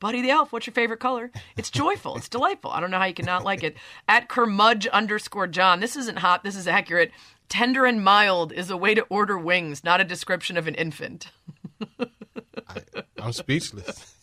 Buddy 0.00 0.20
the 0.20 0.30
Elf, 0.30 0.52
what's 0.52 0.66
your 0.66 0.74
favorite 0.74 1.00
color? 1.00 1.30
It's 1.56 1.70
joyful. 1.70 2.16
it's 2.18 2.28
delightful. 2.28 2.70
I 2.70 2.80
don't 2.80 2.90
know 2.90 2.98
how 2.98 3.06
you 3.06 3.14
cannot 3.14 3.42
like 3.42 3.62
it. 3.62 3.76
At 4.06 4.28
Kermudge 4.28 4.86
underscore 4.88 5.46
John, 5.46 5.80
this 5.80 5.96
isn't 5.96 6.18
hot. 6.18 6.44
This 6.44 6.56
is 6.56 6.68
accurate. 6.68 7.10
Tender 7.48 7.86
and 7.86 8.04
mild 8.04 8.52
is 8.52 8.68
a 8.70 8.76
way 8.76 8.94
to 8.94 9.02
order 9.08 9.38
wings, 9.38 9.82
not 9.82 10.00
a 10.00 10.04
description 10.04 10.56
of 10.58 10.66
an 10.66 10.74
infant. 10.74 11.30
I'm 13.18 13.32
speechless. 13.32 14.14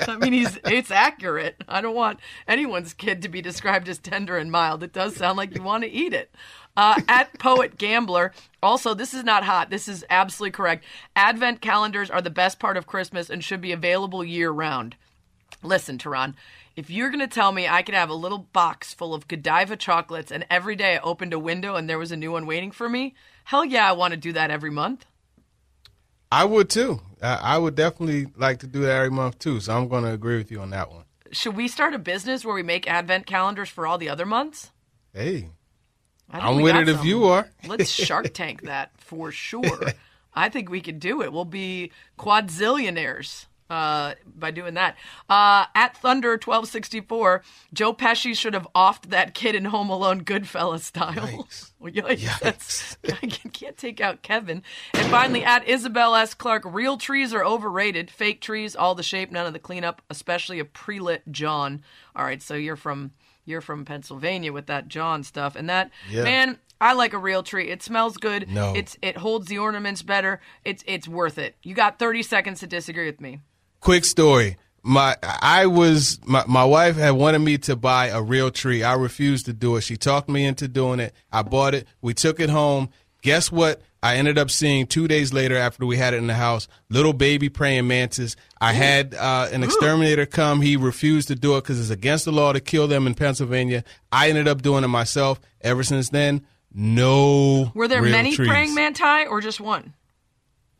I 0.00 0.16
mean, 0.16 0.32
he's 0.32 0.58
it's 0.64 0.90
accurate. 0.90 1.62
I 1.68 1.80
don't 1.80 1.94
want 1.94 2.18
anyone's 2.48 2.92
kid 2.92 3.22
to 3.22 3.28
be 3.28 3.40
described 3.40 3.88
as 3.88 3.98
tender 3.98 4.36
and 4.36 4.50
mild. 4.50 4.82
It 4.82 4.92
does 4.92 5.14
sound 5.16 5.36
like 5.38 5.54
you 5.54 5.62
want 5.62 5.84
to 5.84 5.90
eat 5.90 6.12
it. 6.12 6.34
Uh, 6.76 7.00
at 7.08 7.38
Poet 7.38 7.78
Gambler, 7.78 8.32
also, 8.62 8.94
this 8.94 9.12
is 9.12 9.24
not 9.24 9.44
hot. 9.44 9.70
This 9.70 9.88
is 9.88 10.04
absolutely 10.08 10.52
correct. 10.52 10.84
Advent 11.16 11.60
calendars 11.60 12.10
are 12.10 12.22
the 12.22 12.30
best 12.30 12.58
part 12.58 12.76
of 12.76 12.86
Christmas 12.86 13.28
and 13.28 13.42
should 13.42 13.60
be 13.60 13.72
available 13.72 14.24
year 14.24 14.50
round. 14.50 14.96
Listen, 15.62 15.98
Turron, 15.98 16.34
if 16.76 16.88
you're 16.88 17.10
going 17.10 17.20
to 17.20 17.26
tell 17.26 17.52
me 17.52 17.68
I 17.68 17.82
could 17.82 17.94
have 17.94 18.08
a 18.08 18.14
little 18.14 18.38
box 18.52 18.94
full 18.94 19.12
of 19.12 19.28
Godiva 19.28 19.76
chocolates 19.76 20.30
and 20.30 20.46
every 20.48 20.76
day 20.76 20.96
I 20.96 21.00
opened 21.00 21.32
a 21.32 21.38
window 21.38 21.74
and 21.74 21.88
there 21.88 21.98
was 21.98 22.12
a 22.12 22.16
new 22.16 22.32
one 22.32 22.46
waiting 22.46 22.70
for 22.70 22.88
me, 22.88 23.14
hell 23.44 23.64
yeah, 23.64 23.88
I 23.88 23.92
want 23.92 24.12
to 24.12 24.16
do 24.16 24.32
that 24.32 24.50
every 24.50 24.70
month. 24.70 25.04
I 26.32 26.44
would 26.44 26.70
too. 26.70 27.00
I, 27.20 27.34
I 27.34 27.58
would 27.58 27.74
definitely 27.74 28.28
like 28.36 28.60
to 28.60 28.66
do 28.66 28.80
that 28.80 28.96
every 28.96 29.10
month 29.10 29.38
too. 29.38 29.60
So 29.60 29.76
I'm 29.76 29.88
going 29.88 30.04
to 30.04 30.12
agree 30.12 30.38
with 30.38 30.50
you 30.50 30.60
on 30.60 30.70
that 30.70 30.90
one. 30.90 31.04
Should 31.32 31.56
we 31.56 31.68
start 31.68 31.94
a 31.94 31.98
business 31.98 32.44
where 32.44 32.54
we 32.54 32.62
make 32.62 32.88
Advent 32.88 33.26
calendars 33.26 33.68
for 33.68 33.86
all 33.86 33.98
the 33.98 34.08
other 34.08 34.26
months? 34.26 34.70
Hey, 35.12 35.50
I'm 36.32 36.60
with 36.62 36.76
it 36.76 36.88
if 36.88 37.04
you 37.04 37.24
are. 37.24 37.48
Let's 37.66 37.90
Shark 37.90 38.32
Tank 38.32 38.62
that 38.62 38.92
for 38.98 39.32
sure. 39.32 39.92
I 40.34 40.48
think 40.48 40.70
we 40.70 40.80
could 40.80 41.00
do 41.00 41.22
it. 41.22 41.32
We'll 41.32 41.44
be 41.44 41.90
quadzillionaires 42.18 43.46
uh, 43.68 44.14
by 44.26 44.50
doing 44.50 44.74
that. 44.74 44.96
Uh, 45.28 45.66
at 45.74 45.96
Thunder 45.96 46.30
1264, 46.32 47.42
Joe 47.72 47.94
Pesci 47.94 48.36
should 48.36 48.54
have 48.54 48.66
offed 48.74 49.10
that 49.10 49.34
kid 49.34 49.54
in 49.54 49.66
Home 49.66 49.90
Alone 49.90 50.24
Goodfellas 50.24 50.80
style. 50.80 51.14
Yikes. 51.14 51.72
Well, 51.78 51.92
yikes. 51.92 52.96
I 53.22 53.26
can- 53.26 53.50
can't 53.50 53.76
take 53.76 54.00
out 54.00 54.22
Kevin. 54.22 54.62
And 54.94 55.06
finally, 55.10 55.44
at 55.44 55.68
Isabel 55.68 56.14
S. 56.14 56.34
Clark, 56.34 56.62
real 56.64 56.96
trees 56.96 57.34
are 57.34 57.44
overrated. 57.44 58.10
Fake 58.10 58.40
trees, 58.40 58.74
all 58.74 58.94
the 58.94 59.02
shape, 59.02 59.30
none 59.30 59.46
of 59.46 59.52
the 59.52 59.58
cleanup, 59.58 60.00
especially 60.10 60.58
a 60.58 60.64
pre-lit 60.64 61.22
John. 61.30 61.82
All 62.16 62.24
right, 62.24 62.42
so 62.42 62.54
you're 62.54 62.76
from 62.76 63.12
you're 63.50 63.60
from 63.60 63.84
Pennsylvania 63.84 64.52
with 64.52 64.66
that 64.66 64.88
John 64.88 65.22
stuff, 65.24 65.56
and 65.56 65.68
that 65.68 65.90
Yeah. 66.10 66.22
man. 66.22 66.58
I 66.82 66.94
like 66.94 67.12
a 67.12 67.18
real 67.18 67.42
tree. 67.42 67.68
It 67.68 67.82
smells 67.82 68.16
good. 68.16 68.48
No. 68.48 68.72
It's 68.74 68.96
it 69.02 69.18
holds 69.18 69.48
the 69.48 69.58
ornaments 69.58 70.00
better. 70.00 70.40
It's 70.64 70.82
it's 70.86 71.06
worth 71.06 71.36
it. 71.36 71.54
You 71.62 71.74
got 71.74 71.98
30 71.98 72.22
seconds 72.22 72.60
to 72.60 72.66
disagree 72.66 73.04
with 73.04 73.20
me. 73.20 73.40
quick 73.80 74.06
story. 74.06 74.56
My 74.82 75.14
I 75.22 75.66
was 75.66 76.18
my, 76.24 76.42
my 76.48 76.64
wife 76.64 76.96
had 76.96 77.10
wanted 77.10 77.40
me 77.40 77.58
to 77.58 77.76
buy 77.76 78.06
a 78.06 78.22
real 78.22 78.50
tree. 78.50 78.82
I 78.82 78.94
refused 78.94 79.44
to 79.44 79.52
do 79.52 79.76
it. 79.76 79.82
She 79.82 79.98
talked 79.98 80.30
me 80.30 80.46
into 80.46 80.68
doing 80.68 81.00
it. 81.00 81.12
I 81.30 81.42
bought 81.42 81.74
it. 81.74 81.86
We 82.00 82.14
took 82.14 82.40
it 82.40 82.48
home. 82.48 82.88
Guess 83.20 83.52
what? 83.52 83.82
I 84.02 84.16
ended 84.16 84.38
up 84.38 84.50
seeing 84.50 84.86
two 84.86 85.08
days 85.08 85.32
later 85.32 85.56
after 85.56 85.84
we 85.84 85.98
had 85.98 86.14
it 86.14 86.18
in 86.18 86.26
the 86.26 86.34
house, 86.34 86.68
little 86.88 87.12
baby 87.12 87.48
praying 87.48 87.86
mantis. 87.86 88.34
I 88.60 88.72
had 88.72 89.14
uh, 89.14 89.48
an 89.52 89.62
exterminator 89.62 90.24
come. 90.24 90.62
He 90.62 90.76
refused 90.76 91.28
to 91.28 91.34
do 91.34 91.56
it 91.56 91.62
because 91.62 91.78
it's 91.78 91.90
against 91.90 92.24
the 92.24 92.32
law 92.32 92.52
to 92.52 92.60
kill 92.60 92.88
them 92.88 93.06
in 93.06 93.14
Pennsylvania. 93.14 93.84
I 94.10 94.30
ended 94.30 94.48
up 94.48 94.62
doing 94.62 94.84
it 94.84 94.88
myself. 94.88 95.38
Ever 95.60 95.82
since 95.82 96.08
then, 96.08 96.46
no. 96.72 97.72
Were 97.74 97.88
there 97.88 98.00
many 98.02 98.34
trees. 98.34 98.48
praying 98.48 98.74
manti 98.74 99.26
or 99.26 99.40
just 99.40 99.60
one? 99.60 99.92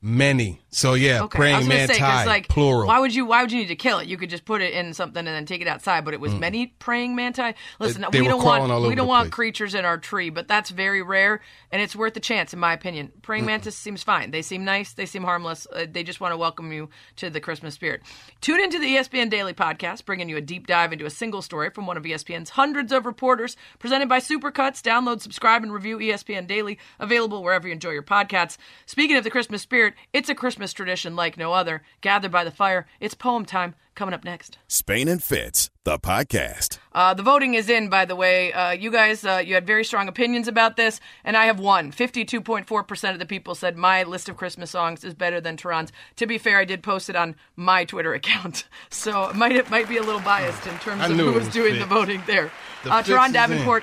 Many. 0.03 0.63
So 0.71 0.95
yeah, 0.95 1.23
Okay, 1.25 1.37
I 1.37 1.39
praying 1.39 1.69
mantis, 1.69 1.99
like 2.01 2.49
plural. 2.49 2.87
why 2.87 3.01
would 3.01 3.15
you 3.15 3.27
why 3.27 3.43
would 3.43 3.53
you 3.53 3.59
need 3.59 3.69
to 3.69 3.77
kill 3.77 3.99
it? 3.99 4.07
You 4.09 4.17
could 4.17 4.31
just 4.31 4.45
put 4.45 4.63
it 4.63 4.73
in 4.73 4.95
something 4.95 5.19
and 5.19 5.27
then 5.27 5.45
take 5.45 5.61
it 5.61 5.69
outside. 5.69 6.05
But 6.05 6.15
it 6.15 6.21
was 6.21 6.33
many 6.33 6.69
praying 6.69 7.17
manti. 7.17 7.55
Listen, 7.79 8.07
they 8.11 8.23
we 8.23 8.29
don't 8.29 8.43
want 8.43 8.89
we 8.89 8.95
don't 8.95 9.09
want 9.09 9.31
creatures 9.31 9.75
in 9.75 9.85
our 9.85 9.99
tree, 9.99 10.31
but 10.31 10.49
that's 10.49 10.71
very 10.71 11.03
rare 11.03 11.41
and 11.71 11.83
it's 11.83 11.95
worth 11.95 12.17
a 12.17 12.21
chance 12.21 12.55
in 12.55 12.59
my 12.61 12.73
opinion. 12.73 13.13
Praying 13.21 13.45
mantis 13.45 13.77
seems 13.77 14.03
fine. 14.03 14.31
They 14.31 14.43
seem 14.43 14.65
nice. 14.65 14.95
They 14.95 15.07
seem 15.07 15.23
harmless. 15.25 15.67
Uh, 15.71 15.87
they 15.91 16.03
just 16.03 16.21
want 16.21 16.33
to 16.33 16.39
welcome 16.39 16.73
you 16.73 16.89
to 17.17 17.29
the 17.29 17.41
Christmas 17.41 17.75
spirit. 17.75 18.03
Tune 18.41 18.61
into 18.61 18.79
the 18.79 18.97
ESPN 18.97 19.29
Daily 19.29 19.53
podcast, 19.53 20.05
bringing 20.07 20.29
you 20.29 20.37
a 20.37 20.41
deep 20.41 20.67
dive 20.67 20.93
into 20.93 21.05
a 21.05 21.11
single 21.11 21.43
story 21.43 21.69
from 21.71 21.87
one 21.87 21.97
of 21.99 22.05
ESPN's 22.05 22.51
hundreds 22.51 22.93
of 22.93 23.05
reporters, 23.05 23.57
presented 23.79 24.09
by 24.09 24.21
Supercuts. 24.21 24.81
Download, 24.81 25.21
subscribe, 25.21 25.63
and 25.63 25.73
review 25.73 25.99
ESPN 25.99 26.47
Daily, 26.47 26.79
available 26.99 27.43
wherever 27.43 27.67
you 27.69 27.75
enjoy 27.75 27.91
your 27.91 28.03
podcasts. 28.03 28.57
Speaking 28.87 29.17
of 29.17 29.25
the 29.25 29.31
Christmas 29.31 29.63
spirit, 29.63 29.90
it's 30.13 30.29
a 30.29 30.35
Christmas 30.35 30.73
tradition 30.73 31.17
like 31.17 31.37
no 31.37 31.53
other. 31.53 31.83
Gathered 32.01 32.33
by 32.33 32.45
the 32.45 32.51
fire, 32.51 32.87
it's 33.01 33.15
poem 33.15 33.45
time. 33.45 33.75
Coming 33.97 34.15
up 34.15 34.25
next. 34.25 34.57
Spain 34.67 35.09
and 35.09 35.23
Fitz, 35.23 35.69
the 35.85 35.99
podcast. 35.99 36.79
Uh, 36.93 37.13
the 37.13 37.23
voting 37.23 37.53
is 37.53 37.69
in, 37.69 37.91
by 37.91 38.07
the 38.07 38.17
way. 38.17 38.51
Uh, 38.51 38.71
you 38.71 38.91
guys, 38.91 39.27
uh, 39.27 39.43
you 39.45 39.53
had 39.53 39.67
very 39.67 39.85
strong 39.85 40.09
opinions 40.09 40.49
about 40.49 40.77
this, 40.77 41.01
and 41.23 41.37
I 41.37 41.45
have 41.47 41.61
won. 41.61 41.93
52.4% 41.93 43.13
of 43.13 43.19
the 43.19 43.27
people 43.27 43.55
said 43.55 43.77
my 43.77 44.03
list 44.05 44.31
of 44.31 44.39
Christmas 44.39 44.71
songs 44.71 45.05
is 45.05 45.13
better 45.13 45.39
than 45.39 45.57
Turron's. 45.59 45.93
To 46.17 46.27
be 46.27 46.39
fair, 46.39 46.59
I 46.59 46.65
did 46.65 46.83
post 46.83 47.11
it 47.11 47.17
on 47.17 47.37
my 47.57 47.85
Twitter 47.85 48.15
account, 48.21 48.65
so 48.89 49.25
it 49.25 49.37
might, 49.37 49.53
it 49.53 49.69
might 49.71 49.89
be 49.89 49.99
a 49.99 50.03
little 50.03 50.21
biased 50.23 50.67
in 50.67 50.79
terms 50.79 51.03
I 51.03 51.07
of 51.09 51.17
who 51.17 51.27
was 51.27 51.45
was 51.47 51.49
doing 51.53 51.75
Fitz. 51.75 51.85
the 51.85 51.95
voting 51.95 52.23
there. 52.27 52.51
The 52.85 52.93
Uh, 52.95 53.03
Turron 53.03 53.27
is 53.29 53.33
Davenport 53.35 53.83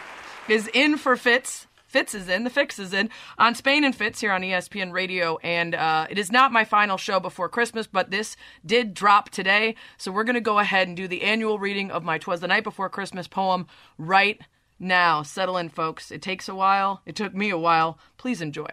is 0.50 0.68
in 0.74 0.98
for 0.98 1.16
Fitz. 1.16 1.67
Fitz 1.88 2.14
is 2.14 2.28
in. 2.28 2.44
The 2.44 2.50
fix 2.50 2.78
is 2.78 2.94
in 2.94 3.10
on 3.38 3.56
Spain 3.56 3.84
and 3.84 3.96
Fitz 3.96 4.22
here 4.22 4.32
on 4.32 4.42
ESPN 4.42 4.92
Radio, 4.92 5.38
and 5.38 5.74
uh, 5.74 6.06
it 6.10 6.20
is 6.20 6.32
not 6.32 6.52
my 6.52 6.66
final 6.66 6.98
show 6.98 7.20
before 7.20 7.50
Christmas, 7.50 7.88
but 7.88 8.12
this 8.12 8.36
did 8.66 8.94
drop 8.94 9.30
today, 9.30 9.76
so 9.98 10.12
we're 10.12 10.26
going 10.26 10.36
to 10.36 10.42
go 10.42 10.60
ahead 10.60 10.88
and 10.88 10.98
do 10.98 11.08
the 11.08 11.24
annual 11.24 11.60
reading 11.60 11.90
of 11.90 12.04
my 12.04 12.18
"Twas 12.18 12.42
the 12.42 12.48
Night 12.48 12.64
Before 12.64 12.90
Christmas" 12.90 13.28
poem 13.28 13.68
right 13.98 14.40
now. 14.80 15.24
Settle 15.24 15.58
in, 15.58 15.70
folks. 15.70 16.12
It 16.12 16.22
takes 16.22 16.50
a 16.50 16.56
while. 16.56 17.02
It 17.06 17.16
took 17.16 17.34
me 17.34 17.50
a 17.50 17.58
while. 17.58 17.98
Please 18.18 18.42
enjoy. 18.42 18.68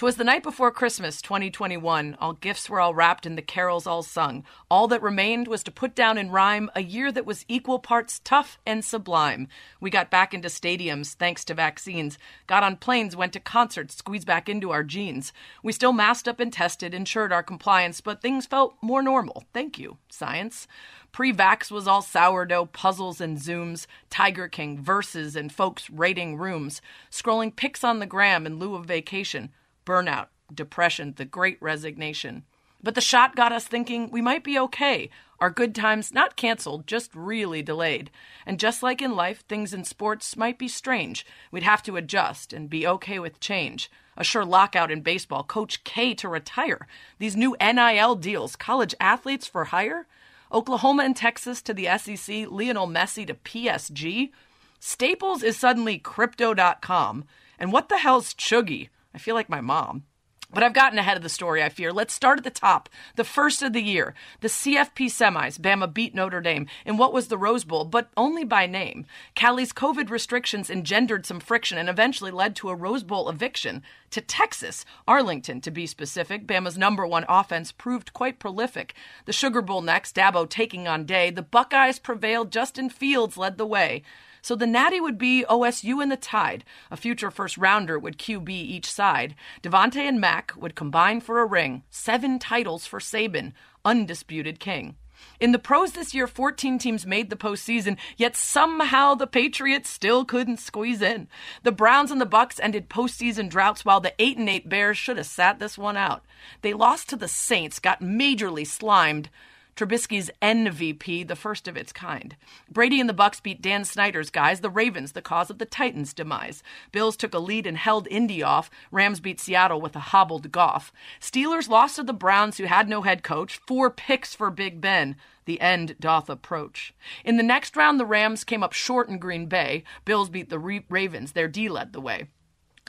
'Twas 0.00 0.16
the 0.16 0.24
night 0.24 0.42
before 0.42 0.70
Christmas, 0.70 1.20
2021. 1.20 2.16
All 2.18 2.32
gifts 2.32 2.70
were 2.70 2.80
all 2.80 2.94
wrapped 2.94 3.26
and 3.26 3.36
the 3.36 3.42
carols 3.42 3.86
all 3.86 4.02
sung. 4.02 4.44
All 4.70 4.88
that 4.88 5.02
remained 5.02 5.46
was 5.46 5.62
to 5.64 5.70
put 5.70 5.94
down 5.94 6.16
in 6.16 6.30
rhyme 6.30 6.70
a 6.74 6.82
year 6.82 7.12
that 7.12 7.26
was 7.26 7.44
equal 7.48 7.78
parts 7.78 8.18
tough 8.24 8.58
and 8.64 8.82
sublime. 8.82 9.46
We 9.78 9.90
got 9.90 10.10
back 10.10 10.32
into 10.32 10.48
stadiums 10.48 11.12
thanks 11.12 11.44
to 11.44 11.52
vaccines, 11.52 12.16
got 12.46 12.62
on 12.62 12.76
planes, 12.76 13.14
went 13.14 13.34
to 13.34 13.40
concerts, 13.40 13.96
squeezed 13.96 14.26
back 14.26 14.48
into 14.48 14.70
our 14.70 14.82
jeans. 14.82 15.34
We 15.62 15.74
still 15.74 15.92
masked 15.92 16.28
up 16.28 16.40
and 16.40 16.50
tested, 16.50 16.94
ensured 16.94 17.30
our 17.30 17.42
compliance, 17.42 18.00
but 18.00 18.22
things 18.22 18.46
felt 18.46 18.76
more 18.80 19.02
normal. 19.02 19.44
Thank 19.52 19.78
you, 19.78 19.98
science. 20.08 20.66
Pre 21.12 21.30
vax 21.30 21.70
was 21.70 21.86
all 21.86 22.00
sourdough, 22.00 22.70
puzzles 22.72 23.20
and 23.20 23.36
zooms, 23.36 23.86
Tiger 24.08 24.48
King, 24.48 24.82
verses, 24.82 25.36
and 25.36 25.52
folks 25.52 25.90
raiding 25.90 26.38
rooms, 26.38 26.80
scrolling 27.10 27.54
pics 27.54 27.84
on 27.84 27.98
the 27.98 28.06
gram 28.06 28.46
in 28.46 28.58
lieu 28.58 28.74
of 28.74 28.86
vacation 28.86 29.50
burnout, 29.84 30.26
depression, 30.52 31.14
the 31.16 31.24
great 31.24 31.60
resignation. 31.60 32.44
But 32.82 32.94
the 32.94 33.00
shot 33.00 33.36
got 33.36 33.52
us 33.52 33.66
thinking 33.66 34.10
we 34.10 34.22
might 34.22 34.42
be 34.42 34.58
okay. 34.58 35.10
Our 35.38 35.50
good 35.50 35.74
times 35.74 36.12
not 36.12 36.36
canceled, 36.36 36.86
just 36.86 37.14
really 37.14 37.62
delayed. 37.62 38.10
And 38.46 38.58
just 38.58 38.82
like 38.82 39.00
in 39.00 39.16
life, 39.16 39.44
things 39.46 39.72
in 39.72 39.84
sports 39.84 40.36
might 40.36 40.58
be 40.58 40.68
strange. 40.68 41.26
We'd 41.50 41.62
have 41.62 41.82
to 41.84 41.96
adjust 41.96 42.52
and 42.52 42.70
be 42.70 42.86
okay 42.86 43.18
with 43.18 43.40
change. 43.40 43.90
A 44.16 44.24
sure 44.24 44.44
lockout 44.44 44.90
in 44.90 45.00
baseball, 45.00 45.44
Coach 45.44 45.82
K 45.84 46.14
to 46.14 46.28
retire. 46.28 46.86
These 47.18 47.36
new 47.36 47.56
NIL 47.60 48.16
deals, 48.16 48.56
college 48.56 48.94
athletes 49.00 49.46
for 49.46 49.66
hire. 49.66 50.06
Oklahoma 50.52 51.04
and 51.04 51.16
Texas 51.16 51.62
to 51.62 51.72
the 51.72 51.86
SEC, 51.96 52.50
Lionel 52.50 52.88
Messi 52.88 53.26
to 53.26 53.34
PSG. 53.34 54.30
Staples 54.78 55.42
is 55.42 55.56
suddenly 55.56 55.98
crypto.com. 55.98 57.24
And 57.58 57.72
what 57.72 57.88
the 57.88 57.98
hell's 57.98 58.34
Chuggy? 58.34 58.88
I 59.14 59.18
feel 59.18 59.34
like 59.34 59.48
my 59.48 59.60
mom. 59.60 60.04
But 60.52 60.64
I've 60.64 60.72
gotten 60.72 60.98
ahead 60.98 61.16
of 61.16 61.22
the 61.22 61.28
story, 61.28 61.62
I 61.62 61.68
fear. 61.68 61.92
Let's 61.92 62.12
start 62.12 62.38
at 62.38 62.44
the 62.44 62.50
top. 62.50 62.88
The 63.14 63.22
first 63.22 63.62
of 63.62 63.72
the 63.72 63.82
year, 63.82 64.14
the 64.40 64.48
CFP 64.48 65.06
semis. 65.06 65.60
Bama 65.60 65.92
beat 65.92 66.12
Notre 66.12 66.40
Dame 66.40 66.66
in 66.84 66.96
what 66.96 67.12
was 67.12 67.28
the 67.28 67.38
Rose 67.38 67.62
Bowl, 67.62 67.84
but 67.84 68.10
only 68.16 68.42
by 68.42 68.66
name. 68.66 69.06
Cali's 69.36 69.72
COVID 69.72 70.10
restrictions 70.10 70.68
engendered 70.68 71.24
some 71.24 71.38
friction 71.38 71.78
and 71.78 71.88
eventually 71.88 72.32
led 72.32 72.56
to 72.56 72.68
a 72.68 72.74
Rose 72.74 73.04
Bowl 73.04 73.28
eviction. 73.28 73.84
To 74.10 74.20
Texas, 74.20 74.84
Arlington 75.06 75.60
to 75.60 75.70
be 75.70 75.86
specific, 75.86 76.48
Bama's 76.48 76.76
number 76.76 77.06
one 77.06 77.24
offense 77.28 77.70
proved 77.70 78.12
quite 78.12 78.40
prolific. 78.40 78.94
The 79.26 79.32
Sugar 79.32 79.62
Bowl 79.62 79.82
next, 79.82 80.16
Dabo 80.16 80.48
taking 80.48 80.88
on 80.88 81.04
Day. 81.04 81.30
The 81.30 81.42
Buckeyes 81.42 82.00
prevailed, 82.00 82.50
Justin 82.50 82.90
Fields 82.90 83.36
led 83.36 83.56
the 83.56 83.66
way. 83.66 84.02
So 84.42 84.54
the 84.54 84.66
Natty 84.66 85.00
would 85.00 85.18
be 85.18 85.44
OSU 85.48 86.02
and 86.02 86.10
the 86.10 86.16
Tide. 86.16 86.64
A 86.90 86.96
future 86.96 87.30
first 87.30 87.58
rounder 87.58 87.98
would 87.98 88.18
QB 88.18 88.48
each 88.48 88.90
side. 88.90 89.34
DeVonta 89.62 89.96
and 89.96 90.20
Mac 90.20 90.52
would 90.56 90.74
combine 90.74 91.20
for 91.20 91.40
a 91.40 91.46
ring. 91.46 91.82
Seven 91.90 92.38
titles 92.38 92.86
for 92.86 93.00
Saban, 93.00 93.52
undisputed 93.84 94.60
king. 94.60 94.96
In 95.38 95.52
the 95.52 95.58
pros 95.58 95.92
this 95.92 96.14
year, 96.14 96.26
14 96.26 96.78
teams 96.78 97.06
made 97.06 97.30
the 97.30 97.36
postseason, 97.36 97.96
yet 98.16 98.36
somehow 98.36 99.14
the 99.14 99.26
Patriots 99.26 99.90
still 99.90 100.24
couldn't 100.24 100.58
squeeze 100.58 101.02
in. 101.02 101.28
The 101.62 101.72
Browns 101.72 102.10
and 102.10 102.20
the 102.20 102.26
Bucs 102.26 102.60
ended 102.62 102.88
postseason 102.88 103.48
droughts 103.48 103.84
while 103.84 104.00
the 104.00 104.14
8 104.18 104.38
and 104.38 104.48
8 104.48 104.68
Bears 104.68 104.98
should 104.98 105.16
have 105.16 105.26
sat 105.26 105.58
this 105.58 105.78
one 105.78 105.96
out. 105.96 106.24
They 106.62 106.72
lost 106.72 107.08
to 107.10 107.16
the 107.16 107.28
Saints, 107.28 107.78
got 107.78 108.00
majorly 108.00 108.66
slimed, 108.66 109.30
Trubisky's 109.76 110.30
MVP, 110.42 111.26
the 111.26 111.36
first 111.36 111.66
of 111.68 111.76
its 111.76 111.92
kind. 111.92 112.36
Brady 112.70 113.00
and 113.00 113.08
the 113.08 113.14
Bucs 113.14 113.42
beat 113.42 113.62
Dan 113.62 113.84
Snyder's 113.84 114.30
guys, 114.30 114.60
the 114.60 114.70
Ravens, 114.70 115.12
the 115.12 115.22
cause 115.22 115.50
of 115.50 115.58
the 115.58 115.64
Titans' 115.64 116.14
demise. 116.14 116.62
Bills 116.92 117.16
took 117.16 117.34
a 117.34 117.38
lead 117.38 117.66
and 117.66 117.76
held 117.76 118.08
Indy 118.10 118.42
off. 118.42 118.70
Rams 118.90 119.20
beat 119.20 119.40
Seattle 119.40 119.80
with 119.80 119.96
a 119.96 120.00
hobbled 120.00 120.52
Goff. 120.52 120.92
Steelers 121.20 121.68
lost 121.68 121.96
to 121.96 122.02
the 122.02 122.12
Browns, 122.12 122.58
who 122.58 122.64
had 122.64 122.88
no 122.88 123.02
head 123.02 123.22
coach. 123.22 123.60
Four 123.66 123.90
picks 123.90 124.34
for 124.34 124.50
Big 124.50 124.80
Ben. 124.80 125.16
The 125.44 125.60
end 125.60 125.96
doth 125.98 126.28
approach. 126.28 126.94
In 127.24 127.36
the 127.36 127.42
next 127.42 127.76
round, 127.76 127.98
the 127.98 128.06
Rams 128.06 128.44
came 128.44 128.62
up 128.62 128.72
short 128.72 129.08
in 129.08 129.18
Green 129.18 129.46
Bay. 129.46 129.84
Bills 130.04 130.30
beat 130.30 130.50
the 130.50 130.58
Ravens. 130.58 131.32
Their 131.32 131.48
D 131.48 131.68
led 131.68 131.92
the 131.92 132.00
way. 132.00 132.28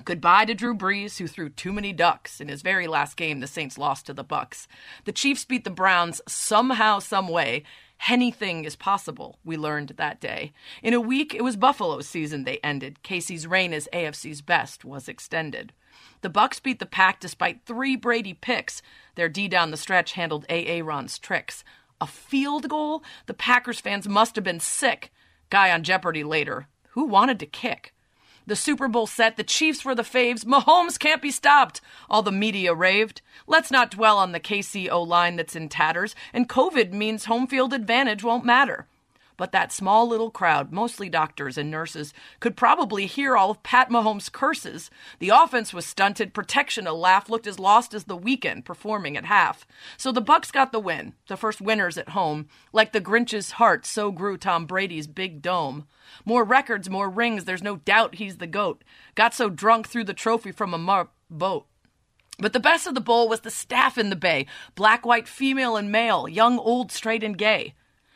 Goodbye 0.04 0.46
to 0.46 0.54
Drew 0.54 0.76
Brees, 0.76 1.18
who 1.18 1.28
threw 1.28 1.50
too 1.50 1.72
many 1.72 1.94
ducks. 1.94 2.42
In 2.42 2.48
his 2.48 2.62
very 2.62 2.88
last 2.88 3.18
game, 3.18 3.40
the 3.40 3.48
Saints 3.48 3.78
lost 3.78 4.06
to 4.06 4.14
the 4.14 4.24
Bucs. 4.24 4.68
The 5.06 5.12
Chiefs 5.12 5.46
beat 5.46 5.64
the 5.64 5.70
Browns 5.70 6.22
somehow, 6.28 7.00
some 7.00 7.28
way. 7.28 7.64
Anything 8.10 8.66
is 8.66 8.76
possible, 8.76 9.38
we 9.44 9.58
learned 9.58 9.90
that 9.98 10.20
day. 10.20 10.54
In 10.82 10.94
a 10.94 11.02
week, 11.02 11.36
it 11.36 11.44
was 11.44 11.56
Buffalo's 11.56 12.08
season 12.08 12.44
they 12.44 12.58
ended. 12.64 13.00
KC's 13.04 13.46
reign 13.46 13.74
as 13.74 13.88
AFC's 13.94 14.42
best 14.42 14.84
was 14.84 15.08
extended. 15.08 15.72
The 16.22 16.30
Bucs 16.30 16.62
beat 16.62 16.80
the 16.80 16.86
Pack 16.86 17.20
despite 17.20 17.66
three 17.66 17.96
Brady 17.96 18.34
picks. 18.34 18.82
Their 19.16 19.30
D 19.30 19.48
down 19.48 19.70
the 19.70 19.78
stretch 19.78 20.14
handled 20.14 20.46
A.A. 20.50 20.82
Ron's 20.82 21.20
tricks. 21.20 21.64
A 22.00 22.08
field 22.08 22.70
goal? 22.70 23.04
The 23.28 23.36
Packers 23.36 23.80
fans 23.80 24.08
must 24.08 24.36
have 24.36 24.44
been 24.44 24.60
sick. 24.60 25.12
Guy 25.52 25.72
on 25.72 25.84
Jeopardy 25.84 26.24
later. 26.24 26.68
Who 26.92 27.06
wanted 27.06 27.40
to 27.40 27.46
kick? 27.46 27.94
The 28.48 28.56
Super 28.56 28.88
Bowl 28.88 29.08
set, 29.08 29.38
the 29.38 29.44
Chiefs 29.44 29.86
were 29.86 29.96
the 29.96 30.02
faves. 30.02 30.44
Mahomes 30.44 30.98
can't 30.98 31.22
be 31.22 31.32
stopped. 31.32 31.80
All 32.10 32.22
the 32.22 32.32
media 32.32 32.74
raved. 32.74 33.22
Let's 33.48 33.72
not 33.72 33.92
dwell 33.92 34.18
on 34.18 34.32
the 34.32 34.40
KCO 34.40 35.06
line 35.06 35.36
that's 35.36 35.56
in 35.56 35.70
tatters, 35.70 36.16
and 36.34 36.50
COVID 36.50 36.92
means 36.92 37.26
home 37.26 37.48
field 37.48 37.74
advantage 37.74 38.24
won't 38.24 38.46
matter. 38.46 38.88
But 39.42 39.54
that 39.54 39.72
small 39.72 40.08
little 40.08 40.30
crowd, 40.30 40.72
mostly 40.72 41.10
doctors 41.10 41.58
and 41.58 41.72
nurses, 41.72 42.14
could 42.40 42.56
probably 42.56 43.08
hear 43.08 43.36
all 43.36 43.50
of 43.50 43.64
Pat 43.64 43.90
Mahomes' 43.90 44.32
curses. 44.32 44.92
The 45.18 45.30
offense 45.30 45.74
was 45.74 45.84
stunted, 45.84 46.36
protection 46.36 46.86
a 46.86 46.94
laugh, 46.94 47.28
looked 47.28 47.48
as 47.48 47.58
lost 47.58 47.96
as 47.96 48.04
the 48.04 48.16
Weeknd 48.16 48.66
performing 48.66 49.18
at 49.18 49.26
half. 49.26 49.66
So 49.98 50.12
the 50.12 50.22
Bucs 50.22 50.52
got 50.52 50.72
the 50.72 50.80
win, 50.80 51.14
the 51.28 51.38
first 51.38 51.60
winners 51.60 51.98
at 51.98 52.10
home. 52.10 52.50
Like 52.72 52.92
the 52.92 53.02
Grinch's 53.02 53.54
heart, 53.54 53.88
so 53.88 54.12
grew 54.12 54.38
Tom 54.38 54.68
Brady's 54.68 55.08
big 55.08 55.42
dome. 55.42 55.88
More 56.24 56.44
records, 56.44 56.88
more 56.88 57.10
rings, 57.10 57.46
there's 57.46 57.64
no 57.64 57.78
doubt 57.78 58.18
he's 58.22 58.38
the 58.38 58.46
GOAT. 58.46 58.84
Got 59.16 59.34
so 59.34 59.50
drunk 59.50 59.88
threw 59.88 60.04
the 60.04 60.14
trophy 60.14 60.52
from 60.52 60.72
a 60.72 60.78
mar- 60.78 61.10
boat. 61.32 61.66
But 62.38 62.54
the 62.54 62.60
best 62.60 62.86
of 62.86 62.94
the 62.94 63.02
bowl 63.02 63.28
was 63.28 63.40
the 63.40 63.50
staff 63.50 63.98
in 63.98 64.12
the 64.12 64.16
Bay 64.16 64.46
black, 64.76 65.04
white, 65.04 65.28
female, 65.28 65.78
and 65.78 65.92
male, 65.92 66.28
young, 66.28 66.60
old, 66.60 66.92
straight, 66.92 67.24
and 67.24 67.36
gay. 67.36 67.74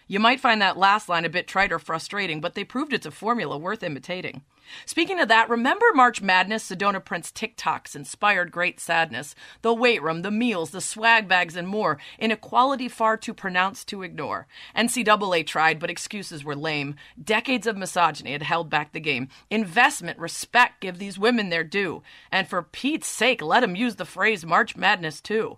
You 0.07 0.19
might 0.19 0.39
find 0.39 0.61
that 0.61 0.77
last 0.77 1.09
line 1.09 1.25
a 1.25 1.29
bit 1.29 1.47
trite 1.47 1.71
or 1.71 1.79
frustrating, 1.79 2.39
but 2.39 2.53
they 2.53 2.63
proved 2.63 2.93
it's 2.93 3.07
a 3.07 3.11
formula 3.11 3.57
worth 3.57 3.81
imitating. 3.81 4.43
Speaking 4.85 5.19
of 5.19 5.27
that, 5.29 5.49
remember 5.49 5.85
March 5.93 6.21
Madness? 6.21 6.69
Sedona 6.69 7.03
Prince 7.03 7.31
TikToks 7.31 7.95
inspired 7.95 8.51
great 8.51 8.79
sadness. 8.79 9.35
The 9.61 9.73
weight 9.73 10.01
room, 10.01 10.21
the 10.21 10.31
meals, 10.31 10.71
the 10.71 10.81
swag 10.81 11.27
bags, 11.27 11.55
and 11.55 11.67
more. 11.67 11.99
Inequality 12.19 12.87
far 12.87 13.17
too 13.17 13.33
pronounced 13.33 13.87
to 13.89 14.03
ignore. 14.03 14.47
NCAA 14.75 15.45
tried, 15.45 15.79
but 15.79 15.89
excuses 15.89 16.43
were 16.43 16.55
lame. 16.55 16.95
Decades 17.21 17.67
of 17.67 17.77
misogyny 17.77 18.31
had 18.31 18.43
held 18.43 18.69
back 18.69 18.91
the 18.91 18.99
game. 18.99 19.29
Investment, 19.49 20.19
respect, 20.19 20.81
give 20.81 20.97
these 20.99 21.19
women 21.19 21.49
their 21.49 21.63
due. 21.63 22.01
And 22.31 22.47
for 22.47 22.63
Pete's 22.63 23.07
sake, 23.07 23.41
let 23.41 23.61
them 23.61 23.75
use 23.75 23.95
the 23.95 24.05
phrase 24.05 24.45
March 24.45 24.75
Madness 24.75 25.21
too. 25.21 25.57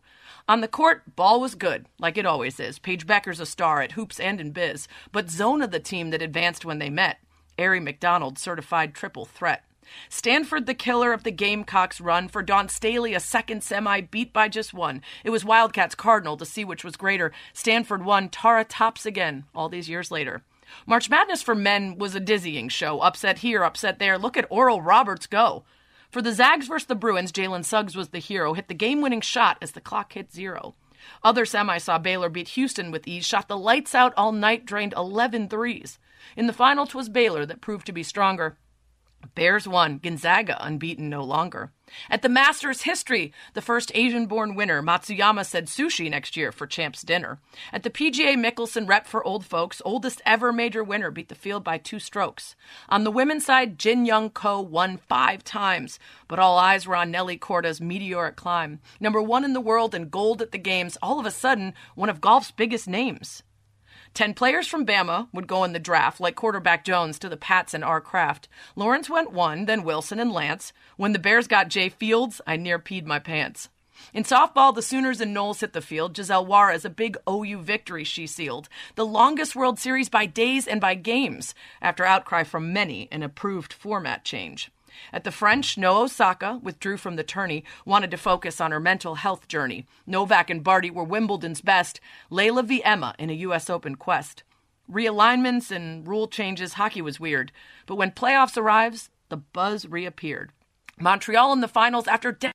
On 0.49 0.61
the 0.61 0.67
court, 0.69 1.15
ball 1.17 1.41
was 1.41 1.55
good, 1.55 1.87
like 1.99 2.17
it 2.17 2.25
always 2.25 2.57
is. 2.57 2.79
Paige 2.79 3.05
Bueckers 3.05 3.41
a 3.41 3.45
star 3.45 3.81
at 3.81 3.91
hoops 3.91 4.17
and 4.17 4.39
in 4.39 4.51
biz, 4.51 4.87
but 5.11 5.29
Zona 5.29 5.67
the 5.67 5.79
team 5.79 6.09
that 6.11 6.21
advanced 6.21 6.63
when 6.63 6.79
they 6.79 6.89
met. 6.89 7.17
Aari 7.57 7.83
McDonald 7.83 8.39
certified 8.39 8.95
triple 8.95 9.25
threat. 9.25 9.65
Stanford, 10.07 10.65
the 10.65 10.73
killer 10.73 11.11
of 11.11 11.23
the 11.23 11.31
Gamecocks 11.31 11.99
run, 11.99 12.29
for 12.29 12.41
Dawn 12.41 12.69
Staley, 12.69 13.13
a 13.13 13.19
second 13.19 13.61
semi 13.61 13.99
beat 13.99 14.31
by 14.31 14.47
just 14.47 14.73
one. 14.73 15.01
It 15.25 15.31
was 15.31 15.43
Wildcats 15.43 15.95
Cardinal 15.95 16.37
to 16.37 16.45
see 16.45 16.63
which 16.63 16.83
was 16.83 16.95
greater. 16.95 17.33
Stanford 17.51 18.05
won, 18.05 18.29
Tara 18.29 18.63
tops 18.63 19.05
again, 19.05 19.43
all 19.53 19.67
these 19.67 19.89
years 19.89 20.11
later. 20.11 20.43
March 20.85 21.09
Madness 21.09 21.41
for 21.41 21.55
men 21.55 21.97
was 21.97 22.15
a 22.15 22.21
dizzying 22.21 22.69
show. 22.69 23.01
Upset 23.01 23.39
here, 23.39 23.63
upset 23.63 23.99
there. 23.99 24.17
Look 24.17 24.37
at 24.37 24.47
Oral 24.49 24.81
Roberts 24.81 25.27
go. 25.27 25.63
For 26.17 26.23
the 26.23 26.33
Zags 26.33 26.65
versus 26.65 26.87
the 26.87 26.95
Bruins, 26.95 27.31
Jalen 27.31 27.63
Suggs 27.63 27.95
was 27.95 28.09
the 28.09 28.17
hero, 28.17 28.53
hit 28.55 28.69
the 28.69 28.73
game 28.73 29.01
winning 29.01 29.21
shot 29.21 29.59
as 29.61 29.73
the 29.73 29.79
clock 29.79 30.13
hit 30.13 30.33
zero. 30.33 30.73
Other 31.23 31.45
semi 31.45 31.77
saw 31.77 31.99
Baylor 31.99 32.27
beat 32.27 32.47
Houston 32.47 32.89
with 32.89 33.07
ease, 33.07 33.23
shot 33.23 33.47
the 33.47 33.55
lights 33.55 33.93
out 33.93 34.15
all 34.17 34.31
night, 34.31 34.65
drained 34.65 34.95
11 34.97 35.47
threes. 35.47 35.99
In 36.35 36.47
the 36.47 36.53
final, 36.53 36.87
'twas 36.87 37.07
Baylor 37.07 37.45
that 37.45 37.61
proved 37.61 37.85
to 37.85 37.91
be 37.91 38.01
stronger. 38.01 38.57
Bears 39.35 39.67
won, 39.67 39.99
Gonzaga 39.99 40.57
unbeaten 40.59 41.09
no 41.09 41.23
longer. 41.23 41.71
At 42.09 42.21
the 42.21 42.29
Masters 42.29 42.81
history, 42.81 43.31
the 43.53 43.61
first 43.61 43.91
Asian 43.93 44.25
born 44.25 44.55
winner, 44.55 44.81
Matsuyama 44.81 45.45
said 45.45 45.67
sushi 45.67 46.09
next 46.09 46.35
year 46.35 46.51
for 46.51 46.65
champs 46.65 47.03
dinner. 47.03 47.39
At 47.71 47.83
the 47.83 47.89
PGA 47.89 48.35
Mickelson 48.35 48.87
rep 48.87 49.05
for 49.05 49.23
old 49.23 49.45
folks, 49.45 49.81
oldest 49.85 50.21
ever 50.25 50.51
major 50.51 50.83
winner 50.83 51.11
beat 51.11 51.29
the 51.29 51.35
field 51.35 51.63
by 51.63 51.77
two 51.77 51.99
strokes. 51.99 52.55
On 52.89 53.03
the 53.03 53.11
women's 53.11 53.45
side, 53.45 53.77
Jin 53.77 54.05
Young 54.05 54.29
Ko 54.29 54.59
won 54.59 54.97
five 54.97 55.43
times, 55.43 55.99
but 56.27 56.39
all 56.39 56.57
eyes 56.57 56.87
were 56.87 56.95
on 56.95 57.11
Nelly 57.11 57.37
Korda's 57.37 57.79
meteoric 57.79 58.35
climb. 58.35 58.79
Number 58.99 59.21
one 59.21 59.45
in 59.45 59.53
the 59.53 59.61
world 59.61 59.93
and 59.93 60.11
gold 60.11 60.41
at 60.41 60.51
the 60.51 60.57
games, 60.57 60.97
all 61.01 61.19
of 61.19 61.25
a 61.25 61.31
sudden, 61.31 61.73
one 61.95 62.09
of 62.09 62.21
golf's 62.21 62.51
biggest 62.51 62.87
names. 62.87 63.43
Ten 64.17 64.33
players 64.33 64.67
from 64.67 64.83
Bama 64.83 65.27
would 65.31 65.45
go 65.45 65.63
in 65.63 65.73
the 65.73 65.79
draft, 65.79 66.19
like 66.19 66.35
quarterback 66.35 66.83
Jones 66.83 67.19
to 67.19 67.29
the 67.29 67.37
Pats 67.37 67.75
and 67.75 67.83
R. 67.83 68.01
Kraft. 68.01 68.47
Lawrence 68.75 69.11
went 69.11 69.31
one, 69.31 69.65
then 69.65 69.83
Wilson 69.83 70.19
and 70.19 70.31
Lance. 70.31 70.73
When 70.95 71.13
the 71.13 71.19
Bears 71.19 71.45
got 71.45 71.67
Jay 71.67 71.87
Fields, 71.87 72.41
I 72.47 72.57
near 72.57 72.79
peed 72.79 73.05
my 73.05 73.19
pants. 73.19 73.69
In 74.15 74.23
softball, 74.23 74.73
the 74.73 74.81
Sooners 74.81 75.21
and 75.21 75.35
Knowles 75.35 75.59
hit 75.59 75.73
the 75.73 75.81
field. 75.81 76.17
Giselle 76.17 76.47
Juarez, 76.47 76.83
a 76.83 76.89
big 76.89 77.15
OU 77.29 77.61
victory 77.61 78.03
she 78.03 78.25
sealed. 78.25 78.69
The 78.95 79.05
longest 79.05 79.55
World 79.55 79.77
Series 79.77 80.09
by 80.09 80.25
days 80.25 80.65
and 80.65 80.81
by 80.81 80.95
games, 80.95 81.53
after 81.79 82.03
outcry 82.03 82.43
from 82.43 82.73
many, 82.73 83.07
an 83.11 83.21
approved 83.21 83.71
format 83.71 84.25
change. 84.25 84.71
At 85.13 85.23
the 85.23 85.31
French, 85.31 85.77
No 85.77 86.03
Osaka 86.03 86.59
withdrew 86.61 86.97
from 86.97 87.15
the 87.15 87.23
tourney, 87.23 87.63
wanted 87.85 88.11
to 88.11 88.17
focus 88.17 88.59
on 88.59 88.71
her 88.71 88.79
mental 88.79 89.15
health 89.15 89.47
journey. 89.47 89.85
Novak 90.05 90.49
and 90.49 90.63
Barty 90.63 90.89
were 90.89 91.03
Wimbledon's 91.03 91.61
best, 91.61 91.99
Leylah 92.31 92.65
v. 92.65 92.83
Emma 92.83 93.15
in 93.17 93.29
a 93.29 93.33
U.S. 93.33 93.69
Open 93.69 93.95
quest. 93.95 94.43
Realignments 94.91 95.69
and 95.69 96.07
rule 96.07 96.27
changes, 96.27 96.73
hockey 96.73 97.01
was 97.01 97.19
weird. 97.19 97.51
But 97.85 97.95
when 97.95 98.11
playoffs 98.11 98.57
arrives, 98.57 99.09
the 99.29 99.37
buzz 99.37 99.85
reappeared. 99.85 100.51
Montreal 100.99 101.53
in 101.53 101.61
the 101.61 101.67
finals 101.67 102.07
after 102.07 102.31
decades 102.31 102.53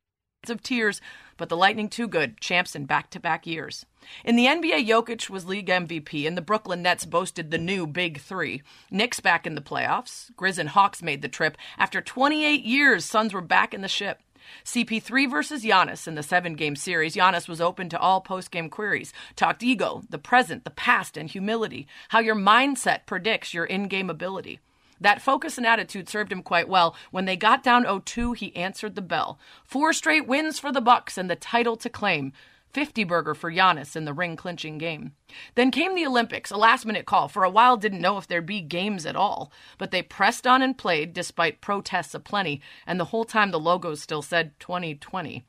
of 0.48 0.62
tears, 0.62 1.00
but 1.36 1.48
the 1.48 1.56
Lightning 1.56 1.88
too 1.88 2.08
good, 2.08 2.40
champs 2.40 2.74
in 2.74 2.86
back 2.86 3.10
to 3.10 3.20
back 3.20 3.46
years. 3.46 3.86
In 4.24 4.36
the 4.36 4.46
NBA, 4.46 4.86
Jokic 4.86 5.30
was 5.30 5.46
league 5.46 5.68
MVP, 5.68 6.26
and 6.26 6.36
the 6.36 6.42
Brooklyn 6.42 6.82
Nets 6.82 7.04
boasted 7.04 7.50
the 7.50 7.58
new 7.58 7.86
Big 7.86 8.20
Three. 8.20 8.62
Knicks 8.90 9.20
back 9.20 9.46
in 9.46 9.54
the 9.54 9.60
playoffs. 9.60 10.32
Grizz 10.34 10.58
and 10.58 10.68
Hawks 10.70 11.02
made 11.02 11.22
the 11.22 11.28
trip. 11.28 11.56
After 11.78 12.00
28 12.00 12.64
years, 12.64 13.04
Suns 13.04 13.32
were 13.32 13.40
back 13.40 13.74
in 13.74 13.80
the 13.80 13.88
ship. 13.88 14.20
CP3 14.64 15.30
versus 15.30 15.64
Giannis 15.64 16.06
in 16.06 16.14
the 16.14 16.22
seven 16.22 16.54
game 16.54 16.76
series. 16.76 17.14
Giannis 17.14 17.48
was 17.48 17.60
open 17.60 17.88
to 17.88 17.98
all 17.98 18.20
post 18.20 18.50
game 18.50 18.68
queries. 18.68 19.12
Talked 19.36 19.62
ego, 19.62 20.02
the 20.08 20.18
present, 20.18 20.64
the 20.64 20.70
past, 20.70 21.16
and 21.16 21.28
humility. 21.28 21.86
How 22.08 22.20
your 22.20 22.36
mindset 22.36 23.06
predicts 23.06 23.54
your 23.54 23.64
in 23.64 23.88
game 23.88 24.10
ability. 24.10 24.60
That 25.00 25.20
focus 25.20 25.58
and 25.58 25.66
attitude 25.66 26.08
served 26.08 26.30
him 26.30 26.44
quite 26.44 26.68
well. 26.68 26.94
When 27.10 27.24
they 27.24 27.36
got 27.36 27.64
down 27.64 27.84
0-2, 27.84 28.36
he 28.36 28.54
answered 28.54 28.94
the 28.94 29.02
bell. 29.02 29.36
Four 29.64 29.92
straight 29.92 30.28
wins 30.28 30.60
for 30.60 30.70
the 30.70 30.80
Bucks 30.80 31.18
and 31.18 31.28
the 31.28 31.34
title 31.34 31.76
to 31.78 31.90
claim. 31.90 32.32
50 32.72 33.04
burger 33.04 33.34
for 33.34 33.52
Giannis 33.52 33.96
in 33.96 34.04
the 34.04 34.12
ring 34.12 34.36
clinching 34.36 34.78
game. 34.78 35.12
Then 35.54 35.70
came 35.70 35.94
the 35.94 36.06
Olympics, 36.06 36.50
a 36.50 36.56
last 36.56 36.86
minute 36.86 37.06
call. 37.06 37.28
For 37.28 37.44
a 37.44 37.50
while, 37.50 37.76
didn't 37.76 38.00
know 38.00 38.18
if 38.18 38.26
there'd 38.26 38.46
be 38.46 38.60
games 38.60 39.06
at 39.06 39.16
all. 39.16 39.52
But 39.78 39.90
they 39.90 40.02
pressed 40.02 40.46
on 40.46 40.62
and 40.62 40.76
played 40.76 41.12
despite 41.12 41.60
protests 41.60 42.14
aplenty, 42.14 42.60
and 42.86 42.98
the 42.98 43.06
whole 43.06 43.24
time 43.24 43.50
the 43.50 43.60
logos 43.60 44.00
still 44.00 44.22
said 44.22 44.58
2020. 44.60 45.44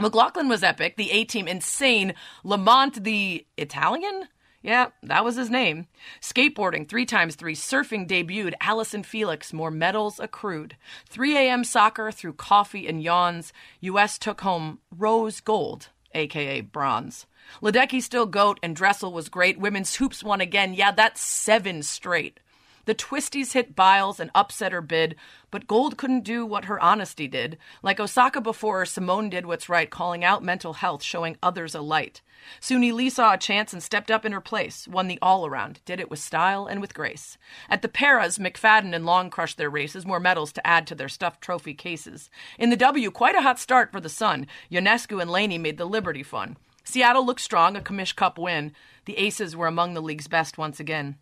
McLaughlin 0.00 0.48
was 0.48 0.62
epic, 0.62 0.96
the 0.96 1.12
A 1.12 1.24
team 1.24 1.46
insane. 1.46 2.14
Lamont, 2.42 3.04
the 3.04 3.46
Italian? 3.56 4.28
Yeah, 4.64 4.88
that 5.02 5.24
was 5.24 5.36
his 5.36 5.50
name. 5.50 5.88
Skateboarding, 6.22 6.88
three 6.88 7.04
times 7.04 7.34
three. 7.34 7.54
Surfing 7.54 8.08
debuted. 8.08 8.54
Allyson 8.62 9.02
Felix, 9.02 9.52
more 9.52 9.70
medals 9.70 10.18
accrued. 10.18 10.76
3 11.10 11.36
a.m. 11.36 11.64
soccer 11.64 12.10
through 12.10 12.32
coffee 12.32 12.88
and 12.88 13.02
yawns. 13.02 13.52
U.S. 13.80 14.18
took 14.18 14.40
home 14.40 14.78
rose 14.90 15.40
gold, 15.40 15.90
aka 16.14 16.60
bronze. 16.60 17.26
Ledecky 17.62 18.02
still 18.02 18.26
goat, 18.26 18.58
and 18.62 18.74
Dressel 18.74 19.12
was 19.12 19.28
great. 19.28 19.58
Women's 19.58 19.96
hoops 19.96 20.24
won 20.24 20.40
again. 20.40 20.74
Yeah, 20.74 20.92
that's 20.92 21.20
seven 21.20 21.82
straight. 21.82 22.40
The 22.86 22.94
twisties 22.94 23.52
hit 23.52 23.74
Biles 23.74 24.20
and 24.20 24.30
upset 24.34 24.72
her 24.72 24.80
bid, 24.80 25.16
but 25.50 25.66
Gold 25.66 25.96
couldn't 25.96 26.24
do 26.24 26.44
what 26.44 26.66
her 26.66 26.80
honesty 26.80 27.26
did. 27.26 27.56
Like 27.82 27.98
Osaka 27.98 28.40
before 28.40 28.84
Simone 28.84 29.30
did 29.30 29.46
what's 29.46 29.68
right, 29.68 29.90
calling 29.90 30.24
out 30.24 30.42
mental 30.42 30.74
health, 30.74 31.02
showing 31.02 31.36
others 31.42 31.74
a 31.74 31.80
light. 31.80 32.20
Suni 32.60 32.92
Lee 32.92 33.08
saw 33.08 33.32
a 33.32 33.38
chance 33.38 33.72
and 33.72 33.82
stepped 33.82 34.10
up 34.10 34.24
in 34.24 34.32
her 34.32 34.40
place, 34.40 34.86
won 34.86 35.08
the 35.08 35.18
all 35.22 35.46
around, 35.46 35.80
did 35.86 35.98
it 35.98 36.10
with 36.10 36.18
style 36.18 36.66
and 36.66 36.80
with 36.80 36.92
grace. 36.92 37.38
At 37.70 37.80
the 37.80 37.88
Paras, 37.88 38.38
McFadden 38.38 38.94
and 38.94 39.06
Long 39.06 39.30
crushed 39.30 39.56
their 39.56 39.70
races, 39.70 40.04
more 40.04 40.20
medals 40.20 40.52
to 40.52 40.66
add 40.66 40.86
to 40.88 40.94
their 40.94 41.08
stuffed 41.08 41.40
trophy 41.40 41.72
cases. 41.72 42.28
In 42.58 42.70
the 42.70 42.76
W, 42.76 43.10
quite 43.10 43.34
a 43.34 43.42
hot 43.42 43.58
start 43.58 43.92
for 43.92 44.00
the 44.00 44.08
Sun. 44.08 44.46
Ionescu 44.70 45.20
and 45.22 45.30
Laney 45.30 45.56
made 45.58 45.78
the 45.78 45.86
Liberty 45.86 46.22
fun. 46.22 46.56
Seattle 46.84 47.24
looked 47.24 47.40
strong, 47.40 47.76
a 47.76 47.80
Commish 47.80 48.14
Cup 48.14 48.38
win. 48.38 48.72
The 49.06 49.16
Aces 49.16 49.56
were 49.56 49.66
among 49.66 49.94
the 49.94 50.02
league's 50.02 50.28
best 50.28 50.58
once 50.58 50.78
again. 50.78 51.16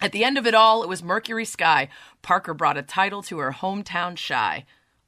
At 0.00 0.12
the 0.12 0.24
end 0.24 0.36
of 0.36 0.46
it 0.46 0.54
all, 0.54 0.82
it 0.82 0.88
was 0.88 1.02
Mercury 1.02 1.44
Sky. 1.44 1.88
Parker 2.22 2.54
brought 2.54 2.76
a 2.76 2.82
title 2.82 3.22
to 3.22 3.38
her 3.38 3.52
hometown 3.52 4.16
Chi. 4.16 4.64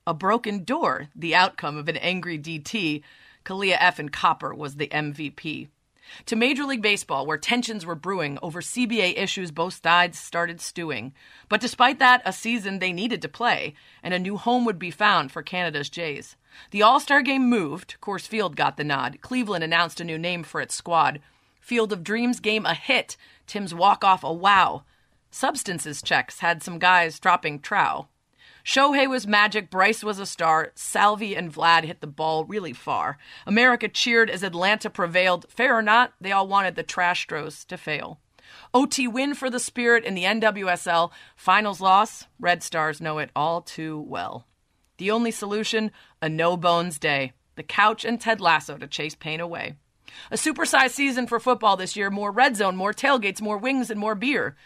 A 0.06 0.15
broken 0.15 0.65
door, 0.65 1.09
the 1.15 1.35
outcome 1.35 1.77
of 1.77 1.89
an 1.89 1.98
angry 1.98 2.39
DT. 2.39 3.02
Kahleah 3.44 3.77
F. 3.78 3.98
and 3.98 4.12
Copper 4.12 4.55
was 4.55 4.77
the 4.77 4.89
MVP. 4.89 5.69
To 6.27 6.36
Major 6.36 6.65
League 6.65 6.81
Baseball, 6.81 7.27
where 7.27 7.36
tensions 7.36 7.85
were 7.85 7.94
brewing 7.94 8.39
over 8.40 8.62
CBA 8.62 9.19
issues, 9.19 9.51
both 9.51 9.81
sides 9.82 10.19
started 10.19 10.60
stewing. 10.60 11.12
But 11.51 11.60
despite 11.60 11.98
that, 11.98 12.23
a 12.24 12.32
season 12.32 12.78
they 12.78 12.93
needed 12.93 13.20
to 13.23 13.28
play, 13.28 13.74
and 14.02 14.15
a 14.15 14.19
new 14.19 14.39
home 14.39 14.65
would 14.65 14.78
be 14.78 14.90
found 14.90 15.31
for 15.31 15.43
Canada's 15.43 15.90
Jays. 15.90 16.36
The 16.70 16.82
All 16.82 16.98
Star 16.98 17.20
game 17.20 17.48
moved. 17.48 17.97
Coors 18.01 18.27
Field 18.27 18.56
got 18.56 18.78
the 18.78 18.85
nod. 18.85 19.19
Cleveland 19.20 19.62
announced 19.62 20.01
a 20.01 20.05
new 20.05 20.19
name 20.19 20.43
for 20.43 20.62
its 20.62 20.74
squad. 20.74 21.20
Field 21.60 21.93
of 21.93 22.02
Dreams 22.02 22.40
game 22.40 22.65
a 22.65 22.74
hit. 22.74 23.19
Tim's 23.49 23.75
walk 23.75 24.05
off 24.05 24.23
a 24.23 24.33
wow. 24.33 24.85
Substances 25.31 26.01
checks 26.01 26.39
had 26.39 26.62
some 26.62 26.79
guys 26.79 27.19
dropping 27.19 27.61
trow. 27.61 28.07
Shohei 28.65 29.09
was 29.09 29.27
magic, 29.27 29.70
Bryce 29.70 30.05
was 30.05 30.19
a 30.19 30.27
star, 30.27 30.73
Salvi 30.75 31.35
and 31.35 31.53
Vlad 31.53 31.85
hit 31.85 32.01
the 32.03 32.07
ball 32.07 32.45
really 32.45 32.75
far. 32.75 33.16
America 33.47 33.89
cheered 33.89 34.29
as 34.29 34.43
Atlanta 34.43 34.91
prevailed. 34.91 35.47
Fair 35.49 35.77
or 35.77 35.83
not, 35.83 36.12
they 36.20 36.33
all 36.33 36.47
wanted 36.47 36.77
the 36.77 36.85
Trashtros 36.85 37.66
to 37.66 37.79
fail. 37.79 38.20
OT 38.75 39.09
win 39.09 39.35
for 39.35 39.49
the 39.49 39.59
Spirit 39.59 40.05
in 40.05 40.15
the 40.15 40.25
NWSL. 40.25 41.11
Finals 41.35 41.81
loss, 41.81 42.27
Red 42.39 42.62
Stars 42.62 43.01
know 43.01 43.19
it 43.19 43.31
all 43.35 43.62
too 43.62 43.99
well. 43.99 44.47
The 44.99 45.11
only 45.11 45.31
solution, 45.31 45.91
a 46.20 46.29
no 46.29 46.57
bones 46.57 46.99
day. 46.99 47.33
The 47.57 47.62
couch 47.62 48.05
and 48.05 48.20
Ted 48.20 48.41
Lasso 48.41 48.77
to 48.77 48.87
chase 48.87 49.15
pain 49.15 49.41
away. 49.41 49.77
A 50.31 50.37
supersized 50.37 50.91
season 50.91 51.27
for 51.27 51.41
football 51.41 51.77
this 51.77 51.97
year 51.97 52.11
more 52.11 52.31
red 52.31 52.57
zone, 52.57 52.77
more 52.77 52.93
tailgates, 52.93 53.41
more 53.41 53.59
wings, 53.59 53.91
and 53.91 53.99
more 53.99 54.15
beer. 54.15 54.57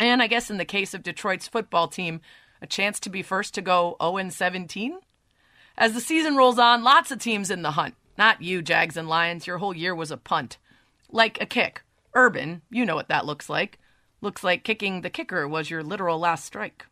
And 0.00 0.22
I 0.22 0.26
guess 0.26 0.50
in 0.50 0.58
the 0.58 0.64
case 0.64 0.94
of 0.94 1.02
Detroit's 1.02 1.48
football 1.48 1.88
team, 1.88 2.20
a 2.62 2.66
chance 2.66 3.00
to 3.00 3.10
be 3.10 3.22
first 3.22 3.54
to 3.54 3.62
go 3.62 3.96
0 4.00 4.28
17? 4.30 4.98
As 5.76 5.94
the 5.94 6.00
season 6.00 6.36
rolls 6.36 6.58
on, 6.58 6.82
lots 6.82 7.10
of 7.10 7.18
teams 7.18 7.50
in 7.50 7.62
the 7.62 7.72
hunt. 7.72 7.94
Not 8.16 8.42
you, 8.42 8.62
Jags 8.62 8.96
and 8.96 9.08
Lions. 9.08 9.46
Your 9.46 9.58
whole 9.58 9.76
year 9.76 9.94
was 9.94 10.10
a 10.10 10.16
punt. 10.16 10.58
Like 11.10 11.40
a 11.40 11.46
kick. 11.46 11.82
Urban, 12.14 12.62
you 12.68 12.84
know 12.84 12.96
what 12.96 13.08
that 13.08 13.26
looks 13.26 13.48
like. 13.48 13.78
Looks 14.20 14.42
like 14.42 14.64
kicking 14.64 15.02
the 15.02 15.10
kicker 15.10 15.46
was 15.46 15.70
your 15.70 15.84
literal 15.84 16.18
last 16.18 16.44
strike. 16.44 16.86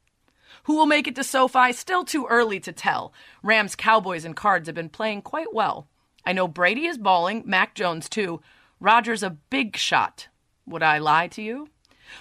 Who 0.64 0.77
will 0.77 0.86
make 0.86 1.09
it 1.09 1.16
to 1.16 1.24
SoFi? 1.24 1.73
Still 1.73 2.05
too 2.05 2.27
early 2.27 2.60
to 2.60 2.73
tell. 2.73 3.12
Rams, 3.43 3.74
Cowboys, 3.74 4.24
and 4.24 4.36
Cards 4.36 4.68
have 4.68 4.74
been 4.74 4.89
playing 4.89 5.23
quite 5.23 5.52
well. 5.52 5.89
I 6.26 6.32
know 6.32 6.48
Brady 6.48 6.86
is 6.86 6.98
balling, 6.98 7.44
Mac 7.46 7.76
Jones 7.76 8.08
too. 8.08 8.42
Rodgers 8.80 9.22
a 9.22 9.30
big 9.30 9.76
shot. 9.76 10.26
Would 10.66 10.82
I 10.82 10.98
lie 10.98 11.28
to 11.28 11.40
you? 11.40 11.68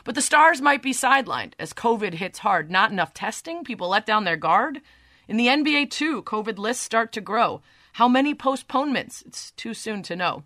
But 0.04 0.14
the 0.14 0.22
Stars 0.22 0.62
might 0.62 0.84
be 0.84 0.94
sidelined 0.94 1.54
as 1.58 1.74
COVID 1.74 2.14
hits 2.14 2.40
hard. 2.40 2.70
Not 2.70 2.92
enough 2.92 3.14
testing? 3.14 3.64
People 3.64 3.90
let 3.90 4.06
down 4.06 4.24
their 4.24 4.38
guard? 4.38 4.82
In 5.28 5.38
the 5.38 5.48
NBA, 5.48 5.90
too, 5.90 6.22
COVID 6.22 6.60
lists 6.60 6.84
start 6.84 7.12
to 7.14 7.22
grow. 7.22 7.62
How 7.94 8.08
many 8.08 8.36
postponements? 8.36 9.24
It's 9.26 9.52
too 9.52 9.74
soon 9.74 10.04
to 10.04 10.16
know. 10.16 10.44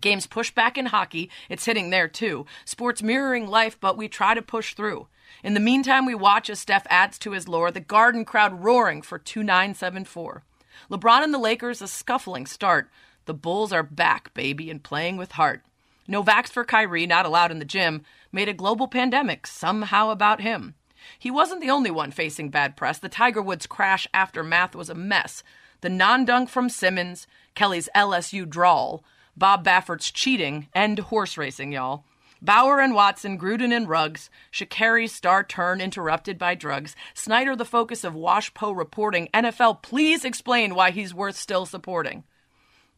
Games 0.00 0.26
push 0.26 0.50
back 0.50 0.78
in 0.78 0.86
hockey. 0.86 1.30
It's 1.48 1.66
hitting 1.66 1.90
there, 1.90 2.08
too. 2.08 2.46
Sports 2.64 3.02
mirroring 3.02 3.46
life, 3.46 3.78
but 3.78 3.96
we 3.98 4.08
try 4.08 4.32
to 4.34 4.42
push 4.42 4.74
through. 4.74 5.08
In 5.42 5.54
the 5.54 5.60
meantime, 5.60 6.06
we 6.06 6.14
watch 6.14 6.48
as 6.48 6.58
Steph 6.58 6.86
adds 6.88 7.18
to 7.18 7.32
his 7.32 7.48
lore, 7.48 7.70
the 7.70 7.80
Garden 7.80 8.24
crowd 8.24 8.64
roaring 8.64 9.02
for 9.02 9.18
2974. 9.18 10.44
LeBron 10.90 11.22
and 11.22 11.34
the 11.34 11.38
Lakers, 11.38 11.82
a 11.82 11.88
scuffling 11.88 12.46
start. 12.46 12.90
The 13.26 13.34
Bulls 13.34 13.72
are 13.72 13.82
back, 13.82 14.32
baby, 14.34 14.70
and 14.70 14.82
playing 14.82 15.16
with 15.16 15.32
heart. 15.32 15.62
No 16.06 16.24
vax 16.24 16.48
for 16.48 16.64
Kyrie, 16.64 17.06
not 17.06 17.26
allowed 17.26 17.50
in 17.50 17.58
the 17.58 17.64
gym, 17.64 18.02
made 18.32 18.48
a 18.48 18.54
global 18.54 18.88
pandemic 18.88 19.46
somehow 19.46 20.10
about 20.10 20.40
him. 20.40 20.74
He 21.18 21.30
wasn't 21.30 21.60
the 21.60 21.70
only 21.70 21.90
one 21.90 22.10
facing 22.10 22.48
bad 22.48 22.76
press. 22.76 22.98
The 22.98 23.08
Tiger 23.08 23.42
Woods 23.42 23.66
crash 23.66 24.06
aftermath 24.14 24.74
was 24.74 24.88
a 24.88 24.94
mess. 24.94 25.42
The 25.80 25.88
non 25.88 26.24
dunk 26.24 26.48
from 26.48 26.68
Simmons, 26.68 27.26
Kelly's 27.54 27.88
LSU 27.94 28.48
drawl, 28.48 29.04
Bob 29.36 29.64
Baffert's 29.64 30.10
cheating, 30.10 30.68
and 30.74 30.98
horse 30.98 31.36
racing, 31.36 31.72
y'all. 31.72 32.04
Bauer 32.40 32.78
and 32.80 32.94
Watson, 32.94 33.38
Gruden 33.38 33.76
and 33.76 33.88
Ruggs, 33.88 34.30
Sha'Carri's 34.52 35.12
star 35.12 35.42
turn 35.42 35.80
interrupted 35.80 36.38
by 36.38 36.54
drugs, 36.54 36.94
Snyder 37.12 37.56
the 37.56 37.64
focus 37.64 38.04
of 38.04 38.14
WashPo 38.14 38.76
reporting, 38.76 39.28
NFL 39.34 39.82
please 39.82 40.24
explain 40.24 40.74
why 40.74 40.92
he's 40.92 41.12
worth 41.12 41.36
still 41.36 41.66
supporting. 41.66 42.22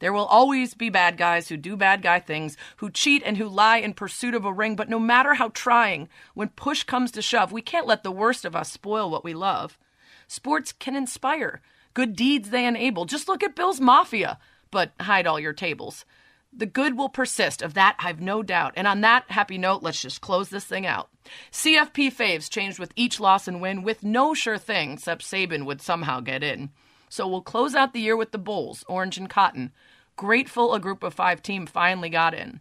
There 0.00 0.12
will 0.12 0.26
always 0.26 0.74
be 0.74 0.90
bad 0.90 1.16
guys 1.16 1.48
who 1.48 1.56
do 1.56 1.76
bad 1.76 2.02
guy 2.02 2.20
things, 2.20 2.56
who 2.76 2.90
cheat 2.90 3.22
and 3.24 3.36
who 3.36 3.48
lie 3.48 3.78
in 3.78 3.94
pursuit 3.94 4.34
of 4.34 4.44
a 4.44 4.52
ring, 4.52 4.76
but 4.76 4.88
no 4.88 4.98
matter 4.98 5.34
how 5.34 5.48
trying, 5.48 6.08
when 6.34 6.48
push 6.48 6.82
comes 6.84 7.10
to 7.12 7.22
shove, 7.22 7.52
we 7.52 7.62
can't 7.62 7.86
let 7.86 8.02
the 8.02 8.10
worst 8.10 8.44
of 8.44 8.56
us 8.56 8.70
spoil 8.70 9.10
what 9.10 9.24
we 9.24 9.34
love. 9.34 9.78
Sports 10.26 10.72
can 10.72 10.96
inspire. 10.96 11.60
Good 11.92 12.14
deeds 12.14 12.50
they 12.50 12.66
enable. 12.66 13.04
Just 13.04 13.28
look 13.28 13.42
at 13.42 13.56
Bill's 13.56 13.80
Mafia, 13.80 14.38
but 14.70 14.92
hide 15.00 15.26
all 15.26 15.40
your 15.40 15.52
tables. 15.52 16.04
The 16.52 16.66
good 16.66 16.98
will 16.98 17.09
persist. 17.09 17.62
Of 17.62 17.74
that, 17.74 17.97
I've 17.98 18.20
no 18.20 18.43
doubt. 18.43 18.74
And 18.77 18.86
on 18.86 19.02
that 19.02 19.31
happy 19.31 19.56
note, 19.56 19.82
let's 19.82 20.02
just 20.02 20.20
close 20.20 20.48
this 20.48 20.64
thing 20.64 20.86
out. 20.86 21.09
CFP 21.52 22.12
faves 22.12 22.51
changed 22.51 22.78
with 22.78 22.93
each 22.97 23.20
loss 23.20 23.47
and 23.47 23.60
win, 23.60 23.82
with 23.82 24.02
no 24.02 24.35
sure 24.35 24.59
thing 24.59 24.93
except 24.93 25.22
Saban 25.22 25.64
would 25.64 25.81
somehow 25.81 26.20
get 26.20 26.43
in. 26.43 26.70
So 27.09 27.27
we'll 27.27 27.43
close 27.43 27.74
out 27.74 27.93
the 27.93 28.01
year 28.01 28.16
with 28.16 28.32
the 28.32 28.39
Bulls, 28.39 28.85
Orange 28.89 29.16
and 29.16 29.31
Cotton. 29.31 29.72
Grateful 30.16 30.74
a 30.74 30.81
group 30.81 31.02
of 31.02 31.14
five 31.14 31.43
team 31.43 31.66
finally 31.66 32.09
got 32.09 32.35
in. 32.35 32.60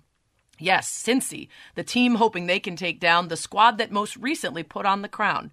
Yes, 0.59 0.91
Cincy, 0.91 1.47
the 1.75 1.83
team 1.83 2.15
hoping 2.15 2.45
they 2.45 2.59
can 2.59 2.75
take 2.75 2.99
down 2.99 3.27
the 3.27 3.37
squad 3.37 3.77
that 3.77 3.91
most 3.91 4.17
recently 4.17 4.63
put 4.63 4.85
on 4.85 5.01
the 5.01 5.07
crown. 5.07 5.51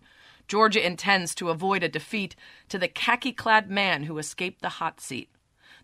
Georgia 0.49 0.85
intends 0.85 1.35
to 1.37 1.51
avoid 1.51 1.83
a 1.83 1.89
defeat 1.89 2.37
to 2.69 2.79
the 2.79 2.89
khaki 2.89 3.33
clad 3.33 3.71
man 3.71 4.05
who 4.05 4.19
escaped 4.19 4.63
the 4.63 4.69
hot 4.69 5.01
seat. 5.01 5.31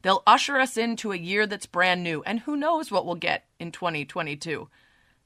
They'll 0.03 0.23
usher 0.27 0.59
us 0.59 0.77
into 0.77 1.13
a 1.13 1.17
year 1.17 1.47
that's 1.47 1.67
brand 1.67 2.03
new, 2.03 2.23
and 2.25 2.41
who 2.41 2.57
knows 2.57 2.91
what 2.91 3.07
we'll 3.07 3.15
get 3.15 3.45
in 3.59 3.73
2022. 3.73 4.69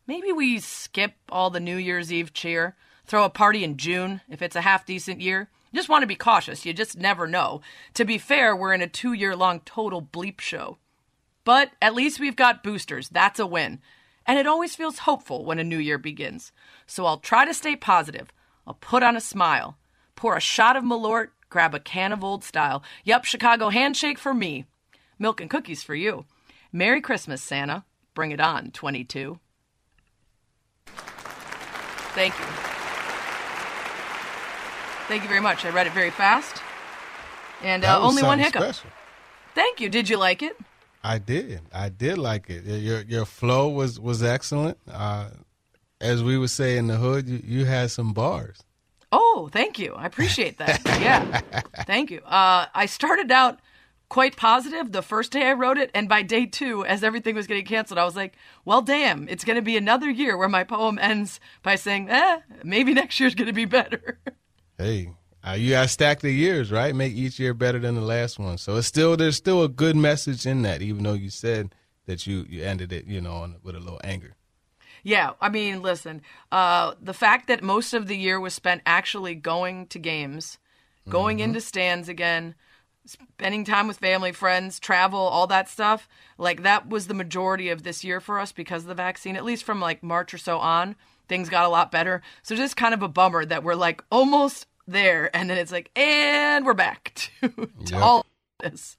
Maybe 0.06 0.32
we 0.32 0.60
skip 0.60 1.14
all 1.30 1.50
the 1.50 1.60
New 1.60 1.76
Year's 1.76 2.12
Eve 2.12 2.32
cheer, 2.32 2.76
throw 3.06 3.24
a 3.24 3.30
party 3.30 3.64
in 3.64 3.76
June 3.76 4.20
if 4.28 4.42
it's 4.42 4.56
a 4.56 4.60
half 4.60 4.86
decent 4.86 5.20
year. 5.20 5.48
Just 5.74 5.88
want 5.88 6.02
to 6.02 6.06
be 6.06 6.14
cautious, 6.14 6.64
you 6.64 6.72
just 6.72 6.96
never 6.96 7.26
know. 7.26 7.60
To 7.94 8.04
be 8.04 8.18
fair, 8.18 8.54
we're 8.54 8.72
in 8.72 8.82
a 8.82 8.86
two 8.86 9.12
year 9.12 9.34
long 9.34 9.60
total 9.60 10.00
bleep 10.00 10.40
show. 10.40 10.78
But 11.44 11.72
at 11.82 11.94
least 11.94 12.20
we've 12.20 12.36
got 12.36 12.62
boosters, 12.62 13.08
that's 13.08 13.40
a 13.40 13.46
win. 13.46 13.80
And 14.26 14.38
it 14.38 14.46
always 14.46 14.74
feels 14.74 15.00
hopeful 15.00 15.44
when 15.44 15.58
a 15.58 15.64
new 15.64 15.78
year 15.78 15.98
begins. 15.98 16.52
So 16.86 17.06
I'll 17.06 17.18
try 17.18 17.44
to 17.44 17.54
stay 17.54 17.76
positive. 17.76 18.32
I'll 18.66 18.74
put 18.74 19.02
on 19.02 19.16
a 19.16 19.20
smile, 19.20 19.76
pour 20.16 20.36
a 20.36 20.40
shot 20.40 20.76
of 20.76 20.82
Malort, 20.82 21.28
grab 21.48 21.74
a 21.74 21.80
can 21.80 22.12
of 22.12 22.24
old 22.24 22.44
style. 22.44 22.82
Yup, 23.04 23.24
Chicago 23.24 23.68
handshake 23.68 24.18
for 24.18 24.34
me. 24.34 24.64
Milk 25.18 25.40
and 25.40 25.50
cookies 25.50 25.82
for 25.82 25.94
you. 25.94 26.24
Merry 26.72 27.00
Christmas, 27.00 27.42
Santa. 27.42 27.84
Bring 28.14 28.32
it 28.32 28.40
on, 28.40 28.70
22. 28.70 29.38
Thank 32.14 32.38
you. 32.38 32.44
Thank 35.08 35.22
you 35.22 35.28
very 35.28 35.40
much. 35.40 35.64
I 35.64 35.70
read 35.70 35.86
it 35.86 35.92
very 35.92 36.10
fast. 36.10 36.62
And 37.62 37.84
uh, 37.84 38.00
only 38.00 38.22
one 38.22 38.38
hiccup. 38.38 38.62
special. 38.62 38.90
Thank 39.54 39.80
you. 39.80 39.88
Did 39.88 40.08
you 40.08 40.16
like 40.16 40.42
it? 40.42 40.56
I 41.02 41.18
did. 41.18 41.60
I 41.72 41.88
did 41.88 42.18
like 42.18 42.50
it. 42.50 42.64
Your 42.64 43.02
your 43.02 43.24
flow 43.24 43.68
was 43.68 44.00
was 44.00 44.22
excellent. 44.22 44.78
Uh, 44.90 45.28
as 46.00 46.22
we 46.22 46.36
would 46.36 46.50
say 46.50 46.76
in 46.76 46.88
the 46.88 46.96
hood, 46.96 47.28
you, 47.28 47.40
you 47.44 47.64
had 47.64 47.90
some 47.90 48.12
bars. 48.12 48.64
Oh, 49.18 49.48
thank 49.50 49.78
you. 49.78 49.94
I 49.94 50.04
appreciate 50.04 50.58
that. 50.58 50.82
yeah. 50.84 51.40
Thank 51.86 52.10
you. 52.10 52.18
Uh, 52.18 52.66
I 52.74 52.84
started 52.84 53.32
out 53.32 53.60
quite 54.10 54.36
positive 54.36 54.92
the 54.92 55.00
first 55.00 55.32
day 55.32 55.48
I 55.48 55.54
wrote 55.54 55.78
it, 55.78 55.90
and 55.94 56.06
by 56.06 56.20
day 56.20 56.44
two, 56.44 56.84
as 56.84 57.02
everything 57.02 57.34
was 57.34 57.46
getting 57.46 57.64
canceled, 57.64 57.98
I 57.98 58.04
was 58.04 58.14
like, 58.14 58.34
well, 58.66 58.82
damn, 58.82 59.26
it's 59.30 59.42
going 59.42 59.56
to 59.56 59.62
be 59.62 59.78
another 59.78 60.10
year 60.10 60.36
where 60.36 60.50
my 60.50 60.64
poem 60.64 60.98
ends 61.00 61.40
by 61.62 61.76
saying, 61.76 62.10
eh, 62.10 62.40
maybe 62.62 62.92
next 62.92 63.18
year's 63.18 63.34
going 63.34 63.46
to 63.46 63.54
be 63.54 63.64
better. 63.64 64.18
Hey, 64.78 65.14
uh, 65.42 65.52
you 65.52 65.70
got 65.70 65.84
to 65.84 65.88
stack 65.88 66.20
the 66.20 66.30
years, 66.30 66.70
right? 66.70 66.94
Make 66.94 67.14
each 67.14 67.40
year 67.40 67.54
better 67.54 67.78
than 67.78 67.94
the 67.94 68.02
last 68.02 68.38
one. 68.38 68.58
So 68.58 68.76
it's 68.76 68.86
still 68.86 69.16
there's 69.16 69.36
still 69.36 69.62
a 69.62 69.70
good 69.70 69.96
message 69.96 70.44
in 70.44 70.60
that, 70.62 70.82
even 70.82 71.02
though 71.02 71.14
you 71.14 71.30
said 71.30 71.74
that 72.04 72.26
you 72.26 72.44
you 72.46 72.62
ended 72.62 72.92
it, 72.92 73.06
you 73.06 73.22
know, 73.22 73.32
on, 73.36 73.56
with 73.62 73.74
a 73.74 73.80
little 73.80 74.02
anger. 74.04 74.36
Yeah, 75.06 75.34
I 75.40 75.50
mean, 75.50 75.82
listen, 75.82 76.20
uh, 76.50 76.94
the 77.00 77.14
fact 77.14 77.46
that 77.46 77.62
most 77.62 77.94
of 77.94 78.08
the 78.08 78.16
year 78.16 78.40
was 78.40 78.54
spent 78.54 78.82
actually 78.84 79.36
going 79.36 79.86
to 79.86 80.00
games, 80.00 80.58
going 81.08 81.38
into 81.38 81.60
stands 81.60 82.08
again, 82.08 82.56
spending 83.04 83.64
time 83.64 83.86
with 83.86 83.98
family, 83.98 84.32
friends, 84.32 84.80
travel, 84.80 85.20
all 85.20 85.46
that 85.46 85.68
stuff, 85.68 86.08
like 86.38 86.64
that 86.64 86.88
was 86.88 87.06
the 87.06 87.14
majority 87.14 87.68
of 87.68 87.84
this 87.84 88.02
year 88.02 88.18
for 88.18 88.40
us 88.40 88.50
because 88.50 88.82
of 88.82 88.88
the 88.88 88.96
vaccine, 88.96 89.36
at 89.36 89.44
least 89.44 89.62
from 89.62 89.80
like 89.80 90.02
March 90.02 90.34
or 90.34 90.38
so 90.38 90.58
on. 90.58 90.96
Things 91.28 91.48
got 91.48 91.64
a 91.64 91.68
lot 91.68 91.92
better. 91.92 92.20
So 92.42 92.56
just 92.56 92.76
kind 92.76 92.92
of 92.92 93.00
a 93.00 93.08
bummer 93.08 93.44
that 93.44 93.62
we're 93.62 93.76
like 93.76 94.02
almost 94.10 94.66
there 94.88 95.30
and 95.36 95.48
then 95.48 95.56
it's 95.56 95.70
like, 95.70 95.88
and 95.94 96.66
we're 96.66 96.74
back 96.74 97.12
to, 97.14 97.48
to 97.84 97.94
Yep. 97.94 98.02
all 98.02 98.26
this. 98.60 98.96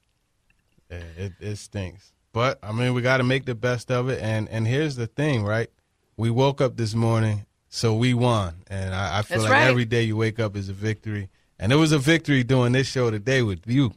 It, 0.90 1.34
it 1.42 1.58
stinks. 1.58 2.14
But 2.32 2.60
I 2.64 2.72
mean, 2.72 2.94
we 2.94 3.02
got 3.02 3.18
to 3.18 3.24
make 3.26 3.44
the 3.46 3.56
best 3.56 3.92
of 3.92 4.08
it. 4.08 4.22
And 4.22 4.48
and 4.48 4.66
here's 4.66 4.96
the 4.96 5.08
thing, 5.08 5.44
right? 5.44 5.70
We 6.19 6.31
woke 6.31 6.61
up 6.61 6.77
this 6.77 6.95
morning, 6.95 7.45
so 7.69 7.94
we 7.94 8.15
won. 8.15 8.56
And 8.72 8.95
I, 8.95 9.19
I 9.19 9.22
feel 9.22 9.38
That's 9.38 9.44
like 9.49 9.61
right. 9.61 9.68
every 9.68 9.85
day 9.85 10.02
you 10.02 10.18
wake 10.18 10.39
up 10.39 10.56
is 10.56 10.68
a 10.68 10.73
victory. 10.73 11.30
And 11.60 11.72
it 11.72 11.76
was 11.76 11.91
a 11.91 11.99
victory 11.99 12.44
doing 12.44 12.72
this 12.72 12.88
show 12.88 13.11
today 13.11 13.44
with 13.44 13.61
you. 13.68 13.94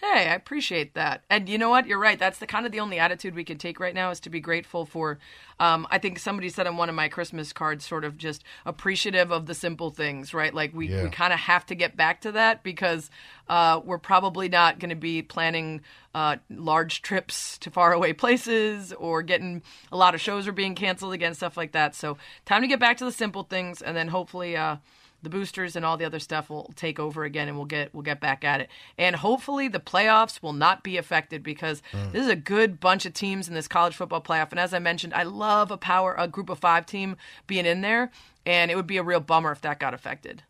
Hey, 0.00 0.28
I 0.30 0.34
appreciate 0.34 0.94
that. 0.94 1.24
And 1.28 1.46
you 1.46 1.58
know 1.58 1.68
what? 1.68 1.86
You're 1.86 1.98
right. 1.98 2.18
That's 2.18 2.38
the 2.38 2.46
kind 2.46 2.64
of 2.64 2.72
the 2.72 2.80
only 2.80 2.98
attitude 2.98 3.34
we 3.34 3.44
can 3.44 3.58
take 3.58 3.78
right 3.78 3.94
now 3.94 4.10
is 4.10 4.18
to 4.20 4.30
be 4.30 4.40
grateful 4.40 4.86
for. 4.86 5.18
Um, 5.58 5.86
I 5.90 5.98
think 5.98 6.18
somebody 6.18 6.48
said 6.48 6.66
on 6.66 6.78
one 6.78 6.88
of 6.88 6.94
my 6.94 7.08
Christmas 7.08 7.52
cards, 7.52 7.84
sort 7.84 8.06
of 8.06 8.16
just 8.16 8.42
appreciative 8.64 9.30
of 9.30 9.44
the 9.44 9.52
simple 9.54 9.90
things, 9.90 10.32
right? 10.32 10.54
Like 10.54 10.72
we, 10.74 10.88
Yeah. 10.88 11.02
we 11.02 11.10
kind 11.10 11.34
of 11.34 11.40
have 11.40 11.66
to 11.66 11.74
get 11.74 11.98
back 11.98 12.22
to 12.22 12.32
that 12.32 12.62
because 12.62 13.10
uh, 13.50 13.82
we're 13.84 13.98
probably 13.98 14.48
not 14.48 14.78
going 14.78 14.88
to 14.88 14.96
be 14.96 15.20
planning 15.20 15.82
uh, 16.14 16.36
large 16.48 17.02
trips 17.02 17.58
to 17.58 17.70
faraway 17.70 18.14
places 18.14 18.94
or 18.94 19.20
getting 19.20 19.62
a 19.92 19.98
lot 19.98 20.14
of 20.14 20.20
shows 20.22 20.48
are 20.48 20.52
being 20.52 20.74
canceled 20.74 21.12
again, 21.12 21.34
stuff 21.34 21.58
like 21.58 21.72
that. 21.72 21.94
So 21.94 22.16
time 22.46 22.62
to 22.62 22.68
get 22.68 22.80
back 22.80 22.96
to 22.96 23.04
the 23.04 23.12
simple 23.12 23.42
things, 23.42 23.82
and 23.82 23.94
then 23.94 24.08
hopefully. 24.08 24.56
Uh, 24.56 24.76
the 25.22 25.30
boosters 25.30 25.76
and 25.76 25.84
all 25.84 25.96
the 25.96 26.04
other 26.04 26.18
stuff 26.18 26.48
will 26.50 26.72
take 26.76 26.98
over 26.98 27.24
again 27.24 27.48
and 27.48 27.56
we'll 27.56 27.66
get 27.66 27.92
we'll 27.94 28.02
get 28.02 28.20
back 28.20 28.44
at 28.44 28.60
it 28.60 28.68
and 28.98 29.16
hopefully 29.16 29.68
the 29.68 29.80
playoffs 29.80 30.42
will 30.42 30.52
not 30.52 30.82
be 30.82 30.96
affected 30.96 31.42
because 31.42 31.82
this 32.12 32.22
is 32.22 32.28
a 32.30 32.36
good 32.36 32.80
bunch 32.80 33.06
of 33.06 33.12
teams 33.12 33.48
in 33.48 33.54
this 33.54 33.68
college 33.68 33.94
football 33.94 34.20
playoff 34.22 34.50
and 34.50 34.60
as 34.60 34.72
i 34.72 34.78
mentioned 34.78 35.12
i 35.14 35.22
love 35.22 35.70
a 35.70 35.76
power 35.76 36.14
a 36.18 36.26
group 36.26 36.48
of 36.48 36.58
five 36.58 36.86
team 36.86 37.16
being 37.46 37.66
in 37.66 37.80
there 37.80 38.10
and 38.46 38.70
it 38.70 38.76
would 38.76 38.86
be 38.86 38.96
a 38.96 39.02
real 39.02 39.20
bummer 39.20 39.52
if 39.52 39.60
that 39.60 39.78
got 39.78 39.94
affected 39.94 40.42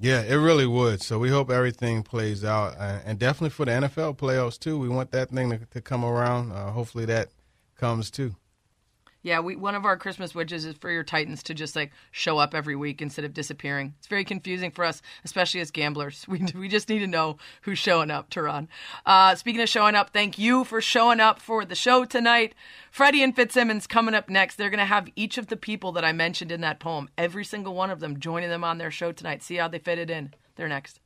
Yeah, 0.00 0.22
it 0.22 0.34
really 0.34 0.66
would. 0.66 1.02
So 1.02 1.18
we 1.20 1.30
hope 1.30 1.50
everything 1.50 2.02
plays 2.02 2.44
out, 2.44 2.74
uh, 2.76 2.98
and 3.06 3.16
definitely 3.18 3.50
for 3.50 3.64
the 3.64 3.70
NFL 3.72 4.16
playoffs 4.18 4.58
too. 4.58 4.76
We 4.76 4.88
want 4.88 5.12
that 5.12 5.30
thing 5.30 5.50
to, 5.50 5.58
to 5.70 5.80
come 5.80 6.04
around. 6.04 6.52
Uh, 6.52 6.72
hopefully 6.72 7.06
that 7.06 7.28
comes 7.76 8.10
too. 8.10 8.34
Yeah 9.24 9.40
we 9.40 9.56
one 9.56 9.74
of 9.74 9.84
our 9.84 9.96
christmas 9.96 10.34
wishes 10.34 10.64
is 10.64 10.76
for 10.76 10.90
your 10.90 11.02
titans 11.02 11.42
to 11.44 11.54
just 11.54 11.74
like 11.74 11.90
show 12.12 12.38
up 12.38 12.54
every 12.54 12.76
week 12.76 13.02
instead 13.02 13.24
of 13.24 13.34
disappearing. 13.34 13.94
It's 13.98 14.06
very 14.06 14.22
confusing 14.24 14.70
for 14.70 14.84
us 14.84 15.02
especially 15.24 15.60
as 15.60 15.72
gamblers. 15.72 16.24
We, 16.34 16.44
we 16.54 16.68
just 16.68 16.88
need 16.88 16.98
to 16.98 17.06
know 17.06 17.38
who's 17.62 17.78
showing 17.78 18.10
up 18.10 18.28
Turron. 18.28 18.68
uh, 19.06 19.34
speaking 19.34 19.62
of 19.62 19.68
showing 19.68 19.94
up 19.94 20.10
thank 20.10 20.38
you 20.38 20.62
for 20.64 20.80
showing 20.80 21.20
up 21.20 21.40
for 21.40 21.64
the 21.64 21.74
show 21.74 22.04
tonight. 22.04 22.54
Freddie 22.90 23.22
and 23.22 23.34
fitzsimmons 23.34 23.86
coming 23.86 24.14
up 24.14 24.28
next. 24.28 24.56
They're 24.56 24.70
going 24.70 24.78
to 24.78 24.84
have 24.84 25.08
each 25.16 25.38
of 25.38 25.46
the 25.46 25.56
people 25.56 25.90
that 25.92 26.04
i 26.04 26.12
mentioned 26.12 26.52
in 26.52 26.60
that 26.60 26.78
poem 26.78 27.08
every 27.16 27.44
single 27.44 27.74
one 27.74 27.90
of 27.90 28.00
them 28.00 28.20
joining 28.20 28.50
them 28.50 28.62
on 28.62 28.78
their 28.78 28.90
show 28.90 29.10
tonight. 29.10 29.42
See 29.42 29.56
how 29.56 29.68
they 29.68 29.78
fit 29.78 29.98
it 29.98 30.10
in. 30.10 30.34
They're 30.56 30.68
next 30.68 31.00